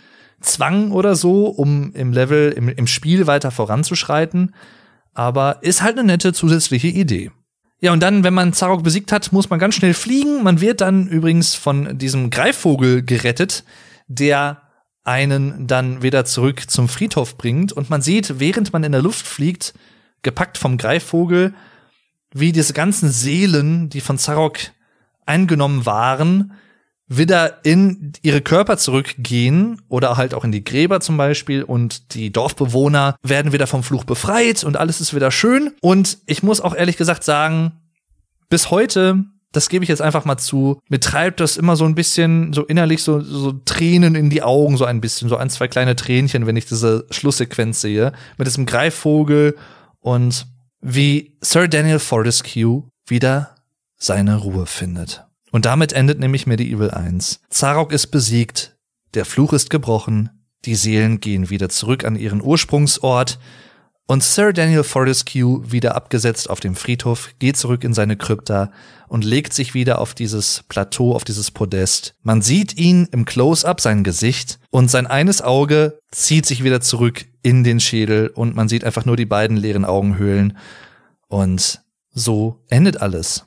Zwang 0.41 0.93
oder 0.93 1.15
so, 1.15 1.47
um 1.47 1.93
im 1.95 2.13
Level, 2.13 2.53
im, 2.53 2.69
im 2.69 2.87
Spiel 2.87 3.27
weiter 3.27 3.51
voranzuschreiten, 3.51 4.55
aber 5.15 5.59
ist 5.63 5.83
halt 5.83 5.99
eine 5.99 6.07
nette 6.07 6.33
zusätzliche 6.33 6.89
Idee. 6.89 7.31
Ja, 7.81 7.93
und 7.93 8.03
dann, 8.03 8.25
wenn 8.25 8.35
man 8.35 8.55
Zarok 8.55 8.83
besiegt 8.83 9.13
hat, 9.13 9.33
muss 9.33 9.51
man 9.51 9.59
ganz 9.59 9.75
schnell 9.75 9.95
fliegen. 9.95 10.43
Man 10.43 10.61
wird 10.61 10.81
dann 10.81 11.09
übrigens 11.09 11.55
von 11.55 11.99
diesem 11.99 12.31
Greifvogel 12.31 13.03
gerettet, 13.03 13.65
der 14.09 14.63
einen 15.07 15.67
dann 15.67 16.03
wieder 16.03 16.25
zurück 16.25 16.69
zum 16.69 16.89
Friedhof 16.89 17.39
bringt. 17.39 17.73
Und 17.73 17.91
man 17.91 18.03
sieht, 18.03 18.41
während 18.41 18.73
man 18.73 18.85
in 18.85 18.93
der 18.93 19.03
Luft 19.03 19.27
fliegt, 19.27 19.75
gepackt 20.23 20.59
vom 20.59 20.77
Greifvogel, 20.77 21.55
wie 22.33 22.53
diese 22.53 22.73
ganzen 22.73 23.11
Seelen, 23.11 23.89
die 23.89 24.01
von 24.01 24.19
Zarok 24.19 24.59
eingenommen 25.25 25.87
waren, 25.87 26.53
wieder 27.09 27.65
in 27.65 28.13
ihre 28.23 28.41
Körper 28.41 28.79
zurückgehen 28.79 29.81
oder 29.89 30.17
halt 30.17 30.35
auch 30.35 30.45
in 30.45 30.51
die 30.51 30.65
Gräber 30.65 31.01
zum 31.01 31.17
Beispiel 31.17 31.63
und 31.63 32.15
die 32.15 32.33
Dorfbewohner 32.33 33.17
werden 33.23 33.53
wieder 33.53 33.69
vom 33.69 33.85
Fluch 33.85 34.05
befreit 34.05 34.65
und 34.65 34.77
alles 34.77 35.01
ist 35.01 35.15
wieder 35.15 35.31
schön. 35.31 35.73
Und 35.81 36.19
ich 36.27 36.43
muss 36.43 36.61
auch 36.61 36.75
ehrlich 36.75 36.97
gesagt 36.97 37.23
sagen, 37.23 37.73
bis 38.49 38.73
heute 38.73 39.25
das 39.57 39.71
gebe 39.71 39.83
ich 39.85 39.89
jetzt 39.89 40.03
einfach 40.03 40.27
mal 40.27 40.37
zu, 40.37 40.81
mir 40.89 41.01
treibt 41.01 41.41
das 41.41 41.57
immer 41.57 41.77
so 41.77 41.87
ein 41.87 41.95
bisschen 41.95 42.53
so 42.53 42.63
innerlich 42.65 43.03
so, 43.03 43.21
so 43.21 43.53
Tränen 43.53 44.15
in 44.15 44.29
die 44.29 44.43
Augen, 44.43 44.77
so 44.77 44.85
ein 44.85 45.01
bisschen, 45.01 45.31
so 45.31 45.37
ein, 45.37 45.49
zwei 45.49 45.67
kleine 45.67 45.97
Tränchen, 45.97 46.47
wenn 46.47 46.57
ich 46.57 46.67
diese 46.67 47.07
Schlusssequenz 47.11 47.81
sehe, 47.81 48.13
mit 48.37 48.47
diesem 48.47 48.67
Greifvogel 48.67 49.57
und 50.01 50.47
wie 50.83 51.39
Sir 51.41 51.69
Daniel 51.69 51.99
Fortescue 51.99 52.85
wieder 53.07 53.57
seine 53.97 54.37
Ruhe 54.37 54.67
findet. 54.67 55.25
Und 55.53 55.65
damit 55.65 55.95
endet 55.95 56.21
nämlich 56.21 56.47
Medieval 56.47 56.91
1. 56.91 57.41
Zarok 57.49 57.93
ist 57.93 58.09
besiegt, 58.09 58.77
der 59.15 59.25
Fluch 59.25 59.55
ist 59.55 59.71
gebrochen, 59.71 60.29
die 60.67 60.75
Seelen 60.75 61.21
gehen 61.21 61.49
wieder 61.49 61.71
zurück 61.71 62.05
an 62.05 62.17
ihren 62.17 62.43
Ursprungsort, 62.43 63.39
und 64.07 64.23
Sir 64.23 64.53
Daniel 64.53 64.85
Fortescue, 64.85 65.73
wieder 65.73 65.97
abgesetzt 65.97 66.49
auf 66.49 66.61
dem 66.61 66.77
Friedhof, 66.77 67.31
geht 67.41 67.57
zurück 67.57 67.83
in 67.83 67.93
seine 67.93 68.17
Krypta 68.17 68.71
und 69.09 69.25
legt 69.25 69.53
sich 69.53 69.75
wieder 69.75 69.99
auf 69.99 70.15
dieses 70.15 70.65
Plateau, 70.69 71.15
auf 71.15 71.25
dieses 71.25 71.51
Podest. 71.51 72.15
Man 72.23 72.41
sieht 72.41 72.77
ihn 72.77 73.09
im 73.11 73.25
Close-up, 73.25 73.81
sein 73.81 74.05
Gesicht, 74.05 74.61
und 74.71 74.91
sein 74.91 75.07
eines 75.07 75.43
Auge 75.43 75.99
zieht 76.13 76.47
sich 76.47 76.63
wieder 76.63 76.81
zurück 76.81 77.27
in 77.43 77.65
den 77.65 77.81
Schädel 77.81 78.29
und 78.29 78.55
man 78.55 78.69
sieht 78.69 78.85
einfach 78.85 79.05
nur 79.05 79.17
die 79.17 79.27
beiden 79.27 79.57
leeren 79.57 79.85
Augenhöhlen. 79.85 80.57
Und 81.29 81.83
so 82.11 82.65
endet 82.69 83.01
alles. 83.01 83.47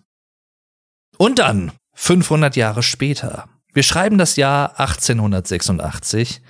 Und 1.17 1.39
dann, 1.39 1.71
500 1.93 2.55
Jahre 2.55 2.83
später. 2.83 3.47
Wir 3.73 3.83
schreiben 3.83 4.17
das 4.17 4.35
Jahr 4.35 4.79
1886. 4.79 6.41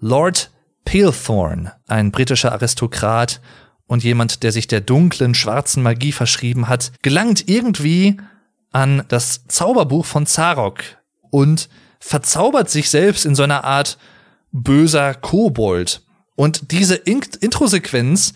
Lord 0.00 0.50
Palethorn, 0.86 1.70
ein 1.86 2.10
britischer 2.10 2.52
Aristokrat 2.52 3.42
und 3.86 4.02
jemand, 4.02 4.42
der 4.42 4.52
sich 4.52 4.66
der 4.66 4.80
dunklen, 4.80 5.34
schwarzen 5.34 5.82
Magie 5.82 6.12
verschrieben 6.12 6.68
hat, 6.68 6.92
gelangt 7.02 7.48
irgendwie 7.48 8.16
an 8.72 9.04
das 9.08 9.46
Zauberbuch 9.48 10.06
von 10.06 10.26
Zarok 10.26 10.82
und 11.30 11.68
verzaubert 12.00 12.70
sich 12.70 12.88
selbst 12.88 13.26
in 13.26 13.34
so 13.34 13.42
einer 13.42 13.64
Art 13.64 13.98
böser 14.52 15.12
Kobold. 15.14 16.02
Und 16.34 16.70
diese 16.72 16.94
Introsequenz, 16.94 18.34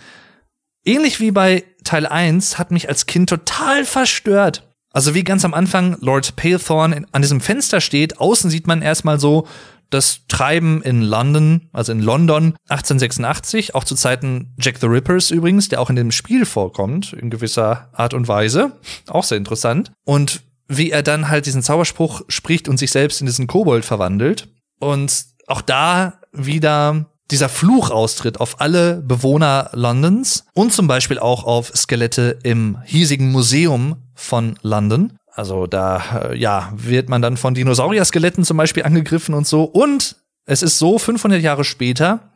ähnlich 0.84 1.20
wie 1.20 1.30
bei 1.30 1.64
Teil 1.84 2.06
1 2.06 2.58
hat 2.58 2.70
mich 2.70 2.88
als 2.88 3.06
Kind 3.06 3.28
total 3.28 3.84
verstört. 3.84 4.66
Also 4.92 5.14
wie 5.14 5.22
ganz 5.22 5.44
am 5.44 5.54
Anfang 5.54 5.96
Lord 6.00 6.34
Palethorn 6.36 7.06
an 7.12 7.22
diesem 7.22 7.40
Fenster 7.40 7.80
steht, 7.80 8.18
außen 8.18 8.50
sieht 8.50 8.66
man 8.66 8.82
erstmal 8.82 9.20
so 9.20 9.46
das 9.90 10.20
Treiben 10.28 10.82
in 10.82 11.02
London, 11.02 11.68
also 11.72 11.92
in 11.92 12.00
London 12.00 12.54
1886, 12.68 13.74
auch 13.74 13.84
zu 13.84 13.94
Zeiten 13.94 14.54
Jack 14.58 14.78
the 14.80 14.86
Rippers 14.86 15.30
übrigens, 15.30 15.68
der 15.68 15.80
auch 15.80 15.90
in 15.90 15.96
dem 15.96 16.12
Spiel 16.12 16.46
vorkommt, 16.46 17.12
in 17.12 17.30
gewisser 17.30 17.90
Art 17.92 18.14
und 18.14 18.28
Weise. 18.28 18.78
Auch 19.08 19.24
sehr 19.24 19.38
interessant. 19.38 19.92
Und 20.04 20.42
wie 20.68 20.92
er 20.92 21.02
dann 21.02 21.28
halt 21.28 21.46
diesen 21.46 21.62
Zauberspruch 21.62 22.22
spricht 22.28 22.68
und 22.68 22.78
sich 22.78 22.92
selbst 22.92 23.20
in 23.20 23.26
diesen 23.26 23.48
Kobold 23.48 23.84
verwandelt. 23.84 24.48
Und 24.78 25.26
auch 25.48 25.62
da 25.62 26.20
wieder 26.32 27.06
dieser 27.30 27.48
Fluch 27.48 27.90
austritt 27.90 28.40
auf 28.40 28.60
alle 28.60 29.02
Bewohner 29.02 29.70
Londons 29.72 30.44
und 30.54 30.72
zum 30.72 30.86
Beispiel 30.86 31.18
auch 31.18 31.44
auf 31.44 31.72
Skelette 31.74 32.38
im 32.42 32.78
hiesigen 32.84 33.30
Museum 33.30 33.96
von 34.14 34.58
London. 34.62 35.16
Also 35.32 35.66
da, 35.66 36.30
äh, 36.30 36.36
ja, 36.36 36.72
wird 36.74 37.08
man 37.08 37.22
dann 37.22 37.36
von 37.36 37.54
Dinosaurier-Skeletten 37.54 38.44
zum 38.44 38.56
Beispiel 38.56 38.82
angegriffen 38.82 39.34
und 39.34 39.46
so. 39.46 39.64
Und 39.64 40.16
es 40.44 40.62
ist 40.62 40.78
so, 40.78 40.98
500 40.98 41.40
Jahre 41.40 41.64
später 41.64 42.30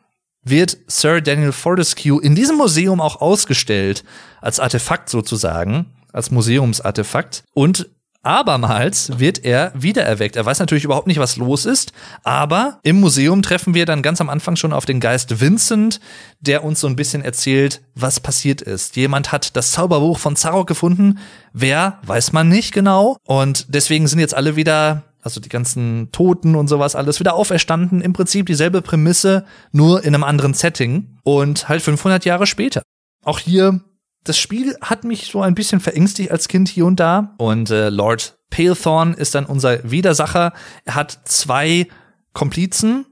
wird 0.45 0.77
Sir 0.87 1.21
Daniel 1.21 1.53
Fortescue 1.53 2.23
in 2.23 2.35
diesem 2.35 2.57
Museum 2.57 3.01
auch 3.01 3.21
ausgestellt, 3.21 4.05
als 4.41 4.61
Artefakt 4.61 5.09
sozusagen, 5.09 5.87
als 6.13 6.31
Museumsartefakt. 6.31 7.45
Und 7.55 7.89
Abermals 8.25 9.19
wird 9.19 9.45
er 9.45 9.73
wiedererweckt. 9.75 10.37
Er 10.37 10.47
weiß 10.47 10.59
natürlich 10.59 10.85
überhaupt 10.85 11.07
nicht, 11.07 11.19
was 11.19 11.37
los 11.37 11.67
ist, 11.67 11.93
aber 12.23 12.79
im 12.83 13.01
Museum 13.01 13.43
treffen 13.43 13.75
wir 13.75 13.87
dann 13.87 14.03
ganz 14.03 14.21
am 14.21 14.31
Anfang 14.31 14.57
schon 14.57 14.73
auf 14.73 14.87
den 14.87 15.01
Geist 15.01 15.41
Vincent, 15.41 16.01
der 16.41 16.65
uns 16.65 16.81
so 16.81 16.87
ein 16.87 16.97
bisschen 16.97 17.23
erzählt, 17.23 17.83
was 17.95 18.21
passiert 18.21 18.63
ist. 18.63 18.97
Jemand 18.97 19.33
hat 19.33 19.57
das 19.57 19.73
Zauberbuch 19.73 20.19
von 20.19 20.37
Zarok 20.37 20.67
gefunden. 20.67 21.19
Wer, 21.53 21.99
weiß 22.07 22.33
man 22.33 22.49
nicht 22.49 22.73
genau. 22.73 23.17
Und 23.27 23.67
deswegen 23.69 24.07
sind 24.07 24.19
jetzt 24.19 24.35
alle 24.35 24.57
wieder 24.57 25.05
also 25.25 25.41
die 25.41 25.49
ganzen 25.49 26.11
Toten 26.13 26.55
und 26.55 26.69
sowas 26.69 26.95
alles 26.95 27.19
wieder 27.19 27.35
auferstanden. 27.35 28.03
Im 28.03 28.13
Prinzip 28.13 28.45
dieselbe 28.47 28.83
Prämisse, 28.83 29.47
nur 29.73 30.05
in 30.05 30.15
einem 30.15 30.23
anderen 30.23 30.53
Setting 30.53 31.17
und 31.23 31.69
halt 31.69 31.81
500 31.81 32.27
Jahre 32.27 32.47
später. 32.47 32.83
Auch 33.25 33.39
hier 33.39 33.81
das 34.25 34.39
Spiel 34.39 34.77
hat 34.81 35.05
mich 35.05 35.27
so 35.27 35.43
ein 35.43 35.55
bisschen 35.55 35.81
verängstigt 35.81 36.31
als 36.31 36.49
Kind 36.49 36.69
hier 36.69 36.87
und 36.87 36.99
da. 36.99 37.35
Und 37.39 37.71
äh, 37.71 37.91
Lord 37.91 38.39
Palethorn 38.51 39.15
ist 39.15 39.35
dann 39.35 39.47
unser 39.47 39.91
Widersacher. 39.91 40.53
Er 40.85 40.95
hat 40.95 41.21
zwei 41.25 41.87
Komplizen. 42.33 43.07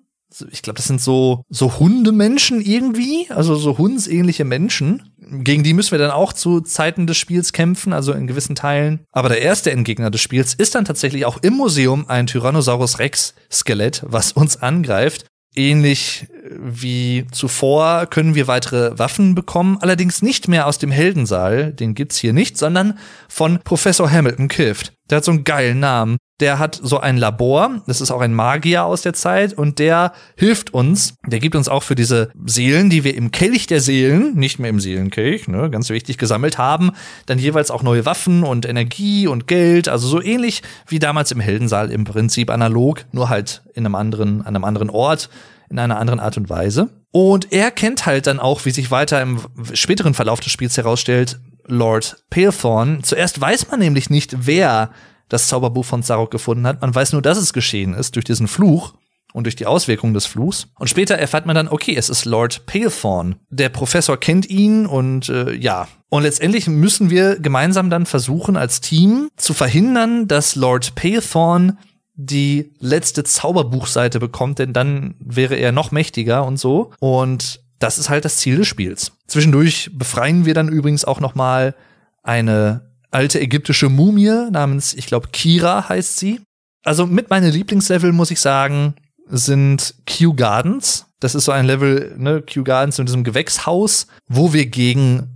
Ich 0.51 0.63
glaube, 0.63 0.79
das 0.79 0.87
sind 0.87 1.01
so, 1.01 1.45
so 1.51 1.79
Hundemenschen 1.79 2.63
irgendwie, 2.63 3.27
also 3.29 3.55
so 3.57 3.77
hundsähnliche 3.77 4.45
Menschen. 4.45 5.13
Gegen 5.19 5.63
die 5.63 5.75
müssen 5.75 5.93
wir 5.93 5.99
dann 5.99 6.11
auch 6.11 6.33
zu 6.33 6.63
Zeiten 6.63 7.07
des 7.07 7.19
Spiels 7.19 7.53
kämpfen, 7.53 7.93
also 7.93 8.13
in 8.13 8.27
gewissen 8.27 8.55
Teilen. 8.55 9.01
Aber 9.13 9.29
der 9.29 9.43
erste 9.43 9.71
Endgegner 9.71 10.11
des 10.11 10.23
Spiels 10.23 10.55
ist 10.55 10.75
dann 10.75 10.87
tatsächlich 10.87 11.27
auch 11.27 11.39
im 11.43 11.55
Museum 11.55 12.07
ein 12.09 12.27
Tyrannosaurus 12.27 12.99
Rex 12.99 13.35
Skelett, 13.51 14.03
was 14.07 14.33
uns 14.33 14.57
angreift. 14.57 15.27
Ähnlich 15.55 16.27
wie 16.51 17.27
zuvor 17.31 18.07
können 18.07 18.35
wir 18.35 18.47
weitere 18.47 18.99
Waffen 18.99 19.35
bekommen, 19.35 19.79
allerdings 19.81 20.23
nicht 20.23 20.49
mehr 20.49 20.67
aus 20.67 20.79
dem 20.79 20.91
Heldensaal, 20.91 21.73
den 21.73 21.95
gibt's 21.95 22.17
hier 22.17 22.33
nicht, 22.33 22.57
sondern 22.57 22.99
von 23.29 23.59
Professor 23.63 24.11
Hamilton 24.11 24.49
Kift. 24.49 24.95
Der 25.11 25.19
hat 25.19 25.25
so 25.25 25.33
einen 25.33 25.45
geilen 25.45 25.81
Namen. 25.81 26.17
Der 26.41 26.59
hat 26.59 26.81
so 26.83 26.99
ein 26.99 27.19
Labor, 27.19 27.83
das 27.87 28.01
ist 28.01 28.11
auch 28.11 28.21
ein 28.21 28.35
Magier 28.35 28.85
aus 28.85 29.03
der 29.03 29.13
Zeit 29.13 29.53
und 29.53 29.79
der 29.79 30.13
hilft 30.37 30.75
uns, 30.75 31.15
der 31.27 31.39
gibt 31.39 31.55
uns 31.55 31.69
auch 31.69 31.83
für 31.83 31.95
diese 31.95 32.31
Seelen, 32.47 32.91
die 32.91 33.05
wir 33.05 33.15
im 33.15 33.31
Kelch 33.31 33.67
der 33.67 33.81
Seelen, 33.81 34.35
nicht 34.35 34.59
mehr 34.59 34.71
im 34.71 34.81
Seelenkelch, 34.81 35.47
ne, 35.47 35.71
ganz 35.71 35.89
wichtig 35.91 36.19
gesammelt 36.19 36.59
haben, 36.59 36.93
dann 37.27 37.39
jeweils 37.39 37.71
auch 37.71 37.83
neue 37.83 38.07
Waffen 38.07 38.43
und 38.43 38.67
Energie 38.67 39.29
und 39.29 39.47
Geld, 39.47 39.89
also 39.89 40.09
so 40.09 40.21
ähnlich 40.21 40.63
wie 40.89 40.99
damals 40.99 41.31
im 41.31 41.41
Heldensaal 41.41 41.93
im 41.93 42.05
Prinzip 42.05 42.51
analog, 42.51 43.05
nur 43.13 43.29
halt 43.29 43.63
in 43.75 43.87
einem 43.87 43.95
anderen, 43.95 44.41
an 44.41 44.57
einem 44.57 44.65
anderen 44.65 44.91
Ort 44.91 45.29
in 45.73 45.79
einer 45.79 45.99
anderen 45.99 46.21
Art 46.21 46.37
und 46.37 46.51
Weise. 46.51 46.91
Und 47.13 47.51
er 47.51 47.71
kennt 47.71 48.05
halt 48.07 48.27
dann 48.27 48.39
auch, 48.39 48.65
wie 48.67 48.71
sich 48.71 48.91
weiter 48.91 49.21
im 49.23 49.41
späteren 49.73 50.13
Verlauf 50.15 50.41
des 50.41 50.53
Spiels 50.53 50.77
herausstellt, 50.77 51.41
Lord 51.67 52.25
Palethorn. 52.31 53.03
Zuerst 53.03 53.41
weiß 53.41 53.71
man 53.71 53.81
nämlich 53.81 54.11
nicht, 54.11 54.47
wer 54.47 54.91
das 55.33 55.49
Zauberbuch 55.49 55.85
von 55.85 56.03
Zarok 56.03 56.31
gefunden 56.31 56.67
hat. 56.67 56.81
Man 56.81 56.95
weiß 56.95 57.13
nur, 57.13 57.23
dass 57.23 57.39
es 57.39 57.53
geschehen 57.53 57.95
ist 57.95 58.15
durch 58.17 58.25
diesen 58.25 58.49
Fluch 58.49 58.95
und 59.33 59.45
durch 59.45 59.57
die 59.57 59.67
Auswirkungen 59.67 60.15
des 60.15 60.27
Fluchs. 60.27 60.69
Und 60.79 60.89
später 60.89 61.17
erfährt 61.17 61.47
man 61.47 61.57
dann, 61.57 61.69
okay, 61.69 61.97
es 61.97 62.11
ist 62.11 62.25
Lord 62.25 62.67
Palethorn. 62.67 63.37
Der 63.51 63.71
Professor 63.71 64.19
kennt 64.19 64.49
ihn 64.49 64.87
und 64.87 65.29
äh, 65.29 65.55
ja. 65.55 65.89
Und 66.11 66.25
letztendlich 66.25 66.67
müssen 66.67 67.09
wir 67.09 67.39
gemeinsam 67.39 67.89
dann 67.89 68.05
versuchen, 68.05 68.57
als 68.57 68.81
Team 68.81 69.29
zu 69.37 69.55
verhindern, 69.55 70.29
dass 70.29 70.55
Lord 70.55 70.95
Palethorn 70.95 71.79
die 72.15 72.75
letzte 72.79 73.25
Zauberbuchseite 73.25 74.21
bekommt, 74.21 74.59
denn 74.59 74.75
dann 74.75 75.15
wäre 75.19 75.55
er 75.55 75.73
noch 75.73 75.91
mächtiger 75.93 76.45
und 76.45 76.59
so. 76.59 76.91
Und 77.01 77.61
das 77.79 77.99
ist 77.99 78.11
halt 78.11 78.27
das 78.27 78.37
Ziel 78.37 78.59
des 78.59 78.69
Spiels. 78.69 79.13
Zwischendurch 79.27 79.91
befreien 79.95 80.45
wir 80.45 80.53
dann 80.53 80.69
übrigens 80.69 81.07
auch 81.07 81.21
noch 81.21 81.35
mal 81.35 81.75
eine 82.23 82.92
alte 83.13 83.41
ägyptische 83.41 83.89
Mumie 83.89 84.51
namens, 84.51 84.95
ich 84.95 85.07
glaube, 85.07 85.29
Kira 85.33 85.89
heißt 85.89 86.19
sie. 86.19 86.41
Also 86.85 87.07
mit 87.07 87.31
meinen 87.31 87.53
Lieblingslevel 87.53 88.13
muss 88.13 88.31
ich 88.31 88.41
sagen, 88.41 88.95
sind 89.29 89.95
Kew 90.07 90.35
Gardens. 90.35 91.07
Das 91.21 91.35
ist 91.35 91.45
so 91.45 91.53
ein 91.53 91.67
Level, 91.67 92.15
ne, 92.19 92.43
Kew 92.43 92.65
Gardens 92.65 92.99
in 92.99 93.07
diesem 93.07 93.23
Gewächshaus, 93.23 94.09
wo 94.29 94.53
wir 94.53 94.67
gegen 94.67 95.29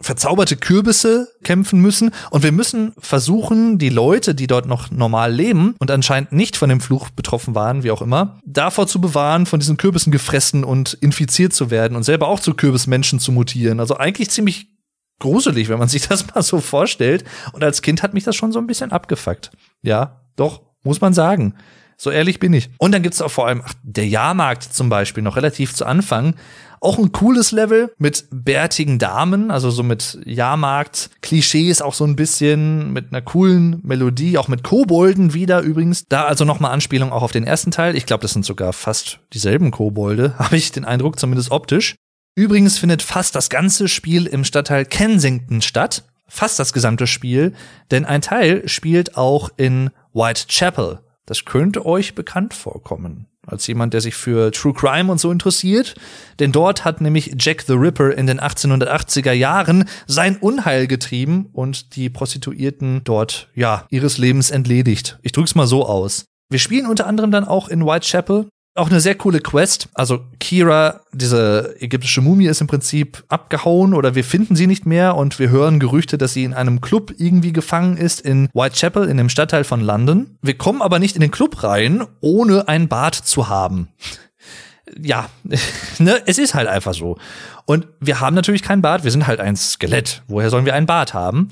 verzauberte 0.00 0.56
Kürbisse 0.56 1.28
kämpfen 1.44 1.80
müssen 1.80 2.10
und 2.30 2.42
wir 2.42 2.52
müssen 2.52 2.92
versuchen, 2.98 3.78
die 3.78 3.88
Leute, 3.88 4.34
die 4.34 4.46
dort 4.46 4.66
noch 4.66 4.90
normal 4.90 5.32
leben 5.32 5.76
und 5.78 5.90
anscheinend 5.90 6.32
nicht 6.32 6.56
von 6.56 6.68
dem 6.68 6.80
Fluch 6.80 7.08
betroffen 7.10 7.54
waren, 7.54 7.84
wie 7.84 7.90
auch 7.90 8.02
immer, 8.02 8.38
davor 8.44 8.86
zu 8.86 9.00
bewahren, 9.00 9.46
von 9.46 9.60
diesen 9.60 9.78
Kürbissen 9.78 10.12
gefressen 10.12 10.62
und 10.62 10.94
infiziert 10.94 11.54
zu 11.54 11.70
werden 11.70 11.96
und 11.96 12.02
selber 12.02 12.28
auch 12.28 12.40
zu 12.40 12.52
Kürbismenschen 12.54 13.18
zu 13.18 13.32
mutieren. 13.32 13.80
Also 13.80 13.96
eigentlich 13.96 14.30
ziemlich 14.30 14.73
gruselig, 15.18 15.68
wenn 15.68 15.78
man 15.78 15.88
sich 15.94 16.08
das 16.08 16.26
mal 16.34 16.42
so 16.42 16.60
vorstellt. 16.60 17.24
Und 17.52 17.64
als 17.64 17.82
Kind 17.82 18.02
hat 18.02 18.14
mich 18.14 18.24
das 18.24 18.36
schon 18.36 18.52
so 18.52 18.58
ein 18.58 18.66
bisschen 18.66 18.92
abgefuckt. 18.92 19.50
Ja, 19.82 20.20
doch, 20.36 20.62
muss 20.82 21.00
man 21.00 21.14
sagen. 21.14 21.54
So 21.96 22.10
ehrlich 22.10 22.40
bin 22.40 22.52
ich. 22.52 22.70
Und 22.78 22.92
dann 22.92 23.02
gibt's 23.02 23.22
auch 23.22 23.30
vor 23.30 23.46
allem 23.46 23.62
ach, 23.64 23.74
der 23.82 24.06
Jahrmarkt 24.06 24.62
zum 24.62 24.88
Beispiel 24.88 25.22
noch 25.22 25.36
relativ 25.36 25.74
zu 25.74 25.86
Anfang. 25.86 26.34
Auch 26.80 26.98
ein 26.98 27.12
cooles 27.12 27.50
Level 27.50 27.94
mit 27.96 28.26
bärtigen 28.30 28.98
Damen, 28.98 29.50
also 29.50 29.70
so 29.70 29.82
mit 29.82 30.18
Jahrmarkt-Klischees 30.26 31.80
auch 31.80 31.94
so 31.94 32.04
ein 32.04 32.14
bisschen, 32.14 32.92
mit 32.92 33.06
einer 33.10 33.22
coolen 33.22 33.80
Melodie, 33.82 34.36
auch 34.36 34.48
mit 34.48 34.62
Kobolden 34.64 35.32
wieder 35.32 35.60
übrigens. 35.62 36.04
Da 36.08 36.24
also 36.24 36.44
nochmal 36.44 36.72
Anspielung 36.72 37.10
auch 37.10 37.22
auf 37.22 37.32
den 37.32 37.44
ersten 37.44 37.70
Teil. 37.70 37.96
Ich 37.96 38.04
glaube, 38.04 38.20
das 38.20 38.32
sind 38.32 38.44
sogar 38.44 38.74
fast 38.74 39.20
dieselben 39.32 39.70
Kobolde, 39.70 40.34
habe 40.38 40.56
ich 40.56 40.72
den 40.72 40.84
Eindruck, 40.84 41.18
zumindest 41.18 41.52
optisch. 41.52 41.94
Übrigens 42.36 42.78
findet 42.78 43.02
fast 43.02 43.34
das 43.34 43.48
ganze 43.48 43.88
Spiel 43.88 44.26
im 44.26 44.44
Stadtteil 44.44 44.84
Kensington 44.84 45.62
statt. 45.62 46.04
Fast 46.26 46.58
das 46.58 46.72
gesamte 46.72 47.06
Spiel, 47.06 47.52
denn 47.90 48.04
ein 48.04 48.22
Teil 48.22 48.68
spielt 48.68 49.16
auch 49.16 49.50
in 49.56 49.90
Whitechapel. 50.14 51.00
Das 51.26 51.44
könnte 51.44 51.86
euch 51.86 52.14
bekannt 52.14 52.54
vorkommen 52.54 53.28
als 53.46 53.66
jemand, 53.66 53.94
der 53.94 54.00
sich 54.00 54.14
für 54.14 54.50
True 54.52 54.72
Crime 54.72 55.10
und 55.10 55.18
so 55.18 55.30
interessiert. 55.30 55.94
Denn 56.38 56.52
dort 56.52 56.84
hat 56.84 57.00
nämlich 57.00 57.36
Jack 57.38 57.62
the 57.66 57.74
Ripper 57.74 58.16
in 58.16 58.26
den 58.26 58.40
1880er 58.40 59.32
Jahren 59.32 59.84
sein 60.06 60.36
Unheil 60.36 60.86
getrieben 60.86 61.50
und 61.52 61.96
die 61.96 62.10
Prostituierten 62.10 63.02
dort, 63.04 63.48
ja, 63.54 63.86
ihres 63.90 64.18
Lebens 64.18 64.50
entledigt. 64.50 65.18
Ich 65.22 65.32
drück's 65.32 65.54
mal 65.54 65.66
so 65.66 65.86
aus. 65.86 66.24
Wir 66.50 66.58
spielen 66.58 66.86
unter 66.86 67.06
anderem 67.06 67.30
dann 67.30 67.44
auch 67.44 67.68
in 67.68 67.84
Whitechapel 67.84 68.48
auch 68.74 68.90
eine 68.90 69.00
sehr 69.00 69.14
coole 69.14 69.40
Quest. 69.40 69.88
Also 69.94 70.24
Kira, 70.40 71.00
diese 71.12 71.76
ägyptische 71.78 72.20
Mumie, 72.20 72.46
ist 72.46 72.60
im 72.60 72.66
Prinzip 72.66 73.24
abgehauen 73.28 73.94
oder 73.94 74.14
wir 74.14 74.24
finden 74.24 74.56
sie 74.56 74.66
nicht 74.66 74.84
mehr 74.84 75.16
und 75.16 75.38
wir 75.38 75.50
hören 75.50 75.78
Gerüchte, 75.78 76.18
dass 76.18 76.32
sie 76.32 76.44
in 76.44 76.54
einem 76.54 76.80
Club 76.80 77.14
irgendwie 77.16 77.52
gefangen 77.52 77.96
ist 77.96 78.20
in 78.20 78.48
Whitechapel, 78.52 79.08
in 79.08 79.16
dem 79.16 79.28
Stadtteil 79.28 79.64
von 79.64 79.80
London. 79.80 80.38
Wir 80.42 80.58
kommen 80.58 80.82
aber 80.82 80.98
nicht 80.98 81.14
in 81.14 81.20
den 81.20 81.30
Club 81.30 81.62
rein, 81.62 82.04
ohne 82.20 82.66
ein 82.66 82.88
Bad 82.88 83.14
zu 83.14 83.48
haben. 83.48 83.88
ja, 85.00 85.28
ne, 85.98 86.20
es 86.26 86.38
ist 86.38 86.54
halt 86.54 86.68
einfach 86.68 86.94
so. 86.94 87.16
Und 87.66 87.86
wir 88.00 88.20
haben 88.20 88.34
natürlich 88.34 88.62
kein 88.62 88.82
Bad, 88.82 89.04
wir 89.04 89.10
sind 89.12 89.26
halt 89.26 89.40
ein 89.40 89.56
Skelett. 89.56 90.22
Woher 90.26 90.50
sollen 90.50 90.66
wir 90.66 90.74
ein 90.74 90.86
Bad 90.86 91.14
haben? 91.14 91.48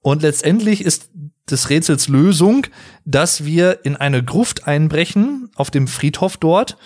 Und 0.00 0.22
letztendlich 0.22 0.84
ist 0.84 1.10
des 1.50 1.70
Rätsels 1.70 2.08
Lösung, 2.08 2.66
dass 3.04 3.44
wir 3.44 3.84
in 3.84 3.96
eine 3.96 4.22
Gruft 4.22 4.66
einbrechen 4.66 5.50
auf 5.56 5.70
dem 5.70 5.88
Friedhof 5.88 6.36
dort 6.36 6.76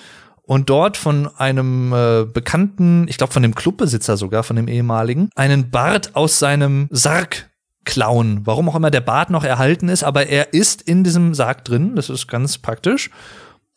und 0.43 0.71
dort 0.71 0.97
von 0.97 1.29
einem 1.37 1.93
äh, 1.93 2.25
bekannten, 2.25 3.07
ich 3.09 3.19
glaube 3.19 3.33
von 3.33 3.43
dem 3.43 3.55
Clubbesitzer 3.55 4.17
sogar, 4.17 4.43
von 4.43 4.57
dem 4.57 4.69
ehemaligen, 4.69 5.31
einen 5.35 5.71
Bart 5.71 6.15
aus 6.17 6.39
seinem 6.39 6.89
Sarg 6.91 7.51
klauen. 7.85 8.41
Warum 8.45 8.69
auch 8.69 8.75
immer 8.77 8.91
der 8.91 9.01
Bart 9.01 9.31
noch 9.31 9.45
erhalten 9.45 9.89
ist, 9.89 10.05
aber 10.05 10.27
er 10.27 10.53
ist 10.55 10.83
in 10.83 11.05
diesem 11.05 11.35
Sarg 11.35 11.65
drin. 11.65 11.97
Das 11.97 12.11
ist 12.11 12.27
ganz 12.27 12.59
praktisch. 12.59 13.11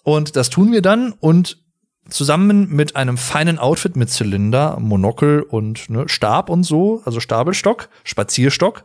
Und 0.04 0.36
das 0.36 0.50
tun 0.50 0.72
wir 0.72 0.82
dann 0.82 1.14
und 1.20 1.58
zusammen 2.10 2.70
mit 2.70 2.96
einem 2.96 3.18
feinen 3.18 3.60
Outfit 3.60 3.96
mit 3.96 4.10
Zylinder, 4.10 4.78
Monokel 4.80 5.42
und 5.42 5.90
ne, 5.90 6.10
Stab 6.10 6.50
und 6.50 6.64
so, 6.64 7.02
also 7.06 7.20
Stabelstock, 7.20 7.90
Spazierstock, 8.04 8.84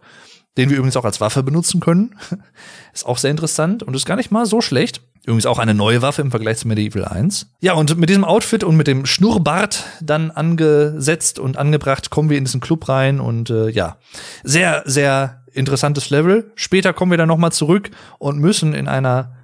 den 0.56 0.70
wir 0.70 0.76
übrigens 0.76 0.96
auch 0.96 1.04
als 1.04 1.20
Waffe 1.20 1.42
benutzen 1.42 1.80
können. 1.80 2.16
ist 2.92 3.06
auch 3.06 3.18
sehr 3.18 3.30
interessant 3.30 3.82
und 3.82 3.94
ist 3.94 4.06
gar 4.06 4.16
nicht 4.16 4.30
mal 4.30 4.46
so 4.46 4.60
schlecht. 4.60 5.02
Übrigens 5.24 5.46
auch 5.46 5.58
eine 5.58 5.74
neue 5.74 6.02
Waffe 6.02 6.20
im 6.20 6.30
Vergleich 6.30 6.58
zu 6.58 6.68
Medieval 6.68 7.04
1. 7.04 7.46
Ja, 7.60 7.72
und 7.72 7.96
mit 7.96 8.10
diesem 8.10 8.24
Outfit 8.24 8.62
und 8.62 8.76
mit 8.76 8.86
dem 8.86 9.06
Schnurrbart 9.06 9.84
dann 10.02 10.30
angesetzt 10.30 11.38
und 11.38 11.56
angebracht, 11.56 12.10
kommen 12.10 12.28
wir 12.28 12.36
in 12.36 12.44
diesen 12.44 12.60
Club 12.60 12.88
rein 12.88 13.20
und 13.20 13.48
äh, 13.48 13.70
ja, 13.70 13.96
sehr, 14.42 14.82
sehr 14.84 15.44
interessantes 15.52 16.10
Level. 16.10 16.52
Später 16.56 16.92
kommen 16.92 17.10
wir 17.10 17.18
dann 17.18 17.28
nochmal 17.28 17.52
zurück 17.52 17.90
und 18.18 18.38
müssen 18.38 18.74
in 18.74 18.86
einer 18.86 19.36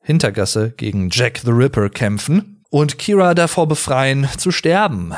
Hintergasse 0.00 0.72
gegen 0.72 1.10
Jack 1.10 1.38
the 1.44 1.52
Ripper 1.52 1.90
kämpfen 1.90 2.64
und 2.70 2.98
Kira 2.98 3.34
davor 3.34 3.68
befreien, 3.68 4.28
zu 4.36 4.50
sterben. 4.50 5.12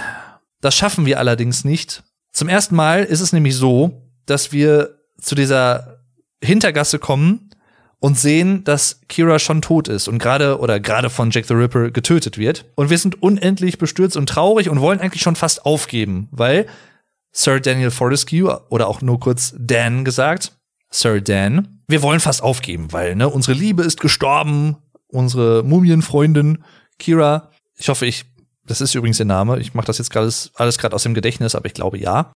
Das 0.61 0.75
schaffen 0.75 1.07
wir 1.07 1.19
allerdings 1.19 1.65
nicht. 1.65 2.03
Zum 2.33 2.49
ersten 2.49 2.75
Mal 2.75 3.05
ist 3.05 3.21
es 3.21 3.33
nämlich 3.33 3.57
so, 3.57 4.11
dass 4.27 4.53
wir 4.53 4.99
zu 5.23 5.35
dieser 5.35 6.01
Hintergasse 6.43 6.99
kommen 6.99 7.51
und 8.03 8.19
sehen, 8.19 8.65
dass 8.65 9.01
Kira 9.09 9.39
schon 9.39 9.63
tot 9.63 9.87
ist 9.87 10.09
und 10.09 10.19
gerade 10.19 10.59
oder 10.59 10.81
gerade 10.81 11.09
von 11.09 11.31
Jack 11.31 11.47
the 11.47 11.55
Ripper 11.55 11.91
getötet 11.91 12.37
wird. 12.37 12.65
Und 12.75 12.91
wir 12.91 12.99
sind 12.99 13.23
unendlich 13.23 13.79
bestürzt 13.79 14.17
und 14.17 14.29
traurig 14.29 14.69
und 14.69 14.81
wollen 14.81 15.01
eigentlich 15.01 15.23
schon 15.23 15.37
fast 15.37 15.65
aufgeben, 15.65 16.29
weil 16.33 16.67
Sir 17.31 17.61
Daniel 17.61 17.93
Fortescue 17.93 18.61
oder 18.71 18.89
auch 18.89 19.03
nur 19.03 19.21
kurz 19.21 19.55
Dan 19.57 20.05
gesagt, 20.05 20.53
Sir 20.91 21.21
Dan, 21.21 21.83
wir 21.87 22.03
wollen 22.03 22.21
fast 22.21 22.43
aufgeben, 22.43 22.93
weil 22.93 23.15
ne, 23.15 23.29
unsere 23.29 23.57
Liebe 23.57 23.85
ist 23.85 24.01
gestorben, 24.01 24.77
unsere 25.07 25.63
Mumienfreundin 25.63 26.65
Kira. 26.99 27.51
Ich 27.79 27.89
hoffe, 27.89 28.07
ich, 28.07 28.25
das 28.67 28.81
ist 28.81 28.97
übrigens 28.97 29.19
der 29.19 29.27
Name. 29.27 29.61
Ich 29.61 29.75
mache 29.75 29.87
das 29.87 29.99
jetzt 29.99 30.11
gerade 30.11 30.31
alles 30.55 30.79
gerade 30.79 30.95
aus 30.95 31.05
dem 31.05 31.15
Gedächtnis, 31.15 31.55
aber 31.55 31.67
ich 31.67 31.75
glaube 31.75 31.99
ja. 31.99 32.33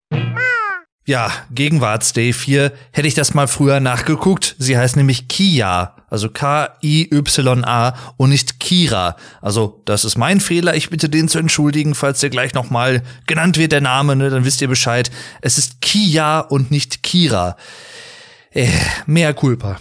Ja, 1.07 1.31
Gegenwartsday 1.51 2.33
4 2.33 2.71
hätte 2.91 3.07
ich 3.07 3.13
das 3.13 3.35
mal 3.35 3.47
früher 3.47 3.79
nachgeguckt. 3.79 4.55
Sie 4.57 4.75
heißt 4.75 4.95
nämlich 4.95 5.27
Kia, 5.27 5.95
also 6.09 6.29
K-I-Y-A 6.29 7.93
und 8.17 8.29
nicht 8.31 8.59
Kira. 8.59 9.15
Also, 9.39 9.83
das 9.85 10.03
ist 10.03 10.17
mein 10.17 10.39
Fehler. 10.39 10.75
Ich 10.75 10.89
bitte 10.89 11.07
den 11.07 11.27
zu 11.27 11.37
entschuldigen, 11.37 11.93
falls 11.93 12.21
der 12.21 12.31
gleich 12.31 12.55
noch 12.55 12.71
mal 12.71 13.03
genannt 13.27 13.59
wird, 13.59 13.71
der 13.71 13.81
Name, 13.81 14.15
ne, 14.15 14.31
dann 14.31 14.45
wisst 14.45 14.63
ihr 14.63 14.67
Bescheid. 14.67 15.11
Es 15.41 15.59
ist 15.59 15.79
Kia 15.79 16.39
und 16.39 16.71
nicht 16.71 17.03
Kira. 17.03 17.55
Äh, 18.49 18.67
mehr 19.05 19.35
Culpa. 19.35 19.77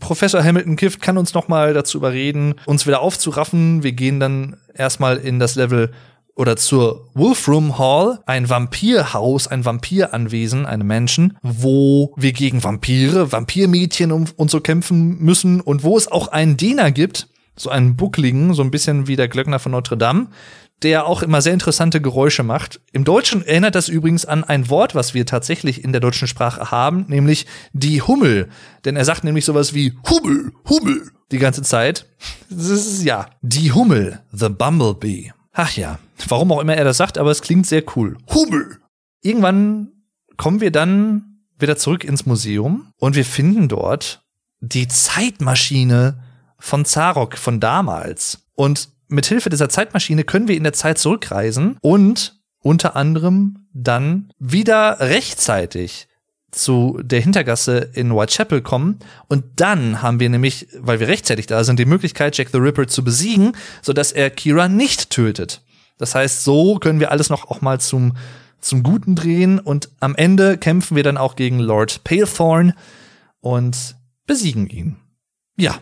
Professor 0.00 0.44
Hamilton 0.44 0.76
Kift 0.76 1.00
kann 1.00 1.16
uns 1.16 1.32
noch 1.32 1.48
mal 1.48 1.72
dazu 1.72 1.96
überreden, 1.96 2.56
uns 2.66 2.86
wieder 2.86 3.00
aufzuraffen. 3.00 3.82
Wir 3.82 3.92
gehen 3.92 4.20
dann 4.20 4.58
erstmal 4.74 5.16
in 5.16 5.38
das 5.38 5.54
Level 5.54 5.92
oder 6.34 6.56
zur 6.56 7.10
Wolfroom 7.14 7.78
Hall, 7.78 8.20
ein 8.26 8.48
Vampirhaus, 8.48 9.48
ein 9.48 9.64
Vampiranwesen, 9.64 10.66
eine 10.66 10.84
Menschen, 10.84 11.36
wo 11.42 12.14
wir 12.16 12.32
gegen 12.32 12.64
Vampire, 12.64 13.32
Vampirmädchen 13.32 14.12
und, 14.12 14.38
und 14.38 14.50
so 14.50 14.60
kämpfen 14.60 15.18
müssen 15.18 15.60
und 15.60 15.82
wo 15.82 15.96
es 15.96 16.10
auch 16.10 16.28
einen 16.28 16.56
Diener 16.56 16.90
gibt, 16.90 17.28
so 17.56 17.70
einen 17.70 17.96
Buckligen, 17.96 18.54
so 18.54 18.62
ein 18.62 18.70
bisschen 18.70 19.08
wie 19.08 19.16
der 19.16 19.28
Glöckner 19.28 19.58
von 19.58 19.72
Notre 19.72 19.98
Dame, 19.98 20.28
der 20.82 21.06
auch 21.06 21.22
immer 21.22 21.42
sehr 21.42 21.52
interessante 21.52 22.00
Geräusche 22.00 22.42
macht. 22.42 22.80
Im 22.92 23.04
Deutschen 23.04 23.46
erinnert 23.46 23.74
das 23.74 23.88
übrigens 23.88 24.24
an 24.24 24.42
ein 24.42 24.68
Wort, 24.68 24.94
was 24.94 25.14
wir 25.14 25.26
tatsächlich 25.26 25.84
in 25.84 25.92
der 25.92 26.00
deutschen 26.00 26.28
Sprache 26.28 26.70
haben, 26.70 27.04
nämlich 27.08 27.46
die 27.72 28.02
Hummel. 28.02 28.48
Denn 28.84 28.96
er 28.96 29.04
sagt 29.04 29.22
nämlich 29.22 29.44
sowas 29.44 29.74
wie 29.74 29.92
Hummel, 30.08 30.52
Hummel 30.68 31.10
die 31.30 31.38
ganze 31.38 31.62
Zeit. 31.62 32.06
Das 32.50 32.68
ist 32.68 33.02
ja 33.02 33.26
die 33.40 33.72
Hummel, 33.72 34.20
the 34.30 34.50
Bumblebee. 34.50 35.32
Ach 35.52 35.76
ja, 35.76 35.98
warum 36.28 36.50
auch 36.52 36.60
immer 36.60 36.74
er 36.74 36.84
das 36.84 36.96
sagt, 36.96 37.18
aber 37.18 37.30
es 37.30 37.42
klingt 37.42 37.66
sehr 37.66 37.84
cool. 37.96 38.16
Hummel. 38.32 38.78
Irgendwann 39.20 39.88
kommen 40.36 40.60
wir 40.60 40.70
dann 40.70 41.44
wieder 41.58 41.76
zurück 41.76 42.04
ins 42.04 42.26
Museum 42.26 42.92
und 42.98 43.14
wir 43.14 43.24
finden 43.24 43.68
dort 43.68 44.22
die 44.60 44.88
Zeitmaschine 44.88 46.22
von 46.58 46.84
Zarok 46.84 47.36
von 47.36 47.60
damals. 47.60 48.46
Und 48.54 48.88
mit 49.08 49.26
Hilfe 49.26 49.50
dieser 49.50 49.68
Zeitmaschine 49.68 50.24
können 50.24 50.48
wir 50.48 50.56
in 50.56 50.62
der 50.64 50.72
Zeit 50.72 50.98
zurückreisen 50.98 51.76
und 51.82 52.40
unter 52.60 52.96
anderem 52.96 53.66
dann 53.74 54.32
wieder 54.38 55.00
rechtzeitig 55.00 56.08
zu 56.52 57.00
der 57.02 57.20
Hintergasse 57.20 57.90
in 57.94 58.14
Whitechapel 58.14 58.60
kommen 58.60 58.98
und 59.26 59.44
dann 59.56 60.02
haben 60.02 60.20
wir 60.20 60.28
nämlich, 60.28 60.68
weil 60.78 61.00
wir 61.00 61.08
rechtzeitig 61.08 61.46
da 61.46 61.64
sind, 61.64 61.78
die 61.78 61.86
Möglichkeit, 61.86 62.36
Jack 62.36 62.50
the 62.52 62.58
Ripper 62.58 62.86
zu 62.86 63.02
besiegen, 63.02 63.56
sodass 63.80 64.12
er 64.12 64.30
Kira 64.30 64.68
nicht 64.68 65.10
tötet. 65.10 65.62
Das 65.98 66.14
heißt, 66.14 66.44
so 66.44 66.78
können 66.78 67.00
wir 67.00 67.10
alles 67.10 67.30
noch 67.30 67.50
auch 67.50 67.62
mal 67.62 67.80
zum, 67.80 68.16
zum 68.60 68.82
Guten 68.82 69.16
drehen 69.16 69.58
und 69.58 69.88
am 70.00 70.14
Ende 70.14 70.58
kämpfen 70.58 70.94
wir 70.94 71.02
dann 71.02 71.16
auch 71.16 71.36
gegen 71.36 71.58
Lord 71.58 72.04
Palethorn 72.04 72.74
und 73.40 73.96
besiegen 74.26 74.68
ihn. 74.68 74.96
Ja. 75.56 75.78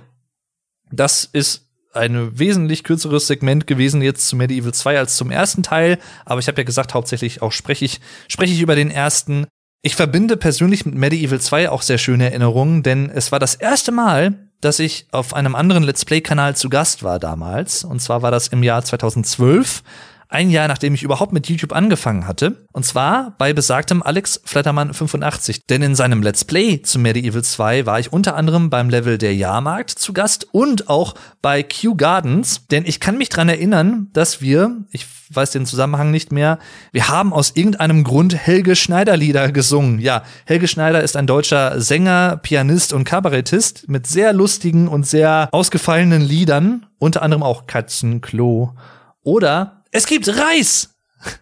Das 0.93 1.25
ist 1.25 1.69
ein 1.93 2.39
wesentlich 2.39 2.85
kürzeres 2.85 3.27
Segment 3.27 3.67
gewesen 3.67 4.03
jetzt 4.03 4.29
zu 4.29 4.37
Medieval 4.37 4.73
2 4.73 4.99
als 4.99 5.17
zum 5.17 5.31
ersten 5.31 5.63
Teil, 5.63 5.99
aber 6.25 6.39
ich 6.39 6.49
habe 6.49 6.61
ja 6.61 6.65
gesagt, 6.65 6.95
hauptsächlich 6.95 7.43
auch 7.43 7.53
spreche 7.53 7.85
ich 7.85 8.01
spreche 8.29 8.53
ich 8.53 8.61
über 8.61 8.77
den 8.77 8.91
ersten 8.91 9.47
ich 9.83 9.97
verbinde 9.97 10.37
persönlich 10.37 10.85
mit 10.85 10.95
Medieval 10.95 11.41
2 11.41 11.71
auch 11.71 11.83
sehr 11.83 11.99
schöne 11.99 12.25
Erinnerungen, 12.31 12.83
denn 12.83 13.11
es 13.11 13.33
war 13.33 13.39
das 13.39 13.55
erste 13.55 13.93
Mal, 13.93 14.35
dass 14.61 14.79
ich 14.79 15.07
auf 15.11 15.33
einem 15.33 15.55
anderen 15.55 15.83
Let's 15.83 16.05
Play-Kanal 16.05 16.55
zu 16.55 16.69
Gast 16.69 17.03
war 17.03 17.19
damals. 17.19 17.83
Und 17.83 18.01
zwar 18.01 18.21
war 18.21 18.31
das 18.31 18.49
im 18.49 18.63
Jahr 18.63 18.85
2012 18.85 19.83
ein 20.31 20.49
Jahr 20.51 20.69
nachdem 20.69 20.95
ich 20.95 21.03
überhaupt 21.03 21.33
mit 21.33 21.49
YouTube 21.49 21.73
angefangen 21.73 22.27
hatte. 22.27 22.67
Und 22.73 22.87
zwar 22.87 23.35
bei 23.37 23.53
besagtem 23.53 24.03
Alex 24.03 24.41
Flattermann 24.45 24.95
85. 24.95 25.67
Denn 25.67 25.83
in 25.83 25.95
seinem 25.95 26.23
Let's 26.23 26.45
Play 26.45 26.81
zu 26.83 26.99
Medieval 26.99 27.43
2 27.43 27.85
war 27.85 27.99
ich 27.99 28.13
unter 28.13 28.37
anderem 28.37 28.71
beim 28.71 28.89
Level 28.89 29.19
der 29.19 29.35
Jahrmarkt 29.35 29.91
zu 29.91 30.13
Gast 30.13 30.47
und 30.53 30.89
auch 30.89 31.15
bei 31.43 31.65
Q 31.65 31.97
Gardens. 31.97 32.67
Denn 32.69 32.85
ich 32.87 33.01
kann 33.01 33.19
mich 33.19 33.29
dran 33.29 33.49
erinnern, 33.49 34.09
dass 34.13 34.41
wir, 34.41 34.77
ich 34.93 35.07
weiß 35.33 35.51
den 35.51 35.67
Zusammenhang 35.67 36.11
nicht 36.11 36.33
mehr, 36.33 36.59
wir 36.93 37.09
haben 37.09 37.33
aus 37.33 37.53
irgendeinem 37.55 38.05
Grund 38.05 38.35
Helge 38.35 38.77
Schneider 38.77 39.17
Lieder 39.17 39.51
gesungen. 39.53 39.99
Ja, 39.99 40.23
Helge 40.45 40.69
Schneider 40.69 41.03
ist 41.03 41.17
ein 41.17 41.27
deutscher 41.27 41.81
Sänger, 41.81 42.37
Pianist 42.37 42.93
und 42.93 43.05
Kabarettist 43.05 43.89
mit 43.89 44.07
sehr 44.07 44.33
lustigen 44.33 44.89
und 44.89 45.07
sehr 45.07 45.49
ausgefallenen 45.53 46.23
Liedern. 46.23 46.87
Unter 46.99 47.23
anderem 47.23 47.43
auch 47.43 47.67
Katzenklo. 47.67 48.75
Oder 49.23 49.80
es 49.91 50.07
gibt 50.07 50.29
Reis. 50.29 50.95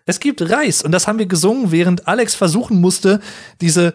Es 0.07 0.20
gibt 0.20 0.43
Reis. 0.51 0.83
Und 0.83 0.93
das 0.93 1.07
haben 1.07 1.19
wir 1.19 1.27
gesungen, 1.27 1.70
während 1.70 2.09
Alex 2.09 2.35
versuchen 2.35 2.81
musste, 2.81 3.20
diese 3.61 3.95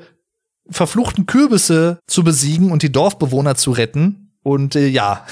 verfluchten 0.69 1.25
Kürbisse 1.25 1.99
zu 2.07 2.23
besiegen 2.23 2.71
und 2.71 2.83
die 2.83 2.91
Dorfbewohner 2.91 3.55
zu 3.55 3.71
retten. 3.71 4.31
Und 4.43 4.75
äh, 4.75 4.87
ja, 4.87 5.25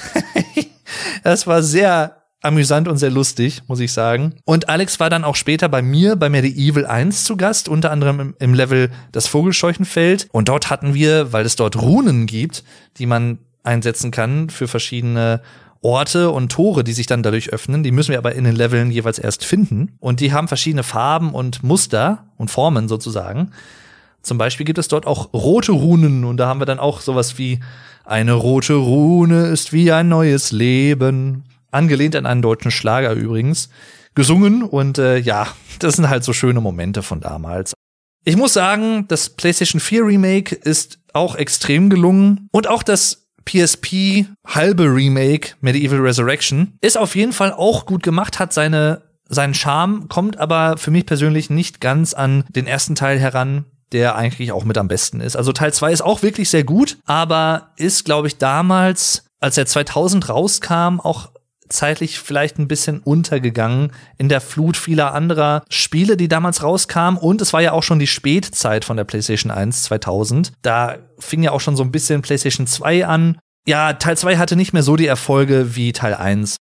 das 1.24 1.48
war 1.48 1.64
sehr 1.64 2.18
amüsant 2.42 2.88
und 2.88 2.98
sehr 2.98 3.12
lustig, 3.12 3.62
muss 3.68 3.80
ich 3.80 3.94
sagen. 3.94 4.34
Und 4.46 4.68
Alex 4.68 5.00
war 5.00 5.10
dann 5.10 5.24
auch 5.24 5.36
später 5.36 5.70
bei 5.70 5.82
mir 5.82 6.16
bei 6.16 6.28
Medieval 6.28 6.86
1 6.86 7.24
zu 7.24 7.38
Gast, 7.38 7.70
unter 7.70 7.92
anderem 7.92 8.20
im, 8.20 8.36
im 8.40 8.54
Level 8.54 8.90
das 9.12 9.28
Vogelscheuchenfeld. 9.28 10.28
Und 10.32 10.50
dort 10.50 10.70
hatten 10.70 10.94
wir, 10.94 11.32
weil 11.34 11.46
es 11.46 11.56
dort 11.56 11.80
Runen 11.80 12.26
gibt, 12.26 12.64
die 12.98 13.06
man 13.06 13.38
einsetzen 13.64 14.10
kann 14.10 14.50
für 14.50 14.68
verschiedene 14.68 15.42
Orte 15.82 16.30
und 16.30 16.52
Tore, 16.52 16.84
die 16.84 16.94
sich 16.94 17.08
dann 17.08 17.24
dadurch 17.24 17.52
öffnen. 17.52 17.84
Die 17.84 17.92
müssen 17.92 18.12
wir 18.12 18.20
aber 18.20 18.36
in 18.36 18.44
den 18.44 18.56
Leveln 18.56 18.92
jeweils 18.92 19.18
erst 19.18 19.44
finden. 19.46 19.98
Und 20.00 20.20
die 20.20 20.32
haben 20.32 20.48
verschiedene 20.48 20.84
Farben 20.84 21.34
und 21.34 21.64
Muster 21.64 22.26
und 22.38 22.52
Formen 22.52 22.88
sozusagen. 22.88 23.52
Zum 24.22 24.38
Beispiel 24.38 24.66
gibt 24.66 24.78
es 24.78 24.88
dort 24.88 25.08
auch 25.08 25.34
rote 25.34 25.72
Runen 25.72 26.24
und 26.24 26.38
da 26.38 26.48
haben 26.48 26.62
wir 26.62 26.68
dann 26.68 26.80
auch 26.80 27.02
sowas 27.02 27.40
wie 27.40 27.60
eine 28.06 28.34
rote 28.34 28.74
Rune 28.74 29.48
ist 29.48 29.74
wie 29.74 29.92
ein 29.92 30.10
neues 30.10 30.52
Leben. 30.52 31.46
Angelehnt 31.72 32.16
an 32.16 32.26
einen 32.26 32.42
deutschen 32.42 32.70
Schlager 32.70 33.14
übrigens. 33.14 33.70
Gesungen 34.14 34.62
und 34.62 34.98
äh, 34.98 35.18
ja, 35.18 35.48
das 35.80 35.96
sind 35.96 36.10
halt 36.10 36.24
so 36.24 36.34
schöne 36.34 36.62
Momente 36.62 37.02
von 37.02 37.22
damals. 37.22 37.74
Ich 38.24 38.38
muss 38.38 38.54
sagen, 38.54 39.08
das 39.08 39.32
PlayStation 39.32 39.80
4 39.80 40.06
Remake 40.06 40.54
ist 40.54 41.00
auch 41.14 41.36
extrem 41.36 41.90
gelungen 41.90 42.48
und 42.52 42.68
auch 42.68 42.84
das 42.84 43.21
PSP 43.46 44.26
halbe 44.46 44.84
Remake 44.84 45.56
Medieval 45.62 46.00
Resurrection 46.00 46.78
ist 46.82 46.98
auf 46.98 47.16
jeden 47.16 47.34
Fall 47.34 47.54
auch 47.54 47.86
gut 47.86 48.04
gemacht, 48.04 48.40
hat 48.40 48.54
seine 48.54 49.04
seinen 49.28 49.54
Charme, 49.54 50.10
kommt 50.10 50.38
aber 50.38 50.76
für 50.78 50.92
mich 50.92 51.06
persönlich 51.06 51.50
nicht 51.50 51.80
ganz 51.80 52.14
an 52.14 52.44
den 52.50 52.68
ersten 52.68 52.96
Teil 52.96 53.18
heran, 53.18 53.66
der 53.94 54.16
eigentlich 54.16 54.52
auch 54.52 54.66
mit 54.66 54.78
am 54.78 54.90
besten 54.90 55.22
ist. 55.22 55.38
Also 55.38 55.54
Teil 55.54 55.74
2 55.74 55.92
ist 55.94 56.02
auch 56.02 56.22
wirklich 56.22 56.50
sehr 56.50 56.66
gut, 56.66 56.98
aber 57.06 57.72
ist 57.78 58.04
glaube 58.04 58.28
ich 58.28 58.38
damals, 58.38 59.24
als 59.40 59.58
er 59.58 59.66
2000 59.66 60.28
rauskam, 60.28 61.00
auch 61.00 61.31
zeitlich 61.72 62.20
vielleicht 62.20 62.60
ein 62.60 62.68
bisschen 62.68 63.00
untergegangen 63.00 63.92
in 64.18 64.30
der 64.30 64.42
Flut 64.42 64.78
vieler 64.78 65.14
anderer 65.14 65.64
Spiele, 65.70 66.18
die 66.18 66.28
damals 66.28 66.64
rauskamen. 66.64 67.20
Und 67.20 67.42
es 67.42 67.54
war 67.54 67.62
ja 67.62 67.72
auch 67.72 67.84
schon 67.84 68.00
die 68.00 68.08
Spätzeit 68.08 68.86
von 68.86 68.98
der 68.98 69.04
PlayStation 69.04 69.52
1 69.52 69.84
2000. 69.84 70.54
Da 70.62 70.98
fing 71.20 71.44
ja 71.44 71.52
auch 71.52 71.62
schon 71.62 71.76
so 71.76 71.84
ein 71.84 71.92
bisschen 71.92 72.22
PlayStation 72.22 72.68
2 72.68 73.06
an. 73.06 73.38
Ja, 73.68 73.94
Teil 73.94 74.18
2 74.18 74.38
hatte 74.38 74.56
nicht 74.56 74.74
mehr 74.74 74.84
so 74.84 74.96
die 74.96 75.08
Erfolge 75.08 75.76
wie 75.76 75.94
Teil 75.94 76.16
1. 76.16 76.58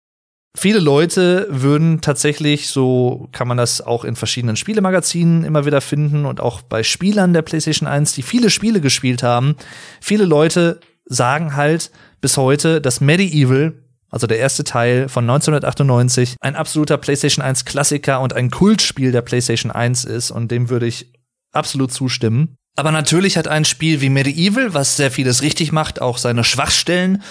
Viele 0.58 0.80
Leute 0.80 1.48
würden 1.50 2.02
tatsächlich, 2.02 2.70
so 2.70 3.30
kann 3.32 3.48
man 3.48 3.58
das 3.58 3.82
auch 3.82 4.04
in 4.04 4.16
verschiedenen 4.16 4.56
Spielemagazinen 4.56 5.44
immer 5.44 5.66
wieder 5.66 5.80
finden 5.80 6.26
und 6.26 6.42
auch 6.42 6.62
bei 6.62 6.84
Spielern 6.84 7.34
der 7.34 7.44
PlayStation 7.44 7.88
1, 7.88 8.14
die 8.14 8.24
viele 8.24 8.50
Spiele 8.50 8.82
gespielt 8.82 9.22
haben, 9.22 9.56
viele 10.02 10.26
Leute 10.26 10.80
sagen 11.06 11.56
halt 11.56 11.92
bis 12.20 12.36
heute, 12.36 12.82
dass 12.82 13.00
Medieval, 13.00 13.74
also 14.10 14.28
der 14.28 14.40
erste 14.40 14.64
Teil 14.64 15.10
von 15.10 15.24
1998, 15.24 16.36
ein 16.42 16.56
absoluter 16.56 16.98
PlayStation 16.98 17.44
1 17.44 17.66
Klassiker 17.66 18.22
und 18.22 18.34
ein 18.34 18.50
Kultspiel 18.52 19.12
der 19.12 19.22
PlayStation 19.22 19.72
1 19.72 20.06
ist 20.06 20.32
und 20.32 20.52
dem 20.52 20.70
würde 20.70 20.88
ich 20.88 21.12
absolut 21.52 21.92
zustimmen. 21.92 22.56
Aber 22.76 22.92
natürlich 22.92 23.38
hat 23.38 23.48
ein 23.48 23.66
Spiel 23.66 24.02
wie 24.02 24.10
Medieval, 24.10 24.74
was 24.74 24.96
sehr 24.96 25.12
vieles 25.12 25.42
richtig 25.42 25.72
macht, 25.72 26.02
auch 26.02 26.18
seine 26.18 26.44
Schwachstellen 26.44 27.22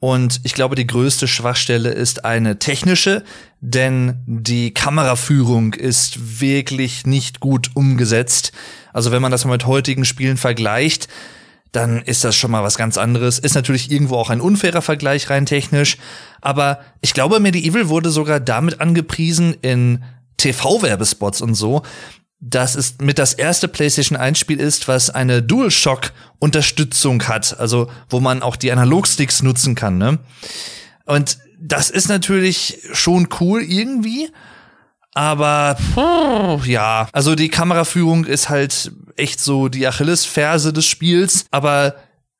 und 0.00 0.40
ich 0.44 0.54
glaube, 0.54 0.76
die 0.76 0.86
größte 0.86 1.28
Schwachstelle 1.28 1.90
ist 1.90 2.24
eine 2.24 2.58
technische, 2.58 3.22
denn 3.60 4.22
die 4.26 4.72
Kameraführung 4.72 5.74
ist 5.74 6.40
wirklich 6.40 7.06
nicht 7.06 7.40
gut 7.40 7.70
umgesetzt. 7.74 8.52
Also 8.94 9.12
wenn 9.12 9.20
man 9.20 9.30
das 9.30 9.44
mal 9.44 9.52
mit 9.52 9.66
heutigen 9.66 10.06
Spielen 10.06 10.38
vergleicht, 10.38 11.08
dann 11.72 12.02
ist 12.02 12.24
das 12.24 12.34
schon 12.34 12.50
mal 12.50 12.62
was 12.62 12.76
ganz 12.76 12.98
anderes. 12.98 13.38
Ist 13.38 13.54
natürlich 13.54 13.90
irgendwo 13.90 14.16
auch 14.16 14.30
ein 14.30 14.40
unfairer 14.40 14.82
Vergleich 14.82 15.30
rein 15.30 15.46
technisch. 15.46 15.98
Aber 16.40 16.80
ich 17.00 17.14
glaube, 17.14 17.40
Medieval 17.40 17.88
wurde 17.88 18.10
sogar 18.10 18.40
damit 18.40 18.80
angepriesen 18.80 19.56
in 19.62 20.02
TV-Werbespots 20.36 21.42
und 21.42 21.54
so, 21.54 21.82
dass 22.40 22.74
es 22.74 22.96
mit 23.00 23.18
das 23.18 23.34
erste 23.34 23.68
PlayStation 23.68 24.18
1 24.18 24.38
Spiel 24.38 24.58
ist, 24.58 24.88
was 24.88 25.10
eine 25.10 25.42
DualShock 25.42 26.12
Unterstützung 26.38 27.28
hat, 27.28 27.60
also 27.60 27.90
wo 28.08 28.18
man 28.20 28.42
auch 28.42 28.56
die 28.56 28.72
Analogsticks 28.72 29.42
nutzen 29.42 29.74
kann, 29.74 29.98
ne? 29.98 30.18
Und 31.04 31.38
das 31.60 31.90
ist 31.90 32.08
natürlich 32.08 32.78
schon 32.92 33.28
cool 33.40 33.62
irgendwie, 33.62 34.30
aber 35.14 35.76
ja, 36.64 37.08
also 37.12 37.34
die 37.34 37.48
Kameraführung 37.48 38.24
ist 38.24 38.48
halt 38.48 38.92
echt 39.16 39.40
so 39.40 39.68
die 39.68 39.86
Achillesferse 39.86 40.72
des 40.72 40.86
Spiels, 40.86 41.46
aber 41.50 41.96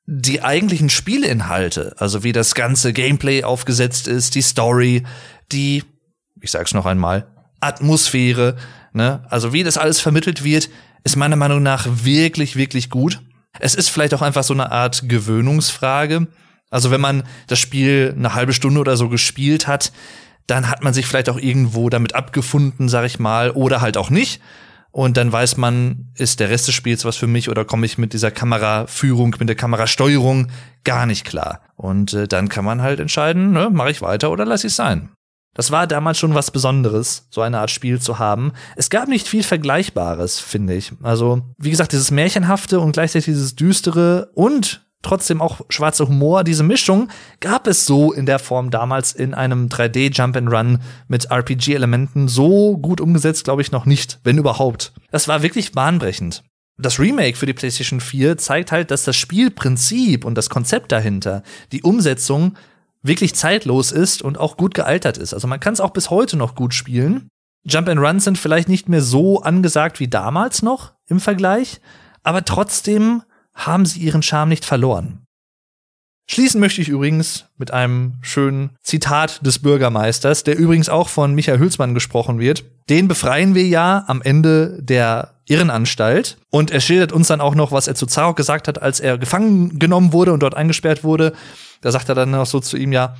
die 0.07 0.43
eigentlichen 0.43 0.91
Spielinhalte, 0.91 1.95
also 1.99 2.25
wie 2.25 2.33
das 2.33 2.55
ganze 2.55 2.93
Gameplay 2.93 3.45
aufgesetzt 3.45 4.09
ist, 4.09 4.35
die 4.35 4.43
Story, 4.43 5.05
die, 5.53 5.85
ich 6.41 6.51
sag's 6.51 6.75
noch 6.75 6.87
einmal, 6.87 7.27
Atmosphäre, 7.61 8.57
Ne? 8.93 9.25
Also 9.29 9.53
wie 9.53 9.63
das 9.63 9.79
alles 9.79 10.01
vermittelt 10.01 10.45
wird, 10.45 10.69
ist 11.05 11.17
meiner 11.17 11.37
Meinung 11.37 11.63
nach 11.63 11.87
wirklich, 12.05 12.57
wirklich 12.57 12.91
gut. 12.91 13.21
Es 13.59 13.75
ist 13.75 13.89
vielleicht 13.89 14.15
auch 14.15 14.23
einfach 14.23 14.45
so 14.45 14.55
eine 14.55 14.71
Art 14.71 15.09
Gewöhnungsfrage. 15.09 16.27
Also 16.71 16.91
wenn 16.91 17.01
man 17.01 17.25
das 17.47 17.59
Spiel 17.59 18.15
eine 18.17 18.35
halbe 18.35 18.53
Stunde 18.53 18.81
oder 18.81 18.97
so 18.97 19.09
gespielt 19.09 19.67
hat, 19.67 19.93
dann 20.51 20.69
hat 20.69 20.83
man 20.83 20.93
sich 20.93 21.07
vielleicht 21.07 21.29
auch 21.29 21.39
irgendwo 21.39 21.89
damit 21.89 22.15
abgefunden, 22.15 22.89
sag 22.89 23.05
ich 23.05 23.19
mal, 23.19 23.51
oder 23.53 23.81
halt 23.81 23.97
auch 23.97 24.11
nicht. 24.11 24.41
Und 24.93 25.17
dann 25.17 25.31
weiß 25.31 25.57
man, 25.57 26.11
ist 26.17 26.41
der 26.41 26.51
Rest 26.51 26.67
des 26.67 26.75
Spiels 26.75 27.05
was 27.05 27.17
für 27.17 27.29
mich 27.29 27.49
oder 27.49 27.65
komme 27.65 27.87
ich 27.87 27.97
mit 27.97 28.13
dieser 28.13 28.33
Kameraführung, 28.33 29.37
mit 29.39 29.49
der 29.49 29.57
Kamerasteuerung 29.57 30.49
gar 30.83 31.07
nicht 31.07 31.25
klar. 31.25 31.61
Und 31.77 32.13
äh, 32.13 32.27
dann 32.27 32.49
kann 32.49 32.65
man 32.65 32.83
halt 32.83 32.99
entscheiden, 32.99 33.53
ne, 33.53 33.71
mache 33.71 33.93
ich 33.93 34.03
weiter 34.03 34.33
oder 34.33 34.45
lasse 34.45 34.67
ich 34.67 34.75
sein. 34.75 35.11
Das 35.55 35.71
war 35.71 35.87
damals 35.87 36.19
schon 36.19 36.35
was 36.35 36.51
Besonderes, 36.51 37.27
so 37.31 37.41
eine 37.41 37.59
Art 37.59 37.71
Spiel 37.71 38.01
zu 38.01 38.19
haben. 38.19 38.53
Es 38.77 38.91
gab 38.91 39.09
nicht 39.09 39.29
viel 39.29 39.43
Vergleichbares, 39.43 40.39
finde 40.39 40.75
ich. 40.75 40.93
Also, 41.03 41.43
wie 41.59 41.71
gesagt, 41.71 41.93
dieses 41.93 42.11
Märchenhafte 42.11 42.81
und 42.81 42.93
gleichzeitig 42.93 43.27
dieses 43.27 43.57
Düstere 43.57 44.31
und 44.35 44.87
trotzdem 45.03 45.41
auch 45.41 45.61
schwarzer 45.69 46.09
Humor, 46.09 46.45
diese 46.45 46.63
Mischung 46.63 47.09
gab 47.41 47.67
es 47.67 47.87
so 47.87 48.13
in 48.13 48.27
der 48.27 48.39
Form 48.39 48.71
damals 48.71 49.13
in 49.13 49.35
einem 49.35 49.69
3D 49.69 50.13
Jump 50.13 50.37
and 50.37 50.51
Run 50.53 50.79
mit 51.09 51.31
RPG 51.31 51.75
Elementen 51.75 52.29
so 52.29 52.77
gut 52.77 53.01
umgesetzt, 53.01 53.45
glaube 53.45 53.63
ich 53.63 53.73
noch 53.73 53.87
nicht, 53.87 54.19
wenn 54.25 54.39
überhaupt. 54.39 54.93
Das 55.11 55.29
war 55.29 55.43
wirklich 55.43 55.73
bahnbrechend. 55.73 56.43
Das 56.79 56.99
Remake 56.99 57.37
für 57.37 57.47
die 57.47 57.53
PlayStation 57.53 58.01
4 58.01 58.39
zeigt 58.39 58.73
halt, 58.73 58.91
dass 58.91 59.05
das 59.05 59.17
Spielprinzip 59.17 60.25
und 60.25 60.35
das 60.35 60.49
Konzept 60.49 60.93
dahinter, 60.93 61.43
die 61.73 61.83
Umsetzung 61.83 62.57
wirklich 63.03 63.35
zeitlos 63.35 63.93
ist 63.93 64.23
und 64.23 64.39
auch 64.39 64.57
gut 64.57 64.75
gealtert 64.75 65.19
ist. 65.19 65.35
Also 65.35 65.47
man 65.47 65.61
kann 65.61 65.75
es 65.75 65.81
auch 65.81 65.91
bis 65.91 66.11
heute 66.11 66.37
noch 66.37 66.55
gut 66.55 66.75
spielen. 66.75 67.29
Jump 67.65 67.89
and 67.89 68.01
Runs 68.01 68.25
sind 68.25 68.39
vielleicht 68.39 68.69
nicht 68.69 68.89
mehr 68.89 69.03
so 69.03 69.43
angesagt 69.43 70.01
wie 70.01 70.09
damals 70.09 70.63
noch 70.63 70.93
im 71.07 71.21
Vergleich, 71.21 71.81
aber 72.23 72.45
trotzdem 72.45 73.23
haben 73.67 73.87
sie 73.87 74.01
ihren 74.01 74.23
Charme 74.23 74.51
nicht 74.51 74.65
verloren. 74.65 75.23
Schließen 76.31 76.61
möchte 76.61 76.81
ich 76.81 76.89
übrigens 76.89 77.47
mit 77.59 77.73
einem 77.73 78.15
schönen 78.23 78.77
Zitat 78.85 79.45
des 79.45 79.59
Bürgermeisters, 79.59 80.45
der 80.45 80.57
übrigens 80.57 80.89
auch 80.89 81.09
von 81.09 81.35
Michael 81.35 81.59
Hülsmann 81.59 81.93
gesprochen 81.93 82.39
wird. 82.39 82.63
Den 82.89 83.09
befreien 83.09 83.57
wir 83.57 83.67
ja 83.67 84.05
am 84.07 84.23
Ende 84.23 84.79
der 84.81 85.35
Irrenanstalt. 85.47 86.39
Und 86.49 86.71
er 86.71 86.81
schildert 86.81 87.11
uns 87.11 87.27
dann 87.27 87.41
auch 87.41 87.57
noch, 87.57 87.73
was 87.73 87.89
er 87.89 87.97
zu 87.97 88.07
Zarok 88.07 88.37
gesagt 88.37 88.69
hat, 88.69 88.81
als 88.81 89.01
er 89.01 89.19
gefangen 89.19 89.81
genommen 89.81 90.13
wurde 90.13 90.33
und 90.33 90.45
dort 90.45 90.55
eingesperrt 90.55 91.03
wurde. 91.03 91.33
Da 91.81 91.91
sagt 91.91 92.09
er 92.09 92.15
dann 92.15 92.31
noch 92.31 92.47
so 92.47 92.61
zu 92.61 92.77
ihm, 92.77 92.93
ja, 92.93 93.17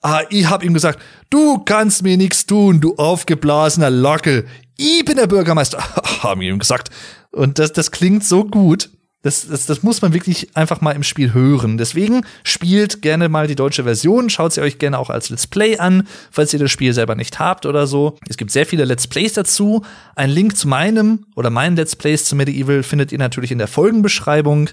ah, 0.00 0.20
ich 0.30 0.48
hab 0.48 0.62
ihm 0.62 0.72
gesagt, 0.72 1.00
du 1.30 1.58
kannst 1.58 2.04
mir 2.04 2.16
nichts 2.16 2.46
tun, 2.46 2.80
du 2.80 2.94
aufgeblasener 2.94 3.90
Lockel. 3.90 4.46
Ich 4.76 5.04
bin 5.04 5.16
der 5.16 5.26
Bürgermeister, 5.26 5.82
haben 6.22 6.42
ihm 6.42 6.60
gesagt. 6.60 6.90
Und 7.32 7.58
das, 7.58 7.72
das 7.72 7.90
klingt 7.90 8.24
so 8.24 8.44
gut. 8.44 8.90
Das, 9.22 9.46
das, 9.46 9.66
das 9.66 9.84
muss 9.84 10.02
man 10.02 10.12
wirklich 10.12 10.56
einfach 10.56 10.80
mal 10.80 10.92
im 10.92 11.04
Spiel 11.04 11.32
hören. 11.32 11.78
Deswegen 11.78 12.26
spielt 12.42 13.02
gerne 13.02 13.28
mal 13.28 13.46
die 13.46 13.54
deutsche 13.54 13.84
Version, 13.84 14.28
schaut 14.30 14.52
sie 14.52 14.60
euch 14.60 14.78
gerne 14.78 14.98
auch 14.98 15.10
als 15.10 15.30
Let's 15.30 15.46
Play 15.46 15.78
an, 15.78 16.08
falls 16.32 16.52
ihr 16.52 16.58
das 16.58 16.72
Spiel 16.72 16.92
selber 16.92 17.14
nicht 17.14 17.38
habt 17.38 17.64
oder 17.64 17.86
so. 17.86 18.18
Es 18.28 18.36
gibt 18.36 18.50
sehr 18.50 18.66
viele 18.66 18.84
Let's 18.84 19.06
Plays 19.06 19.34
dazu. 19.34 19.84
Ein 20.16 20.30
Link 20.30 20.56
zu 20.56 20.66
meinem 20.66 21.26
oder 21.36 21.50
meinen 21.50 21.76
Let's 21.76 21.94
Plays 21.94 22.24
zu 22.24 22.34
Medieval 22.34 22.82
findet 22.82 23.12
ihr 23.12 23.18
natürlich 23.18 23.52
in 23.52 23.58
der 23.58 23.68
Folgenbeschreibung. 23.68 24.70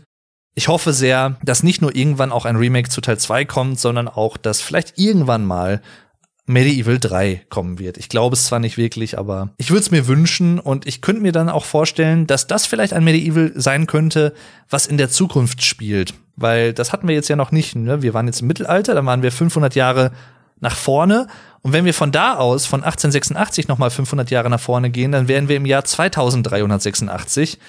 Ich 0.55 0.67
hoffe 0.67 0.93
sehr, 0.93 1.37
dass 1.43 1.61
nicht 1.61 1.83
nur 1.83 1.95
irgendwann 1.95 2.31
auch 2.31 2.45
ein 2.45 2.55
Remake 2.55 2.89
zu 2.89 3.01
Teil 3.01 3.19
2 3.19 3.45
kommt, 3.45 3.79
sondern 3.79 4.07
auch, 4.07 4.35
dass 4.35 4.61
vielleicht 4.61 4.97
irgendwann 4.97 5.45
mal 5.45 5.81
Medieval 6.49 6.97
3 6.97 7.43
kommen 7.49 7.77
wird. 7.77 7.99
Ich 7.99 8.09
glaube 8.09 8.35
es 8.35 8.45
zwar 8.45 8.57
nicht 8.57 8.75
wirklich, 8.75 9.19
aber 9.19 9.49
ich 9.57 9.69
würde 9.69 9.81
es 9.81 9.91
mir 9.91 10.07
wünschen 10.07 10.59
und 10.59 10.87
ich 10.87 10.99
könnte 10.99 11.21
mir 11.21 11.31
dann 11.31 11.47
auch 11.47 11.63
vorstellen, 11.63 12.25
dass 12.25 12.47
das 12.47 12.65
vielleicht 12.65 12.93
ein 12.93 13.03
Medieval 13.03 13.51
sein 13.53 13.85
könnte, 13.85 14.33
was 14.67 14.87
in 14.87 14.97
der 14.97 15.11
Zukunft 15.11 15.63
spielt. 15.63 16.15
Weil 16.35 16.73
das 16.73 16.91
hatten 16.91 17.07
wir 17.07 17.13
jetzt 17.13 17.27
ja 17.27 17.35
noch 17.35 17.51
nicht. 17.51 17.75
Ne? 17.75 18.01
Wir 18.01 18.15
waren 18.15 18.25
jetzt 18.25 18.41
im 18.41 18.47
Mittelalter, 18.47 18.95
dann 18.95 19.05
waren 19.05 19.21
wir 19.21 19.31
500 19.31 19.75
Jahre 19.75 20.11
nach 20.59 20.75
vorne. 20.75 21.27
Und 21.61 21.73
wenn 21.73 21.85
wir 21.85 21.93
von 21.93 22.11
da 22.11 22.37
aus, 22.37 22.65
von 22.65 22.83
1886 22.83 23.67
noch 23.67 23.77
mal 23.77 23.91
500 23.91 24.31
Jahre 24.31 24.49
nach 24.49 24.59
vorne 24.59 24.89
gehen, 24.89 25.11
dann 25.11 25.27
wären 25.27 25.49
wir 25.49 25.57
im 25.57 25.67
Jahr 25.67 25.85
2386. 25.85 27.59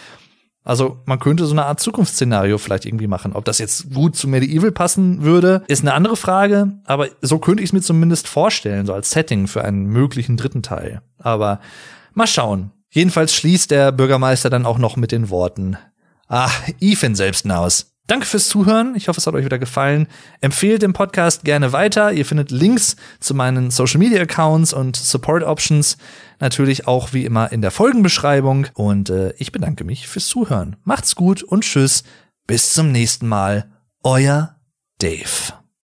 Also 0.63 0.99
man 1.07 1.19
könnte 1.19 1.47
so 1.47 1.53
eine 1.53 1.65
Art 1.65 1.81
Zukunftsszenario 1.81 2.59
vielleicht 2.59 2.85
irgendwie 2.85 3.07
machen. 3.07 3.33
Ob 3.33 3.45
das 3.45 3.59
jetzt 3.59 3.95
gut 3.95 4.15
zu 4.15 4.29
Medieval 4.29 4.73
passen 4.73 5.23
würde, 5.23 5.63
ist 5.69 5.83
eine 5.83 5.95
andere 5.95 6.17
Frage. 6.17 6.81
Aber 6.85 7.09
so 7.23 7.39
könnte 7.39 7.63
ich 7.63 7.71
es 7.71 7.73
mir 7.73 7.81
zumindest 7.81 8.29
vorstellen, 8.29 8.87
so 8.87 8.93
als 8.93 9.11
Setting 9.11 9.47
für 9.47 9.65
einen 9.65 9.87
möglichen 9.87 10.37
dritten 10.37 10.63
Teil. 10.63 11.01
Aber 11.19 11.61
mal 12.13 12.27
schauen. 12.27 12.73
Jedenfalls 12.91 13.35
schließt 13.35 13.71
der 13.71 13.93
Bürgermeister 13.93 14.51
dann 14.51 14.67
auch 14.67 14.79
noch 14.79 14.97
mit 14.97 15.13
den 15.13 15.31
Worten. 15.31 15.79
Ah, 16.29 16.51
Ethan 16.81 17.15
selbst 17.15 17.51
aus. 17.51 17.90
Danke 18.11 18.27
fürs 18.27 18.49
Zuhören. 18.49 18.97
Ich 18.97 19.07
hoffe, 19.07 19.19
es 19.19 19.29
hat 19.29 19.35
euch 19.35 19.45
wieder 19.45 19.61
gefallen. 19.61 20.09
Empfehlt 20.41 20.83
den 20.83 20.93
Podcast 20.93 21.45
gerne 21.45 21.73
weiter. 21.73 22.11
Ihr 22.11 22.27
findet 22.27 22.51
Links 22.51 22.97
zu 23.21 23.35
meinen 23.35 23.71
Social 23.71 23.99
Media 24.01 24.21
Accounts 24.21 24.73
und 24.73 24.97
Support 24.97 25.45
Options 25.45 25.97
natürlich 26.41 26.89
auch 26.89 27.13
wie 27.13 27.25
immer 27.25 27.53
in 27.53 27.63
der 27.63 27.71
Folgenbeschreibung. 27.71 28.67
Und 28.75 29.11
äh, 29.11 29.33
ich 29.39 29.53
bedanke 29.53 29.85
mich 29.85 30.09
fürs 30.09 30.27
Zuhören. 30.27 30.75
Macht's 30.83 31.15
gut 31.15 31.45
und 31.45 31.63
tschüss. 31.63 32.03
Bis 32.49 32.73
zum 32.73 32.91
nächsten 32.91 33.29
Mal. 33.29 33.71
Euer 34.03 34.57
Dave. 34.99 35.60